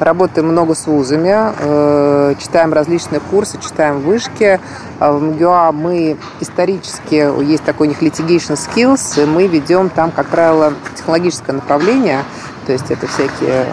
Работаем 0.00 0.48
много 0.48 0.74
с 0.74 0.86
вузами, 0.86 1.34
э, 1.58 2.34
читаем 2.40 2.72
различные 2.72 3.20
курсы, 3.20 3.58
читаем 3.60 4.00
вышки. 4.00 4.58
А 4.98 5.12
в 5.12 5.22
МГУА 5.22 5.72
мы 5.72 6.16
исторически, 6.40 7.42
есть 7.44 7.64
такой 7.64 7.88
у 7.88 7.90
них 7.90 8.02
litigation 8.02 8.56
skills, 8.56 9.22
и 9.22 9.26
мы 9.26 9.46
ведем 9.46 9.90
там, 9.90 10.10
как 10.10 10.28
правило, 10.28 10.72
технологическое 10.96 11.54
направление, 11.54 12.20
то 12.64 12.72
есть 12.72 12.90
это 12.90 13.06
всякие 13.06 13.66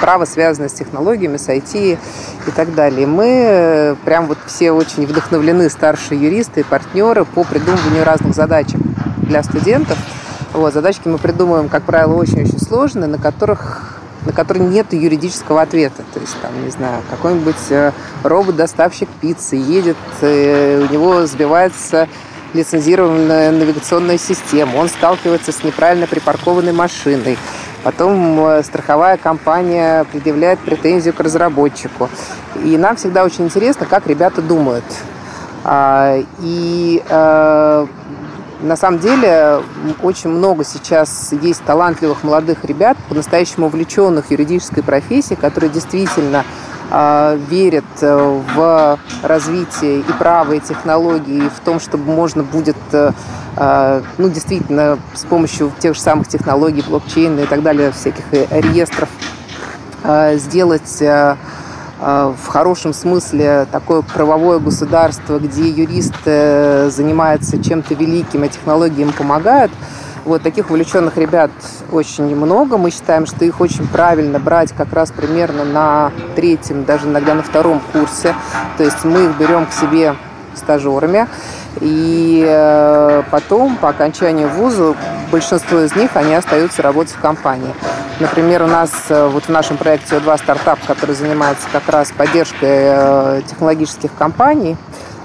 право, 0.00 0.24
связанное 0.24 0.68
с 0.68 0.72
технологиями, 0.72 1.36
с 1.36 1.48
IT 1.48 1.96
и 2.48 2.50
так 2.50 2.74
далее. 2.74 3.06
Мы 3.06 3.26
э, 3.28 3.94
прям 4.04 4.26
вот 4.26 4.38
все 4.46 4.72
очень 4.72 5.06
вдохновлены, 5.06 5.70
старшие 5.70 6.20
юристы 6.20 6.62
и 6.62 6.64
партнеры, 6.64 7.24
по 7.24 7.44
придумыванию 7.44 8.04
разных 8.04 8.34
задачек 8.34 8.80
для 9.18 9.44
студентов. 9.44 9.96
Вот, 10.54 10.74
задачки 10.74 11.06
мы 11.06 11.18
придумываем, 11.18 11.68
как 11.68 11.84
правило, 11.84 12.14
очень-очень 12.14 12.58
сложные, 12.58 13.06
на 13.06 13.18
которых 13.18 13.91
на 14.24 14.32
которые 14.32 14.66
нет 14.66 14.92
юридического 14.92 15.62
ответа. 15.62 16.02
То 16.12 16.20
есть, 16.20 16.36
там, 16.40 16.50
не 16.64 16.70
знаю, 16.70 17.02
какой-нибудь 17.10 17.70
э, 17.70 17.92
робот-доставщик 18.22 19.08
пиццы 19.20 19.56
едет, 19.56 19.96
у 20.20 20.92
него 20.92 21.26
сбивается 21.26 22.08
лицензированная 22.54 23.50
навигационная 23.50 24.18
система, 24.18 24.76
он 24.76 24.88
сталкивается 24.88 25.52
с 25.52 25.64
неправильно 25.64 26.06
припаркованной 26.06 26.72
машиной, 26.72 27.38
потом 27.82 28.40
э, 28.46 28.62
страховая 28.62 29.16
компания 29.16 30.04
предъявляет 30.12 30.58
претензию 30.60 31.14
к 31.14 31.20
разработчику. 31.20 32.08
И 32.62 32.76
нам 32.76 32.96
всегда 32.96 33.24
очень 33.24 33.44
интересно, 33.44 33.86
как 33.86 34.06
ребята 34.06 34.42
думают. 34.42 34.84
А, 35.64 36.18
и 36.40 37.02
э, 37.08 37.86
на 38.62 38.76
самом 38.76 39.00
деле 39.00 39.60
очень 40.02 40.30
много 40.30 40.64
сейчас 40.64 41.32
есть 41.42 41.62
талантливых 41.64 42.22
молодых 42.22 42.64
ребят, 42.64 42.96
по-настоящему 43.08 43.66
увлеченных 43.66 44.30
юридической 44.30 44.82
профессией, 44.82 45.38
которые 45.38 45.70
действительно 45.70 46.44
а, 46.90 47.36
верят 47.48 47.84
э, 48.00 48.40
в 48.54 48.98
развитие 49.22 50.00
и 50.00 50.12
права, 50.18 50.52
и 50.52 50.60
технологий, 50.60 51.38
и 51.38 51.48
в 51.48 51.60
том, 51.64 51.80
чтобы 51.80 52.12
можно 52.12 52.42
будет 52.42 52.76
э, 52.92 53.12
а, 53.56 54.02
ну, 54.18 54.28
действительно, 54.28 54.98
с 55.14 55.24
помощью 55.24 55.72
тех 55.78 55.94
же 55.94 56.00
самых 56.00 56.28
технологий, 56.28 56.82
блокчейна 56.86 57.40
и 57.40 57.46
так 57.46 57.62
далее, 57.62 57.92
всяких 57.92 58.24
реестров, 58.32 59.08
а, 60.04 60.34
сделать 60.36 61.02
в 62.02 62.46
хорошем 62.48 62.92
смысле 62.92 63.66
такое 63.70 64.02
правовое 64.02 64.58
государство, 64.58 65.38
где 65.38 65.68
юристы 65.68 66.90
занимаются 66.90 67.62
чем-то 67.62 67.94
великим, 67.94 68.42
а 68.42 68.48
технологии 68.48 69.02
им 69.02 69.12
помогают– 69.12 69.70
вот 70.24 70.42
таких 70.42 70.70
увлеченных 70.70 71.16
ребят 71.16 71.50
очень 71.90 72.36
много. 72.36 72.78
Мы 72.78 72.90
считаем, 72.90 73.26
что 73.26 73.44
их 73.44 73.60
очень 73.60 73.86
правильно 73.88 74.38
брать 74.38 74.72
как 74.72 74.92
раз 74.92 75.10
примерно 75.10 75.64
на 75.64 76.12
третьем, 76.36 76.84
даже 76.84 77.08
иногда 77.08 77.34
на 77.34 77.42
втором 77.42 77.80
курсе. 77.92 78.34
То 78.76 78.84
есть 78.84 79.04
мы 79.04 79.24
их 79.24 79.36
берем 79.36 79.66
к 79.66 79.72
себе 79.72 80.14
стажерами. 80.54 81.26
И 81.80 82.44
э, 82.46 83.22
потом, 83.30 83.76
по 83.76 83.88
окончанию 83.88 84.48
вуза, 84.48 84.94
большинство 85.32 85.80
из 85.80 85.96
них, 85.96 86.10
они 86.14 86.34
остаются 86.34 86.82
работать 86.82 87.14
в 87.14 87.20
компании. 87.20 87.74
Например, 88.20 88.62
у 88.62 88.66
нас 88.66 88.92
э, 89.08 89.26
вот 89.26 89.44
в 89.44 89.48
нашем 89.48 89.78
проекте 89.78 90.16
О2 90.16 90.38
стартап, 90.38 90.78
который 90.86 91.16
занимается 91.16 91.66
как 91.72 91.88
раз 91.88 92.12
поддержкой 92.12 92.60
э, 92.62 93.42
технологических 93.48 94.14
компаний, 94.14 94.76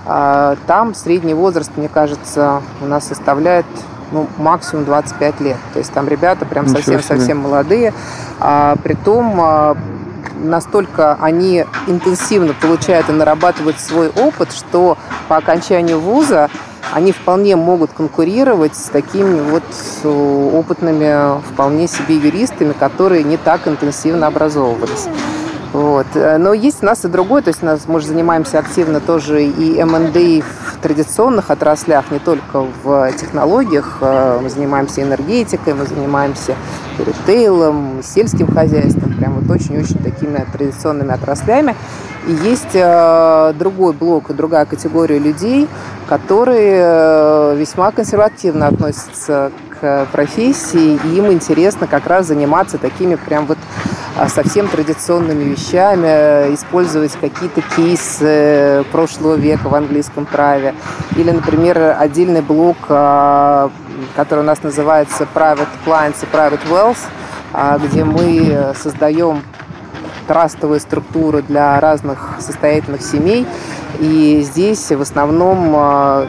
там 0.06 0.96
средний 0.96 1.34
возраст, 1.34 1.70
мне 1.76 1.90
кажется, 1.90 2.62
у 2.82 2.86
нас 2.86 3.06
составляет 3.06 3.66
ну, 4.12 4.28
максимум 4.38 4.86
25 4.86 5.42
лет. 5.42 5.58
То 5.74 5.80
есть 5.80 5.92
там 5.92 6.08
ребята 6.08 6.46
прям 6.46 6.68
совсем-совсем 6.68 7.38
молодые. 7.38 7.94
А, 8.40 8.76
притом 8.84 9.40
а, 9.42 9.78
настолько 10.38 11.18
они 11.20 11.66
интенсивно 11.88 12.54
получают 12.54 13.10
и 13.10 13.12
нарабатывают 13.12 13.80
свой 13.80 14.10
опыт, 14.10 14.54
что 14.54 14.98
по 15.28 15.38
окончанию 15.38 16.00
вуза 16.00 16.50
они 16.94 17.12
вполне 17.12 17.56
могут 17.56 17.92
конкурировать 17.92 18.76
с 18.76 18.90
такими 18.90 19.40
вот 19.42 19.64
э, 20.04 20.52
опытными 20.54 21.42
вполне 21.42 21.88
себе 21.88 22.18
юристами, 22.18 22.74
которые 22.74 23.24
не 23.24 23.38
так 23.38 23.68
интенсивно 23.68 24.28
образовывались. 24.28 25.08
Вот. 25.74 26.08
Э, 26.16 26.38
но 26.38 26.54
есть 26.54 26.82
у 26.82 26.86
нас 26.86 27.06
и 27.06 27.08
другой, 27.08 27.42
то 27.42 27.50
есть 27.50 27.62
у 27.62 27.66
нас 27.66 27.82
мы 27.88 28.00
же 28.00 28.08
занимаемся 28.08 28.60
активно 28.60 29.00
тоже 29.00 29.44
и 29.46 29.78
M&A 29.78 30.42
в 30.42 30.82
традиционных 30.82 31.52
отраслях, 31.52 32.10
не 32.12 32.20
только 32.20 32.66
в 32.84 33.12
технологиях. 33.14 33.98
Э, 34.02 34.40
мы 34.42 34.50
занимаемся 34.50 35.04
энергетикой, 35.04 35.74
мы 35.74 35.86
занимаемся 35.86 36.56
ритейлом, 36.98 38.02
сельским 38.02 38.48
хозяйством, 38.48 39.14
прям 39.14 39.40
вот 39.40 39.50
очень-очень 39.56 40.00
такими 40.00 40.46
традиционными 40.52 41.14
отраслями. 41.14 41.76
И 42.28 42.32
есть 42.32 42.76
э, 42.76 43.54
другой 43.58 43.94
блок 43.94 44.36
другая 44.36 44.66
категория 44.66 45.18
людей, 45.18 45.68
которые 46.08 47.56
весьма 47.56 47.92
консервативно 47.92 48.68
относятся 48.68 49.52
к 49.80 50.08
профессии, 50.12 51.00
и 51.04 51.18
им 51.18 51.32
интересно 51.32 51.88
как 51.88 52.08
раз 52.08 52.28
заниматься 52.28 52.78
такими 52.78 53.16
прям 53.16 53.46
вот 53.46 53.58
а, 54.18 54.30
совсем 54.30 54.68
традиционными 54.68 55.44
вещами, 55.44 56.54
использовать 56.56 57.12
какие-то 57.22 57.62
кейсы 57.76 58.84
прошлого 58.92 59.36
века 59.36 59.70
в 59.70 59.76
английском 59.76 60.26
праве. 60.26 60.74
Или, 61.16 61.30
например, 61.30 61.96
отдельный 62.00 62.42
блок, 62.42 62.78
а, 62.90 63.70
который 64.16 64.40
у 64.40 64.44
нас 64.44 64.64
называется 64.64 65.28
Private 65.36 65.68
Clients 65.86 66.16
и 66.24 66.36
Private 66.36 66.68
Wealth, 66.70 66.98
а, 67.54 67.78
где 67.78 68.04
мы 68.04 68.74
создаем 68.76 69.44
трастовые 70.28 70.80
структуры 70.80 71.42
для 71.42 71.80
разных 71.80 72.36
состоятельных 72.40 73.02
семей. 73.02 73.46
И 74.00 74.42
здесь 74.44 74.92
в 74.92 75.02
основном 75.02 76.28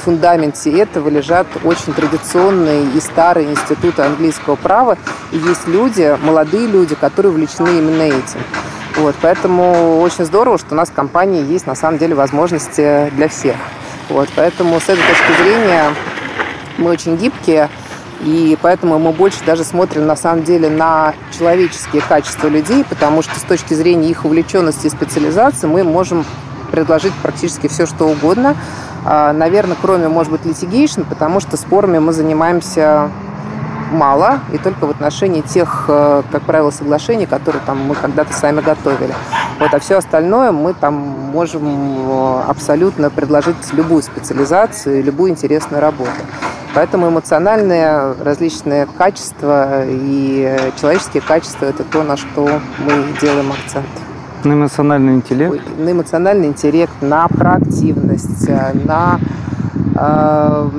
фундаменте 0.00 0.72
этого 0.78 1.08
лежат 1.08 1.46
очень 1.64 1.92
традиционные 1.92 2.86
и 2.90 3.00
старые 3.00 3.50
институты 3.50 4.02
английского 4.02 4.56
права. 4.56 4.96
И 5.30 5.36
есть 5.36 5.68
люди, 5.68 6.16
молодые 6.22 6.66
люди, 6.66 6.94
которые 6.94 7.32
увлечены 7.32 7.68
именно 7.68 8.02
этим. 8.02 8.40
Вот, 8.96 9.14
поэтому 9.22 10.00
очень 10.00 10.24
здорово, 10.24 10.58
что 10.58 10.72
у 10.72 10.74
нас 10.74 10.88
в 10.88 10.92
компании 10.92 11.44
есть 11.44 11.66
на 11.66 11.74
самом 11.74 11.98
деле 11.98 12.14
возможности 12.14 13.10
для 13.14 13.28
всех. 13.28 13.56
Вот, 14.08 14.28
поэтому 14.34 14.80
с 14.80 14.84
этой 14.84 15.02
точки 15.02 15.42
зрения 15.42 15.94
мы 16.76 16.90
очень 16.90 17.16
гибкие, 17.16 17.68
и 18.20 18.56
поэтому 18.60 18.98
мы 18.98 19.12
больше 19.12 19.38
даже 19.44 19.64
смотрим 19.64 20.06
на 20.06 20.16
самом 20.16 20.44
деле 20.44 20.68
на 20.68 21.14
человеческие 21.36 22.02
качества 22.02 22.48
людей, 22.48 22.84
потому 22.84 23.22
что 23.22 23.38
с 23.38 23.42
точки 23.42 23.74
зрения 23.74 24.08
их 24.08 24.24
увлеченности 24.24 24.86
и 24.86 24.90
специализации 24.90 25.66
мы 25.66 25.84
можем 25.84 26.24
предложить 26.70 27.14
практически 27.22 27.66
все, 27.68 27.86
что 27.86 28.06
угодно. 28.06 28.56
А, 29.04 29.32
наверное, 29.32 29.76
кроме, 29.80 30.08
может 30.08 30.32
быть, 30.32 30.42
litigation, 30.42 31.04
потому 31.08 31.40
что 31.40 31.56
спорами 31.56 31.98
мы 31.98 32.12
занимаемся 32.12 33.10
мало, 33.90 34.40
и 34.52 34.58
только 34.58 34.86
в 34.86 34.90
отношении 34.90 35.40
тех, 35.40 35.86
э, 35.88 36.22
как 36.30 36.42
правило, 36.42 36.70
соглашений, 36.70 37.26
которые 37.26 37.62
там 37.66 37.78
мы 37.82 37.94
когда-то 37.94 38.32
сами 38.32 38.60
готовили. 38.60 39.14
Вот, 39.58 39.74
а 39.74 39.80
все 39.80 39.96
остальное 39.96 40.52
мы 40.52 40.74
там 40.74 40.94
можем 40.94 42.08
э, 42.08 42.42
абсолютно 42.48 43.10
предложить 43.10 43.56
любую 43.72 44.02
специализацию, 44.02 45.02
любую 45.02 45.32
интересную 45.32 45.80
работу. 45.80 46.10
Поэтому 46.74 47.08
эмоциональные 47.08 48.14
различные 48.22 48.86
качества 48.86 49.84
и 49.86 50.70
человеческие 50.80 51.22
качества– 51.22 51.64
это 51.66 51.82
то, 51.82 52.02
на 52.04 52.16
что 52.16 52.48
мы 52.78 53.18
делаем 53.20 53.50
акцент. 53.52 53.86
На 54.44 54.52
эмоциональный 54.52 55.14
интеллект? 55.14 55.62
На 55.78 55.92
эмоциональный 55.92 56.46
интеллект, 56.46 56.92
на 57.00 57.28
проактивность, 57.28 58.48
э, 58.48 58.72
на 58.86 59.20
э, 59.96 60.70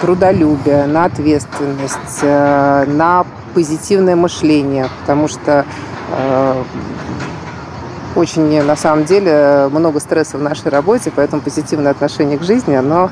трудолюбие, 0.00 0.86
на 0.86 1.04
ответственность, 1.04 2.20
э, 2.22 2.86
на 2.88 3.24
позитивное 3.54 4.16
мышление, 4.16 4.88
потому 5.00 5.28
что 5.28 5.64
э, 6.10 6.62
очень, 8.16 8.62
на 8.62 8.76
самом 8.76 9.04
деле, 9.04 9.68
много 9.70 10.00
стресса 10.00 10.38
в 10.38 10.42
нашей 10.42 10.70
работе, 10.70 11.12
поэтому 11.14 11.42
позитивное 11.42 11.92
отношение 11.92 12.38
к 12.38 12.42
жизни, 12.42 12.74
оно 12.74 13.10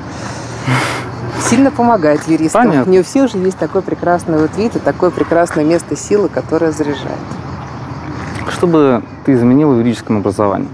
сильно 1.41 1.71
помогает 1.71 2.27
юристам. 2.27 2.67
Понятно. 2.67 2.89
Не 2.89 2.99
у 2.99 3.03
всех 3.03 3.31
же 3.31 3.37
есть 3.37 3.57
такой 3.57 3.81
прекрасный 3.81 4.37
вот 4.37 4.55
вид 4.57 4.75
и 4.75 4.79
такое 4.79 5.11
прекрасное 5.11 5.63
место 5.63 5.95
силы, 5.95 6.29
которое 6.29 6.71
заряжает. 6.71 7.19
Что 8.49 8.67
бы 8.67 9.03
ты 9.25 9.33
изменила 9.33 9.73
в 9.73 9.79
юридическом 9.79 10.17
образовании? 10.17 10.69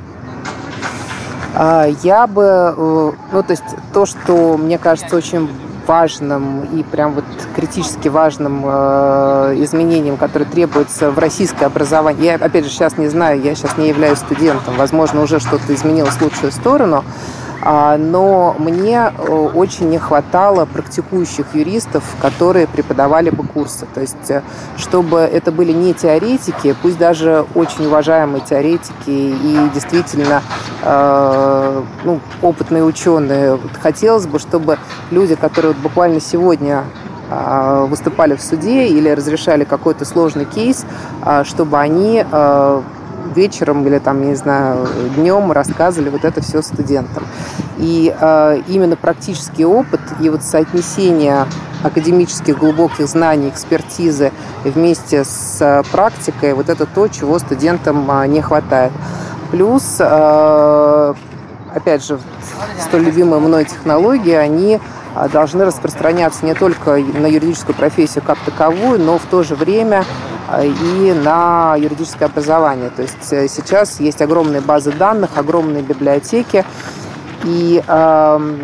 А, 1.54 1.88
я 2.04 2.28
бы, 2.28 2.74
э, 2.78 3.12
ну, 3.32 3.44
то 3.44 3.52
есть 3.52 3.64
то, 3.94 4.06
что 4.06 4.58
мне 4.58 4.78
кажется 4.78 5.16
очень 5.16 5.50
важным 5.88 6.64
и 6.74 6.84
прям 6.84 7.14
вот 7.14 7.26
критически 7.56 8.08
важным 8.08 8.62
э, 8.64 9.56
изменением, 9.58 10.16
которое 10.18 10.46
требуется 10.46 11.12
в 11.12 11.20
российское 11.20 11.66
образование. 11.66 12.38
Я, 12.40 12.46
опять 12.46 12.66
же, 12.66 12.70
сейчас 12.70 12.98
не 12.98 13.08
знаю, 13.08 13.42
я 13.42 13.56
сейчас 13.56 13.78
не 13.78 13.90
являюсь 13.90 14.20
студентом, 14.20 14.76
возможно, 14.78 15.22
уже 15.22 15.40
что-то 15.40 15.74
изменилось 15.74 16.14
в 16.14 16.22
лучшую 16.22 16.52
сторону, 16.52 17.04
но 17.64 18.56
мне 18.58 19.12
э, 19.16 19.32
очень 19.32 19.90
не 19.90 20.00
хватало 20.00 20.66
практикующих 20.66 21.54
юристов, 21.54 22.04
которые 22.20 22.68
преподавали 22.68 23.30
бы 23.30 23.44
курсы. 23.44 23.86
То 23.94 24.02
есть, 24.02 24.30
э, 24.30 24.42
чтобы 24.78 25.20
это 25.20 25.52
были 25.52 25.72
не 25.72 25.94
теоретики, 25.94 26.76
пусть 26.82 26.98
даже 26.98 27.46
очень 27.54 27.86
уважаемые 27.86 28.42
теоретики 28.42 29.10
и 29.10 29.70
действительно 29.74 30.42
э, 30.84 31.84
ну, 32.04 32.20
опытные 32.42 32.84
ученые. 32.84 33.60
Хотелось 33.82 34.26
бы, 34.26 34.40
чтобы 34.40 34.80
люди, 35.12 35.36
которые 35.36 35.74
вот 35.74 35.82
буквально 35.82 36.20
сегодня 36.20 36.84
а, 37.34 37.86
выступали 37.86 38.36
в 38.36 38.42
суде 38.42 38.88
или 38.88 39.08
разрешали 39.08 39.64
какой-то 39.64 40.04
сложный 40.04 40.44
кейс, 40.44 40.86
а, 41.22 41.46
чтобы 41.46 41.80
они 41.80 42.26
вечером 43.32 43.86
или 43.88 44.00
там, 44.00 44.22
не 44.28 44.36
знаю, 44.36 44.88
днем 45.16 45.52
рассказывали 45.52 46.10
вот 46.10 46.26
это 46.26 46.42
все 46.42 46.62
студентам. 46.62 47.26
И 47.78 48.16
э, 48.18 48.62
именно 48.68 48.96
практический 48.96 49.66
опыт 49.66 50.02
и 50.20 50.30
вот 50.30 50.44
соотнесение 50.44 51.46
академических 51.84 52.58
глубоких 52.58 53.08
знаний, 53.08 53.50
экспертизы 53.50 54.32
вместе 54.64 55.24
с 55.24 55.84
практикой, 55.92 56.54
вот 56.54 56.70
это 56.70 56.86
то, 56.86 57.08
чего 57.08 57.40
студентам 57.40 58.10
не 58.32 58.42
хватает. 58.42 58.92
Плюс, 59.52 59.98
э, 60.00 61.14
опять 61.74 62.06
же, 62.06 62.20
столь 62.80 63.02
любимые 63.02 63.40
мной 63.40 63.66
технологии, 63.66 64.34
они 64.34 64.80
а, 65.14 65.28
должны 65.28 65.66
распространяться 65.66 66.46
не 66.46 66.54
только 66.54 66.92
на 66.92 67.28
юридическую 67.28 67.76
профессию 67.76 68.24
как 68.26 68.38
таковую, 68.40 69.00
но 69.00 69.18
в 69.18 69.26
то 69.26 69.44
же 69.44 69.56
время 69.56 70.04
а, 70.04 70.31
и 70.60 71.14
на 71.14 71.76
юридическое 71.78 72.28
образование. 72.28 72.90
То 72.90 73.02
есть 73.02 73.32
э, 73.32 73.48
сейчас 73.48 74.00
есть 74.00 74.22
огромные 74.22 74.62
базы 74.62 74.92
данных, 74.92 75.38
огромные 75.38 75.84
библиотеки, 75.84 76.66
и 77.44 77.84
э, 77.86 78.58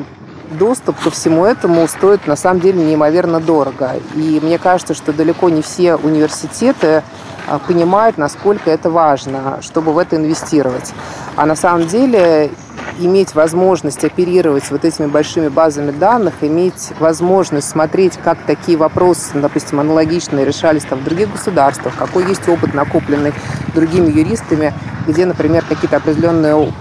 доступ 0.52 1.00
ко 1.00 1.10
всему 1.10 1.46
этому 1.46 1.88
стоит 1.88 2.28
на 2.28 2.36
самом 2.36 2.62
деле 2.62 2.84
неимоверно 2.84 3.40
дорого. 3.40 3.92
И 4.16 4.40
мне 4.42 4.58
кажется, 4.58 4.94
что 4.94 5.14
далеко 5.14 5.50
не 5.50 5.62
все 5.62 5.96
университеты 5.96 7.04
а, 7.48 7.60
понимают, 7.60 8.18
насколько 8.18 8.70
это 8.70 8.90
важно, 8.90 9.60
чтобы 9.62 9.94
в 9.94 9.98
это 9.98 10.16
инвестировать. 10.16 10.94
А 11.36 11.46
на 11.46 11.56
самом 11.56 11.88
деле 11.88 12.52
иметь 13.00 13.36
возможность 13.36 14.04
оперировать 14.04 14.70
вот 14.72 14.86
этими 14.86 15.08
большими 15.08 15.48
базами 15.48 15.92
данных, 15.92 16.36
иметь 16.42 16.92
возможность 17.00 17.70
смотреть, 17.70 18.18
как 18.24 18.38
такие 18.46 18.78
вопросы, 18.78 19.32
допустим, 19.36 19.80
аналогичные 19.80 20.46
решались 20.46 20.84
там 20.84 21.00
в 21.00 21.04
других 21.04 21.32
государствах, 21.32 21.96
какой 21.96 22.26
есть 22.28 22.48
опыт, 22.48 22.74
накопленный 22.74 23.34
другими 23.74 24.12
юристами, 24.12 24.74
где, 25.08 25.26
например, 25.26 25.64
какие-то 25.68 25.98
определенные 25.98 26.72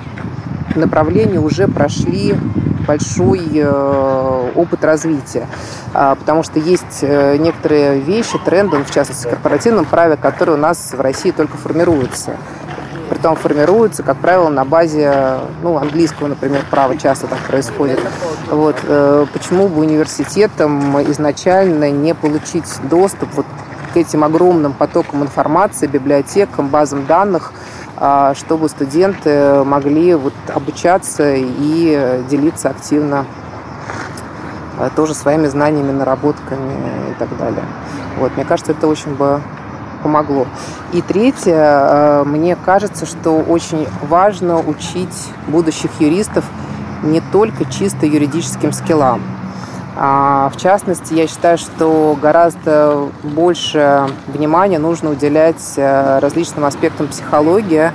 направления 0.74 1.40
уже 1.40 1.68
прошли 1.68 2.34
большой 2.86 3.42
э, 3.54 4.50
опыт 4.54 4.84
развития. 4.84 5.46
А, 5.92 6.14
потому 6.14 6.42
что 6.42 6.58
есть 6.58 7.00
э, 7.02 7.36
некоторые 7.36 8.00
вещи, 8.00 8.38
тренды, 8.44 8.82
в 8.84 8.90
частности, 8.92 9.26
в 9.26 9.30
корпоративном 9.30 9.84
праве, 9.84 10.16
которые 10.16 10.56
у 10.56 10.60
нас 10.60 10.92
в 10.92 11.00
России 11.00 11.32
только 11.32 11.56
формируются. 11.56 12.36
Притом 13.08 13.36
формируются, 13.36 14.02
как 14.02 14.16
правило, 14.18 14.48
на 14.48 14.64
базе 14.64 15.38
ну, 15.62 15.76
английского, 15.76 16.28
например, 16.28 16.62
права 16.70 16.96
часто 16.96 17.26
так 17.26 17.38
происходит. 17.40 18.00
Вот. 18.50 18.76
Э, 18.84 19.26
почему 19.32 19.68
бы 19.68 19.80
университетам 19.80 21.00
изначально 21.10 21.90
не 21.90 22.14
получить 22.14 22.66
доступ 22.90 23.28
вот 23.34 23.46
к 23.92 23.96
этим 23.96 24.24
огромным 24.24 24.72
потокам 24.72 25.22
информации, 25.22 25.86
библиотекам, 25.86 26.68
базам 26.68 27.06
данных, 27.06 27.52
а, 27.96 28.34
чтобы 28.34 28.68
студенты 28.68 29.64
могли 29.64 30.14
вот 30.14 30.34
обучаться 30.54 31.34
и 31.34 32.22
делиться 32.28 32.68
активно 32.68 33.24
а, 34.78 34.90
тоже 34.90 35.14
своими 35.14 35.46
знаниями, 35.46 35.92
наработками 35.92 37.10
и 37.10 37.14
так 37.18 37.34
далее. 37.38 37.64
Вот, 38.18 38.36
мне 38.36 38.44
кажется, 38.44 38.72
это 38.72 38.86
очень 38.86 39.14
бы 39.14 39.40
помогло. 40.06 40.46
И 40.92 41.02
третье, 41.02 41.56
а, 41.56 42.24
мне 42.24 42.54
кажется, 42.54 43.06
что 43.06 43.32
очень 43.40 43.88
важно 44.08 44.60
учить 44.60 45.32
будущих 45.48 45.90
юристов 45.98 46.44
не 47.02 47.20
только 47.32 47.64
чисто 47.64 48.06
юридическим 48.06 48.72
скиллам. 48.72 49.20
А, 49.96 50.48
в 50.54 50.60
частности, 50.60 51.12
я 51.14 51.26
считаю, 51.26 51.58
что 51.58 52.16
гораздо 52.22 53.08
больше 53.24 54.08
внимания 54.28 54.78
нужно 54.78 55.10
уделять 55.10 55.72
э, 55.76 56.18
различным 56.20 56.66
аспектам 56.66 57.08
психологии, 57.08 57.90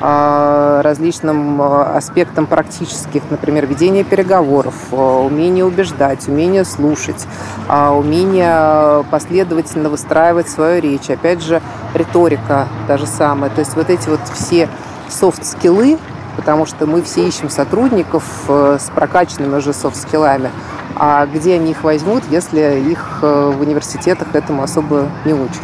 различным 0.00 1.60
э, 1.60 1.82
аспектам 1.96 2.46
практических, 2.46 3.22
например, 3.30 3.66
ведение 3.66 4.04
переговоров, 4.04 4.74
э, 4.92 4.96
умение 4.96 5.64
убеждать, 5.64 6.28
умение 6.28 6.64
слушать, 6.64 7.26
а, 7.68 7.92
умение 7.92 9.04
последовательно 9.10 9.88
выстраивать 9.88 10.48
свою 10.48 10.82
речь. 10.82 11.08
Опять 11.08 11.42
же, 11.42 11.62
риторика 11.94 12.68
та 12.86 12.98
же 12.98 13.06
самая. 13.06 13.50
То 13.50 13.60
есть 13.60 13.74
вот 13.74 13.90
эти 13.90 14.08
вот 14.08 14.20
все 14.34 14.68
софт-скиллы, 15.08 15.98
потому 16.36 16.66
что 16.66 16.86
мы 16.86 17.02
все 17.02 17.26
ищем 17.26 17.48
сотрудников 17.48 18.24
с 18.48 18.90
прокачанными 18.94 19.56
уже 19.56 19.72
софт-скиллами, 19.72 20.50
а 20.96 21.26
где 21.26 21.54
они 21.54 21.72
их 21.72 21.84
возьмут, 21.84 22.24
если 22.30 22.80
их 22.80 23.18
э, 23.22 23.52
в 23.54 23.60
университетах 23.60 24.34
этому 24.34 24.62
особо 24.62 25.08
не 25.26 25.34
учат. 25.34 25.60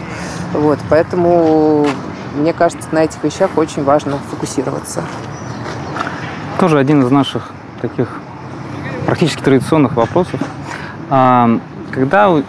Вот, 0.53 0.79
поэтому 0.91 1.87
мне 2.35 2.53
кажется, 2.53 2.89
на 2.93 3.05
этих 3.05 3.23
вещах 3.23 3.51
очень 3.57 3.85
важно 3.85 4.19
фокусироваться. 4.31 5.03
Тоже 6.59 6.79
один 6.79 7.03
из 7.03 7.11
наших 7.11 7.51
таких 7.81 8.09
практически 9.07 9.43
традиционных 9.43 9.95
вопросов. 9.95 10.41
А, 11.11 11.59
когда 11.91 12.31
у 12.31 12.43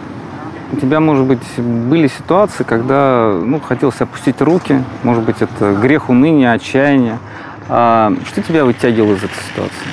тебя, 0.80 1.00
может 1.00 1.24
быть, 1.26 1.42
были 1.58 2.08
ситуации, 2.08 2.64
когда 2.64 3.32
ну, 3.32 3.60
хотелось 3.60 4.00
опустить 4.00 4.40
руки, 4.40 4.82
может 5.02 5.22
быть, 5.22 5.36
это 5.40 5.74
грех 5.74 6.08
уныния, 6.08 6.52
отчаяния. 6.52 7.18
А, 7.68 8.12
что 8.26 8.42
тебя 8.42 8.64
вытягивало 8.64 9.14
из 9.14 9.24
этой 9.24 9.42
ситуации? 9.50 9.88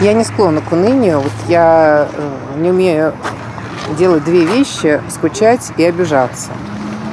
Я 0.00 0.12
не 0.12 0.24
склонна 0.24 0.60
к 0.60 0.72
унынию. 0.72 1.20
Вот 1.20 1.32
я 1.48 2.08
э, 2.12 2.58
не 2.58 2.70
умею 2.70 3.14
делать 3.96 4.24
две 4.24 4.44
вещи– 4.44 5.00
скучать 5.08 5.72
и 5.76 5.84
обижаться. 5.84 6.50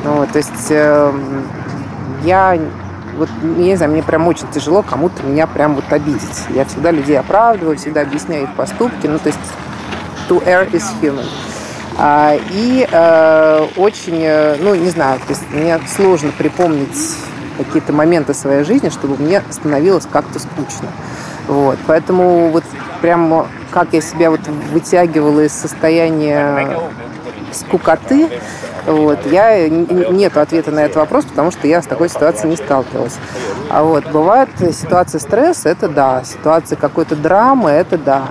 Ну, 0.04 0.26
то 0.32 0.38
есть 0.38 0.70
э, 0.70 1.14
я 2.24 2.60
вот, 3.18 3.30
не 3.44 3.76
знаю, 3.76 3.92
мне 3.92 4.04
прям 4.04 4.28
очень 4.28 4.48
тяжело 4.52 4.82
кому-то 4.82 5.24
меня 5.24 5.48
прям 5.48 5.76
вот 5.76 5.86
обидеть. 5.92 6.46
Я 6.50 6.66
всегда 6.66 6.92
людей 6.92 7.20
оправдываю, 7.20 7.78
всегда 7.78 8.02
объясняю 8.02 8.44
их 8.44 8.56
поступки. 8.56 9.08
Ну, 9.08 9.20
то 9.20 9.28
есть 9.28 9.40
to 10.30 10.44
err 10.46 10.70
is 10.72 10.84
human. 11.02 11.26
А, 11.98 12.36
и 12.52 12.88
э, 12.90 13.68
очень, 13.76 14.22
э, 14.22 14.56
ну, 14.60 14.74
не 14.76 14.90
знаю, 14.90 15.20
то 15.20 15.34
есть 15.34 15.44
мне 15.52 15.80
сложно 15.88 16.32
припомнить 16.38 17.16
какие-то 17.58 17.94
моменты 17.94 18.34
своей 18.34 18.64
жизни, 18.64 18.90
чтобы 18.90 19.22
мне 19.22 19.44
становилось 19.50 20.08
как-то 20.12 20.40
скучно. 20.40 20.88
Вот, 21.48 21.78
поэтому 21.86 22.50
вот 22.50 22.64
прям 23.02 23.46
как 23.72 23.90
я 23.94 24.02
себя 24.02 24.32
вот 24.32 24.42
вытягивала 24.72 25.42
из 25.42 25.54
состояния 25.54 26.70
скукоты, 27.52 28.30
вот, 28.86 29.20
я 29.32 29.70
нет 29.70 30.38
ответа 30.38 30.72
на 30.72 30.80
этот 30.80 30.98
вопрос, 30.98 31.26
потому 31.26 31.52
что 31.52 31.68
я 31.68 31.82
с 31.82 31.86
такой 31.86 32.10
ситуацией 32.10 32.50
не 32.50 32.56
сталкивалась. 32.58 33.18
А 33.70 33.84
вот 33.84 34.10
бывает 34.12 34.50
ситуация 34.72 35.20
стресса, 35.20 35.70
это 35.70 35.88
да, 35.88 36.24
ситуация 36.24 36.76
какой-то 36.76 37.16
драмы, 37.16 37.70
это 37.70 37.98
да. 37.98 38.24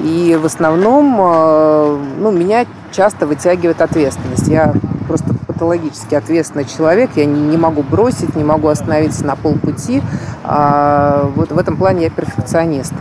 И 0.00 0.38
в 0.40 0.44
основном, 0.44 1.16
э, 1.18 1.98
ну, 2.18 2.30
меня 2.30 2.66
часто 2.92 3.26
вытягивает 3.26 3.80
ответственность. 3.80 4.46
Я 4.48 4.74
просто 5.08 5.34
патологически 5.46 6.14
ответственный 6.14 6.66
человек, 6.66 7.10
я 7.16 7.24
не 7.24 7.56
могу 7.56 7.82
бросить, 7.82 8.36
не 8.36 8.44
могу 8.44 8.68
остановиться 8.68 9.24
на 9.24 9.36
полпути. 9.36 10.02
А 10.44 11.30
вот 11.34 11.50
в 11.50 11.58
этом 11.58 11.76
плане 11.76 12.04
я 12.04 12.10
перфекционист. 12.10 12.92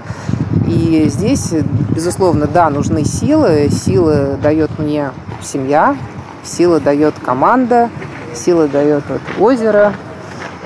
И 0.65 1.05
здесь, 1.09 1.53
безусловно, 1.89 2.47
да, 2.47 2.69
нужны 2.69 3.03
силы. 3.03 3.69
Силы 3.69 4.37
дает 4.41 4.79
мне 4.79 5.11
семья, 5.45 5.95
силы 6.43 6.79
дает 6.79 7.15
команда, 7.23 7.89
силы 8.33 8.67
дает 8.67 9.03
вот 9.07 9.21
озеро, 9.39 9.93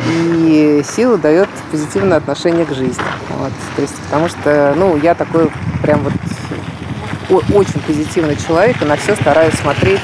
и 0.08 0.84
силы 0.88 1.18
дает 1.18 1.50
позитивное 1.72 2.18
отношение 2.18 2.66
к 2.66 2.74
жизни. 2.74 3.04
Вот. 3.38 3.52
То 3.76 3.82
есть, 3.82 3.96
потому 4.04 4.30
что, 4.30 4.74
ну, 4.76 4.98
я 4.98 5.14
такой 5.14 5.52
прям 5.82 6.02
вот 6.02 7.44
очень 7.54 7.80
позитивный 7.82 8.36
человек, 8.36 8.82
и 8.82 8.86
на 8.86 8.96
все 8.96 9.16
стараюсь 9.16 9.54
смотреть 9.56 10.02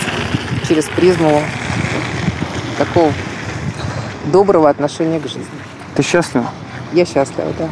через 0.67 0.85
призму 0.85 1.41
такого 2.77 3.11
доброго 4.31 4.69
отношения 4.69 5.19
к 5.19 5.23
жизни. 5.23 5.45
Ты 5.95 6.03
счастлива? 6.03 6.45
Я 6.93 7.05
счастлива, 7.05 7.51
да. 7.57 7.69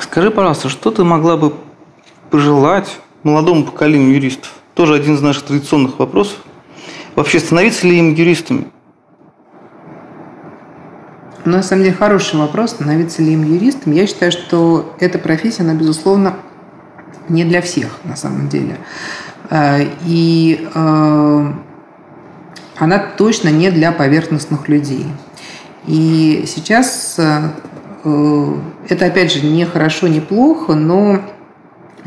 Скажи, 0.00 0.30
пожалуйста, 0.30 0.68
что 0.68 0.90
ты 0.90 1.04
могла 1.04 1.36
бы 1.36 1.54
пожелать 2.30 2.98
молодому 3.26 3.64
поколению 3.64 4.12
юристов? 4.14 4.52
Тоже 4.74 4.94
один 4.94 5.14
из 5.14 5.20
наших 5.20 5.44
традиционных 5.44 5.98
вопросов. 5.98 6.38
Вообще, 7.16 7.40
становиться 7.40 7.86
ли 7.86 7.98
им 7.98 8.14
юристами? 8.14 8.68
Ну, 11.44 11.52
на 11.52 11.62
самом 11.62 11.84
деле, 11.84 11.94
хороший 11.94 12.38
вопрос, 12.38 12.70
становиться 12.70 13.22
ли 13.22 13.32
им 13.32 13.42
юристом. 13.42 13.92
Я 13.92 14.06
считаю, 14.06 14.32
что 14.32 14.94
эта 15.00 15.18
профессия, 15.18 15.62
она, 15.62 15.74
безусловно, 15.74 16.36
не 17.28 17.44
для 17.44 17.62
всех, 17.62 17.98
на 18.04 18.16
самом 18.16 18.48
деле. 18.48 18.78
Э, 19.50 19.84
и 20.04 20.68
э, 20.74 21.52
она 22.78 22.98
точно 23.16 23.48
не 23.48 23.70
для 23.70 23.92
поверхностных 23.92 24.68
людей. 24.68 25.06
И 25.86 26.44
сейчас 26.46 27.16
э, 27.18 27.50
это, 28.88 29.06
опять 29.06 29.32
же, 29.32 29.44
не 29.44 29.64
хорошо, 29.64 30.08
не 30.08 30.20
плохо, 30.20 30.74
но 30.74 31.20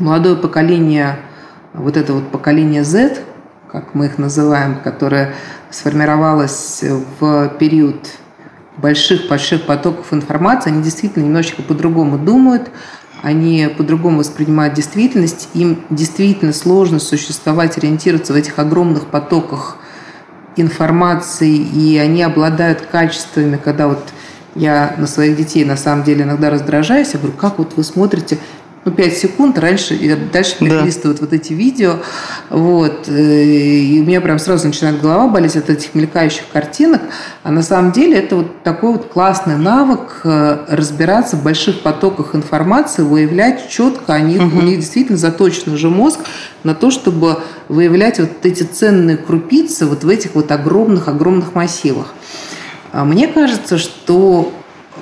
молодое 0.00 0.36
поколение, 0.36 1.18
вот 1.74 1.96
это 1.96 2.14
вот 2.14 2.30
поколение 2.30 2.84
Z, 2.84 3.18
как 3.70 3.94
мы 3.94 4.06
их 4.06 4.18
называем, 4.18 4.80
которое 4.82 5.34
сформировалось 5.70 6.82
в 7.20 7.48
период 7.60 8.08
больших-больших 8.78 9.66
потоков 9.66 10.12
информации, 10.12 10.70
они 10.70 10.82
действительно 10.82 11.24
немножечко 11.24 11.62
по-другому 11.62 12.18
думают, 12.18 12.70
они 13.22 13.68
по-другому 13.76 14.18
воспринимают 14.18 14.74
действительность, 14.74 15.50
им 15.52 15.84
действительно 15.90 16.54
сложно 16.54 16.98
существовать, 16.98 17.76
ориентироваться 17.76 18.32
в 18.32 18.36
этих 18.36 18.58
огромных 18.58 19.06
потоках 19.06 19.76
информации, 20.56 21.54
и 21.56 21.98
они 21.98 22.22
обладают 22.22 22.80
качествами, 22.80 23.60
когда 23.62 23.88
вот 23.88 24.02
я 24.54 24.94
на 24.98 25.06
своих 25.06 25.36
детей 25.36 25.64
на 25.64 25.76
самом 25.76 26.02
деле 26.02 26.24
иногда 26.24 26.50
раздражаюсь, 26.50 27.12
я 27.12 27.20
говорю, 27.20 27.36
как 27.36 27.58
вот 27.58 27.74
вы 27.76 27.84
смотрите 27.84 28.38
ну, 28.84 28.92
5 28.92 29.14
секунд 29.14 29.58
раньше, 29.58 29.94
и 29.94 30.14
дальше 30.14 30.56
перелистывают 30.58 31.20
да. 31.20 31.26
вот 31.26 31.34
эти 31.34 31.52
видео. 31.52 31.96
Вот, 32.48 33.08
э, 33.08 33.44
и 33.44 34.00
у 34.00 34.04
меня 34.04 34.22
прям 34.22 34.38
сразу 34.38 34.68
начинает 34.68 35.02
голова 35.02 35.28
болеть 35.28 35.56
от 35.56 35.68
этих 35.68 35.94
мелькающих 35.94 36.44
картинок. 36.50 37.02
А 37.42 37.50
на 37.50 37.62
самом 37.62 37.92
деле 37.92 38.18
это 38.18 38.36
вот 38.36 38.62
такой 38.62 38.92
вот 38.92 39.06
классный 39.06 39.58
навык 39.58 40.22
э, 40.24 40.64
разбираться 40.68 41.36
в 41.36 41.42
больших 41.42 41.80
потоках 41.82 42.34
информации, 42.34 43.02
выявлять 43.02 43.68
четко, 43.68 44.14
они, 44.14 44.38
угу. 44.38 44.58
у 44.58 44.62
них 44.62 44.78
действительно 44.78 45.18
заточен 45.18 45.74
уже 45.74 45.90
мозг 45.90 46.20
на 46.64 46.74
то, 46.74 46.90
чтобы 46.90 47.42
выявлять 47.68 48.18
вот 48.18 48.30
эти 48.44 48.62
ценные 48.62 49.18
крупицы 49.18 49.84
вот 49.84 50.04
в 50.04 50.08
этих 50.08 50.34
вот 50.34 50.50
огромных-огромных 50.50 51.54
массивах. 51.54 52.14
А 52.92 53.04
мне 53.04 53.28
кажется, 53.28 53.76
что 53.76 54.52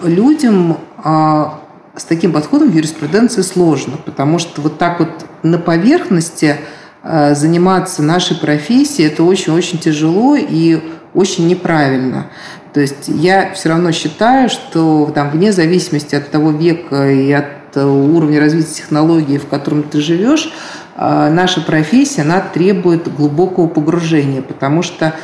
людям 0.03 0.79
а, 0.97 1.61
с 1.99 2.05
таким 2.05 2.33
подходом 2.33 2.71
в 2.71 2.75
юриспруденции 2.75 3.43
сложно, 3.43 3.97
потому 4.05 4.39
что 4.39 4.63
вот 4.63 4.79
так 4.79 5.01
вот 5.01 5.11
на 5.43 5.59
поверхности 5.59 6.57
э, 7.03 7.35
заниматься 7.35 8.03
нашей 8.03 8.37
профессией 8.37 9.09
это 9.09 9.25
очень-очень 9.25 9.79
тяжело 9.79 10.37
и 10.37 10.81
очень 11.13 11.49
неправильно. 11.49 12.29
То 12.73 12.81
есть 12.81 13.09
я 13.09 13.53
все 13.55 13.71
равно 13.71 13.91
считаю, 13.93 14.49
что 14.49 15.11
там, 15.15 15.31
вне 15.31 15.53
зависимости 15.53 16.15
от 16.15 16.31
того 16.31 16.51
века 16.53 17.11
и 17.11 17.33
от 17.33 17.77
уровня 17.77 18.41
развития 18.41 18.75
технологий, 18.75 19.39
в 19.39 19.47
котором 19.47 19.83
ты 19.83 20.01
живешь, 20.01 20.53
э, 20.97 21.31
наша 21.33 21.61
профессия, 21.61 22.23
она 22.23 22.41
требует 22.41 23.13
глубокого 23.13 23.67
погружения, 23.67 24.43
потому 24.43 24.83
что 24.83 25.15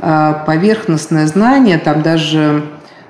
э, 0.00 0.34
поверхностное 0.46 1.28
знание, 1.28 1.78
там 1.78 2.02
даже 2.02 2.64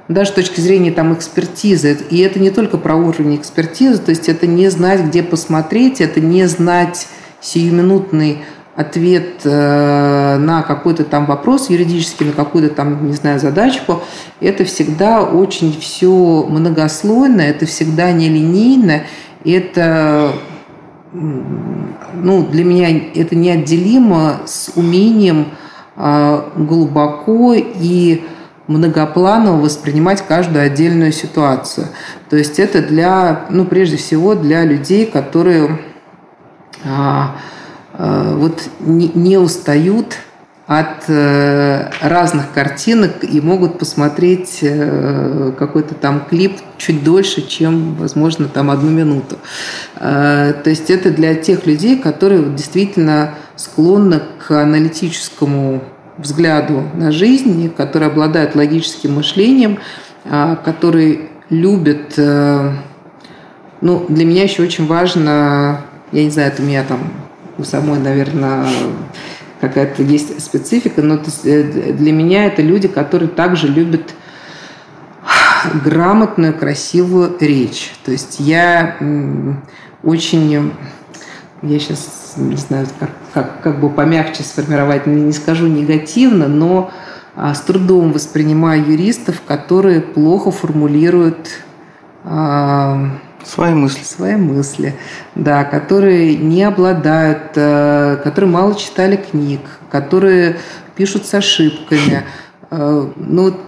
даже 0.09 0.31
с 0.31 0.35
точки 0.35 0.61
зрения 0.61 0.93
там, 0.93 1.15
экспертизы. 1.15 1.99
И 2.11 2.19
это 2.19 2.39
не 2.39 2.51
только 2.51 2.79
про 2.79 2.97
уровень 2.97 3.37
экспертизы, 3.37 3.99
то 3.99 4.11
есть 4.11 4.29
это 4.29 4.47
не 4.47 4.69
знать, 4.69 5.01
где 5.05 5.23
посмотреть, 5.23 6.01
это 6.01 6.21
не 6.21 6.47
знать 6.47 7.07
сиюминутный 7.41 8.39
ответ 8.77 9.43
э, 9.45 10.37
на 10.39 10.63
какой-то 10.63 11.05
там 11.05 11.27
вопрос 11.27 11.71
юридический, 11.71 12.27
на 12.27 12.33
какую-то 12.33 12.75
там, 12.75 13.07
не 13.07 13.13
знаю, 13.13 13.39
задачку. 13.39 14.03
Это 14.41 14.65
всегда 14.65 15.23
очень 15.23 15.79
все 15.79 16.45
многослойно, 16.49 17.41
это 17.41 17.67
всегда 17.67 18.11
нелинейно, 18.11 19.03
это 19.45 20.33
ну, 21.13 22.45
для 22.45 22.65
меня 22.65 22.89
это 23.15 23.37
неотделимо 23.37 24.41
с 24.47 24.73
умением 24.75 25.47
э, 25.97 26.43
глубоко 26.57 27.55
и 27.55 28.25
многопланово 28.67 29.61
воспринимать 29.61 30.27
каждую 30.27 30.65
отдельную 30.65 31.13
ситуацию. 31.13 31.89
То 32.31 32.37
есть 32.37 32.59
это 32.59 32.83
для, 32.83 33.47
ну, 33.51 33.65
прежде 33.65 33.97
всего, 33.97 34.35
для 34.35 34.65
людей, 34.65 35.07
которые 35.07 35.81
а, 36.85 37.37
а, 37.93 38.35
вот 38.37 38.63
не, 38.81 39.11
не 39.15 39.39
устают 39.39 40.19
от 40.67 41.05
э, 41.09 41.91
разных 42.01 42.51
картинок 42.53 43.23
и 43.23 43.39
могут 43.43 43.79
посмотреть 43.79 44.61
э, 44.63 45.53
какой-то 45.59 45.95
там 45.95 46.25
клип 46.25 46.59
чуть 46.79 47.05
дольше, 47.05 47.47
чем, 47.47 47.95
возможно, 47.97 48.49
там 48.49 48.71
одну 48.71 48.91
минуту. 48.91 49.37
Э, 49.97 50.55
то 50.65 50.71
есть 50.71 50.89
это 50.89 51.11
для 51.11 51.35
тех 51.35 51.67
людей, 51.67 51.99
которые 51.99 52.43
действительно 52.45 53.35
склонны 53.57 54.23
к 54.47 54.51
аналитическому 54.53 55.83
взгляду 56.19 56.85
на 56.95 57.13
жизнь, 57.13 57.73
который 57.75 58.09
обладает 58.09 58.55
логическим 58.55 59.15
мышлением, 59.15 59.79
а, 60.25 60.57
который 60.57 61.31
любит... 61.51 62.15
Э, 62.17 62.73
ну, 63.81 64.07
для 64.09 64.25
меня 64.25 64.45
еще 64.45 64.63
очень 64.63 64.87
важно, 64.87 65.83
я 66.13 66.25
не 66.25 66.31
знаю, 66.31 66.53
это 66.53 66.63
у 66.63 66.65
меня 66.65 66.85
там 66.85 67.13
у 67.59 67.65
самой, 67.65 67.99
наверное, 67.99 68.67
какая-то 69.61 70.03
есть 70.03 70.41
специфика, 70.41 71.03
но 71.03 71.21
э, 71.45 71.93
для 71.93 72.13
меня 72.13 72.47
это 72.47 72.63
люди, 72.63 72.89
которые 72.89 73.29
также 73.29 73.69
любят 73.69 74.15
грамотную, 75.85 76.55
красивую 76.55 77.37
речь. 77.41 77.93
То 78.05 78.13
есть 78.13 78.41
я 78.41 78.97
очень, 80.03 80.73
я 81.63 81.79
сейчас 81.79 82.24
не 82.37 82.57
знаю, 82.57 82.87
как 82.99 83.11
как, 83.35 83.61
как 83.63 83.81
бы 83.81 83.91
помягче 83.91 84.45
сформировать, 84.45 85.07
не, 85.07 85.21
не 85.21 85.33
скажу 85.33 85.67
негативно, 85.67 86.47
но 86.47 86.93
а, 87.35 87.53
с 87.53 87.61
трудом 87.61 88.13
воспринимаю 88.13 88.87
юристов, 88.87 89.43
которые 89.43 90.01
плохо 90.01 90.53
формулируют 90.53 91.51
а, 92.25 93.11
Свои 93.45 93.75
мысли. 93.75 94.03
Свои 94.05 94.37
мысли, 94.37 94.95
да, 95.35 95.65
которые 95.65 96.35
не 96.37 96.63
обладают, 96.63 97.53
а, 97.57 98.17
которые 98.17 98.51
мало 98.51 98.75
читали 98.75 99.17
книг, 99.17 99.61
которые 99.91 100.57
пишут 100.97 101.27
с 101.27 101.35
ошибками, 101.35 102.23
ну, 102.71 103.43
вот 103.45 103.61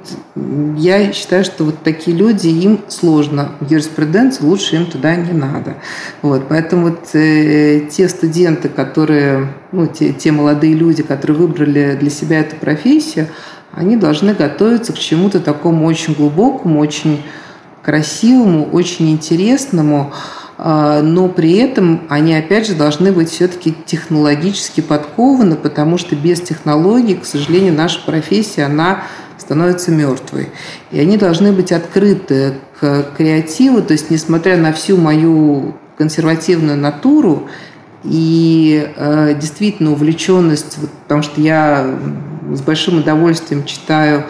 я 0.76 1.12
считаю, 1.12 1.44
что 1.44 1.64
вот 1.64 1.82
такие 1.82 2.16
люди, 2.16 2.48
им 2.48 2.80
сложно 2.88 3.52
в 3.60 3.70
юриспруденции, 3.70 4.44
лучше 4.44 4.76
им 4.76 4.86
туда 4.86 5.14
не 5.16 5.32
надо. 5.32 5.74
Вот, 6.22 6.48
поэтому 6.48 6.90
вот 6.90 7.14
э, 7.14 7.88
те 7.90 8.08
студенты, 8.08 8.68
которые, 8.68 9.52
ну, 9.72 9.86
те, 9.86 10.12
те 10.12 10.32
молодые 10.32 10.74
люди, 10.74 11.02
которые 11.02 11.36
выбрали 11.36 11.96
для 11.98 12.10
себя 12.10 12.40
эту 12.40 12.56
профессию, 12.56 13.28
они 13.72 13.96
должны 13.96 14.32
готовиться 14.32 14.92
к 14.92 14.98
чему-то 14.98 15.40
такому 15.40 15.86
очень 15.86 16.14
глубокому, 16.14 16.80
очень 16.80 17.22
красивому, 17.82 18.64
очень 18.72 19.10
интересному, 19.10 20.12
а, 20.12 20.45
но 20.58 21.28
при 21.28 21.52
этом 21.58 22.02
они, 22.08 22.34
опять 22.34 22.66
же, 22.66 22.74
должны 22.74 23.12
быть 23.12 23.28
все-таки 23.28 23.74
технологически 23.84 24.80
подкованы, 24.80 25.56
потому 25.56 25.98
что 25.98 26.16
без 26.16 26.40
технологий, 26.40 27.14
к 27.14 27.26
сожалению, 27.26 27.74
наша 27.74 28.00
профессия, 28.06 28.64
она 28.64 29.02
становится 29.38 29.90
мертвой. 29.90 30.48
И 30.90 30.98
они 30.98 31.16
должны 31.16 31.52
быть 31.52 31.72
открыты 31.72 32.54
к 32.80 33.04
креативу, 33.16 33.82
то 33.82 33.92
есть, 33.92 34.10
несмотря 34.10 34.56
на 34.56 34.72
всю 34.72 34.96
мою 34.96 35.74
консервативную 35.96 36.76
натуру 36.76 37.48
и 38.04 38.90
э, 38.96 39.34
действительно 39.40 39.92
увлеченность, 39.92 40.78
вот, 40.78 40.90
потому 40.90 41.22
что 41.22 41.40
я 41.40 41.98
с 42.52 42.60
большим 42.60 42.98
удовольствием 42.98 43.64
читаю 43.64 44.24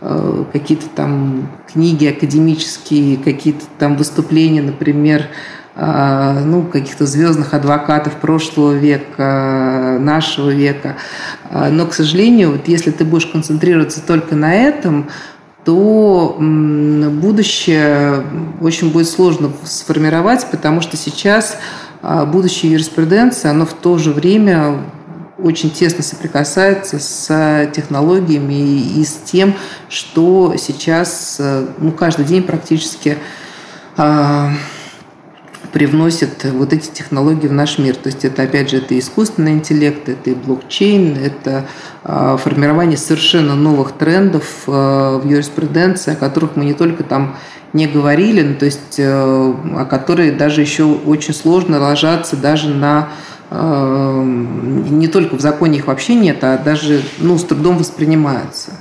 э, 0.00 0.44
какие-то 0.52 0.86
там 0.94 1.48
книги 1.72 2.06
академические, 2.06 3.16
какие-то 3.18 3.64
там 3.78 3.96
выступления, 3.96 4.62
например, 4.62 5.22
а, 5.22 5.26
ну, 5.74 6.64
каких-то 6.64 7.06
звездных 7.06 7.54
адвокатов 7.54 8.14
прошлого 8.16 8.72
века, 8.72 9.96
нашего 9.98 10.50
века. 10.50 10.96
А, 11.50 11.70
но, 11.70 11.86
к 11.86 11.94
сожалению, 11.94 12.52
вот 12.52 12.68
если 12.68 12.90
ты 12.90 13.04
будешь 13.04 13.26
концентрироваться 13.26 14.02
только 14.06 14.34
на 14.34 14.54
этом, 14.54 15.08
то 15.64 16.36
будущее 16.38 18.22
очень 18.60 18.92
будет 18.92 19.08
сложно 19.08 19.52
сформировать, 19.64 20.46
потому 20.50 20.80
что 20.82 20.96
сейчас 20.96 21.56
а, 22.02 22.26
будущее 22.26 22.72
юриспруденции, 22.72 23.48
оно 23.48 23.64
в 23.64 23.72
то 23.72 23.96
же 23.96 24.12
время 24.12 24.78
очень 25.38 25.70
тесно 25.70 26.02
соприкасается 26.02 26.98
с 26.98 27.70
технологиями 27.74 28.80
и 28.98 29.04
с 29.04 29.14
тем, 29.24 29.54
что 29.88 30.54
сейчас 30.58 31.40
ну, 31.78 31.92
каждый 31.92 32.26
день 32.26 32.42
практически 32.42 33.18
привносит 35.72 36.44
вот 36.44 36.72
эти 36.72 36.90
технологии 36.90 37.46
в 37.46 37.52
наш 37.52 37.78
мир. 37.78 37.96
То 37.96 38.08
есть 38.08 38.24
это, 38.24 38.42
опять 38.42 38.70
же, 38.70 38.78
это 38.78 38.98
искусственный 38.98 39.52
интеллект, 39.52 40.08
это 40.08 40.30
и 40.30 40.34
блокчейн, 40.34 41.16
это 41.16 41.66
а, 42.04 42.36
формирование 42.36 42.98
совершенно 42.98 43.54
новых 43.54 43.92
трендов 43.92 44.64
а, 44.66 45.18
в 45.18 45.26
юриспруденции, 45.26 46.12
о 46.12 46.16
которых 46.16 46.56
мы 46.56 46.64
не 46.66 46.74
только 46.74 47.04
там 47.04 47.36
не 47.72 47.86
говорили, 47.86 48.42
ну, 48.42 48.54
то 48.54 48.66
есть 48.66 48.98
э, 48.98 49.04
о 49.08 49.86
которые 49.86 50.32
даже 50.32 50.60
еще 50.60 50.84
очень 50.84 51.32
сложно 51.32 51.80
ложаться 51.80 52.36
даже 52.36 52.68
на 52.68 53.08
э, 53.50 54.22
не 54.90 55.08
только 55.08 55.36
в 55.36 55.40
законе 55.40 55.78
их 55.78 55.86
вообще 55.86 56.14
нет, 56.14 56.44
а 56.44 56.58
даже 56.58 57.00
ну, 57.18 57.38
с 57.38 57.44
трудом 57.44 57.78
воспринимаются. 57.78 58.72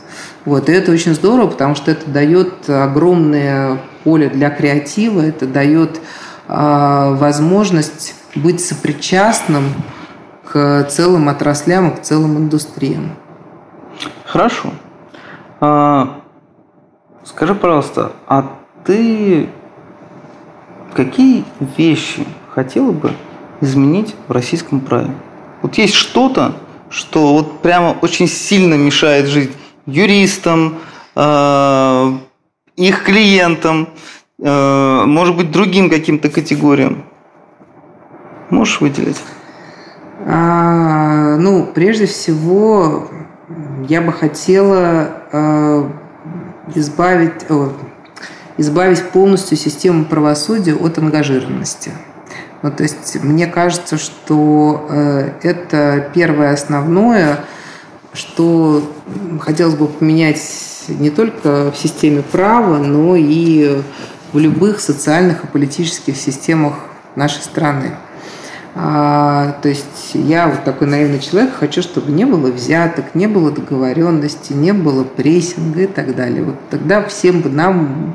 Вот, 0.43 0.67
и 0.67 0.73
это 0.73 0.91
очень 0.91 1.13
здорово, 1.13 1.47
потому 1.47 1.75
что 1.75 1.89
это 1.91 2.09
дает 2.09 2.69
огромное 2.69 3.77
поле 4.03 4.27
для 4.27 4.49
креатива, 4.49 5.21
это 5.21 5.45
дает 5.45 5.91
а, 5.97 6.01
возможность 6.51 8.15
быть 8.35 8.63
сопричастным 8.63 9.73
к 10.51 10.83
целым 10.89 11.29
отраслям 11.29 11.89
и 11.89 11.95
к 11.95 12.01
целым 12.01 12.37
индустриям. 12.37 13.15
Хорошо. 14.25 14.71
А, 15.61 16.21
скажи, 17.23 17.55
пожалуйста, 17.55 18.11
а 18.27 18.51
ты 18.83 19.49
какие 20.93 21.45
вещи 21.77 22.25
хотела 22.49 22.91
бы 22.91 23.13
изменить 23.61 24.15
в 24.27 24.31
российском 24.31 24.81
праве? 24.81 25.11
Вот 25.61 25.75
есть 25.75 25.93
что-то, 25.93 26.55
что 26.89 27.33
вот 27.33 27.61
прямо 27.61 27.95
очень 28.01 28.27
сильно 28.27 28.73
мешает 28.73 29.27
жить 29.27 29.51
юристам, 29.85 30.79
э, 31.15 32.13
их 32.75 33.03
клиентам, 33.03 33.89
может 34.41 35.37
быть, 35.37 35.51
другим 35.51 35.89
каким-то 35.89 36.29
категориям. 36.29 37.03
Можешь 38.49 38.81
выделить? 38.81 39.21
А, 40.25 41.37
ну, 41.37 41.65
прежде 41.65 42.05
всего, 42.05 43.07
я 43.87 44.01
бы 44.01 44.11
хотела 44.11 45.09
э, 45.31 45.89
избавить, 46.75 47.49
о, 47.49 47.71
избавить 48.57 49.03
полностью 49.09 49.57
систему 49.57 50.05
правосудия 50.05 50.75
от 50.75 50.97
ангажированности. 50.97 51.91
Ну, 52.61 52.71
то 52.71 52.83
есть 52.83 53.23
мне 53.23 53.47
кажется, 53.47 53.97
что 53.97 54.85
э, 54.89 55.31
это 55.41 56.09
первое 56.13 56.53
основное, 56.53 57.45
что 58.13 58.83
хотелось 59.39 59.75
бы 59.75 59.87
поменять 59.87 60.41
не 60.87 61.09
только 61.09 61.71
в 61.71 61.77
системе 61.77 62.21
права, 62.21 62.77
но 62.77 63.15
и 63.15 63.81
в 64.33 64.39
любых 64.39 64.79
социальных 64.79 65.43
и 65.43 65.47
политических 65.47 66.15
системах 66.15 66.75
нашей 67.15 67.41
страны. 67.41 67.91
А, 68.73 69.57
то 69.61 69.67
есть 69.67 70.11
я 70.13 70.47
вот 70.47 70.63
такой 70.63 70.87
наивный 70.87 71.19
человек, 71.19 71.53
хочу, 71.53 71.81
чтобы 71.81 72.11
не 72.11 72.25
было 72.25 72.49
взяток, 72.49 73.15
не 73.15 73.27
было 73.27 73.51
договоренности, 73.51 74.53
не 74.53 74.71
было 74.71 75.03
прессинга 75.03 75.81
и 75.81 75.87
так 75.87 76.15
далее. 76.15 76.43
Вот 76.43 76.55
тогда 76.69 77.03
всем 77.03 77.41
бы 77.41 77.49
нам 77.49 78.13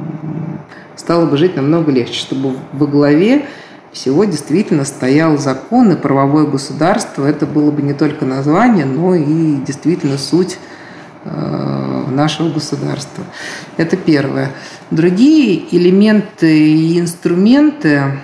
стало 0.96 1.26
бы 1.26 1.36
жить 1.36 1.56
намного 1.56 1.92
легче, 1.92 2.18
чтобы 2.18 2.54
во 2.72 2.86
главе 2.86 3.44
всего 3.92 4.24
действительно 4.24 4.84
стоял 4.84 5.36
закон 5.36 5.92
и 5.92 5.96
правовое 5.96 6.46
государство. 6.46 7.26
Это 7.26 7.44
было 7.44 7.70
бы 7.70 7.82
не 7.82 7.92
только 7.92 8.24
название, 8.24 8.86
но 8.86 9.14
и 9.14 9.56
действительно 9.56 10.16
суть 10.16 10.58
нашего 11.26 12.50
государства. 12.50 13.24
Это 13.76 13.96
первое. 13.96 14.52
Другие 14.90 15.74
элементы 15.74 16.58
и 16.58 17.00
инструменты, 17.00 18.20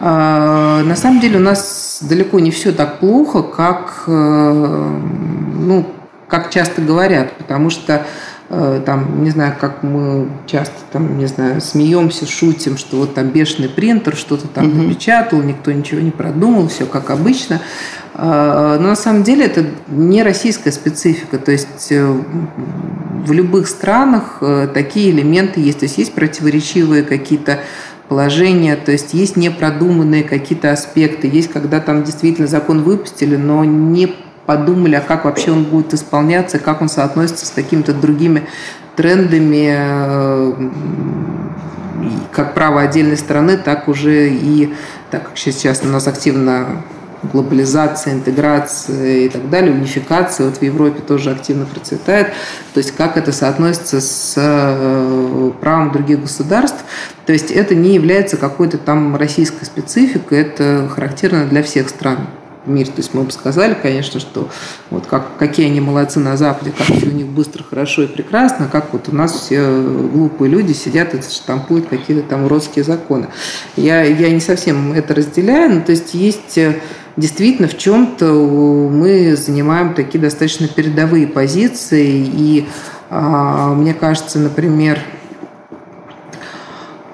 э, 0.00 0.04
на 0.04 0.96
самом 0.96 1.20
деле 1.20 1.38
у 1.38 1.42
нас 1.42 1.98
далеко 2.00 2.40
не 2.40 2.50
все 2.50 2.72
так 2.72 3.00
плохо, 3.00 3.42
как, 3.42 4.04
э, 4.06 4.10
ну, 4.10 5.86
как 6.28 6.50
часто 6.50 6.82
говорят, 6.82 7.32
потому 7.38 7.70
что 7.70 7.94
Э, 7.96 8.37
там, 8.48 9.22
не 9.24 9.30
знаю, 9.30 9.54
как 9.60 9.82
мы 9.82 10.28
часто 10.46 10.74
там, 10.90 11.18
не 11.18 11.26
знаю, 11.26 11.60
смеемся, 11.60 12.26
шутим, 12.26 12.78
что 12.78 12.96
вот 12.98 13.14
там 13.14 13.28
бешеный 13.28 13.68
принтер 13.68 14.16
что-то 14.16 14.48
там 14.48 14.68
угу. 14.68 14.82
напечатал, 14.82 15.42
никто 15.42 15.70
ничего 15.70 16.00
не 16.00 16.10
продумал, 16.10 16.68
все 16.68 16.86
как 16.86 17.10
обычно. 17.10 17.60
Э, 18.14 18.78
но 18.80 18.88
на 18.88 18.96
самом 18.96 19.22
деле 19.22 19.44
это 19.44 19.66
не 19.88 20.22
российская 20.22 20.72
специфика, 20.72 21.38
то 21.38 21.52
есть 21.52 21.88
э, 21.90 22.22
в 23.26 23.32
любых 23.32 23.68
странах 23.68 24.42
такие 24.72 25.10
элементы 25.10 25.60
есть, 25.60 25.80
то 25.80 25.84
есть 25.84 25.98
есть 25.98 26.14
противоречивые 26.14 27.02
какие-то 27.02 27.60
положения, 28.08 28.76
то 28.76 28.90
есть 28.92 29.12
есть 29.12 29.36
непродуманные 29.36 30.24
какие-то 30.24 30.72
аспекты, 30.72 31.28
есть 31.28 31.50
когда 31.52 31.80
там 31.80 32.04
действительно 32.04 32.48
закон 32.48 32.82
выпустили, 32.82 33.36
но 33.36 33.64
не 33.64 34.14
подумали, 34.48 34.94
а 34.94 35.02
как 35.02 35.26
вообще 35.26 35.52
он 35.52 35.64
будет 35.64 35.92
исполняться, 35.92 36.58
как 36.58 36.80
он 36.80 36.88
соотносится 36.88 37.44
с 37.44 37.50
какими-то 37.50 37.92
другими 37.92 38.48
трендами, 38.96 39.74
э, 39.76 40.52
как 42.32 42.54
право 42.54 42.80
отдельной 42.80 43.18
страны, 43.18 43.58
так 43.58 43.88
уже 43.88 44.30
и, 44.30 44.72
так 45.10 45.24
как 45.24 45.36
сейчас 45.36 45.82
у 45.84 45.88
нас 45.88 46.06
активно 46.06 46.82
глобализация, 47.30 48.14
интеграция 48.14 49.18
и 49.18 49.28
так 49.28 49.50
далее, 49.50 49.70
унификация 49.70 50.46
вот 50.46 50.56
в 50.56 50.62
Европе 50.62 51.02
тоже 51.06 51.30
активно 51.30 51.66
процветает. 51.66 52.28
То 52.72 52.78
есть 52.78 52.96
как 52.96 53.18
это 53.18 53.32
соотносится 53.32 54.00
с 54.00 54.32
э, 54.34 55.50
правом 55.60 55.92
других 55.92 56.22
государств. 56.22 56.82
То 57.26 57.34
есть 57.34 57.50
это 57.50 57.74
не 57.74 57.92
является 57.92 58.38
какой-то 58.38 58.78
там 58.78 59.14
российской 59.14 59.66
спецификой, 59.66 60.38
это 60.40 60.88
характерно 60.88 61.44
для 61.44 61.62
всех 61.62 61.90
стран 61.90 62.28
мире. 62.68 62.86
То 62.86 62.98
есть 62.98 63.14
мы 63.14 63.22
бы 63.22 63.30
сказали, 63.30 63.76
конечно, 63.80 64.20
что 64.20 64.48
вот 64.90 65.06
как, 65.06 65.36
какие 65.38 65.66
они 65.66 65.80
молодцы 65.80 66.20
на 66.20 66.36
Западе, 66.36 66.72
как 66.76 66.86
все 66.86 67.06
у 67.06 67.12
них 67.12 67.26
быстро, 67.26 67.62
хорошо 67.62 68.02
и 68.02 68.06
прекрасно, 68.06 68.68
как 68.70 68.92
вот 68.92 69.08
у 69.08 69.14
нас 69.14 69.32
все 69.32 69.80
глупые 69.80 70.50
люди 70.50 70.72
сидят 70.72 71.14
и 71.14 71.20
штампуют 71.22 71.88
какие-то 71.88 72.28
там 72.28 72.44
уродские 72.44 72.84
законы. 72.84 73.28
Я, 73.76 74.02
я 74.02 74.30
не 74.30 74.40
совсем 74.40 74.92
это 74.92 75.14
разделяю, 75.14 75.74
но 75.74 75.80
то 75.80 75.92
есть 75.92 76.14
есть 76.14 76.58
э, 76.58 76.80
действительно 77.16 77.68
в 77.68 77.76
чем-то 77.76 78.26
мы 78.26 79.36
занимаем 79.36 79.94
такие 79.94 80.20
достаточно 80.20 80.68
передовые 80.68 81.26
позиции, 81.26 82.24
и 82.32 82.68
а, 83.10 83.74
мне 83.74 83.94
кажется, 83.94 84.38
например, 84.38 85.00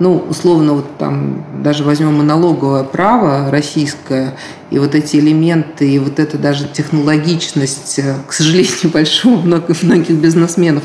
ну, 0.04 0.22
условно, 0.28 0.74
вот 0.74 0.98
там 0.98 1.46
даже 1.62 1.82
возьмем 1.82 2.26
налоговое 2.26 2.84
право 2.84 3.50
российское, 3.50 4.34
и 4.70 4.78
вот 4.78 4.94
эти 4.94 5.16
элементы, 5.16 5.90
и 5.90 5.98
вот 5.98 6.18
эта 6.18 6.36
даже 6.36 6.68
технологичность, 6.68 8.00
э, 8.00 8.14
к 8.28 8.34
сожалению, 8.34 8.90
большого 8.92 9.40
многих, 9.40 9.82
многих 9.82 10.16
бизнесменов, 10.16 10.82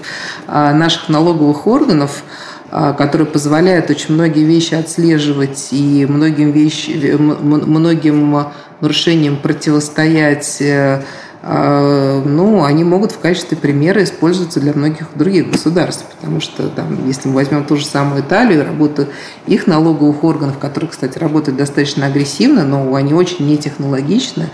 а, 0.48 0.74
наших 0.74 1.10
налоговых 1.10 1.68
органов, 1.68 2.24
а, 2.72 2.94
которые 2.94 3.28
позволяют 3.28 3.90
очень 3.90 4.14
многие 4.14 4.46
вещи 4.46 4.74
отслеживать 4.76 5.68
и 5.72 6.06
многим, 6.06 6.52
вещи, 6.52 7.18
многим 7.20 8.46
нарушениям 8.80 9.36
противостоять 9.36 10.62
э, 10.62 11.04
ну, 11.41 12.64
они 12.64 12.84
могут 12.84 13.14
в 13.14 13.20
качестве 13.20 13.56
примера 13.56 14.03
использоваться 14.03 14.60
для 14.60 14.74
многих 14.74 15.07
других 15.16 15.49
государств, 15.49 16.06
потому 16.16 16.41
что 16.41 16.68
там, 16.68 17.07
если 17.07 17.30
мы 17.30 17.36
возьмем 17.36 17.64
ту 17.64 17.78
же 17.78 17.86
самую 17.86 18.22
Италию, 18.22 18.66
работу 18.66 19.07
их 19.48 19.66
налоговых 19.66 20.24
органов, 20.24 20.57
которые, 20.57 20.90
кстати, 20.90 21.18
работают 21.18 21.57
достаточно 21.57 22.06
агрессивно, 22.07 22.66
но 22.66 22.94
они 22.95 23.14
очень 23.14 23.48
нетехнологичны 23.48 24.49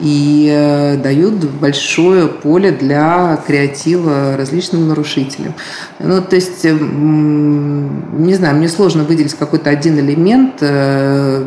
и 0.00 0.48
э, 0.50 0.96
дают 0.96 1.44
большое 1.44 2.28
поле 2.28 2.70
для 2.70 3.38
креатива 3.46 4.36
различным 4.36 4.88
нарушителям. 4.88 5.54
Ну, 5.98 6.20
то 6.22 6.36
есть, 6.36 6.64
не 6.64 8.34
знаю, 8.34 8.56
мне 8.56 8.68
сложно 8.68 9.04
выделить 9.04 9.34
какой-то 9.34 9.70
один 9.70 9.98
элемент, 9.98 10.56
э, 10.60 11.44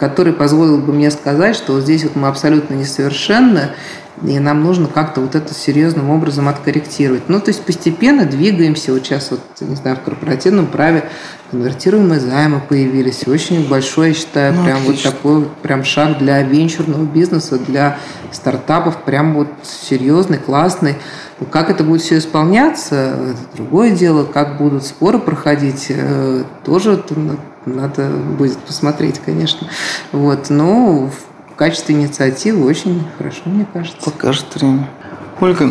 который 0.00 0.32
позволил 0.32 0.78
бы 0.78 0.92
мне 0.94 1.10
сказать, 1.10 1.54
что 1.54 1.74
вот 1.74 1.82
здесь 1.82 2.02
вот 2.04 2.16
мы 2.16 2.26
абсолютно 2.28 2.74
несовершенны, 2.74 3.72
и 4.22 4.38
нам 4.38 4.62
нужно 4.62 4.86
как-то 4.86 5.20
вот 5.20 5.34
это 5.34 5.54
серьезным 5.54 6.10
образом 6.10 6.48
откорректировать. 6.48 7.28
Ну, 7.28 7.40
то 7.40 7.48
есть 7.48 7.62
постепенно 7.62 8.26
двигаемся. 8.26 8.92
Вот 8.92 9.04
сейчас 9.04 9.30
вот, 9.30 9.40
не 9.60 9.76
знаю, 9.76 9.96
в 9.96 10.02
корпоративном 10.02 10.66
праве 10.66 11.04
конвертируемые 11.50 12.20
займы 12.20 12.60
появились. 12.60 13.26
Очень 13.26 13.68
большой, 13.68 14.08
я 14.08 14.14
считаю, 14.14 14.54
ну, 14.54 14.64
прям 14.64 14.82
отлично. 14.82 15.10
вот 15.10 15.16
такой 15.16 15.48
прям 15.62 15.84
шаг 15.84 16.18
для 16.18 16.42
венчурного 16.42 17.04
бизнеса, 17.04 17.58
для 17.58 17.98
стартапов, 18.30 19.02
прям 19.04 19.34
вот 19.34 19.48
серьезный, 19.62 20.38
классный. 20.38 20.96
Как 21.50 21.70
это 21.70 21.82
будет 21.82 22.02
все 22.02 22.18
исполняться, 22.18 22.94
это 23.30 23.56
другое 23.56 23.92
дело. 23.92 24.24
Как 24.24 24.58
будут 24.58 24.84
споры 24.84 25.18
проходить, 25.18 25.86
э, 25.88 26.44
тоже 26.64 27.02
надо 27.64 28.08
будет 28.38 28.58
посмотреть, 28.58 29.20
конечно. 29.24 29.68
Вот, 30.12 30.50
но 30.50 31.08
в 31.08 31.29
качестве 31.60 31.94
инициативы 31.94 32.64
очень 32.64 33.06
хорошо, 33.18 33.42
мне 33.44 33.66
кажется. 33.70 34.10
Покажет 34.10 34.46
время. 34.54 34.88
Ольга, 35.42 35.70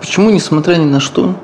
почему, 0.00 0.30
несмотря 0.30 0.76
ни 0.76 0.86
на 0.86 1.00
что, 1.00 1.34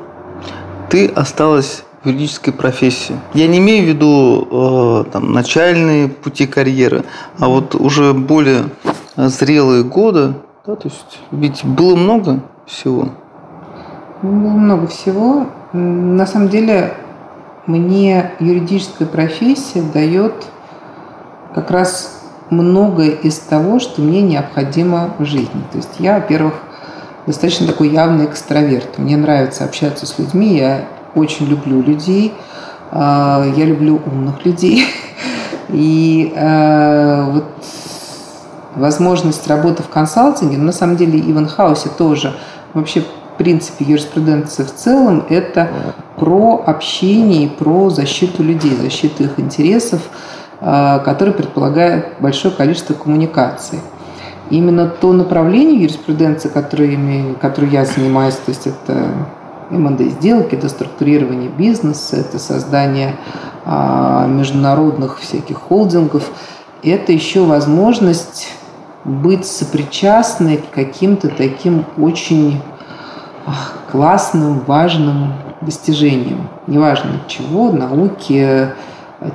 ты 0.88 1.06
осталась 1.06 1.84
в 2.02 2.08
юридической 2.08 2.54
профессии? 2.54 3.14
Я 3.34 3.46
не 3.46 3.58
имею 3.58 3.84
в 3.84 3.88
виду 3.88 5.04
э, 5.04 5.10
там, 5.12 5.34
начальные 5.34 6.08
пути 6.08 6.46
карьеры, 6.46 7.04
а 7.38 7.48
вот 7.48 7.74
уже 7.74 8.14
более 8.14 8.70
зрелые 9.16 9.84
годы, 9.84 10.32
да, 10.64 10.76
то 10.76 10.88
есть 10.88 11.20
ведь 11.30 11.62
было 11.62 11.94
много 11.94 12.40
всего. 12.64 13.10
Было 14.22 14.54
много 14.54 14.86
всего. 14.86 15.46
На 15.74 16.26
самом 16.26 16.48
деле 16.48 16.94
мне 17.66 18.32
юридическая 18.40 19.06
профессия 19.06 19.82
дает 19.82 20.46
как 21.54 21.70
раз 21.70 22.23
многое 22.54 23.10
из 23.10 23.38
того, 23.38 23.78
что 23.78 24.00
мне 24.00 24.22
необходимо 24.22 25.14
в 25.18 25.24
жизни. 25.24 25.62
То 25.72 25.78
есть 25.78 25.90
я, 25.98 26.14
во-первых, 26.14 26.54
достаточно 27.26 27.66
такой 27.66 27.90
явный 27.90 28.26
экстраверт. 28.26 28.98
Мне 28.98 29.16
нравится 29.16 29.64
общаться 29.64 30.06
с 30.06 30.18
людьми, 30.18 30.56
я 30.56 30.86
очень 31.14 31.46
люблю 31.46 31.82
людей, 31.82 32.34
а, 32.90 33.44
я 33.56 33.64
люблю 33.64 34.00
умных 34.06 34.44
людей. 34.44 34.84
И 35.70 36.32
э, 36.36 37.30
вот 37.32 37.44
возможность 38.76 39.46
работы 39.48 39.82
в 39.82 39.88
консалтинге, 39.88 40.58
на 40.58 40.72
самом 40.72 40.96
деле 40.96 41.18
и 41.18 41.32
в 41.32 41.38
инхаусе 41.38 41.88
тоже, 41.96 42.34
вообще 42.74 43.00
в 43.00 43.38
принципе 43.38 43.84
юриспруденция 43.84 44.66
в 44.66 44.74
целом, 44.74 45.24
это 45.28 45.70
про 46.16 46.62
общение 46.66 47.44
и 47.44 47.48
про 47.48 47.90
защиту 47.90 48.42
людей, 48.42 48.76
защиту 48.76 49.24
их 49.24 49.38
интересов, 49.38 50.02
который 50.64 51.34
предполагает 51.34 52.14
большое 52.20 52.54
количество 52.54 52.94
коммуникаций. 52.94 53.80
Именно 54.50 54.86
то 54.88 55.12
направление 55.12 55.82
юриспруденции, 55.82 56.48
которое, 56.48 57.34
которое 57.40 57.70
я 57.70 57.84
занимаюсь, 57.84 58.34
то 58.36 58.50
есть 58.50 58.66
это 58.66 59.08
МНД 59.70 60.00
сделки, 60.12 60.54
это 60.54 60.68
структурирование 60.68 61.50
бизнеса, 61.50 62.16
это 62.16 62.38
создание 62.38 63.16
а, 63.64 64.26
международных 64.26 65.18
всяких 65.18 65.58
холдингов, 65.58 66.30
это 66.82 67.12
еще 67.12 67.44
возможность 67.44 68.48
быть 69.04 69.46
сопричастной 69.46 70.58
к 70.58 70.70
каким-то 70.70 71.28
таким 71.28 71.84
очень 71.96 72.60
классным, 73.90 74.60
важным 74.60 75.34
достижениям. 75.60 76.48
Неважно 76.66 77.20
чего, 77.26 77.70
науки, 77.70 78.70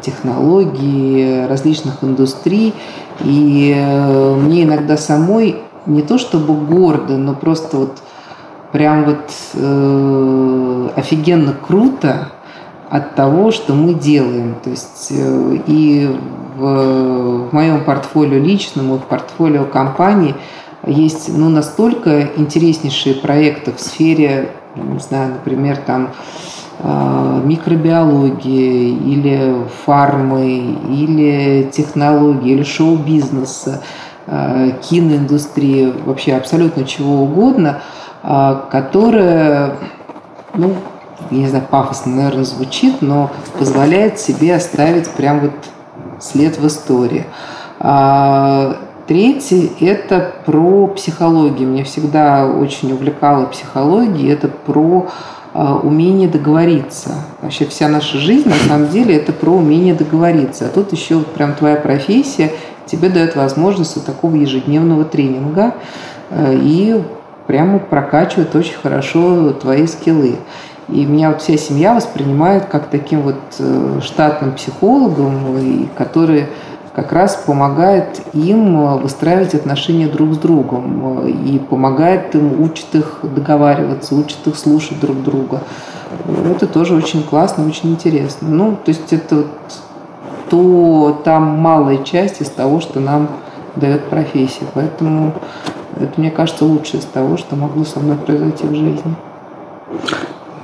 технологий, 0.01 1.45
различных 1.47 2.03
индустрий. 2.03 2.73
И 3.21 3.73
э, 3.75 4.35
мне 4.35 4.63
иногда 4.63 4.97
самой 4.97 5.57
не 5.85 6.01
то 6.01 6.17
чтобы 6.17 6.53
гордо, 6.53 7.17
но 7.17 7.33
просто 7.33 7.77
вот 7.77 7.97
прям 8.71 9.05
вот 9.05 9.31
э, 9.55 10.89
офигенно 10.95 11.53
круто 11.53 12.29
от 12.89 13.15
того, 13.15 13.51
что 13.51 13.73
мы 13.73 13.93
делаем. 13.93 14.55
То 14.63 14.69
есть 14.69 15.07
э, 15.11 15.57
и 15.67 16.15
в, 16.57 17.49
в 17.49 17.53
моем 17.53 17.83
портфолио 17.83 18.39
личном, 18.39 18.95
и 18.95 18.97
в 18.97 19.03
портфолио 19.03 19.65
компании 19.65 20.35
есть 20.85 21.29
ну, 21.35 21.49
настолько 21.49 22.29
интереснейшие 22.37 23.15
проекты 23.15 23.73
в 23.73 23.79
сфере, 23.79 24.51
не 24.75 24.99
знаю, 24.99 25.33
например, 25.33 25.77
там 25.77 26.05
э, 26.05 26.59
микробиологии 26.84 28.89
или 28.89 29.65
фармы, 29.85 30.77
или 30.89 31.69
технологии, 31.72 32.53
или 32.53 32.64
шоу-бизнеса, 32.64 33.81
э, 34.27 34.72
киноиндустрии, 34.81 35.93
вообще 36.06 36.35
абсолютно 36.35 36.85
чего 36.85 37.23
угодно– 37.23 37.81
а, 38.22 38.68
которая, 38.69 39.76
ну, 40.53 40.73
я 41.31 41.38
не 41.38 41.47
знаю, 41.47 41.64
пафосно, 41.69 42.15
наверное, 42.15 42.43
звучит, 42.43 43.01
но 43.01 43.31
позволяет 43.57 44.19
себе 44.19 44.56
оставить 44.56 45.10
прям 45.11 45.39
вот 45.39 45.53
след 46.19 46.57
в 46.57 46.68
истории. 46.68 47.26
А, 47.80 48.76
третий– 49.07 49.72
это 49.80 50.34
про 50.45 50.88
психологию. 50.88 51.69
Меня 51.69 51.85
всегда 51.85 52.45
очень 52.45 52.91
увлекала 52.91 53.45
психология. 53.45 54.34
Это 54.34 54.49
про 54.49 55.07
умение 55.53 56.27
договориться. 56.27 57.15
Вообще 57.41 57.65
вся 57.65 57.88
наша 57.88 58.17
жизнь, 58.17 58.47
на 58.49 58.55
самом 58.67 58.89
деле, 58.89 59.15
это 59.15 59.31
про 59.31 59.51
умение 59.51 59.93
договориться. 59.93 60.65
А 60.65 60.69
тут 60.69 60.91
еще 60.91 61.15
вот 61.15 61.27
прям 61.27 61.55
твоя 61.55 61.76
профессия 61.76 62.51
тебе 62.85 63.09
дает 63.09 63.35
возможность 63.35 63.95
вот 63.95 64.05
такого 64.05 64.35
ежедневного 64.35 65.05
тренинга 65.05 65.76
э, 66.30 66.55
и 66.61 67.01
прямо 67.47 67.80
прокачивает 67.80 68.55
очень 68.55 68.76
хорошо 68.76 69.53
твои 69.53 69.88
скиллы. 69.88 70.35
И 70.88 71.05
меня 71.05 71.30
вот 71.30 71.41
вся 71.41 71.55
семья 71.57 71.93
воспринимает 71.93 72.65
как 72.65 72.88
таким 72.88 73.21
вот 73.21 73.39
э, 73.59 73.99
штатным 74.03 74.53
психологом, 74.53 75.57
и 75.57 75.88
который 75.97 76.47
как 77.01 77.13
раз 77.13 77.41
помогает 77.45 78.21
им 78.34 78.97
выстраивать 78.97 79.53
отношения 79.53 80.09
друг 80.09 80.34
с 80.34 80.38
другом 80.38 81.26
и 81.30 81.57
помогает 81.57 82.35
им, 82.35 82.61
учит 82.61 82.93
их 82.93 83.19
договариваться, 83.23 84.15
учит 84.15 84.45
их 84.45 84.57
слушать 84.57 84.99
друг 84.99 85.23
друга. 85.23 85.61
Это 86.51 86.67
тоже 86.67 86.95
очень 86.95 87.23
классно, 87.23 87.65
очень 87.65 87.91
интересно. 87.91 88.49
Ну, 88.49 88.71
то 88.71 88.89
есть 88.89 89.13
это 89.13 89.38
вот 89.38 89.47
то 90.49 91.21
там 91.23 91.43
малая 91.59 91.99
часть 92.03 92.41
из 92.41 92.49
того, 92.49 92.81
что 92.81 92.99
нам 92.99 93.30
дает 93.77 94.09
профессия. 94.09 94.65
Поэтому 94.73 95.34
это, 95.97 96.11
мне 96.17 96.31
кажется, 96.31 96.65
лучшее 96.65 96.99
из 96.99 97.05
того, 97.05 97.38
что 97.38 97.55
могло 97.55 97.85
со 97.85 98.01
мной 98.01 98.17
произойти 98.17 98.65
в 98.65 98.76
жизни. 98.76 99.15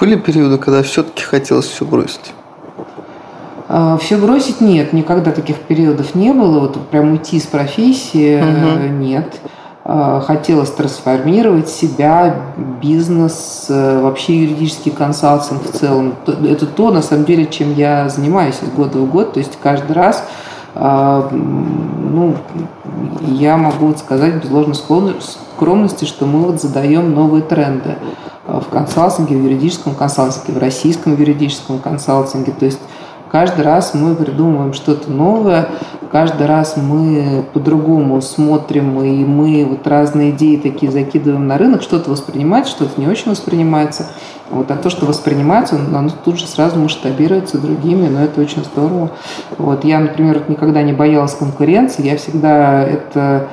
Были 0.02 0.18
периоды, 0.18 0.58
когда 0.58 0.84
все-таки 0.84 1.24
хотелось 1.24 1.68
все 1.68 1.86
бросить? 1.86 2.34
А, 3.68 3.98
все 3.98 4.18
бросить 4.18 4.62
нет, 4.62 4.94
никогда 4.94 5.32
таких 5.32 5.58
периодов 5.58 6.16
не 6.16 6.32
было. 6.34 6.60
Вот 6.60 6.80
прям 6.90 7.12
уйти 7.12 7.40
с 7.40 7.46
профессии 7.46 8.42
угу. 8.42 8.88
нет. 8.94 9.40
А, 9.84 10.20
хотелось 10.22 10.72
трансформировать 10.72 11.70
себя, 11.70 12.36
бизнес, 12.82 13.68
э, 13.70 14.02
вообще 14.02 14.44
юридический 14.44 14.92
консалтинг 14.92 15.64
в 15.64 15.78
целом. 15.78 16.16
Это 16.26 16.66
то, 16.66 16.92
на 16.92 17.04
самом 17.04 17.26
деле, 17.26 17.46
чем 17.46 17.74
я 17.76 18.10
занимаюсь 18.10 18.56
из 18.64 18.70
года 18.70 18.98
в 18.98 19.10
год. 19.10 19.34
То 19.34 19.40
есть 19.40 19.58
каждый 19.62 19.92
раз 19.92 20.24
а, 20.78 21.30
ну, 21.32 22.36
я 23.22 23.58
могу 23.58 23.88
вот 23.88 24.00
сказать 24.00 24.44
без 24.44 24.50
ложной 24.50 24.76
скромности, 24.76 26.06
что 26.06 26.26
мы 26.26 26.40
вот 26.40 26.62
задаем 26.62 27.14
новые 27.14 27.44
тренды 27.44 27.96
а, 28.46 28.60
в 28.60 28.68
консалтинге, 28.68 29.38
в 29.38 29.44
юридическом 29.44 29.96
консалтинге, 29.96 30.60
в 30.60 30.62
российском 30.62 31.16
юридическом 31.16 31.80
консалтинге. 31.80 32.52
То 32.52 32.66
есть 32.66 32.82
каждый 33.32 33.64
раз 33.64 33.94
мы 33.94 34.16
придумываем 34.16 34.74
что-то 34.74 35.12
новое, 35.12 35.68
каждый 36.12 36.48
раз 36.48 36.78
мы 36.78 37.46
по-другому 37.54 38.22
смотрим, 38.22 39.02
и 39.02 39.26
мы 39.26 39.66
вот 39.66 39.88
разные 39.88 40.32
идеи 40.32 40.58
такие 40.58 40.92
закидываем 40.92 41.48
на 41.48 41.58
рынок, 41.58 41.82
что-то 41.82 42.10
воспринимается, 42.10 42.72
что-то 42.72 43.00
не 43.00 43.08
очень 43.08 43.32
воспринимается– 43.32 44.08
вот, 44.50 44.70
а 44.70 44.76
то, 44.76 44.90
что 44.90 45.06
воспринимается, 45.08 45.76
оно 45.76 46.10
тут 46.24 46.38
же 46.38 46.46
сразу 46.46 46.78
масштабируется 46.78 47.58
другими, 47.58 48.08
но 48.08 48.24
это 48.24 48.42
очень 48.42 48.64
здорово. 48.64 49.12
Вот, 49.58 49.84
я, 49.84 50.00
например, 50.00 50.44
никогда 50.48 50.84
не 50.84 50.94
боялась 50.94 51.34
конкуренции, 51.34 52.06
я 52.06 52.16
всегда 52.18 52.84
это 52.84 53.48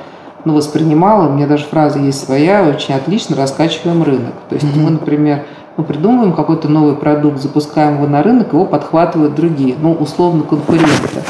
ну, 0.45 0.53
воспринимала, 0.53 1.27
у 1.27 1.31
меня 1.31 1.47
даже 1.47 1.65
фраза 1.65 1.97
есть 1.99 2.23
своя, 2.23 2.63
очень 2.63 2.93
отлично 2.93 3.35
раскачиваем 3.35 4.03
рынок. 4.03 4.33
То 4.49 4.55
есть 4.55 4.67
mm-hmm. 4.67 4.81
мы, 4.81 4.91
например, 4.91 5.45
мы 5.77 5.83
придумываем 5.83 6.33
какой-то 6.33 6.67
новый 6.67 6.95
продукт, 6.95 7.41
запускаем 7.41 7.95
его 7.95 8.07
на 8.07 8.21
рынок, 8.21 8.53
его 8.53 8.65
подхватывают 8.65 9.35
другие, 9.35 9.75
ну, 9.79 9.93
условно, 9.93 10.43
конкуренты. 10.43 11.23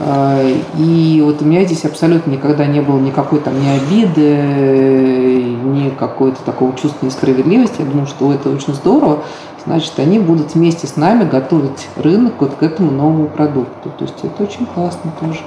А, 0.00 0.40
и 0.76 1.22
вот 1.24 1.42
у 1.42 1.44
меня 1.44 1.64
здесь 1.64 1.84
абсолютно 1.84 2.30
никогда 2.30 2.66
не 2.66 2.80
было 2.80 2.98
никакой 2.98 3.40
там 3.40 3.54
ни 3.60 3.68
обиды, 3.68 5.56
ни 5.64 5.90
какой-то 5.90 6.42
такого 6.44 6.76
чувства 6.76 7.06
несправедливости. 7.06 7.76
Я 7.80 7.86
думаю, 7.86 8.06
что 8.06 8.32
это 8.32 8.50
очень 8.50 8.74
здорово. 8.74 9.22
Значит, 9.64 9.98
они 9.98 10.18
будут 10.18 10.54
вместе 10.54 10.86
с 10.86 10.96
нами 10.96 11.28
готовить 11.28 11.88
рынок 11.96 12.34
вот 12.38 12.54
к 12.54 12.62
этому 12.62 12.90
новому 12.90 13.26
продукту. 13.26 13.90
То 13.98 14.04
есть 14.04 14.18
это 14.22 14.42
очень 14.42 14.66
классно 14.66 15.12
тоже. 15.20 15.40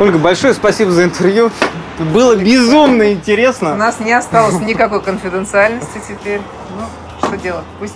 Ольга, 0.00 0.18
большое 0.18 0.54
спасибо 0.54 0.90
за 0.90 1.04
интервью. 1.04 1.50
Было 2.12 2.36
безумно 2.36 3.12
интересно. 3.12 3.72
У 3.74 3.76
нас 3.76 4.00
не 4.00 4.12
осталось 4.12 4.60
никакой 4.60 5.00
конфиденциальности 5.00 6.00
теперь. 6.08 6.40
Что 7.34 7.42
делать? 7.42 7.64
Пусть 7.80 7.94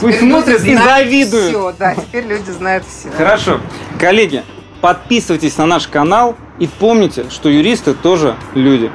Пусть 0.00 0.18
смотрят 0.20 0.62
и 0.62 0.76
завидуют. 0.76 1.48
Все, 1.48 1.74
да, 1.78 1.94
теперь 1.94 2.26
люди 2.26 2.50
знают 2.50 2.84
все. 2.86 3.10
Хорошо. 3.10 3.60
Коллеги, 3.98 4.42
Подписывайтесь 4.80 5.56
на 5.56 5.66
наш 5.66 5.88
канал 5.88 6.36
и 6.58 6.66
помните, 6.66 7.26
что 7.30 7.48
юристы 7.48 7.94
тоже 7.94 8.36
люди. 8.54 8.90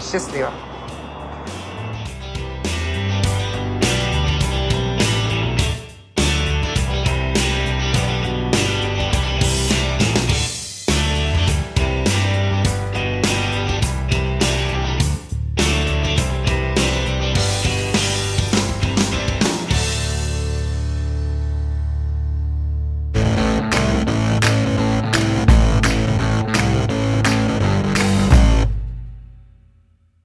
Счастливо. 0.00 0.50